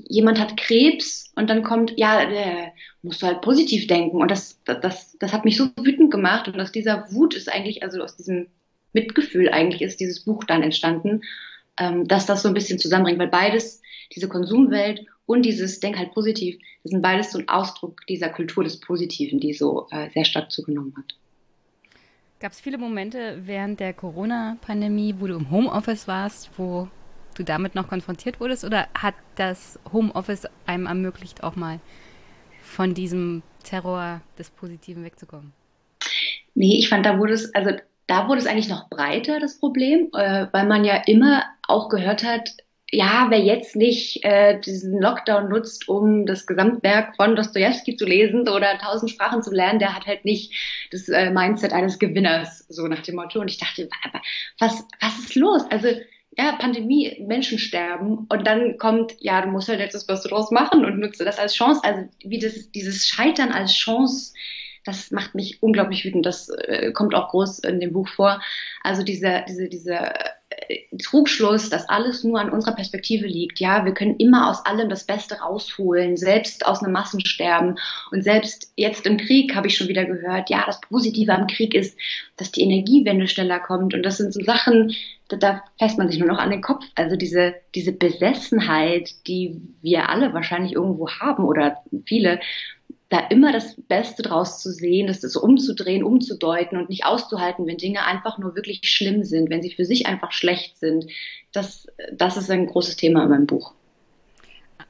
[0.08, 2.70] jemand hat Krebs und dann kommt, ja, äh,
[3.02, 4.20] musst du halt positiv denken.
[4.20, 6.48] Und das, das, das hat mich so wütend gemacht.
[6.48, 8.48] Und aus dieser Wut ist eigentlich, also aus diesem
[8.92, 11.22] Mitgefühl eigentlich ist dieses Buch dann entstanden,
[11.78, 13.80] ähm, dass das so ein bisschen zusammenbringt, weil beides,
[14.14, 18.64] diese Konsumwelt und dieses Denk halt positiv, das sind beides so ein Ausdruck dieser Kultur
[18.64, 21.14] des Positiven, die so äh, sehr stark zugenommen hat.
[22.40, 26.86] Gab es viele Momente während der Corona-Pandemie, wo du im Homeoffice warst, wo
[27.36, 28.64] du damit noch konfrontiert wurdest?
[28.64, 31.80] Oder hat das Homeoffice einem ermöglicht, auch mal
[32.62, 35.52] von diesem Terror des Positiven wegzukommen?
[36.54, 37.72] Nee, ich fand, da wurde es, also
[38.06, 42.22] da wurde es eigentlich noch breiter, das Problem, äh, weil man ja immer auch gehört
[42.22, 42.50] hat,
[42.90, 48.48] ja, wer jetzt nicht äh, diesen Lockdown nutzt, um das Gesamtwerk von Dostoevsky zu lesen
[48.48, 50.54] oder tausend Sprachen zu lernen, der hat halt nicht
[50.90, 53.40] das äh, Mindset eines Gewinners, so nach dem Motto.
[53.40, 53.88] Und ich dachte,
[54.58, 55.62] was, was ist los?
[55.70, 55.88] Also,
[56.38, 60.50] ja, Pandemie, Menschen sterben und dann kommt, ja, du musst halt jetzt das Beste draus
[60.50, 61.82] machen und nutze das als Chance.
[61.84, 64.32] Also, wie das, dieses Scheitern als Chance
[64.88, 66.24] das macht mich unglaublich wütend.
[66.24, 68.40] Das äh, kommt auch groß in dem Buch vor.
[68.82, 69.98] Also diese, diese, diese
[70.48, 73.60] äh, Trugschluss, dass alles nur an unserer Perspektive liegt.
[73.60, 77.78] Ja, wir können immer aus allem das Beste rausholen, selbst aus einem Massensterben.
[78.12, 81.74] Und selbst jetzt im Krieg habe ich schon wieder gehört, ja, das Positive am Krieg
[81.74, 81.98] ist,
[82.38, 83.92] dass die Energiewende schneller kommt.
[83.92, 84.94] Und das sind so Sachen,
[85.28, 86.82] da, da fässt man sich nur noch an den Kopf.
[86.94, 91.76] Also diese, diese Besessenheit, die wir alle wahrscheinlich irgendwo haben oder
[92.06, 92.40] viele,
[93.08, 97.78] da immer das Beste draus zu sehen, das ist umzudrehen, umzudeuten und nicht auszuhalten, wenn
[97.78, 101.06] Dinge einfach nur wirklich schlimm sind, wenn sie für sich einfach schlecht sind.
[101.52, 103.72] Das, das ist ein großes Thema in meinem Buch.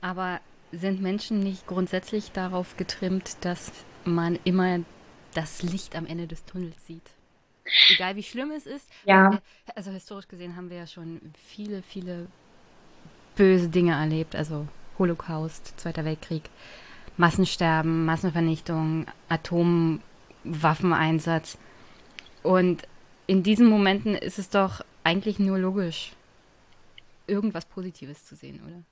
[0.00, 0.40] Aber
[0.72, 3.72] sind Menschen nicht grundsätzlich darauf getrimmt, dass
[4.04, 4.80] man immer
[5.34, 7.10] das Licht am Ende des Tunnels sieht?
[7.90, 8.88] Egal wie schlimm es ist.
[9.04, 9.34] Ja.
[9.34, 9.38] Äh,
[9.74, 12.26] also historisch gesehen haben wir ja schon viele, viele
[13.36, 14.34] böse Dinge erlebt.
[14.34, 14.66] Also
[14.98, 16.44] Holocaust, Zweiter Weltkrieg.
[17.18, 21.58] Massensterben, Massenvernichtung, Atomwaffeneinsatz.
[22.42, 22.84] Und
[23.26, 26.12] in diesen Momenten ist es doch eigentlich nur logisch,
[27.26, 28.82] irgendwas Positives zu sehen, oder?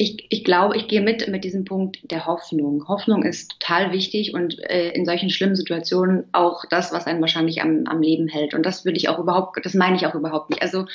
[0.00, 2.86] Ich, ich glaube, ich gehe mit mit diesem Punkt der Hoffnung.
[2.86, 7.62] Hoffnung ist total wichtig und äh, in solchen schlimmen Situationen auch das, was einen wahrscheinlich
[7.62, 8.54] am, am Leben hält.
[8.54, 10.62] Und das will ich auch überhaupt, das meine ich auch überhaupt nicht.
[10.62, 10.86] Also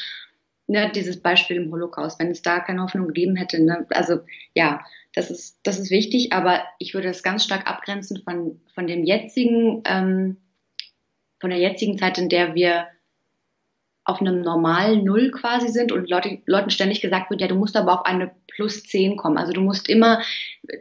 [0.68, 4.20] ne, dieses Beispiel im Holocaust, wenn es da keine Hoffnung gegeben hätte, ne, also
[4.54, 4.80] ja,
[5.14, 9.04] das ist, das ist wichtig, aber ich würde das ganz stark abgrenzen von, von dem
[9.04, 10.38] jetzigen, ähm,
[11.40, 12.88] von der jetzigen Zeit, in der wir
[14.06, 17.78] auf einem normalen Null quasi sind und Leute, Leuten ständig gesagt wird, ja, du musst
[17.78, 19.38] aber auf eine plus zehn kommen.
[19.38, 20.22] Also du musst immer,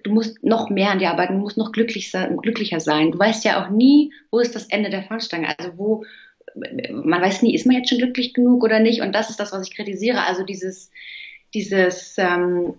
[0.02, 3.12] du musst noch mehr an dir arbeiten, du musst noch glücklicher, glücklicher sein.
[3.12, 5.54] Du weißt ja auch nie, wo ist das Ende der Fahnenstange.
[5.56, 6.04] Also wo,
[6.54, 9.02] man weiß nie, ist man jetzt schon glücklich genug oder nicht.
[9.02, 10.24] Und das ist das, was ich kritisiere.
[10.24, 10.90] Also dieses,
[11.54, 12.74] dieses, ähm,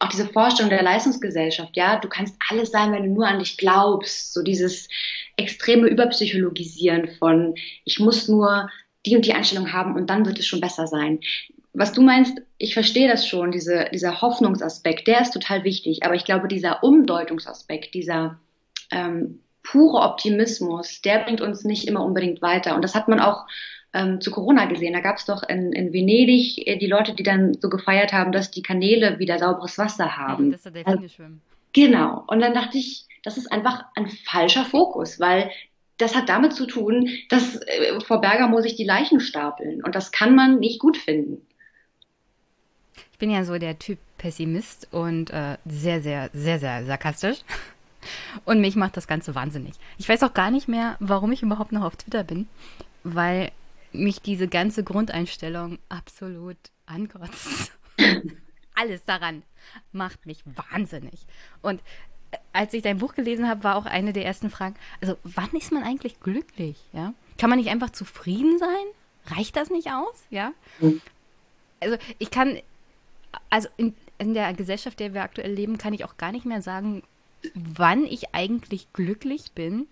[0.00, 3.58] auch diese Vorstellung der Leistungsgesellschaft, ja, du kannst alles sein, wenn du nur an dich
[3.58, 4.88] glaubst, so dieses
[5.36, 7.54] extreme Überpsychologisieren von,
[7.84, 8.68] ich muss nur
[9.06, 11.20] die und die Einstellung haben und dann wird es schon besser sein.
[11.74, 16.14] Was du meinst, ich verstehe das schon, diese, dieser Hoffnungsaspekt, der ist total wichtig, aber
[16.14, 18.40] ich glaube, dieser Umdeutungsaspekt, dieser
[18.90, 22.74] ähm, pure Optimismus, der bringt uns nicht immer unbedingt weiter.
[22.74, 23.46] Und das hat man auch
[23.92, 24.92] ähm, zu Corona gesehen.
[24.92, 28.32] Da gab es doch in, in Venedig äh, die Leute, die dann so gefeiert haben,
[28.32, 30.46] dass die Kanäle wieder sauberes Wasser haben.
[30.46, 31.40] Ja, dass da Delfine also, schwimmen.
[31.72, 32.24] Genau.
[32.26, 35.50] Und dann dachte ich, das ist einfach ein falscher Fokus, weil
[35.98, 39.82] das hat damit zu tun, dass äh, vor Bergamo sich die Leichen stapeln.
[39.84, 41.46] Und das kann man nicht gut finden.
[43.12, 47.38] Ich bin ja so der Typ Pessimist und äh, sehr, sehr, sehr, sehr sarkastisch.
[48.46, 49.74] Und mich macht das Ganze wahnsinnig.
[49.98, 52.48] Ich weiß auch gar nicht mehr, warum ich überhaupt noch auf Twitter bin,
[53.04, 53.50] weil
[53.92, 57.72] mich diese ganze Grundeinstellung absolut ankotzt.
[58.74, 59.42] Alles daran
[59.92, 61.26] macht mich wahnsinnig.
[61.62, 61.80] Und
[62.30, 65.50] äh, als ich dein Buch gelesen habe, war auch eine der ersten Fragen, also wann
[65.50, 66.78] ist man eigentlich glücklich?
[66.92, 67.14] Ja?
[67.38, 69.36] Kann man nicht einfach zufrieden sein?
[69.36, 70.24] Reicht das nicht aus?
[70.30, 70.52] Ja.
[70.80, 71.00] Mhm.
[71.80, 72.58] Also ich kann,
[73.48, 76.62] also in, in der Gesellschaft, der wir aktuell leben, kann ich auch gar nicht mehr
[76.62, 77.02] sagen,
[77.54, 79.86] wann ich eigentlich glücklich bin,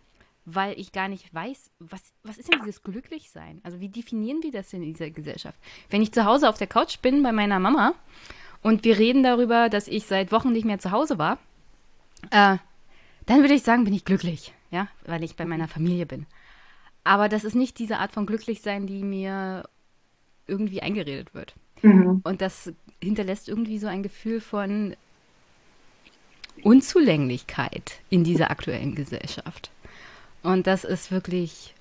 [0.55, 3.61] weil ich gar nicht weiß, was, was ist denn dieses Glücklichsein?
[3.63, 5.59] Also wie definieren wir das denn in dieser Gesellschaft?
[5.91, 7.95] Wenn ich zu Hause auf der Couch bin bei meiner Mama
[8.63, 11.39] und wir reden darüber, dass ich seit Wochen nicht mehr zu Hause war,
[12.31, 12.57] äh,
[13.27, 16.27] dann würde ich sagen, bin ich glücklich, ja, weil ich bei meiner Familie bin.
[17.05, 19.69] Aber das ist nicht diese Art von Glücklichsein, die mir
[20.47, 21.55] irgendwie eingeredet wird.
[21.83, 22.23] Mhm.
[22.25, 24.97] Und das hinterlässt irgendwie so ein Gefühl von
[26.63, 29.71] Unzulänglichkeit in dieser aktuellen Gesellschaft.
[30.43, 31.75] Und das ist wirklich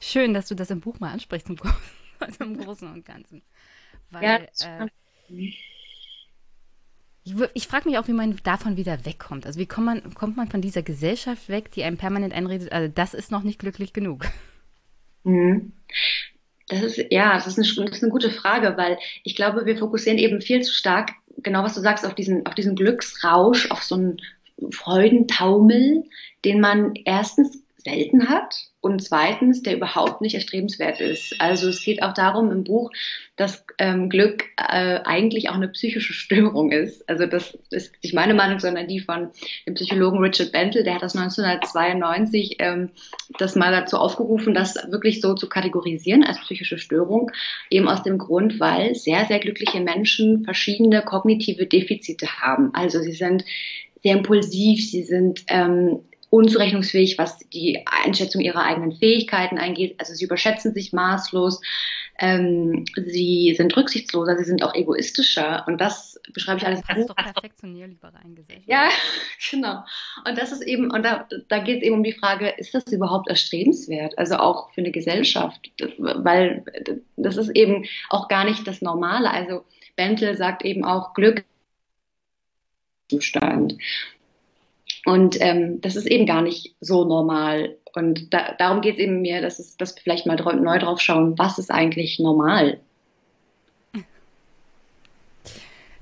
[0.00, 1.56] schön, dass du das im Buch mal ansprichst, im,
[2.20, 3.42] also im Großen und Ganzen.
[4.10, 4.36] Weil, ja,
[4.82, 4.88] äh,
[7.24, 9.46] ich, ich frage mich auch, wie man davon wieder wegkommt.
[9.46, 12.90] Also wie kommt man, kommt man von dieser Gesellschaft weg, die einem permanent einredet, also
[12.92, 14.26] das ist noch nicht glücklich genug.
[15.24, 15.72] Mhm.
[16.68, 19.76] Das ist, ja, das ist, eine, das ist eine gute Frage, weil ich glaube, wir
[19.76, 23.82] fokussieren eben viel zu stark, genau was du sagst, auf diesen, auf diesen Glücksrausch, auf
[23.82, 24.22] so einen
[24.70, 26.04] Freudentaumel,
[26.44, 31.40] den man erstens selten hat und zweitens, der überhaupt nicht erstrebenswert ist.
[31.40, 32.90] Also es geht auch darum im Buch,
[33.36, 37.08] dass ähm, Glück äh, eigentlich auch eine psychische Störung ist.
[37.08, 39.30] Also das ist nicht meine Meinung, sondern die von
[39.66, 42.90] dem Psychologen Richard Bentel, der hat das 1992 ähm,
[43.38, 47.30] das mal dazu aufgerufen, das wirklich so zu kategorisieren als psychische Störung,
[47.70, 52.70] eben aus dem Grund, weil sehr, sehr glückliche Menschen verschiedene kognitive Defizite haben.
[52.74, 53.44] Also sie sind
[54.02, 56.00] sehr impulsiv, sie sind ähm,
[56.30, 59.94] unzurechnungsfähig, was die Einschätzung ihrer eigenen Fähigkeiten eingeht.
[59.98, 61.60] Also sie überschätzen sich maßlos,
[62.18, 66.82] ähm, sie sind rücksichtsloser, sie sind auch egoistischer und das beschreibe ich alles.
[66.86, 68.68] Das ist doch perfekt zur neoliberalen Gesellschaft.
[68.68, 68.88] Ja,
[69.50, 69.84] genau.
[70.26, 72.86] Und das ist eben, und da, da geht es eben um die Frage, ist das
[72.92, 74.18] überhaupt erstrebenswert?
[74.18, 76.64] Also auch für eine Gesellschaft, weil
[77.16, 79.30] das ist eben auch gar nicht das Normale.
[79.30, 79.64] Also
[79.96, 81.44] Bentel sagt eben auch Glück
[83.08, 83.74] Zustand.
[85.08, 87.78] Und ähm, das ist eben gar nicht so normal.
[87.94, 91.00] Und da, darum geht es eben mir, dass, es, dass wir vielleicht mal neu drauf
[91.00, 92.78] schauen, was ist eigentlich normal.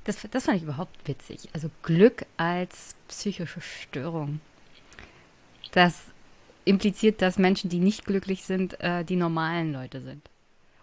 [0.03, 1.47] Das, das fand ich überhaupt witzig.
[1.53, 4.41] Also Glück als psychische Störung.
[5.71, 6.07] Das
[6.65, 10.29] impliziert, dass Menschen, die nicht glücklich sind, äh, die normalen Leute sind.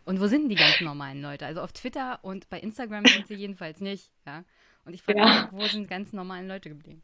[0.07, 1.45] Und wo sind die ganzen normalen Leute?
[1.45, 4.11] Also auf Twitter und bei Instagram sind sie jedenfalls nicht.
[4.25, 4.45] Ja?
[4.87, 5.27] Und ich frage ja.
[5.27, 7.03] mich, wo sind ganz normalen Leute geblieben?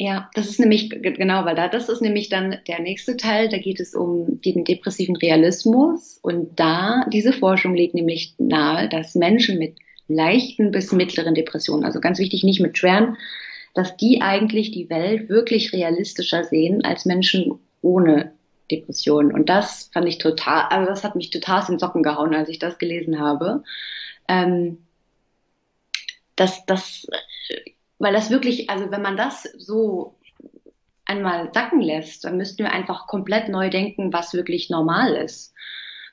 [0.00, 3.48] Ja, das ist nämlich genau, weil da das ist nämlich dann der nächste Teil.
[3.48, 9.16] Da geht es um den depressiven Realismus und da diese Forschung legt nämlich nahe, dass
[9.16, 13.16] Menschen mit leichten bis mittleren Depressionen, also ganz wichtig, nicht mit schweren,
[13.74, 18.32] dass die eigentlich die Welt wirklich realistischer sehen als Menschen ohne
[18.70, 19.32] Depressionen.
[19.32, 22.48] Und das fand ich total, also das hat mich total aus den Socken gehauen, als
[22.48, 23.64] ich das gelesen habe.
[24.28, 24.78] Ähm,
[26.36, 27.08] dass das
[27.98, 30.14] weil das wirklich, also wenn man das so
[31.04, 35.54] einmal sacken lässt, dann müssten wir einfach komplett neu denken, was wirklich normal ist.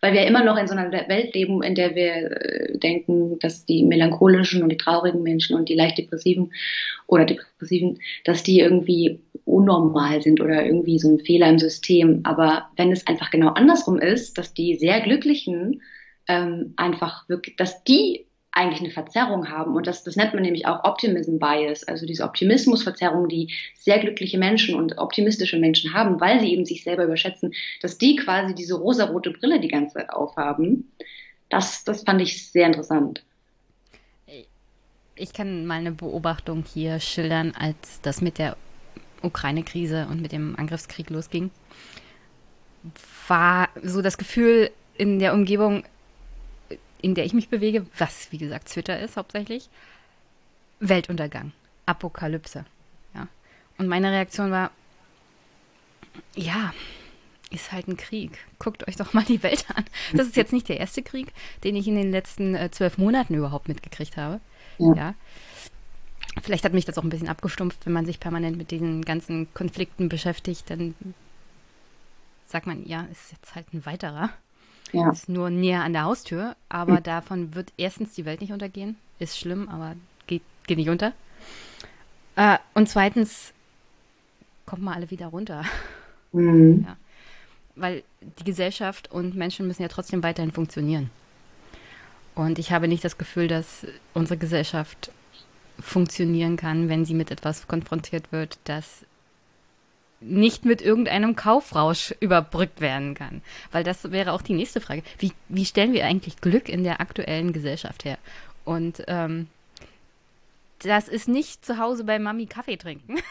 [0.02, 3.66] Weil wir immer noch in so einer Welt leben, in der wir äh, denken, dass
[3.66, 6.54] die melancholischen und die traurigen Menschen und die leicht depressiven
[7.08, 12.22] oder depressiven, dass die irgendwie unnormal sind oder irgendwie so ein Fehler im System.
[12.24, 15.82] Aber wenn es einfach genau andersrum ist, dass die sehr glücklichen
[16.28, 19.76] ähm, einfach wirklich, dass die eigentlich eine Verzerrung haben.
[19.76, 24.38] Und das, das nennt man nämlich auch Optimism Bias, also diese Optimismusverzerrung, die sehr glückliche
[24.38, 28.76] Menschen und optimistische Menschen haben, weil sie eben sich selber überschätzen, dass die quasi diese
[28.76, 30.90] rosarote Brille die ganze Zeit aufhaben.
[31.50, 33.24] Das, das fand ich sehr interessant.
[35.18, 38.56] Ich kann mal eine Beobachtung hier schildern, als das mit der
[39.22, 41.52] Ukraine-Krise und mit dem Angriffskrieg losging.
[43.28, 45.84] War so das Gefühl in der Umgebung,
[47.06, 49.70] in der ich mich bewege, was wie gesagt Twitter ist hauptsächlich,
[50.80, 51.52] Weltuntergang,
[51.86, 52.66] Apokalypse.
[53.14, 53.28] Ja.
[53.78, 54.72] Und meine Reaktion war,
[56.36, 56.74] ja,
[57.52, 58.40] ist halt ein Krieg.
[58.58, 59.86] Guckt euch doch mal die Welt an.
[60.14, 61.32] Das ist jetzt nicht der erste Krieg,
[61.64, 64.42] den ich in den letzten äh, zwölf Monaten überhaupt mitgekriegt habe.
[64.80, 64.96] Ja.
[64.96, 65.16] ja.
[66.42, 69.54] Vielleicht hat mich das auch ein bisschen abgestumpft, wenn man sich permanent mit diesen ganzen
[69.54, 70.96] Konflikten beschäftigt, dann
[72.48, 74.32] sagt man, ja, ist jetzt halt ein weiterer.
[74.92, 75.12] Ja.
[75.12, 77.04] Ist nur näher an der Haustür, aber mhm.
[77.04, 78.98] davon wird erstens die Welt nicht untergehen.
[79.20, 79.96] Ist schlimm, aber
[80.28, 81.14] geht, geht nicht unter.
[82.36, 83.54] Äh, und zweitens
[84.66, 85.64] kommt mal alle wieder runter.
[86.32, 86.86] Mhm.
[86.88, 86.98] Ja.
[87.76, 88.04] Weil
[88.40, 91.10] die Gesellschaft und Menschen müssen ja trotzdem weiterhin funktionieren.
[92.36, 95.12] Und ich habe nicht das Gefühl, dass unsere Gesellschaft
[95.80, 99.06] funktionieren kann, wenn sie mit etwas konfrontiert wird, das
[100.26, 103.42] nicht mit irgendeinem Kaufrausch überbrückt werden kann.
[103.72, 105.04] Weil das wäre auch die nächste Frage.
[105.20, 108.18] Wie, wie stellen wir eigentlich Glück in der aktuellen Gesellschaft her?
[108.64, 109.48] Und ähm,
[110.80, 113.18] das ist nicht zu Hause bei Mami Kaffee trinken.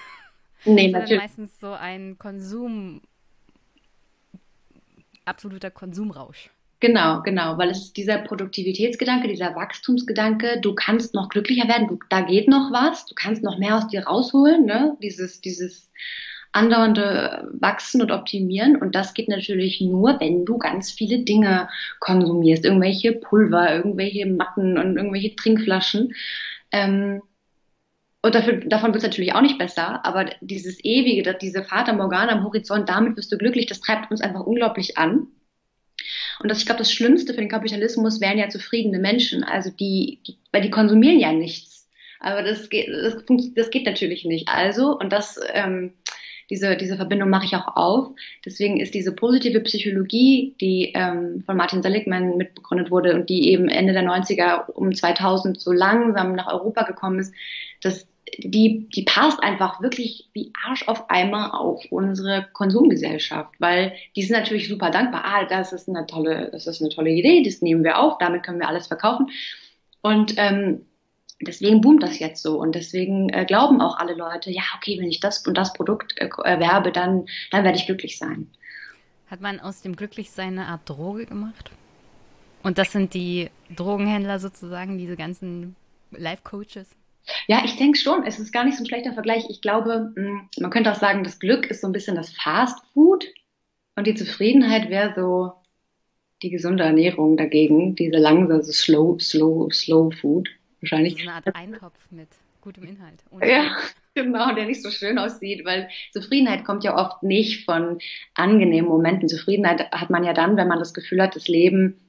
[0.66, 1.22] Nee, natürlich.
[1.22, 3.02] meistens so ein Konsum,
[5.26, 6.48] absoluter Konsumrausch.
[6.80, 11.98] Genau, genau, weil es ist dieser Produktivitätsgedanke, dieser Wachstumsgedanke, du kannst noch glücklicher werden, du,
[12.08, 14.96] da geht noch was, du kannst noch mehr aus dir rausholen, ne?
[15.02, 15.90] Dieses, dieses
[16.54, 18.76] andauernde Wachsen und Optimieren.
[18.76, 21.68] Und das geht natürlich nur, wenn du ganz viele Dinge
[22.00, 22.64] konsumierst.
[22.64, 26.14] Irgendwelche Pulver, irgendwelche Matten und irgendwelche Trinkflaschen.
[26.70, 27.22] Ähm,
[28.22, 32.32] und dafür, davon wird es natürlich auch nicht besser, aber dieses ewige, diese Fata Morgana
[32.32, 35.26] am Horizont, damit wirst du glücklich, das treibt uns einfach unglaublich an.
[36.40, 40.20] Und das, ich glaube, das Schlimmste für den Kapitalismus wären ja zufriedene Menschen, also die,
[40.52, 41.86] weil die konsumieren ja nichts.
[42.20, 43.22] Aber das geht, das,
[43.54, 44.48] das geht natürlich nicht.
[44.48, 45.92] Also, und das, ähm,
[46.50, 48.10] diese, diese Verbindung mache ich auch auf.
[48.44, 53.68] Deswegen ist diese positive Psychologie, die ähm, von Martin Seligman mitbegründet wurde und die eben
[53.68, 57.34] Ende der 90er um 2000 so langsam nach Europa gekommen ist,
[57.82, 58.06] dass
[58.38, 64.36] die, die passt einfach wirklich wie Arsch auf Eimer auf unsere Konsumgesellschaft, weil die sind
[64.36, 65.22] natürlich super dankbar.
[65.24, 68.42] Ah, das ist eine tolle, das ist eine tolle Idee, das nehmen wir auf, damit
[68.42, 69.30] können wir alles verkaufen.
[70.00, 70.86] Und ähm,
[71.40, 75.08] deswegen boomt das jetzt so und deswegen äh, glauben auch alle Leute, ja, okay, wenn
[75.08, 78.48] ich das und das Produkt äh, erwerbe, dann, dann werde ich glücklich sein.
[79.28, 81.70] Hat man aus dem Glücklichsein eine Art Droge gemacht?
[82.62, 85.76] Und das sind die Drogenhändler sozusagen, diese ganzen
[86.12, 86.88] Life-Coaches?
[87.46, 89.46] Ja, ich denke schon, es ist gar nicht so ein schlechter Vergleich.
[89.48, 92.78] Ich glaube, hm, man könnte auch sagen, das Glück ist so ein bisschen das Fast
[92.92, 93.26] Food
[93.96, 95.52] und die Zufriedenheit wäre so
[96.42, 100.48] die gesunde Ernährung dagegen, diese langsame, slow, slow, slow Food
[100.84, 101.14] wahrscheinlich.
[101.14, 102.28] So eine Art Eintopf mit
[102.60, 103.22] gutem Inhalt.
[103.42, 103.76] ja,
[104.14, 107.98] genau, der nicht so schön aussieht, weil Zufriedenheit kommt ja oft nicht von
[108.34, 109.28] angenehmen Momenten.
[109.28, 112.00] Zufriedenheit hat man ja dann, wenn man das Gefühl hat, das Leben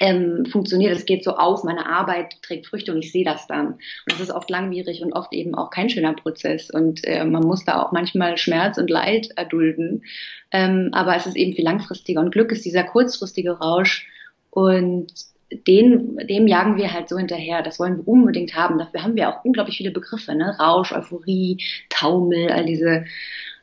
[0.00, 3.74] ähm, funktioniert, es geht so auf, meine Arbeit trägt Früchte und ich sehe das dann.
[3.74, 7.42] Und das ist oft langwierig und oft eben auch kein schöner Prozess und äh, man
[7.42, 10.04] muss da auch manchmal Schmerz und Leid erdulden.
[10.52, 14.08] Ähm, aber es ist eben viel langfristiger und Glück ist dieser kurzfristige Rausch
[14.50, 15.12] und
[15.50, 17.62] den, dem jagen wir halt so hinterher.
[17.62, 18.78] Das wollen wir unbedingt haben.
[18.78, 20.56] Dafür haben wir auch unglaublich viele Begriffe, ne?
[20.58, 23.04] Rausch, Euphorie, Taumel, all diese,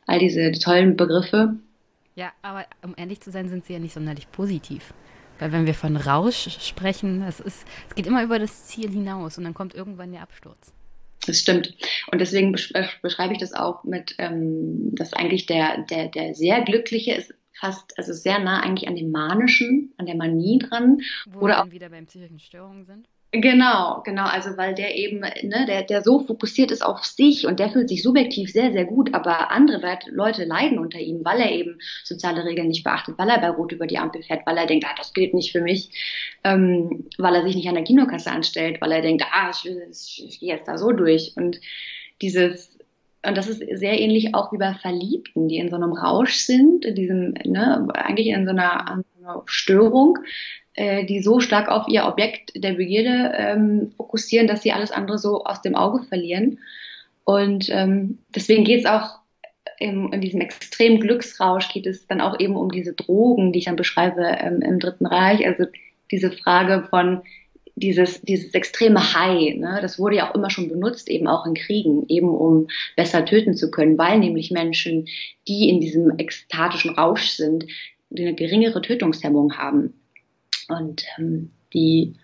[0.07, 1.55] all diese tollen Begriffe.
[2.15, 4.93] Ja, aber um ehrlich zu sein, sind sie ja nicht sonderlich positiv.
[5.39, 9.37] Weil wenn wir von Rausch sprechen, es, ist, es geht immer über das Ziel hinaus
[9.37, 10.71] und dann kommt irgendwann der Absturz.
[11.27, 11.75] Das stimmt.
[12.11, 12.53] Und deswegen
[13.01, 17.97] beschreibe ich das auch mit, ähm, dass eigentlich der, der, der sehr Glückliche ist fast,
[17.97, 21.01] also sehr nah eigentlich an dem Manischen, an der Manie dran.
[21.27, 23.07] Wo Oder wir auch wieder beim psychischen Störungen sind.
[23.41, 27.59] Genau, genau, also weil der eben, ne, der, der so fokussiert ist auf sich und
[27.59, 31.51] der fühlt sich subjektiv sehr, sehr gut, aber andere Leute leiden unter ihm, weil er
[31.51, 34.67] eben soziale Regeln nicht beachtet, weil er bei Rot über die Ampel fährt, weil er
[34.67, 35.89] denkt, ah, das gilt nicht für mich,
[36.45, 40.25] ähm, weil er sich nicht an der Kinokasse anstellt, weil er denkt, ah, ich, ich,
[40.25, 41.59] ich gehe jetzt da so durch und
[42.21, 42.74] dieses
[43.27, 46.85] und das ist sehr ähnlich auch wie bei Verliebten, die in so einem Rausch sind,
[46.85, 50.19] in diesem, ne, eigentlich in so einer, einer Störung,
[50.73, 55.17] äh, die so stark auf ihr Objekt der Begierde ähm, fokussieren, dass sie alles andere
[55.17, 56.59] so aus dem Auge verlieren.
[57.23, 59.19] Und ähm, deswegen geht es auch
[59.79, 63.65] im, in diesem extremen Glücksrausch geht es dann auch eben um diese Drogen, die ich
[63.65, 65.45] dann beschreibe ähm, im Dritten Reich.
[65.45, 65.65] Also
[66.11, 67.23] diese Frage von
[67.75, 71.53] dieses, dieses extreme High, ne, das wurde ja auch immer schon benutzt, eben auch in
[71.53, 75.07] Kriegen, eben um besser töten zu können, weil nämlich Menschen,
[75.47, 77.65] die in diesem ekstatischen Rausch sind,
[78.17, 79.93] eine geringere Tötungshemmung haben
[80.69, 82.15] und ähm, die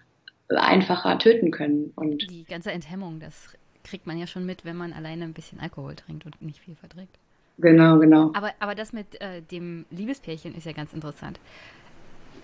[0.47, 1.91] einfacher töten können.
[1.95, 3.49] Und die ganze Enthemmung, das
[3.83, 6.75] kriegt man ja schon mit, wenn man alleine ein bisschen Alkohol trinkt und nicht viel
[6.75, 7.17] verträgt.
[7.57, 8.31] Genau, genau.
[8.33, 11.39] Aber, aber das mit äh, dem Liebespärchen ist ja ganz interessant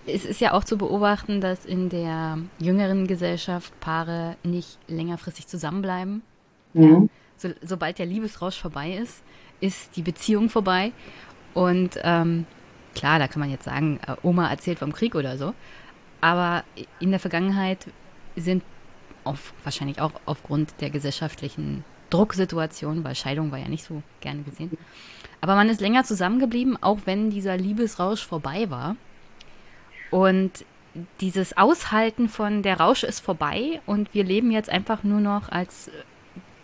[0.08, 6.22] es ist ja auch zu beobachten, dass in der jüngeren Gesellschaft Paare nicht längerfristig zusammenbleiben.
[6.74, 7.10] Mhm.
[7.36, 9.24] So, sobald der Liebesrausch vorbei ist,
[9.60, 10.92] ist die Beziehung vorbei.
[11.53, 12.45] Und ähm,
[12.95, 15.53] klar, da kann man jetzt sagen, äh, Oma erzählt vom Krieg oder so.
[16.22, 16.64] Aber
[17.00, 17.88] in der Vergangenheit
[18.36, 18.64] sind
[19.24, 24.77] auf, wahrscheinlich auch aufgrund der gesellschaftlichen Drucksituation, weil Scheidung war ja nicht so gerne gesehen.
[25.42, 28.95] Aber man ist länger zusammengeblieben, auch wenn dieser Liebesrausch vorbei war.
[30.11, 30.66] Und
[31.22, 35.92] dieses Aushalten von der Rausch ist vorbei und wir leben jetzt einfach nur noch als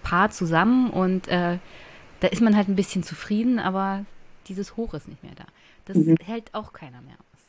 [0.02, 1.60] Paar zusammen und äh,
[2.20, 4.06] da ist man halt ein bisschen zufrieden, aber
[4.48, 5.46] dieses Hoch ist nicht mehr da.
[5.86, 6.16] Das mhm.
[6.24, 7.42] hält auch keiner mehr aus.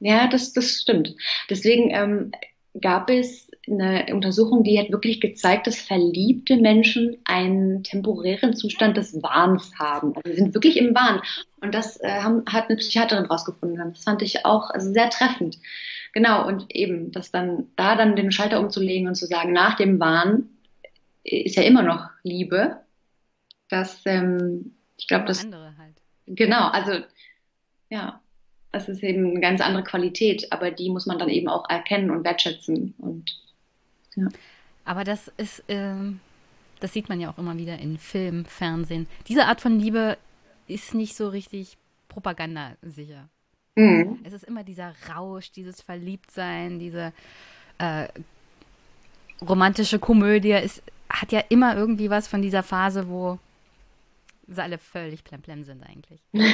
[0.00, 1.14] Ja, das, das stimmt.
[1.50, 2.32] Deswegen ähm,
[2.80, 9.22] gab es eine Untersuchung, die hat wirklich gezeigt, dass verliebte Menschen einen temporären Zustand des
[9.22, 10.14] Wahns haben.
[10.14, 11.20] Also sie sind wirklich im Wahn.
[11.60, 13.78] Und das äh, haben, hat eine Psychiaterin rausgefunden.
[13.78, 15.58] Das fand ich auch also sehr treffend.
[16.12, 19.98] Genau, und eben, dass dann da dann den Schalter umzulegen und zu sagen, nach dem
[19.98, 20.48] Wahn
[21.24, 22.76] ist ja immer noch Liebe.
[23.68, 25.42] Das, ähm, ich glaube, das.
[25.42, 25.94] Andere halt.
[26.26, 26.92] Genau, also
[27.90, 28.20] ja,
[28.72, 32.10] das ist eben eine ganz andere Qualität, aber die muss man dann eben auch erkennen
[32.10, 32.94] und wertschätzen.
[32.98, 33.43] Und,
[34.16, 34.28] ja.
[34.84, 36.20] Aber das ist, ähm,
[36.80, 39.06] das sieht man ja auch immer wieder in Film, Fernsehen.
[39.28, 40.18] Diese Art von Liebe
[40.66, 41.78] ist nicht so richtig
[42.08, 43.28] propagandasicher.
[43.76, 44.20] Mhm.
[44.24, 47.12] Es ist immer dieser Rausch, dieses Verliebtsein, diese
[47.78, 48.08] äh,
[49.40, 50.52] romantische Komödie.
[50.52, 53.38] Es hat ja immer irgendwie was von dieser Phase, wo
[54.46, 56.20] sie alle völlig plemplem sind eigentlich.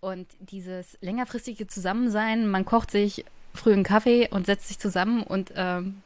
[0.00, 5.52] Und dieses längerfristige Zusammensein, man kocht sich früh einen Kaffee und setzt sich zusammen und
[5.56, 6.02] ähm,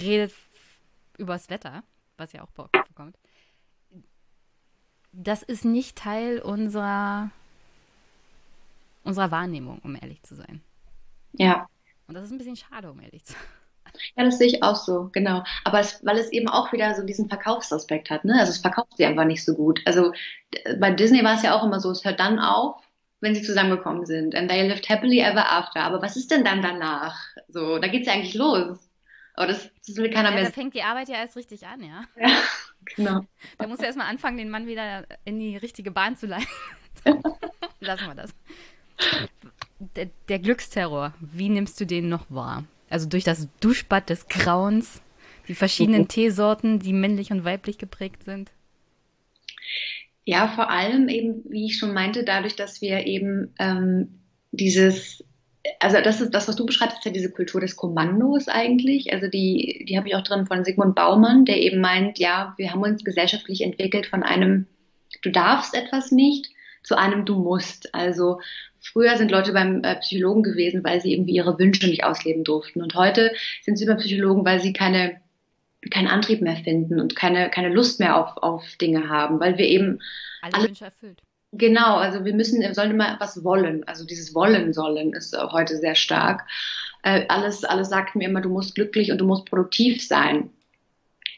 [0.00, 0.32] redet
[1.18, 1.82] übers Wetter,
[2.16, 3.16] was ja auch vorkommt.
[5.12, 7.30] Das ist nicht Teil unserer,
[9.04, 10.62] unserer Wahrnehmung, um ehrlich zu sein.
[11.32, 11.68] Ja.
[12.06, 13.42] Und das ist ein bisschen schade, um ehrlich zu sein.
[14.16, 15.42] Ja, das sehe ich auch so, genau.
[15.64, 18.38] Aber es, weil es eben auch wieder so diesen Verkaufsaspekt hat, ne?
[18.38, 19.80] Also es verkauft sie einfach nicht so gut.
[19.84, 20.12] Also
[20.78, 22.80] bei Disney war es ja auch immer so, es hört dann auf,
[23.20, 24.34] wenn sie zusammengekommen sind.
[24.34, 25.82] And they lived happily ever after.
[25.82, 27.18] Aber was ist denn dann danach?
[27.48, 28.89] So, da geht's ja eigentlich los.
[29.40, 30.44] Aber das, das will keiner ja, mehr.
[30.44, 32.04] Da fängt die Arbeit ja erst richtig an, ja.
[32.20, 32.28] Ja,
[32.94, 33.22] genau.
[33.56, 36.46] Da muss er erstmal anfangen, den Mann wieder in die richtige Bahn zu leiten.
[37.80, 38.34] Lassen wir das.
[39.96, 42.64] Der, der Glücksterror, wie nimmst du den noch wahr?
[42.90, 45.00] Also durch das Duschbad des Grauens,
[45.48, 48.50] die verschiedenen Teesorten, die männlich und weiblich geprägt sind?
[50.24, 54.20] Ja, vor allem eben, wie ich schon meinte, dadurch, dass wir eben ähm,
[54.50, 55.24] dieses,
[55.78, 59.12] also das ist das, was du beschreibst, ist ja diese Kultur des Kommandos eigentlich.
[59.12, 62.72] Also die, die habe ich auch drin von Sigmund Baumann, der eben meint, ja, wir
[62.72, 64.66] haben uns gesellschaftlich entwickelt von einem,
[65.22, 66.48] du darfst etwas nicht,
[66.82, 67.94] zu einem du musst.
[67.94, 68.40] Also
[68.80, 72.82] früher sind Leute beim äh, Psychologen gewesen, weil sie irgendwie ihre Wünsche nicht ausleben durften.
[72.82, 73.32] Und heute
[73.62, 75.20] sind sie beim Psychologen, weil sie keine
[75.90, 79.64] keinen Antrieb mehr finden und keine, keine Lust mehr auf, auf Dinge haben, weil wir
[79.64, 80.00] eben
[80.42, 81.22] alle, alle Wünsche erfüllt.
[81.52, 83.82] Genau, also wir müssen, wir sollen immer was wollen.
[83.84, 86.46] Also dieses Wollen sollen ist heute sehr stark.
[87.02, 90.50] Äh, alles, alles sagt mir immer, du musst glücklich und du musst produktiv sein.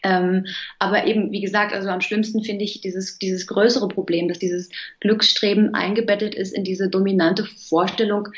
[0.03, 0.47] Ähm,
[0.79, 4.69] aber eben, wie gesagt, also am schlimmsten finde ich dieses, dieses größere Problem, dass dieses
[5.01, 8.29] Glücksstreben eingebettet ist in diese dominante Vorstellung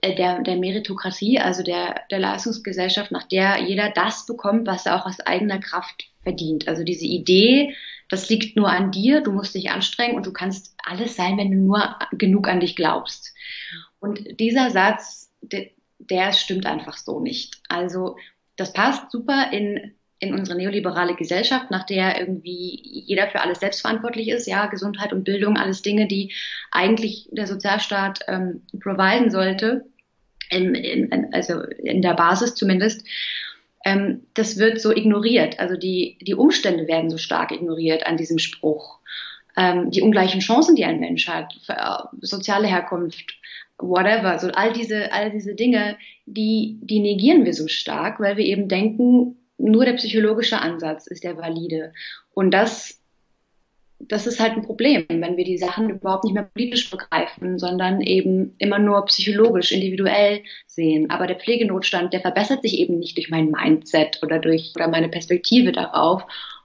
[0.00, 4.96] äh, der, der Meritokratie, also der, der Leistungsgesellschaft, nach der jeder das bekommt, was er
[4.96, 6.68] auch aus eigener Kraft verdient.
[6.68, 7.74] Also diese Idee,
[8.10, 11.50] das liegt nur an dir, du musst dich anstrengen und du kannst alles sein, wenn
[11.50, 13.34] du nur genug an dich glaubst.
[14.00, 17.62] Und dieser Satz, der, der stimmt einfach so nicht.
[17.68, 18.16] Also
[18.56, 24.28] das passt super in in unsere neoliberale Gesellschaft, nach der irgendwie jeder für alles selbstverantwortlich
[24.28, 26.34] ist, ja, Gesundheit und Bildung, alles Dinge, die
[26.70, 29.86] eigentlich der Sozialstaat ähm, providen sollte,
[30.50, 33.06] in, in, also in der Basis zumindest,
[33.84, 35.58] ähm, das wird so ignoriert.
[35.58, 38.98] Also die, die Umstände werden so stark ignoriert an diesem Spruch.
[39.56, 43.38] Ähm, die ungleichen Chancen, die ein Mensch hat, äh, soziale Herkunft,
[43.78, 48.44] whatever, so all diese, all diese Dinge, die, die negieren wir so stark, weil wir
[48.44, 51.92] eben denken, nur der psychologische Ansatz ist der valide.
[52.32, 52.99] Und das,
[54.00, 58.00] das ist halt ein Problem, wenn wir die Sachen überhaupt nicht mehr politisch begreifen, sondern
[58.00, 61.10] eben immer nur psychologisch, individuell sehen.
[61.10, 65.08] Aber der Pflegenotstand, der verbessert sich eben nicht durch mein Mindset oder durch oder meine
[65.08, 66.22] Perspektive darauf.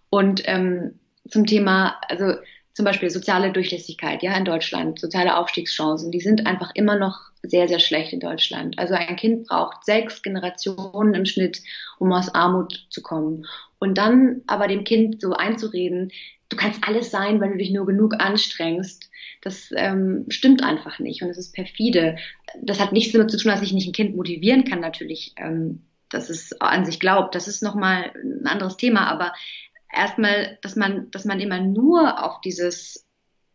[0.09, 0.99] Und ähm,
[1.29, 2.35] zum Thema, also
[2.73, 7.67] zum Beispiel soziale Durchlässigkeit, ja, in Deutschland, soziale Aufstiegschancen, die sind einfach immer noch sehr,
[7.67, 8.77] sehr schlecht in Deutschland.
[8.79, 11.61] Also ein Kind braucht sechs Generationen im Schnitt,
[11.99, 13.45] um aus Armut zu kommen.
[13.79, 16.11] Und dann aber dem Kind so einzureden,
[16.55, 19.09] du kannst alles sein, wenn du dich nur genug anstrengst,
[19.41, 22.17] das ähm, stimmt einfach nicht und es ist perfide.
[22.61, 25.83] Das hat nichts damit zu tun, dass ich nicht ein Kind motivieren kann, natürlich, ähm,
[26.09, 27.35] dass es an sich glaubt.
[27.35, 29.33] Das ist nochmal ein anderes Thema, aber
[29.93, 33.05] erstmal, dass man, dass man immer nur auf dieses,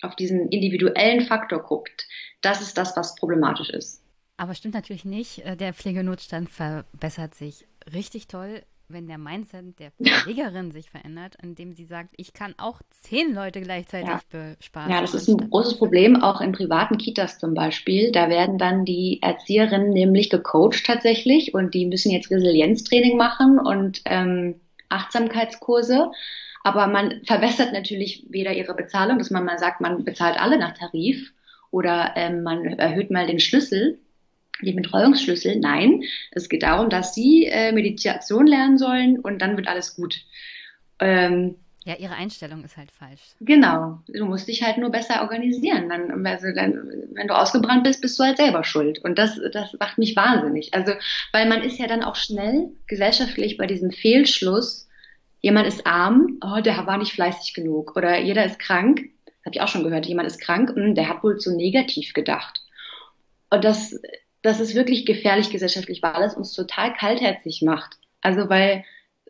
[0.03, 2.07] auf diesen individuellen Faktor guckt,
[2.43, 4.03] das ist das, was problematisch ist.
[4.37, 5.45] Aber stimmt natürlich nicht.
[5.45, 8.63] Äh, der Pflegenotstand verbessert sich richtig toll,
[8.93, 9.91] wenn der Mindset der
[10.23, 14.21] Pflegerin sich verändert, indem sie sagt, ich kann auch zehn Leute gleichzeitig ja.
[14.59, 14.91] besparen.
[14.91, 18.13] Ja, das ist ein großes Problem, auch in privaten Kitas zum Beispiel.
[18.13, 24.03] Da werden dann die Erzieherinnen nämlich gecoacht tatsächlich und die müssen jetzt Resilienztraining machen und
[24.05, 26.11] ähm, Achtsamkeitskurse.
[26.63, 30.77] Aber man verbessert natürlich weder ihre Bezahlung, dass man mal sagt, man bezahlt alle nach
[30.77, 31.33] Tarif
[31.71, 33.99] oder ähm, man erhöht mal den Schlüssel,
[34.67, 35.59] den Betreuungsschlüssel.
[35.59, 40.23] Nein, es geht darum, dass sie äh, Meditation lernen sollen und dann wird alles gut.
[40.99, 43.21] Ähm, ja, ihre Einstellung ist halt falsch.
[43.41, 44.01] Genau.
[44.07, 45.89] Du musst dich halt nur besser organisieren.
[45.89, 48.99] Dann, also dann, wenn du ausgebrannt bist, bist du halt selber schuld.
[49.03, 50.75] Und das, das macht mich wahnsinnig.
[50.75, 50.93] Also,
[51.33, 54.89] weil man ist ja dann auch schnell gesellschaftlich bei diesem Fehlschluss,
[55.41, 57.97] jemand ist arm, oh, der war nicht fleißig genug.
[57.97, 59.09] Oder jeder ist krank,
[59.47, 62.61] habe ich auch schon gehört, jemand ist krank, hm, der hat wohl zu negativ gedacht.
[63.49, 63.99] Und das,
[64.43, 67.99] das ist wirklich gefährlich gesellschaftlich, weil es uns total kaltherzig macht.
[68.21, 68.85] Also weil,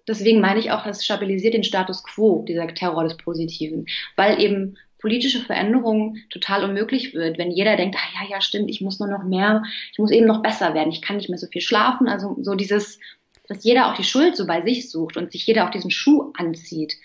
[0.06, 4.76] deswegen meine ich auch, das stabilisiert den Status quo, dieser Terror des Positiven, weil eben
[4.98, 9.08] politische Veränderung total unmöglich wird, wenn jeder denkt, ah ja, ja, stimmt, ich muss nur
[9.08, 12.06] noch mehr, ich muss eben noch besser werden, ich kann nicht mehr so viel schlafen,
[12.06, 13.00] also so dieses,
[13.48, 16.32] dass jeder auch die Schuld so bei sich sucht und sich jeder auch diesen Schuh
[16.36, 16.96] anzieht.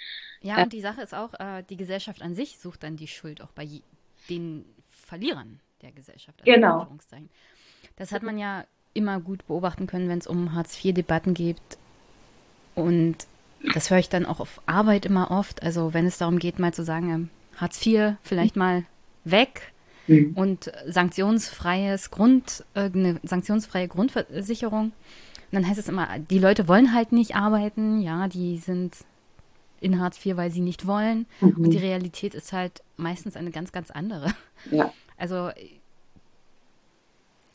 [0.41, 3.41] Ja, und die Sache ist auch, äh, die Gesellschaft an sich sucht dann die Schuld
[3.41, 3.67] auch bei
[4.29, 6.39] den Verlierern der Gesellschaft.
[6.41, 6.87] Also genau.
[7.97, 11.57] Das hat man ja immer gut beobachten können, wenn es um Hartz-IV-Debatten geht.
[12.75, 13.15] Und
[13.73, 15.63] das höre ich dann auch auf Arbeit immer oft.
[15.63, 18.83] Also wenn es darum geht, mal zu sagen, ähm, Hartz IV vielleicht mal
[19.23, 19.73] weg
[20.07, 20.33] mhm.
[20.35, 24.85] und sanktionsfreies Grund, äh, eine sanktionsfreie Grundversicherung.
[24.85, 24.93] Und
[25.51, 28.97] dann heißt es immer, die Leute wollen halt nicht arbeiten, ja, die sind
[29.79, 31.25] in Hartz IV, weil sie nicht wollen.
[31.41, 31.65] Mhm.
[31.65, 34.33] Und die Realität ist halt meistens eine ganz, ganz andere.
[34.71, 34.91] Ja.
[35.17, 35.51] Also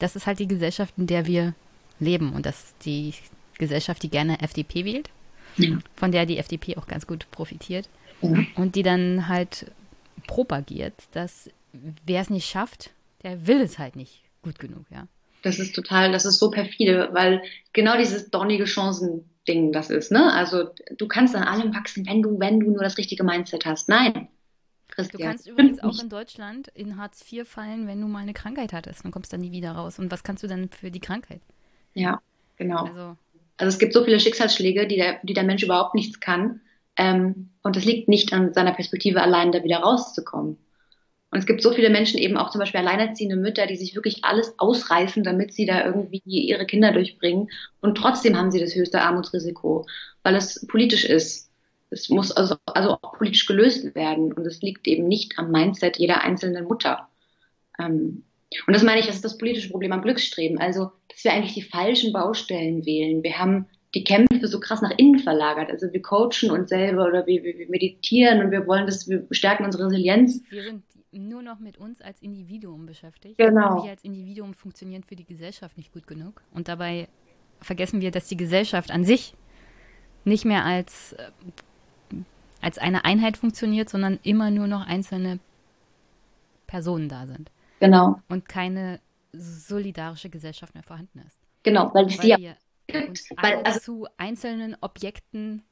[0.00, 1.54] das ist halt die Gesellschaft, in der wir
[2.00, 2.32] leben.
[2.32, 3.14] Und das ist die
[3.58, 5.10] Gesellschaft, die gerne FDP wählt,
[5.56, 5.78] ja.
[5.94, 7.88] von der die FDP auch ganz gut profitiert.
[8.22, 8.44] Ja.
[8.56, 9.70] Und die dann halt
[10.26, 11.50] propagiert, dass
[12.04, 12.90] wer es nicht schafft,
[13.22, 15.06] der will es halt nicht gut genug, ja.
[15.42, 20.12] Das ist total, das ist so perfide, weil genau dieses dornige Chancen Ding das ist,
[20.12, 20.32] ne?
[20.34, 23.88] Also du kannst an allem wachsen, wenn du, wenn du nur das richtige Mindset hast.
[23.88, 24.28] Nein.
[25.08, 25.20] Christian.
[25.20, 28.72] Du kannst übrigens auch in Deutschland in Hartz IV fallen, wenn du mal eine Krankheit
[28.72, 29.04] hattest.
[29.04, 29.98] Dann kommst du dann nie wieder raus.
[29.98, 31.40] Und was kannst du dann für die Krankheit?
[31.94, 32.20] Ja,
[32.56, 32.84] genau.
[32.84, 33.16] Also,
[33.56, 36.60] also es gibt so viele Schicksalsschläge, die der, die der Mensch überhaupt nichts kann.
[36.96, 40.58] Ähm, und es liegt nicht an seiner Perspektive allein, da wieder rauszukommen.
[41.30, 44.24] Und es gibt so viele Menschen, eben auch zum Beispiel alleinerziehende Mütter, die sich wirklich
[44.24, 47.48] alles ausreißen, damit sie da irgendwie ihre Kinder durchbringen.
[47.80, 49.86] Und trotzdem haben sie das höchste Armutsrisiko,
[50.22, 51.49] weil es politisch ist.
[51.90, 54.32] Es muss also, also auch politisch gelöst werden.
[54.32, 57.08] Und es liegt eben nicht am Mindset jeder einzelnen Mutter.
[57.78, 58.24] Ähm,
[58.66, 60.58] und das meine ich, das ist das politische Problem am Glücksstreben.
[60.58, 63.22] Also, dass wir eigentlich die falschen Baustellen wählen.
[63.22, 65.70] Wir haben die Kämpfe so krass nach innen verlagert.
[65.70, 69.64] Also wir coachen uns selber oder wir, wir, meditieren und wir wollen das, wir stärken
[69.64, 70.42] unsere Resilienz.
[70.48, 73.36] Wir sind nur noch mit uns als Individuum beschäftigt.
[73.38, 73.82] Genau.
[73.82, 76.42] Wir als Individuum funktionieren für die Gesellschaft nicht gut genug.
[76.52, 77.08] Und dabei
[77.60, 79.34] vergessen wir, dass die Gesellschaft an sich
[80.24, 81.30] nicht mehr als, äh,
[82.60, 85.38] als eine Einheit funktioniert, sondern immer nur noch einzelne
[86.66, 87.50] Personen da sind.
[87.80, 88.20] Genau.
[88.28, 89.00] Und keine
[89.32, 91.38] solidarische Gesellschaft mehr vorhanden ist.
[91.62, 92.56] Genau, weil, weil wir
[93.08, 95.62] uns weil, also, zu einzelnen Objekten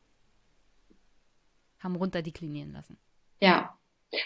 [1.81, 2.99] haben runterdeklinieren lassen.
[3.41, 3.78] Ja,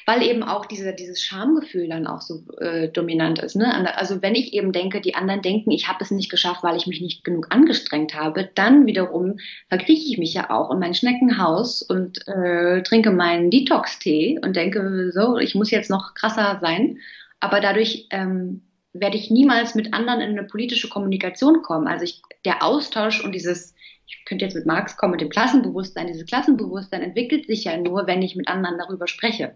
[0.07, 3.57] weil eben auch diese, dieses Schamgefühl dann auch so äh, dominant ist.
[3.57, 3.97] Ne?
[3.97, 6.86] Also wenn ich eben denke, die anderen denken, ich habe es nicht geschafft, weil ich
[6.86, 9.39] mich nicht genug angestrengt habe, dann wiederum
[9.69, 15.11] verkrieche ich mich ja auch in mein Schneckenhaus und äh, trinke meinen Detox-Tee und denke,
[15.12, 16.99] so, ich muss jetzt noch krasser sein.
[17.41, 18.62] Aber dadurch ähm,
[18.93, 21.89] werde ich niemals mit anderen in eine politische Kommunikation kommen.
[21.89, 23.75] Also ich, der Austausch und dieses
[24.07, 26.07] ich könnte jetzt mit Marx kommen, mit dem Klassenbewusstsein.
[26.07, 29.55] Dieses Klassenbewusstsein entwickelt sich ja nur, wenn ich mit anderen darüber spreche.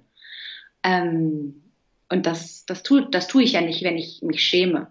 [0.87, 1.63] Ähm,
[2.09, 4.87] und das, das, tue, das tue ich ja nicht, wenn ich mich schäme.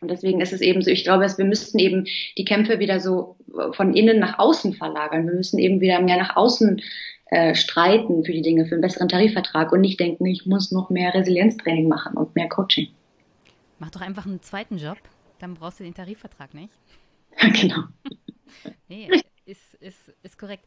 [0.00, 2.06] Und deswegen ist es eben so, ich glaube, wir müssten eben
[2.38, 3.36] die Kämpfe wieder so
[3.72, 5.26] von innen nach außen verlagern.
[5.26, 6.80] Wir müssen eben wieder mehr nach außen
[7.30, 10.90] äh, streiten für die Dinge, für einen besseren Tarifvertrag und nicht denken, ich muss noch
[10.90, 12.88] mehr Resilienztraining machen und mehr Coaching.
[13.78, 14.98] Mach doch einfach einen zweiten Job,
[15.40, 16.72] dann brauchst du den Tarifvertrag nicht.
[17.60, 17.84] genau.
[18.88, 19.08] Nee,
[19.44, 20.66] ist, ist, ist korrekt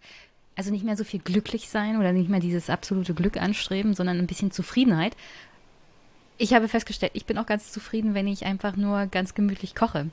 [0.60, 4.20] also nicht mehr so viel glücklich sein oder nicht mehr dieses absolute Glück anstreben, sondern
[4.20, 5.16] ein bisschen Zufriedenheit.
[6.38, 10.10] Ich habe festgestellt, ich bin auch ganz zufrieden, wenn ich einfach nur ganz gemütlich koche.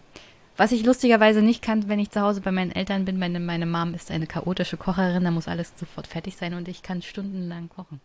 [0.57, 3.67] Was ich lustigerweise nicht kann, wenn ich zu Hause bei meinen Eltern bin, meine, meine
[3.67, 7.69] Mom ist eine chaotische Kocherin, da muss alles sofort fertig sein und ich kann stundenlang
[7.69, 8.01] kochen.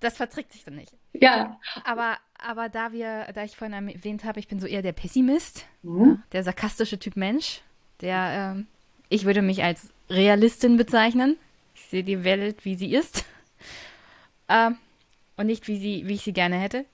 [0.00, 0.94] Das verträgt sich dann nicht.
[1.12, 1.60] Ja.
[1.84, 5.66] Aber, aber da wir, da ich vorhin erwähnt habe, ich bin so eher der Pessimist,
[5.82, 6.22] mhm.
[6.32, 7.60] der sarkastische Typ Mensch,
[8.00, 8.66] der ähm,
[9.08, 11.36] ich würde mich als Realistin bezeichnen.
[11.74, 13.24] Ich sehe die Welt, wie sie ist.
[14.48, 14.72] Äh,
[15.36, 16.84] und nicht, wie, sie, wie ich sie gerne hätte.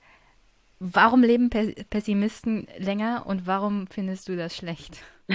[0.78, 5.02] Warum leben Pessimisten länger und warum findest du das schlecht?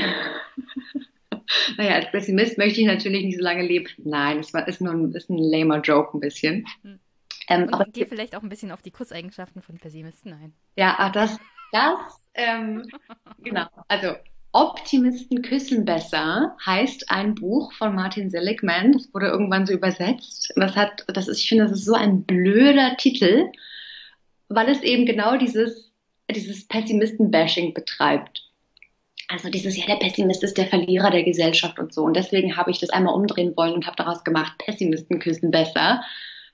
[1.78, 3.88] naja, als Pessimist möchte ich natürlich nicht so lange leben.
[3.98, 6.66] Nein, es ist nur ein, ist ein lamer Joke ein bisschen.
[6.82, 7.00] Hm.
[7.48, 10.54] Ähm, aber geh vielleicht auch ein bisschen auf die Kurzeigenschaften von Pessimisten ein.
[10.76, 11.38] Ja, ach, das,
[11.72, 12.00] das,
[12.34, 12.88] ähm,
[13.44, 13.68] genau.
[13.88, 14.16] Also
[14.56, 18.94] Optimisten küssen besser heißt ein Buch von Martin Seligman.
[18.94, 20.54] Das wurde irgendwann so übersetzt.
[20.56, 23.52] Das hat, das ist, ich finde, das ist so ein blöder Titel,
[24.48, 25.92] weil es eben genau dieses,
[26.34, 28.44] dieses Pessimisten-Bashing betreibt.
[29.28, 32.04] Also dieses, ja, der Pessimist ist der Verlierer der Gesellschaft und so.
[32.04, 36.02] Und deswegen habe ich das einmal umdrehen wollen und habe daraus gemacht, Pessimisten küssen besser.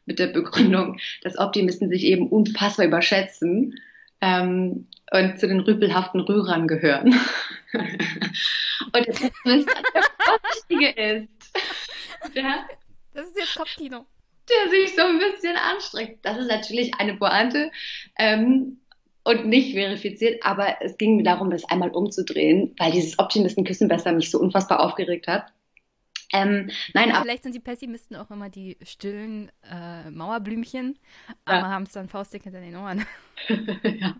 [0.07, 3.75] Mit der Begründung, dass Optimisten sich eben unfassbar überschätzen
[4.21, 7.13] ähm, und zu den rüpelhaften Rührern gehören.
[8.93, 12.33] und der Pessimist der Vorsichtige ist.
[12.35, 12.67] Der,
[13.13, 14.05] das ist jetzt Kopfkino.
[14.49, 16.19] Der sich so ein bisschen anstrengt.
[16.23, 17.71] Das ist natürlich eine Pointe.
[18.17, 18.81] Ähm,
[19.23, 24.13] und nicht verifiziert, aber es ging mir darum, das einmal umzudrehen, weil dieses Optimisten-Küssen besser
[24.13, 25.45] mich so unfassbar aufgeregt hat.
[26.33, 30.97] Ähm, nein, vielleicht sind die Pessimisten auch immer die stillen äh, Mauerblümchen,
[31.45, 31.69] aber ja.
[31.69, 33.05] haben es dann faustdick hinter den Ohren.
[33.47, 34.15] ja.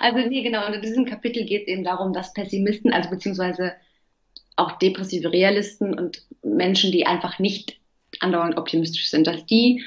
[0.00, 3.72] Also nee, genau, und in diesem Kapitel geht es eben darum, dass Pessimisten, also beziehungsweise
[4.56, 7.78] auch depressive Realisten und Menschen, die einfach nicht
[8.20, 9.84] andauernd optimistisch sind, dass die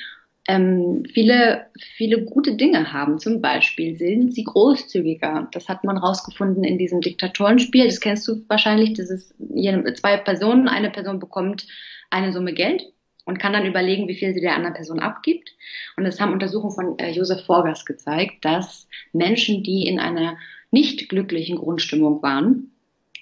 [0.49, 3.19] ähm, viele, viele gute Dinge haben.
[3.19, 5.47] Zum Beispiel sind sie großzügiger.
[5.51, 7.85] Das hat man rausgefunden in diesem Diktatorenspiel.
[7.85, 8.93] Das kennst du wahrscheinlich.
[8.93, 10.67] Das ist zwei Personen.
[10.67, 11.67] Eine Person bekommt
[12.09, 12.81] eine Summe Geld
[13.25, 15.51] und kann dann überlegen, wie viel sie der anderen Person abgibt.
[15.97, 20.35] Und das haben Untersuchungen von äh, Josef Forgas gezeigt, dass Menschen, die in einer
[20.71, 22.71] nicht glücklichen Grundstimmung waren,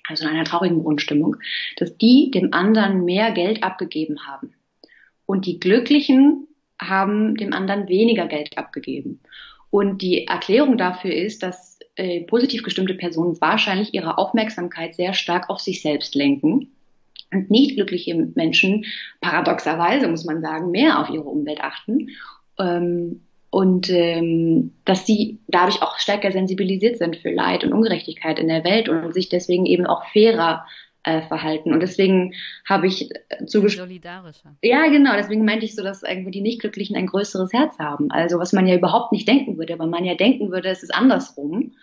[0.07, 1.35] also in einer traurigen Grundstimmung,
[1.75, 4.53] dass die dem anderen mehr Geld abgegeben haben.
[5.25, 6.47] Und die Glücklichen
[6.81, 9.19] haben dem anderen weniger Geld abgegeben.
[9.69, 15.49] Und die Erklärung dafür ist, dass äh, positiv gestimmte Personen wahrscheinlich ihre Aufmerksamkeit sehr stark
[15.49, 16.72] auf sich selbst lenken
[17.33, 18.85] und nicht glückliche Menschen
[19.19, 22.09] paradoxerweise, muss man sagen, mehr auf ihre Umwelt achten.
[22.59, 28.47] Ähm, und ähm, dass sie dadurch auch stärker sensibilisiert sind für Leid und Ungerechtigkeit in
[28.49, 30.65] der Welt und sich deswegen eben auch fairer
[31.03, 31.74] äh, verhalten.
[31.74, 32.34] Und deswegen
[32.67, 33.45] habe ich äh.
[33.45, 34.56] Solidarischer.
[34.61, 35.14] Ja, genau.
[35.16, 38.11] Deswegen meinte ich so, dass irgendwie die Nichtglücklichen ein größeres Herz haben.
[38.11, 40.93] Also was man ja überhaupt nicht denken würde, weil man ja denken würde, es ist
[40.93, 41.74] andersrum.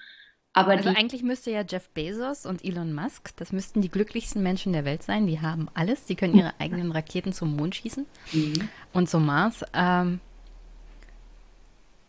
[0.57, 4.73] Aber also eigentlich müsste ja Jeff Bezos und Elon Musk, das müssten die glücklichsten Menschen
[4.73, 5.27] der Welt sein.
[5.27, 6.05] Die haben alles.
[6.05, 8.69] Die können ihre eigenen Raketen zum Mond schießen mhm.
[8.93, 9.65] und zum Mars.
[9.75, 10.21] Ähm,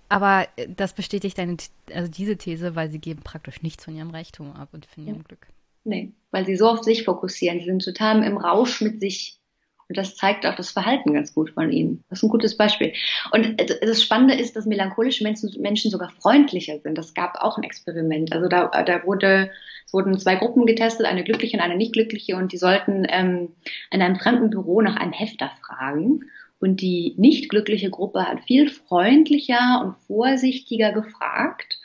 [0.10, 1.58] aber das bestätigt deine,
[1.92, 5.18] also diese These, weil sie geben praktisch nichts von ihrem Reichtum ab und von ihrem
[5.18, 5.24] ja.
[5.24, 5.48] Glück.
[5.86, 7.60] Nee, weil sie so auf sich fokussieren.
[7.60, 9.40] Sie sind total im Rausch mit sich.
[9.88, 12.04] Und das zeigt auch das Verhalten ganz gut von ihnen.
[12.10, 12.92] Das ist ein gutes Beispiel.
[13.32, 16.98] Und das Spannende ist, dass melancholische Menschen, Menschen sogar freundlicher sind.
[16.98, 18.34] Das gab auch ein Experiment.
[18.34, 19.52] Also da, da wurde,
[19.86, 23.50] es wurden zwei Gruppen getestet, eine glückliche und eine nicht glückliche, und die sollten ähm,
[23.92, 26.22] in einem fremden Büro nach einem Hefter fragen.
[26.60, 31.78] Und die nicht glückliche Gruppe hat viel freundlicher und vorsichtiger gefragt.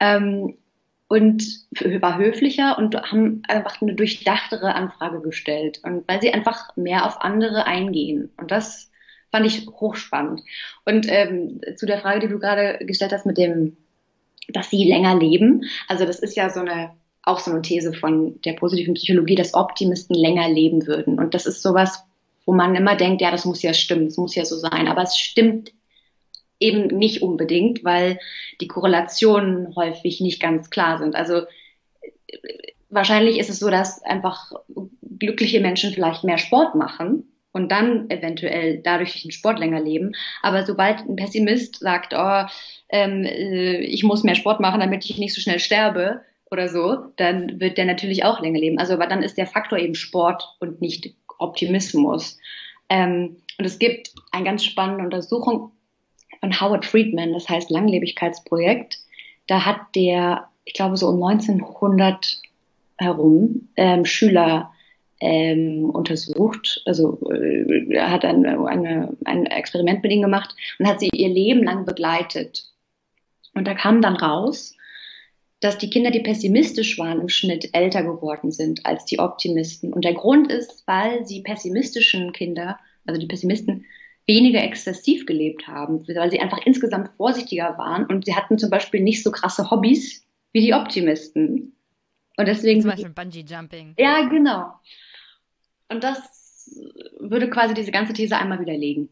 [0.00, 0.56] Ähm,
[1.08, 1.44] und
[2.00, 5.80] war höflicher und haben einfach eine durchdachtere Anfrage gestellt.
[5.82, 8.30] Und weil sie einfach mehr auf andere eingehen.
[8.36, 8.90] Und das
[9.30, 10.42] fand ich hochspannend.
[10.84, 13.76] Und ähm, zu der Frage, die du gerade gestellt hast mit dem,
[14.48, 15.64] dass sie länger leben.
[15.88, 16.92] Also das ist ja so eine
[17.26, 21.18] auch so eine These von der positiven Psychologie, dass Optimisten länger leben würden.
[21.18, 22.04] Und das ist sowas,
[22.44, 24.88] wo man immer denkt, ja, das muss ja stimmen, das muss ja so sein.
[24.88, 25.72] Aber es stimmt
[26.60, 28.18] eben nicht unbedingt, weil
[28.60, 31.14] die Korrelationen häufig nicht ganz klar sind.
[31.14, 31.42] Also
[32.88, 34.52] wahrscheinlich ist es so, dass einfach
[35.18, 40.12] glückliche Menschen vielleicht mehr Sport machen und dann eventuell dadurch durch den Sport länger leben.
[40.42, 42.44] Aber sobald ein Pessimist sagt, oh,
[42.88, 46.96] ähm, äh, ich muss mehr Sport machen, damit ich nicht so schnell sterbe oder so,
[47.16, 48.78] dann wird der natürlich auch länger leben.
[48.78, 52.38] Also aber dann ist der Faktor eben Sport und nicht Optimismus.
[52.88, 55.70] Ähm, und es gibt eine ganz spannende Untersuchung
[56.44, 58.98] von Howard Friedman, das heißt Langlebigkeitsprojekt.
[59.46, 62.42] Da hat der, ich glaube so um 1900
[62.98, 64.70] herum, ähm, Schüler
[65.20, 71.08] ähm, untersucht, also äh, hat ein, eine, ein Experiment mit ihnen gemacht und hat sie
[71.14, 72.64] ihr Leben lang begleitet.
[73.54, 74.76] Und da kam dann raus,
[75.60, 79.94] dass die Kinder, die pessimistisch waren, im Schnitt älter geworden sind als die Optimisten.
[79.94, 83.86] Und der Grund ist, weil die pessimistischen Kinder, also die Pessimisten,
[84.26, 89.00] weniger exzessiv gelebt haben, weil sie einfach insgesamt vorsichtiger waren und sie hatten zum Beispiel
[89.00, 91.76] nicht so krasse Hobbys wie die Optimisten.
[92.36, 92.80] Und deswegen.
[92.80, 93.94] Zum Beispiel Bungee Jumping.
[93.98, 94.72] Ja, genau.
[95.88, 96.70] Und das
[97.18, 99.08] würde quasi diese ganze These einmal widerlegen,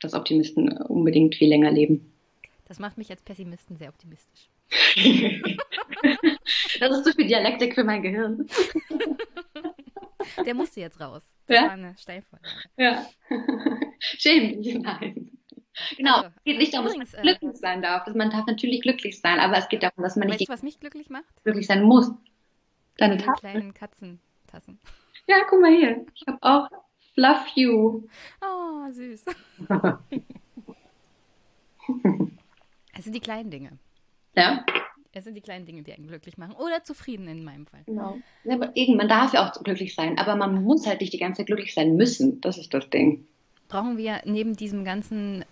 [0.00, 2.12] dass Optimisten unbedingt viel länger leben.
[2.66, 4.48] Das macht mich als Pessimisten sehr optimistisch.
[6.80, 8.46] das ist zu viel Dialektik für mein Gehirn.
[10.46, 11.22] Der musste jetzt raus.
[11.54, 11.62] Ja.
[11.64, 12.48] war eine Steilvorlage.
[12.76, 13.06] Ja.
[13.98, 15.30] Schäm dich, nein.
[15.96, 18.04] Genau, Also, es geht nicht darum, dass man äh, glücklich sein darf.
[18.04, 20.52] Dass man darf natürlich glücklich sein, aber es geht darum, dass man Weißt nicht du,
[20.52, 21.24] was mich glücklich macht?
[21.44, 22.10] glücklich sein muss.
[22.98, 23.40] Deine Diese Tasse.
[23.40, 24.78] kleinen Katzentassen.
[25.26, 26.04] Ja, guck mal hier.
[26.14, 26.68] Ich habe auch
[27.14, 28.06] Fluff You.
[28.42, 29.24] Oh, süß.
[32.98, 33.78] Sind die kleinen Dinge.
[34.36, 34.64] Ja,
[35.12, 36.54] Es sind die kleinen Dinge, die einen glücklich machen.
[36.54, 37.82] Oder zufrieden in meinem Fall.
[37.84, 38.18] genau.
[38.44, 41.18] Ja, aber eben, man darf ja auch glücklich sein, aber man muss halt nicht die
[41.18, 42.40] ganze Zeit glücklich sein müssen.
[42.40, 43.26] Das ist das Ding.
[43.68, 45.44] Brauchen wir neben diesem ganzen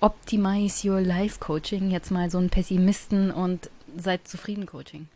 [0.00, 5.08] Optimize Your Life Coaching jetzt mal so einen Pessimisten und seid zufrieden Coaching?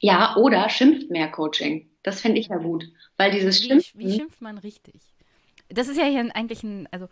[0.00, 1.88] Ja, oder schimpft mehr Coaching.
[2.02, 2.84] Das finde ich ja gut.
[3.16, 4.00] Weil dieses Wie, Schimpfen.
[4.00, 5.00] wie schimpft man richtig?
[5.68, 7.08] Das ist ja hier eigentlich ein, also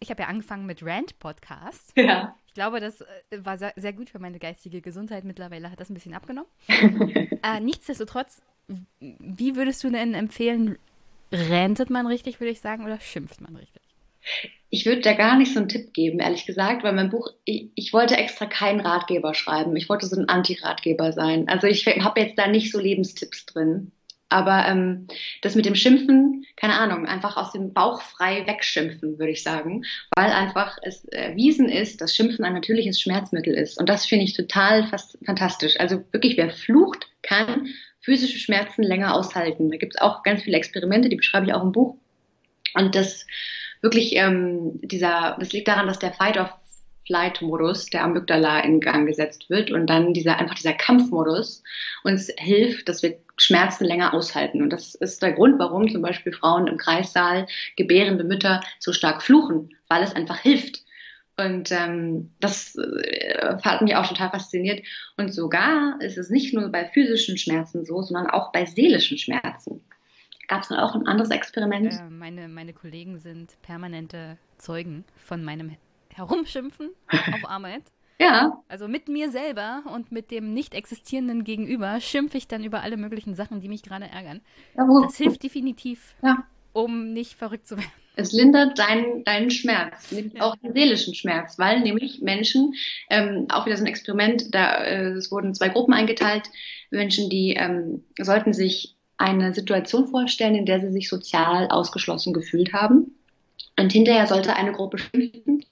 [0.00, 1.92] ich habe ja angefangen mit Rant-Podcast.
[1.96, 2.34] Ja.
[2.58, 3.04] Ich glaube, das äh,
[3.44, 5.22] war sehr, gut für meine geistige Gesundheit.
[5.22, 6.50] Mittlerweile hat das ein bisschen abgenommen.
[6.68, 8.42] äh, nichtsdestotrotz,
[8.98, 10.76] wie würdest du denn empfehlen,
[11.30, 13.80] rantet man richtig, würde ich sagen, oder schimpft man richtig?
[14.70, 17.70] Ich würde da gar nicht so einen Tipp geben, ehrlich gesagt, weil mein Buch, ich,
[17.76, 19.76] ich wollte extra keinen Ratgeber schreiben.
[19.76, 21.46] Ich wollte so ein Anti-Ratgeber sein.
[21.46, 23.92] Also ich habe jetzt da nicht so Lebenstipps drin.
[24.30, 25.06] Aber ähm,
[25.42, 29.84] das mit dem Schimpfen, keine Ahnung, einfach aus dem Bauch frei wegschimpfen, würde ich sagen.
[30.16, 33.78] Weil einfach es erwiesen ist, dass Schimpfen ein natürliches Schmerzmittel ist.
[33.78, 35.80] Und das finde ich total fast fantastisch.
[35.80, 37.68] Also wirklich, wer flucht, kann
[38.00, 39.70] physische Schmerzen länger aushalten.
[39.70, 41.96] Da gibt es auch ganz viele Experimente, die beschreibe ich auch im Buch.
[42.74, 43.26] Und das
[43.80, 49.70] wirklich ähm, dieser, das liegt daran, dass der Fight-of-Flight-Modus der Amygdala in Gang gesetzt wird
[49.70, 51.62] und dann dieser einfach dieser Kampfmodus
[52.04, 54.62] uns hilft, dass wir Schmerzen länger aushalten.
[54.62, 59.22] Und das ist der Grund, warum zum Beispiel Frauen im Kreissaal gebärende Mütter so stark
[59.22, 60.82] fluchen, weil es einfach hilft.
[61.36, 64.84] Und ähm, das äh, hat mich auch total fasziniert.
[65.16, 69.80] Und sogar ist es nicht nur bei physischen Schmerzen so, sondern auch bei seelischen Schmerzen.
[70.48, 71.92] Gab es auch ein anderes Experiment?
[71.92, 75.76] Äh, meine, meine Kollegen sind permanente Zeugen von meinem
[76.12, 77.84] Herumschimpfen auf Arbeit.
[78.20, 82.82] Ja, Also mit mir selber und mit dem nicht existierenden Gegenüber schimpfe ich dann über
[82.82, 84.40] alle möglichen Sachen, die mich gerade ärgern.
[84.76, 86.44] ja wo, Das hilft definitiv, Ja.
[86.72, 87.90] um nicht verrückt zu werden.
[88.16, 90.42] Es lindert deinen, deinen Schmerz, nämlich Ja.
[90.42, 92.74] auch den seelischen Schmerz, weil nämlich Menschen,
[93.10, 96.50] ähm, auch wieder so ein Experiment, da äh, es wurden zwei Gruppen eingeteilt,
[96.90, 102.72] Menschen, die ähm, sollten sich eine Situation vorstellen, in der sie sich sozial ausgeschlossen gefühlt
[102.72, 103.14] haben.
[103.78, 105.64] Und hinterher sollte eine Gruppe schimpfen,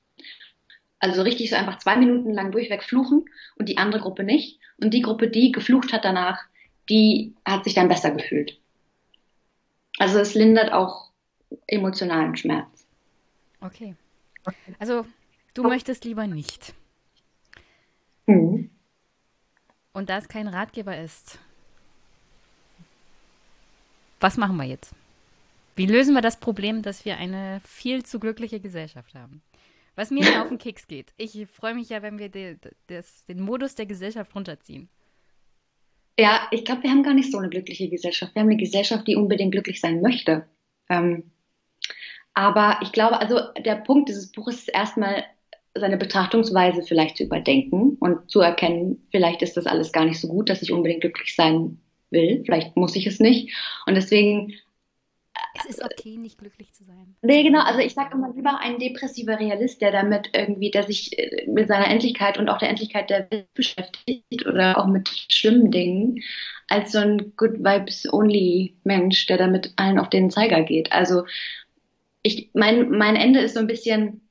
[0.99, 3.25] also richtig so einfach zwei Minuten lang durchweg fluchen
[3.57, 4.59] und die andere Gruppe nicht.
[4.79, 6.39] Und die Gruppe, die geflucht hat danach,
[6.89, 8.59] die hat sich dann besser gefühlt.
[9.99, 11.11] Also es lindert auch
[11.67, 12.87] emotionalen Schmerz.
[13.61, 13.95] Okay.
[14.79, 15.07] Also
[15.55, 16.75] du möchtest lieber nicht.
[18.27, 18.71] Mhm.
[19.93, 21.39] Und da es kein Ratgeber ist,
[24.21, 24.93] was machen wir jetzt?
[25.75, 29.43] Wie lösen wir das Problem, dass wir eine viel zu glückliche Gesellschaft haben?
[29.97, 31.13] Was mir auf den Keks geht.
[31.17, 34.89] Ich freue mich ja, wenn wir de, das, den Modus der Gesellschaft runterziehen.
[36.19, 38.35] Ja, ich glaube, wir haben gar nicht so eine glückliche Gesellschaft.
[38.35, 40.47] Wir haben eine Gesellschaft, die unbedingt glücklich sein möchte.
[40.89, 41.31] Ähm,
[42.35, 45.25] aber ich glaube, also der Punkt dieses Buches ist erstmal
[45.75, 50.29] seine Betrachtungsweise vielleicht zu überdenken und zu erkennen, vielleicht ist das alles gar nicht so
[50.29, 51.79] gut, dass ich unbedingt glücklich sein
[52.11, 52.43] will.
[52.45, 53.55] Vielleicht muss ich es nicht.
[53.87, 54.55] Und deswegen
[55.59, 57.17] Es ist okay, nicht glücklich zu sein.
[57.23, 57.61] Nee, genau.
[57.61, 61.69] Also ich sage immer lieber ein depressiver Realist, der damit irgendwie, der sich äh, mit
[61.69, 66.23] seiner Endlichkeit und auch der Endlichkeit der Welt beschäftigt oder auch mit schlimmen Dingen,
[66.69, 70.93] als so ein Good Vibes Only Mensch, der damit allen auf den Zeiger geht.
[70.93, 71.25] Also
[72.23, 74.23] ich, mein, mein Ende ist so ein bisschen,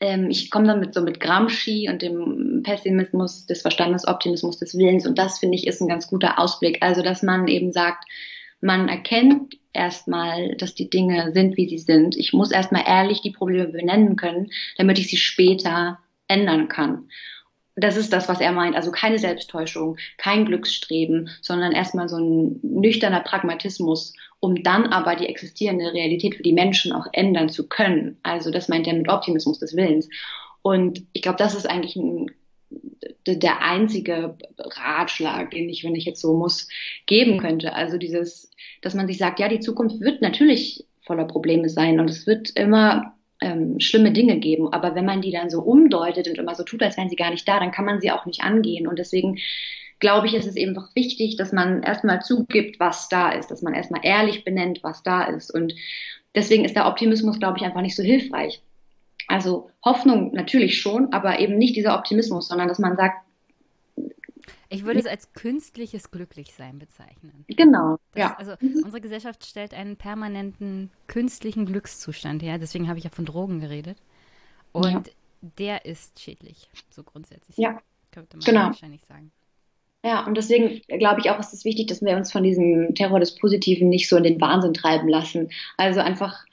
[0.00, 5.06] ähm, ich komme damit so mit Gramsci und dem Pessimismus des Verstandes, Optimismus des Willens
[5.06, 6.82] und das finde ich ist ein ganz guter Ausblick.
[6.82, 8.04] Also dass man eben sagt,
[8.60, 12.16] man erkennt erstmal, dass die Dinge sind, wie sie sind.
[12.16, 17.08] Ich muss erstmal ehrlich die Probleme benennen können, damit ich sie später ändern kann.
[17.76, 18.74] Das ist das, was er meint.
[18.74, 25.28] Also keine Selbsttäuschung, kein Glücksstreben, sondern erstmal so ein nüchterner Pragmatismus, um dann aber die
[25.28, 28.18] existierende Realität für die Menschen auch ändern zu können.
[28.24, 30.08] Also das meint er mit Optimismus des Willens.
[30.62, 32.26] Und ich glaube, das ist eigentlich ein
[33.26, 36.68] der einzige Ratschlag, den ich, wenn ich jetzt so muss,
[37.06, 37.74] geben könnte.
[37.74, 38.50] Also dieses,
[38.82, 42.50] dass man sich sagt, ja, die Zukunft wird natürlich voller Probleme sein und es wird
[42.56, 44.72] immer ähm, schlimme Dinge geben.
[44.72, 47.30] Aber wenn man die dann so umdeutet und immer so tut, als wären sie gar
[47.30, 48.86] nicht da, dann kann man sie auch nicht angehen.
[48.86, 49.38] Und deswegen
[50.00, 53.62] glaube ich, ist es eben doch wichtig, dass man erstmal zugibt, was da ist, dass
[53.62, 55.52] man erstmal ehrlich benennt, was da ist.
[55.52, 55.74] Und
[56.34, 58.62] deswegen ist der Optimismus, glaube ich, einfach nicht so hilfreich.
[59.28, 63.24] Also Hoffnung natürlich schon, aber eben nicht dieser Optimismus, sondern dass man sagt,
[64.70, 67.44] Ich würde es als künstliches Glücklichsein bezeichnen.
[67.46, 68.36] Genau, Das, ja.
[68.36, 72.58] Also unsere Gesellschaft stellt einen permanenten künstlichen Glückszustand her.
[72.58, 73.98] Deswegen habe ich ja von Drogen geredet.
[74.72, 77.56] Und der ist schädlich, so grundsätzlich.
[77.56, 78.60] Ja, Könnte man genau.
[78.66, 79.30] wahrscheinlich sagen.
[80.04, 83.20] Ja, und deswegen glaube ich auch, ist es wichtig, dass wir uns von diesem Terror
[83.20, 85.50] des Positiven nicht so in den Wahnsinn treiben lassen.
[85.76, 86.44] Also einfach,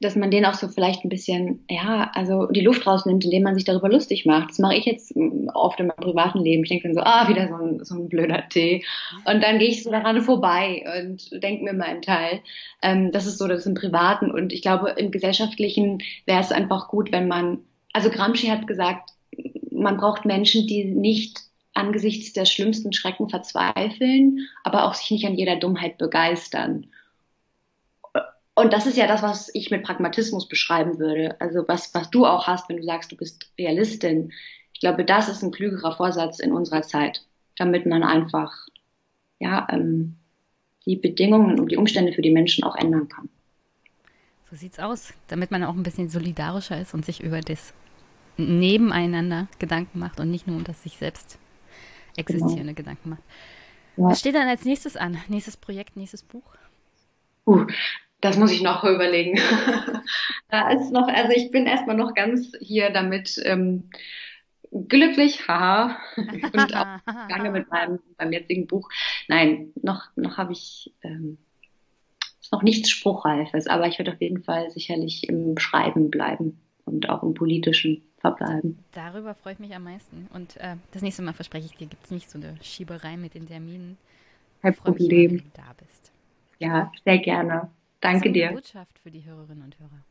[0.00, 3.54] dass man den auch so vielleicht ein bisschen, ja, also die Luft rausnimmt, indem man
[3.54, 4.50] sich darüber lustig macht.
[4.50, 6.62] Das mache ich jetzt mm, oft in meinem privaten Leben.
[6.62, 8.84] Ich denke dann so, ah, wieder so ein, so ein blöder Tee.
[9.24, 12.40] Und dann gehe ich so daran vorbei und denke mir meinen Teil.
[12.82, 14.30] Ähm, das ist so, das im Privaten.
[14.30, 17.58] Und ich glaube, im Gesellschaftlichen wäre es einfach gut, wenn man,
[17.92, 19.10] also Gramsci hat gesagt,
[19.70, 21.40] man braucht Menschen, die nicht
[21.74, 26.86] angesichts der schlimmsten Schrecken verzweifeln, aber auch sich nicht an jeder Dummheit begeistern.
[28.58, 31.40] Und das ist ja das, was ich mit Pragmatismus beschreiben würde.
[31.40, 34.32] Also was, was du auch hast, wenn du sagst, du bist Realistin.
[34.72, 37.24] Ich glaube, das ist ein klügerer Vorsatz in unserer Zeit,
[37.56, 38.52] damit man einfach
[39.38, 40.16] ja ähm,
[40.86, 43.28] die Bedingungen und die Umstände für die Menschen auch ändern kann.
[44.50, 47.72] So sieht's aus, damit man auch ein bisschen solidarischer ist und sich über das
[48.38, 51.38] Nebeneinander Gedanken macht und nicht nur um das sich selbst
[52.16, 53.22] existierende Gedanken macht.
[53.96, 54.06] Ja.
[54.06, 55.16] Was steht dann als nächstes an?
[55.28, 56.56] Nächstes Projekt, nächstes Buch?
[57.46, 57.64] Uh,
[58.20, 59.38] das muss ich noch überlegen.
[60.48, 63.90] da ist noch, also ich bin erstmal noch ganz hier damit ähm,
[64.88, 66.98] glücklich, haha, und auch
[67.28, 68.88] lange mit meinem, meinem jetzigen Buch.
[69.28, 71.38] Nein, noch, noch habe ich ähm,
[72.48, 77.08] ist noch nichts Spruchreifes, aber ich werde auf jeden Fall sicherlich im Schreiben bleiben und
[77.10, 78.78] auch im Politischen verbleiben.
[78.92, 80.28] Darüber freue ich mich am meisten.
[80.32, 83.34] Und äh, das nächste Mal verspreche ich dir, gibt es nicht so eine Schieberei mit
[83.34, 83.98] den Terminen.
[84.62, 85.30] Kein freue mich Problem.
[85.32, 86.10] wenn du da bist.
[86.58, 87.70] Ja, sehr gerne.
[88.00, 88.52] Danke dir.
[88.52, 90.04] Botschaft für die Hörerinnen und Hörer.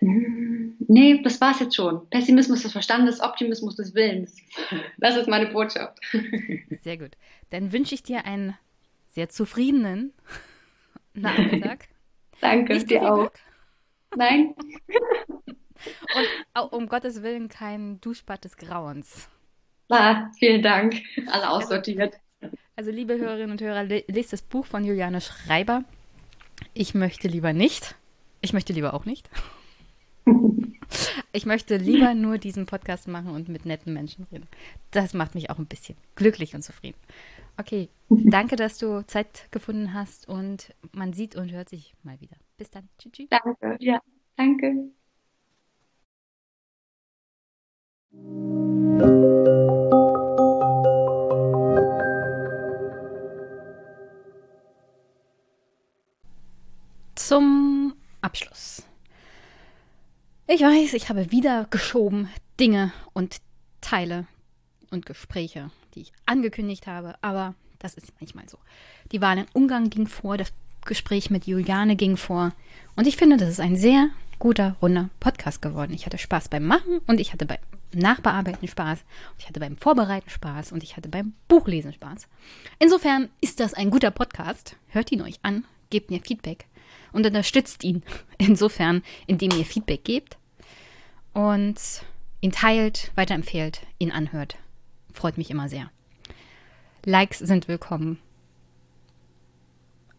[0.00, 2.08] Mm, Nee, das war's jetzt schon.
[2.10, 4.36] Pessimismus des Verstandes, Optimismus des Willens.
[4.98, 5.98] Das ist meine Botschaft.
[6.82, 7.16] Sehr gut.
[7.50, 8.56] Dann wünsche ich dir einen
[9.08, 10.12] sehr zufriedenen
[11.14, 11.88] Nachmittag.
[12.40, 13.30] Danke, Nicht dir auch.
[13.30, 13.38] Glück
[14.16, 14.54] Nein?
[16.54, 19.28] und um Gottes Willen kein Duschbad des Grauens.
[19.90, 21.00] Ah, vielen Dank.
[21.26, 22.14] Alle aussortiert.
[22.76, 25.84] Also, liebe Hörerinnen und Hörer, le- lest das Buch von Juliane Schreiber.
[26.72, 27.94] Ich möchte lieber nicht.
[28.40, 29.28] Ich möchte lieber auch nicht.
[31.32, 34.46] Ich möchte lieber nur diesen Podcast machen und mit netten Menschen reden.
[34.90, 36.96] Das macht mich auch ein bisschen glücklich und zufrieden.
[37.56, 42.36] Okay, danke, dass du Zeit gefunden hast und man sieht und hört sich mal wieder.
[42.56, 42.88] Bis dann.
[42.98, 43.12] Tschüss.
[43.12, 43.28] tschüss.
[43.30, 43.76] Danke.
[43.80, 44.00] Ja,
[44.36, 44.90] danke.
[57.34, 58.84] Zum Abschluss.
[60.46, 62.28] Ich weiß, ich habe wieder geschoben
[62.60, 63.38] Dinge und
[63.80, 64.28] Teile
[64.92, 68.56] und Gespräche, die ich angekündigt habe, aber das ist manchmal so.
[69.10, 70.52] Die Wahl in Ungarn ging vor, das
[70.84, 72.52] Gespräch mit Juliane ging vor
[72.94, 75.92] und ich finde, das ist ein sehr guter, runder Podcast geworden.
[75.92, 77.58] Ich hatte Spaß beim Machen und ich hatte beim
[77.92, 79.00] Nachbearbeiten Spaß
[79.38, 82.28] ich hatte beim Vorbereiten Spaß und ich hatte beim Buchlesen Spaß.
[82.78, 84.76] Insofern ist das ein guter Podcast.
[84.86, 86.68] Hört ihn euch an, gebt mir Feedback
[87.14, 88.02] und unterstützt ihn
[88.38, 90.36] insofern, indem ihr Feedback gebt
[91.32, 91.80] und
[92.40, 94.56] ihn teilt, weiterempfehlt, ihn anhört.
[95.12, 95.90] Freut mich immer sehr.
[97.04, 98.18] Likes sind willkommen.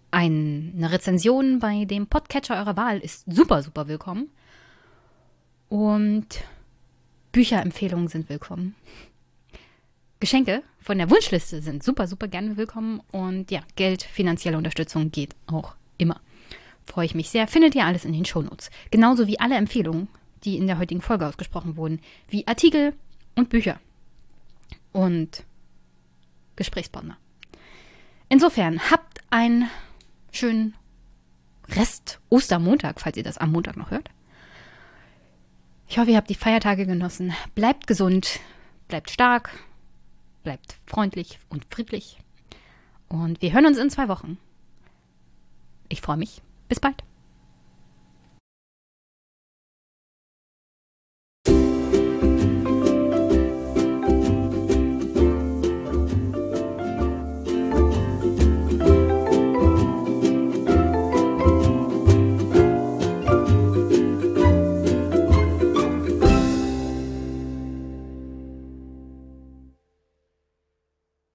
[0.10, 4.30] Eine Rezension bei dem Podcatcher eurer Wahl ist super, super willkommen.
[5.68, 6.44] Und
[7.34, 8.76] Bücherempfehlungen sind willkommen.
[10.22, 13.02] Geschenke von der Wunschliste sind super, super gerne willkommen.
[13.12, 16.22] Und ja, Geld, finanzielle Unterstützung geht auch immer.
[16.86, 17.48] Freue ich mich sehr.
[17.48, 18.70] Findet ihr alles in den Shownotes.
[18.92, 20.08] Genauso wie alle Empfehlungen,
[20.44, 22.00] die in der heutigen Folge ausgesprochen wurden,
[22.30, 22.94] wie Artikel
[23.36, 23.80] und Bücher.
[24.92, 25.44] Und
[26.56, 27.18] Gesprächspartner.
[28.30, 29.70] Insofern, habt einen
[30.32, 30.76] schönen
[31.70, 34.10] Rest Ostermontag, falls ihr das am Montag noch hört.
[35.88, 37.34] Ich hoffe, ihr habt die Feiertage genossen.
[37.54, 38.40] Bleibt gesund,
[38.88, 39.52] bleibt stark,
[40.44, 42.20] bleibt freundlich und friedlich.
[43.08, 44.38] Und wir hören uns in zwei Wochen.
[45.90, 46.42] Ich freue mich.
[46.68, 46.96] Bis bald.